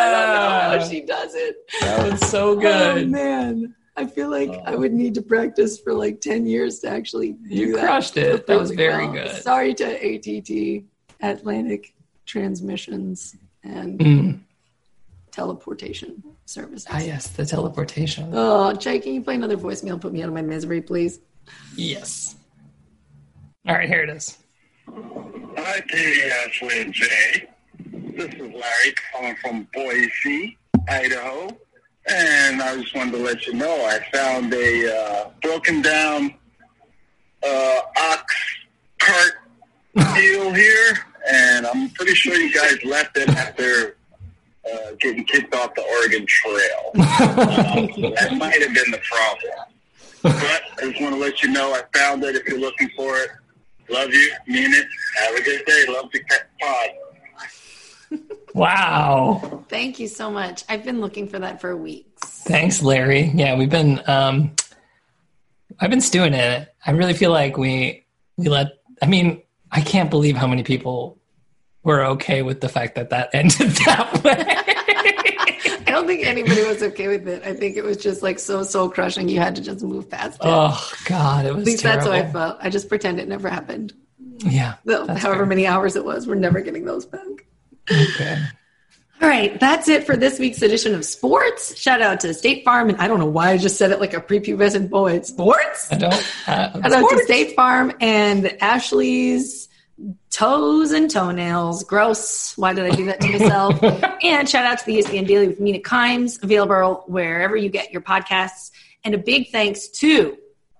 I 0.00 0.10
don't 0.10 0.34
know 0.34 0.78
how 0.84 0.88
she 0.88 1.00
does 1.00 1.34
it. 1.34 1.56
that 1.80 2.10
was 2.12 2.20
so 2.30 2.54
good. 2.56 3.04
Oh 3.04 3.06
man, 3.06 3.74
I 3.96 4.04
feel 4.06 4.28
like 4.30 4.50
I 4.66 4.74
would 4.74 4.92
need 4.92 5.14
to 5.14 5.22
practice 5.22 5.78
for 5.78 5.92
like 5.94 6.20
ten 6.20 6.46
years 6.46 6.78
to 6.80 6.88
actually 6.90 7.32
do 7.32 7.54
You 7.54 7.76
that 7.76 7.84
crushed 7.84 8.16
it. 8.16 8.46
That 8.46 8.58
was 8.58 8.70
very 8.72 9.04
well. 9.06 9.14
good. 9.14 9.42
Sorry 9.42 9.74
to 9.74 9.84
ATT 9.84 10.84
Atlantic 11.22 11.94
Transmissions 12.26 13.36
and 13.62 13.98
Mm. 14.00 14.40
Teleportation 15.30 16.22
Services. 16.46 16.86
Ah, 16.90 17.00
yes, 17.00 17.28
the 17.28 17.44
teleportation. 17.46 18.30
Oh, 18.34 18.72
Jay, 18.74 18.98
can 18.98 19.14
you 19.14 19.22
play 19.22 19.34
another 19.36 19.56
voicemail? 19.56 19.98
Put 20.00 20.12
me 20.12 20.22
out 20.22 20.28
of 20.28 20.34
my 20.34 20.42
misery, 20.42 20.80
please. 20.82 21.20
Yes. 21.74 22.36
All 23.66 23.74
right, 23.74 23.88
here 23.88 24.02
it 24.02 24.10
is. 24.10 24.38
Hi, 24.86 25.80
Katie, 25.88 26.22
Ashley, 26.24 26.80
and 26.82 26.92
Jay. 26.92 27.48
This 28.14 28.32
is 28.34 28.40
Larry 28.40 28.94
calling 29.12 29.34
from 29.42 29.66
Boise, 29.74 30.56
Idaho. 30.88 31.48
And 32.08 32.62
I 32.62 32.80
just 32.80 32.94
wanted 32.94 33.10
to 33.12 33.18
let 33.18 33.44
you 33.44 33.54
know 33.54 33.86
I 33.86 33.98
found 34.12 34.54
a 34.54 34.96
uh, 34.96 35.30
broken 35.42 35.82
down 35.82 36.32
uh, 37.44 37.80
ox 37.98 38.24
cart 39.00 39.32
deal 40.14 40.52
here. 40.52 40.96
And 41.28 41.66
I'm 41.66 41.90
pretty 41.90 42.14
sure 42.14 42.36
you 42.36 42.54
guys 42.54 42.84
left 42.84 43.16
it 43.16 43.30
after 43.30 43.96
uh, 44.64 44.92
getting 45.00 45.24
kicked 45.24 45.52
off 45.52 45.74
the 45.74 45.82
Oregon 45.82 46.24
Trail. 46.24 46.90
Um, 46.94 48.12
that 48.14 48.36
might 48.38 48.62
have 48.62 48.74
been 48.74 48.92
the 48.92 49.00
problem. 49.02 49.54
But 50.22 50.62
I 50.78 50.88
just 50.88 51.02
want 51.02 51.16
to 51.16 51.20
let 51.20 51.42
you 51.42 51.50
know 51.50 51.72
I 51.72 51.82
found 51.98 52.22
it 52.22 52.36
if 52.36 52.46
you're 52.46 52.60
looking 52.60 52.90
for 52.94 53.16
it. 53.16 53.30
Love 53.88 54.12
you. 54.12 54.32
Mean 54.46 54.72
it. 54.72 54.86
Have 55.18 55.34
a 55.34 55.42
good 55.42 55.64
day. 55.66 55.84
Love 55.88 56.12
the 56.12 56.20
pod. 56.60 56.90
Wow. 58.54 59.64
Thank 59.68 59.98
you 59.98 60.06
so 60.06 60.30
much. 60.30 60.64
I've 60.68 60.84
been 60.84 61.00
looking 61.00 61.28
for 61.28 61.38
that 61.40 61.60
for 61.60 61.76
weeks. 61.76 62.22
Thanks, 62.44 62.82
Larry. 62.82 63.32
Yeah, 63.34 63.56
we've 63.56 63.70
been 63.70 64.00
um 64.06 64.52
I've 65.80 65.90
been 65.90 66.00
stewing 66.00 66.34
in 66.34 66.40
it. 66.40 66.74
I 66.86 66.92
really 66.92 67.14
feel 67.14 67.32
like 67.32 67.56
we 67.56 68.06
we 68.36 68.48
let 68.48 68.68
I 69.02 69.06
mean, 69.06 69.42
I 69.72 69.80
can't 69.80 70.08
believe 70.08 70.36
how 70.36 70.46
many 70.46 70.62
people 70.62 71.18
were 71.82 72.04
okay 72.06 72.42
with 72.42 72.60
the 72.60 72.68
fact 72.68 72.94
that 72.94 73.10
that 73.10 73.30
ended 73.34 73.70
that 73.86 74.22
way. 74.22 74.34
I 75.86 75.90
don't 75.90 76.06
think 76.06 76.24
anybody 76.24 76.62
was 76.64 76.82
okay 76.82 77.08
with 77.08 77.26
it. 77.28 77.42
I 77.44 77.54
think 77.54 77.76
it 77.76 77.84
was 77.84 77.96
just 77.96 78.22
like 78.22 78.38
so 78.38 78.62
soul 78.62 78.88
crushing. 78.88 79.28
You 79.28 79.40
had 79.40 79.56
to 79.56 79.62
just 79.62 79.82
move 79.82 80.08
past 80.08 80.34
it. 80.36 80.40
oh 80.42 80.92
god, 81.06 81.44
it 81.46 81.52
was 81.54 81.62
At 81.62 81.66
least 81.66 81.82
terrible. 81.82 82.10
that's 82.10 82.22
how 82.22 82.28
I 82.28 82.32
felt. 82.32 82.58
I 82.60 82.70
just 82.70 82.88
pretend 82.88 83.18
it 83.18 83.26
never 83.28 83.48
happened. 83.48 83.92
Yeah. 84.38 84.74
That's 84.84 85.20
however 85.22 85.40
fair. 85.40 85.46
many 85.46 85.66
hours 85.66 85.96
it 85.96 86.04
was, 86.04 86.26
we're 86.26 86.34
never 86.36 86.60
getting 86.60 86.84
those 86.84 87.06
back. 87.06 87.46
Okay. 87.90 88.42
All 89.22 89.28
right, 89.28 89.58
that's 89.58 89.88
it 89.88 90.04
for 90.04 90.16
this 90.16 90.38
week's 90.38 90.60
edition 90.60 90.94
of 90.94 91.04
sports. 91.04 91.78
Shout 91.78 92.02
out 92.02 92.20
to 92.20 92.34
State 92.34 92.64
Farm, 92.64 92.90
and 92.90 92.98
I 92.98 93.08
don't 93.08 93.20
know 93.20 93.26
why 93.26 93.50
I 93.50 93.58
just 93.58 93.78
said 93.78 93.90
it 93.90 94.00
like 94.00 94.12
a 94.12 94.20
prepubescent 94.20 94.90
boy. 94.90 95.20
Sports. 95.22 95.90
I 95.90 95.96
don't 95.96 96.12
uh, 96.12 96.72
Shout 96.72 96.76
out 96.76 96.82
to 96.82 96.90
sports. 96.98 97.24
State 97.24 97.56
Farm 97.56 97.92
and 98.00 98.60
Ashley's 98.60 99.68
toes 100.30 100.90
and 100.90 101.10
toenails. 101.10 101.84
Gross. 101.84 102.58
Why 102.58 102.72
did 102.72 102.92
I 102.92 102.94
do 102.94 103.04
that 103.06 103.20
to 103.20 103.38
myself? 103.38 103.82
and 104.22 104.48
shout 104.48 104.66
out 104.66 104.78
to 104.80 104.84
the 104.84 104.98
ESPN 104.98 105.26
Daily 105.26 105.48
with 105.48 105.60
Mina 105.60 105.78
Kimes, 105.78 106.42
available 106.42 107.04
wherever 107.06 107.56
you 107.56 107.68
get 107.68 107.92
your 107.92 108.02
podcasts. 108.02 108.72
And 109.04 109.14
a 109.14 109.18
big 109.18 109.50
thanks 109.50 109.88
to 109.88 110.36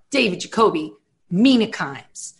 David 0.09 0.41
Jacoby, 0.41 0.93
Mina 1.29 1.67
Kimes, 1.67 2.33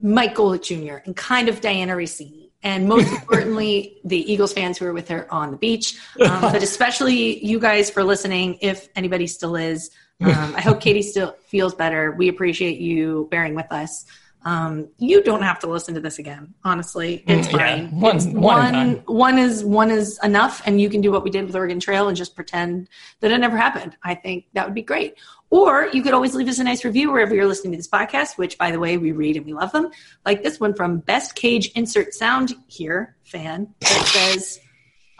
Mike 0.00 0.34
Golic 0.34 0.62
Jr., 0.62 0.96
and 1.04 1.14
kind 1.14 1.48
of 1.48 1.60
Dianna 1.60 1.94
Russini. 1.94 2.51
And 2.62 2.88
most 2.88 3.10
importantly, 3.10 3.98
the 4.04 4.30
Eagles 4.32 4.52
fans 4.52 4.78
who 4.78 4.86
are 4.86 4.92
with 4.92 5.08
her 5.08 5.26
on 5.32 5.50
the 5.50 5.56
beach. 5.56 5.98
Um, 6.20 6.40
but 6.40 6.62
especially 6.70 7.44
you 7.44 7.58
guys 7.58 7.90
for 7.90 8.04
listening, 8.04 8.58
if 8.60 8.88
anybody 8.96 9.26
still 9.26 9.56
is. 9.56 9.90
Um, 10.20 10.54
I 10.56 10.60
hope 10.60 10.80
Katie 10.80 11.02
still 11.02 11.34
feels 11.46 11.74
better. 11.74 12.12
We 12.12 12.28
appreciate 12.28 12.78
you 12.78 13.26
bearing 13.32 13.56
with 13.56 13.66
us. 13.72 14.04
Um, 14.44 14.88
you 14.98 15.22
don't 15.22 15.42
have 15.42 15.58
to 15.60 15.66
listen 15.68 15.94
to 15.94 16.00
this 16.00 16.18
again. 16.20 16.54
Honestly, 16.64 17.22
it's 17.26 17.48
Mm, 17.48 17.52
yeah. 17.52 17.58
fine. 17.58 18.00
One- 18.00 18.16
It's 18.16 18.26
one 18.26 18.72
one, 18.72 19.02
one 19.06 19.38
is 19.38 19.64
one 19.64 19.90
is 19.90 20.18
enough, 20.22 20.62
and 20.66 20.80
you 20.80 20.88
can 20.88 21.00
do 21.00 21.10
what 21.12 21.22
we 21.24 21.30
did 21.30 21.46
with 21.46 21.54
Oregon 21.56 21.80
Trail 21.80 22.06
and 22.08 22.16
just 22.16 22.34
pretend 22.36 22.88
that 23.20 23.30
it 23.32 23.38
never 23.38 23.56
happened. 23.56 23.96
I 24.04 24.14
think 24.14 24.44
that 24.54 24.64
would 24.64 24.74
be 24.74 24.82
great. 24.82 25.14
Or 25.52 25.90
you 25.92 26.02
could 26.02 26.14
always 26.14 26.34
leave 26.34 26.48
us 26.48 26.58
a 26.58 26.64
nice 26.64 26.82
review 26.82 27.12
wherever 27.12 27.34
you're 27.34 27.46
listening 27.46 27.72
to 27.72 27.76
this 27.76 27.86
podcast, 27.86 28.38
which, 28.38 28.56
by 28.56 28.70
the 28.70 28.78
way, 28.78 28.96
we 28.96 29.12
read 29.12 29.36
and 29.36 29.44
we 29.44 29.52
love 29.52 29.70
them. 29.70 29.90
Like 30.24 30.42
this 30.42 30.58
one 30.58 30.72
from 30.72 31.00
Best 31.00 31.34
Cage 31.34 31.70
Insert 31.74 32.14
Sound 32.14 32.54
Here 32.68 33.16
fan 33.22 33.68
that 33.80 34.06
says. 34.06 34.60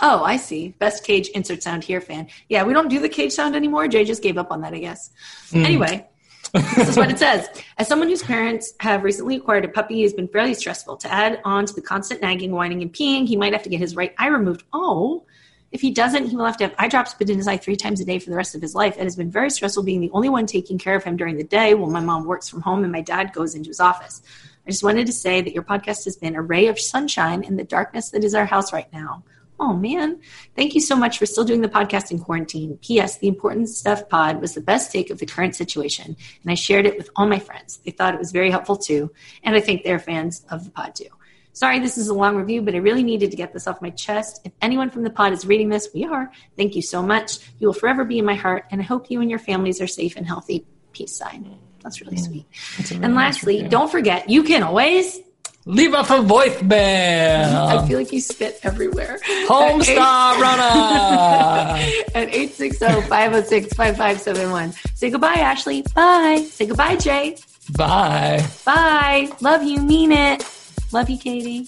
Oh, 0.01 0.25
I 0.25 0.39
see. 0.39 0.71
Best 0.79 1.05
cage 1.05 1.29
insert 1.29 1.63
sound 1.63 1.85
here 1.85 2.01
fan. 2.01 2.27
Yeah, 2.49 2.65
we 2.65 2.73
don't 2.73 2.89
do 2.89 2.99
the 2.99 3.09
cage 3.09 3.31
sound 3.31 3.55
anymore. 3.55 3.87
Jay 3.87 4.05
just 4.05 4.21
gave 4.21 4.37
up 4.37 4.51
on 4.51 4.63
that, 4.63 4.75
I 4.75 4.79
guess. 4.81 5.13
Hmm. 5.51 5.65
Anyway, 5.65 6.09
this 6.53 6.89
is 6.89 6.97
what 6.97 7.09
it 7.09 7.21
says. 7.21 7.49
As 7.79 7.87
someone 7.87 8.09
whose 8.09 8.23
parents 8.23 8.73
have 8.81 9.05
recently 9.05 9.37
acquired 9.37 9.65
a 9.65 9.69
puppy, 9.69 10.03
it's 10.03 10.13
been 10.13 10.27
fairly 10.27 10.55
stressful. 10.55 10.97
To 10.97 11.13
add 11.13 11.41
on 11.45 11.67
to 11.67 11.75
the 11.75 11.83
constant 11.83 12.21
nagging, 12.21 12.51
whining, 12.51 12.83
and 12.83 12.93
peeing, 12.93 13.29
he 13.29 13.37
might 13.37 13.53
have 13.53 13.63
to 13.63 13.69
get 13.69 13.79
his 13.79 13.95
right 13.95 14.13
eye 14.19 14.29
removed. 14.29 14.65
Oh, 14.73 15.25
if 15.73 15.81
he 15.81 15.91
doesn't, 15.91 16.29
he 16.29 16.37
will 16.37 16.45
have 16.45 16.59
to 16.59 16.65
have 16.65 16.75
eye 16.79 16.89
drops 16.89 17.15
put 17.15 17.31
in 17.31 17.39
his 17.39 17.49
eye 17.49 17.57
three 17.57 17.77
times 17.77 18.01
a 18.01 18.05
day 18.05 18.19
for 18.19 18.29
the 18.29 18.37
rest 18.37 18.55
of 18.55 18.61
his 18.61 18.75
life. 18.75 18.97
It 18.99 19.05
has 19.05 19.17
been 19.17 19.31
very 19.31 19.49
stressful 19.49 19.83
being 19.83 20.01
the 20.01 20.11
only 20.11 20.29
one 20.29 20.47
taking 20.47 20.79
care 20.79 20.95
of 20.95 21.03
him 21.03 21.17
during 21.17 21.39
the 21.39 21.45
day 21.45 21.73
while 21.73 21.91
my 21.91 22.01
mom 22.01 22.27
works 22.27 22.49
from 22.49 22.61
home 22.61 22.83
and 22.83 22.93
my 22.93 23.01
dad 23.01 23.33
goes 23.33 23.55
into 23.55 23.69
his 23.69 23.81
office. 23.81 24.21
I 24.67 24.71
just 24.71 24.85
wanted 24.85 25.07
to 25.07 25.13
say 25.13 25.41
that 25.41 25.55
your 25.55 25.63
podcast 25.63 26.05
has 26.05 26.17
been 26.17 26.37
a 26.37 26.43
ray 26.43 26.67
of 26.67 26.79
sunshine 26.79 27.43
in 27.43 27.57
the 27.57 27.65
darkness 27.65 28.11
that 28.11 28.23
is 28.23 28.35
our 28.35 28.45
house 28.45 28.73
right 28.73 28.93
now. 28.93 29.25
Oh 29.59 29.73
man, 29.73 30.21
thank 30.57 30.75
you 30.75 30.81
so 30.81 30.95
much 30.95 31.19
for 31.19 31.25
still 31.25 31.45
doing 31.45 31.63
the 31.63 31.69
podcast 31.69 32.11
in 32.11 32.19
quarantine. 32.19 32.79
P.S. 32.83 33.19
The 33.19 33.29
important 33.29 33.69
stuff 33.69 34.09
pod 34.09 34.41
was 34.41 34.55
the 34.55 34.61
best 34.61 34.91
take 34.91 35.09
of 35.11 35.19
the 35.19 35.27
current 35.27 35.55
situation, 35.55 36.17
and 36.43 36.51
I 36.51 36.55
shared 36.55 36.85
it 36.85 36.99
with 36.99 37.11
all 37.15 37.27
my 37.27 37.39
friends. 37.39 37.79
They 37.85 37.93
thought 37.93 38.13
it 38.13 38.19
was 38.19 38.33
very 38.33 38.51
helpful 38.51 38.77
too, 38.77 39.13
and 39.45 39.55
I 39.55 39.61
think 39.61 39.85
they're 39.85 40.01
fans 40.01 40.45
of 40.51 40.65
the 40.65 40.71
pod 40.71 40.97
too. 40.97 41.11
Sorry, 41.55 41.81
this 41.81 41.99
is 41.99 42.09
a 42.09 42.15
long 42.15 42.37
review, 42.37 42.63
but 42.63 42.75
I 42.75 42.79
really 42.79 43.03
needed 43.03 43.31
to 43.31 43.37
get 43.37 43.53
this 43.53 43.67
off 43.67 43.83
my 43.83 43.91
chest. 43.91 44.41
If 44.45 44.53
anyone 44.63 44.89
from 44.89 45.03
the 45.03 45.11
pod 45.11 45.33
is 45.33 45.45
reading 45.45 45.69
this, 45.69 45.89
we 45.95 46.05
are. 46.05 46.31
Thank 46.57 46.75
you 46.75 46.83
so 46.83 47.03
much. 47.03 47.39
You 47.59 47.69
will 47.69 47.75
forever 47.75 48.05
be 48.05 48.19
in 48.19 48.25
my 48.25 48.35
heart, 48.35 48.65
and 48.71 48.81
I 48.81 48.85
hope 48.85 49.11
you 49.11 49.21
and 49.21 49.29
your 49.29 49.39
families 49.39 49.81
are 49.81 49.87
safe 49.87 50.17
and 50.17 50.27
healthy. 50.27 50.65
Peace 50.93 51.15
sign. 51.15 51.59
That's 51.83 52.01
really 52.01 52.17
mm. 52.17 52.27
sweet. 52.27 52.47
And 53.03 53.15
lastly, 53.15 53.67
don't 53.69 53.91
forget, 53.91 54.31
you 54.31 54.45
can 54.45 54.63
always. 54.63 55.21
Leave 55.65 55.95
us 55.95 56.11
a 56.11 56.15
voicemail. 56.15 57.55
I 57.55 57.87
feel 57.87 57.99
like 57.99 58.13
you 58.13 58.21
spit 58.21 58.59
everywhere. 58.65 59.21
Homestar 59.47 60.41
Runner. 60.41 60.63
at 62.17 62.33
860-506-5571. 62.33 64.97
Say 64.97 65.11
goodbye, 65.11 65.35
Ashley. 65.35 65.85
Bye. 65.95 66.45
Say 66.51 66.67
goodbye, 66.67 66.97
Jay. 66.97 67.37
Bye. 67.77 68.45
Bye. 68.65 69.31
Love 69.41 69.63
you. 69.63 69.81
Mean 69.81 70.11
it. 70.11 70.43
Love 70.93 71.09
you, 71.09 71.17
Katie. 71.17 71.67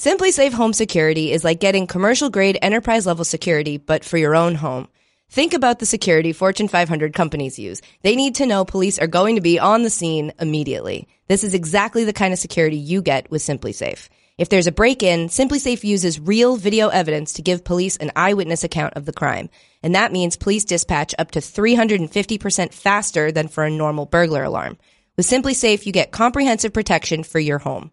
SimpliSafe 0.00 0.52
Home 0.52 0.72
Security 0.72 1.30
is 1.30 1.44
like 1.44 1.60
getting 1.60 1.86
commercial 1.86 2.30
grade 2.30 2.58
enterprise 2.62 3.06
level 3.06 3.24
security, 3.24 3.76
but 3.76 4.04
for 4.04 4.16
your 4.16 4.34
own 4.34 4.54
home. 4.54 4.88
Think 5.28 5.54
about 5.54 5.78
the 5.78 5.86
security 5.86 6.32
Fortune 6.32 6.66
500 6.66 7.12
companies 7.14 7.58
use. 7.58 7.80
They 8.02 8.16
need 8.16 8.34
to 8.36 8.46
know 8.46 8.64
police 8.64 8.98
are 8.98 9.06
going 9.06 9.36
to 9.36 9.40
be 9.40 9.60
on 9.60 9.84
the 9.84 9.90
scene 9.90 10.32
immediately. 10.40 11.06
This 11.28 11.44
is 11.44 11.54
exactly 11.54 12.02
the 12.02 12.12
kind 12.12 12.32
of 12.32 12.40
security 12.40 12.78
you 12.78 13.00
get 13.00 13.30
with 13.30 13.42
SimpliSafe. 13.42 14.08
If 14.40 14.48
there's 14.48 14.66
a 14.66 14.72
break-in, 14.72 15.28
SimpliSafe 15.28 15.84
uses 15.84 16.18
real 16.18 16.56
video 16.56 16.88
evidence 16.88 17.34
to 17.34 17.42
give 17.42 17.62
police 17.62 17.98
an 17.98 18.10
eyewitness 18.16 18.64
account 18.64 18.94
of 18.94 19.04
the 19.04 19.12
crime. 19.12 19.50
And 19.82 19.94
that 19.94 20.12
means 20.12 20.38
police 20.38 20.64
dispatch 20.64 21.14
up 21.18 21.32
to 21.32 21.40
350% 21.40 22.72
faster 22.72 23.30
than 23.32 23.48
for 23.48 23.64
a 23.64 23.70
normal 23.70 24.06
burglar 24.06 24.42
alarm. 24.42 24.78
With 25.18 25.26
SimpliSafe, 25.26 25.84
you 25.84 25.92
get 25.92 26.10
comprehensive 26.10 26.72
protection 26.72 27.22
for 27.22 27.38
your 27.38 27.58
home. 27.58 27.90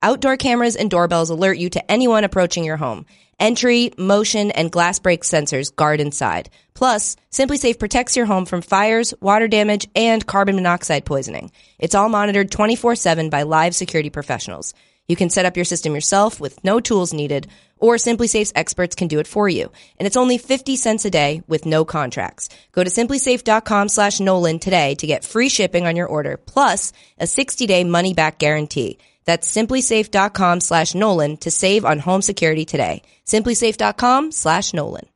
Outdoor 0.00 0.36
cameras 0.36 0.76
and 0.76 0.88
doorbells 0.88 1.30
alert 1.30 1.58
you 1.58 1.68
to 1.70 1.90
anyone 1.90 2.22
approaching 2.22 2.62
your 2.62 2.76
home. 2.76 3.04
Entry, 3.40 3.90
motion, 3.98 4.52
and 4.52 4.70
glass 4.70 5.00
break 5.00 5.24
sensors 5.24 5.74
guard 5.74 6.00
inside. 6.00 6.48
Plus, 6.74 7.16
SimpliSafe 7.32 7.80
protects 7.80 8.16
your 8.16 8.26
home 8.26 8.46
from 8.46 8.62
fires, 8.62 9.14
water 9.20 9.48
damage, 9.48 9.88
and 9.96 10.24
carbon 10.24 10.54
monoxide 10.54 11.04
poisoning. 11.04 11.50
It's 11.80 11.96
all 11.96 12.08
monitored 12.08 12.52
24-7 12.52 13.30
by 13.30 13.42
live 13.42 13.74
security 13.74 14.10
professionals. 14.10 14.74
You 15.08 15.16
can 15.16 15.30
set 15.30 15.46
up 15.46 15.56
your 15.56 15.64
system 15.64 15.94
yourself 15.94 16.38
with 16.38 16.62
no 16.62 16.80
tools 16.80 17.12
needed, 17.12 17.48
or 17.78 17.96
SimpliSafe's 17.96 18.52
experts 18.54 18.94
can 18.94 19.08
do 19.08 19.18
it 19.18 19.26
for 19.26 19.48
you. 19.48 19.72
And 19.98 20.06
it's 20.06 20.16
only 20.16 20.38
50 20.38 20.76
cents 20.76 21.04
a 21.04 21.10
day 21.10 21.42
with 21.48 21.66
no 21.66 21.84
contracts. 21.84 22.48
Go 22.72 22.84
to 22.84 22.90
simplisafe.com 22.90 23.88
slash 23.88 24.20
Nolan 24.20 24.58
today 24.58 24.94
to 24.96 25.06
get 25.06 25.24
free 25.24 25.48
shipping 25.48 25.86
on 25.86 25.96
your 25.96 26.08
order, 26.08 26.36
plus 26.36 26.92
a 27.18 27.24
60-day 27.24 27.84
money-back 27.84 28.38
guarantee. 28.38 28.98
That's 29.24 29.50
simplisafe.com 29.50 30.60
slash 30.60 30.94
Nolan 30.94 31.36
to 31.38 31.50
save 31.50 31.84
on 31.84 31.98
home 31.98 32.22
security 32.22 32.64
today. 32.64 33.02
Simplisafe.com 33.26 34.32
slash 34.32 34.72
Nolan. 34.72 35.06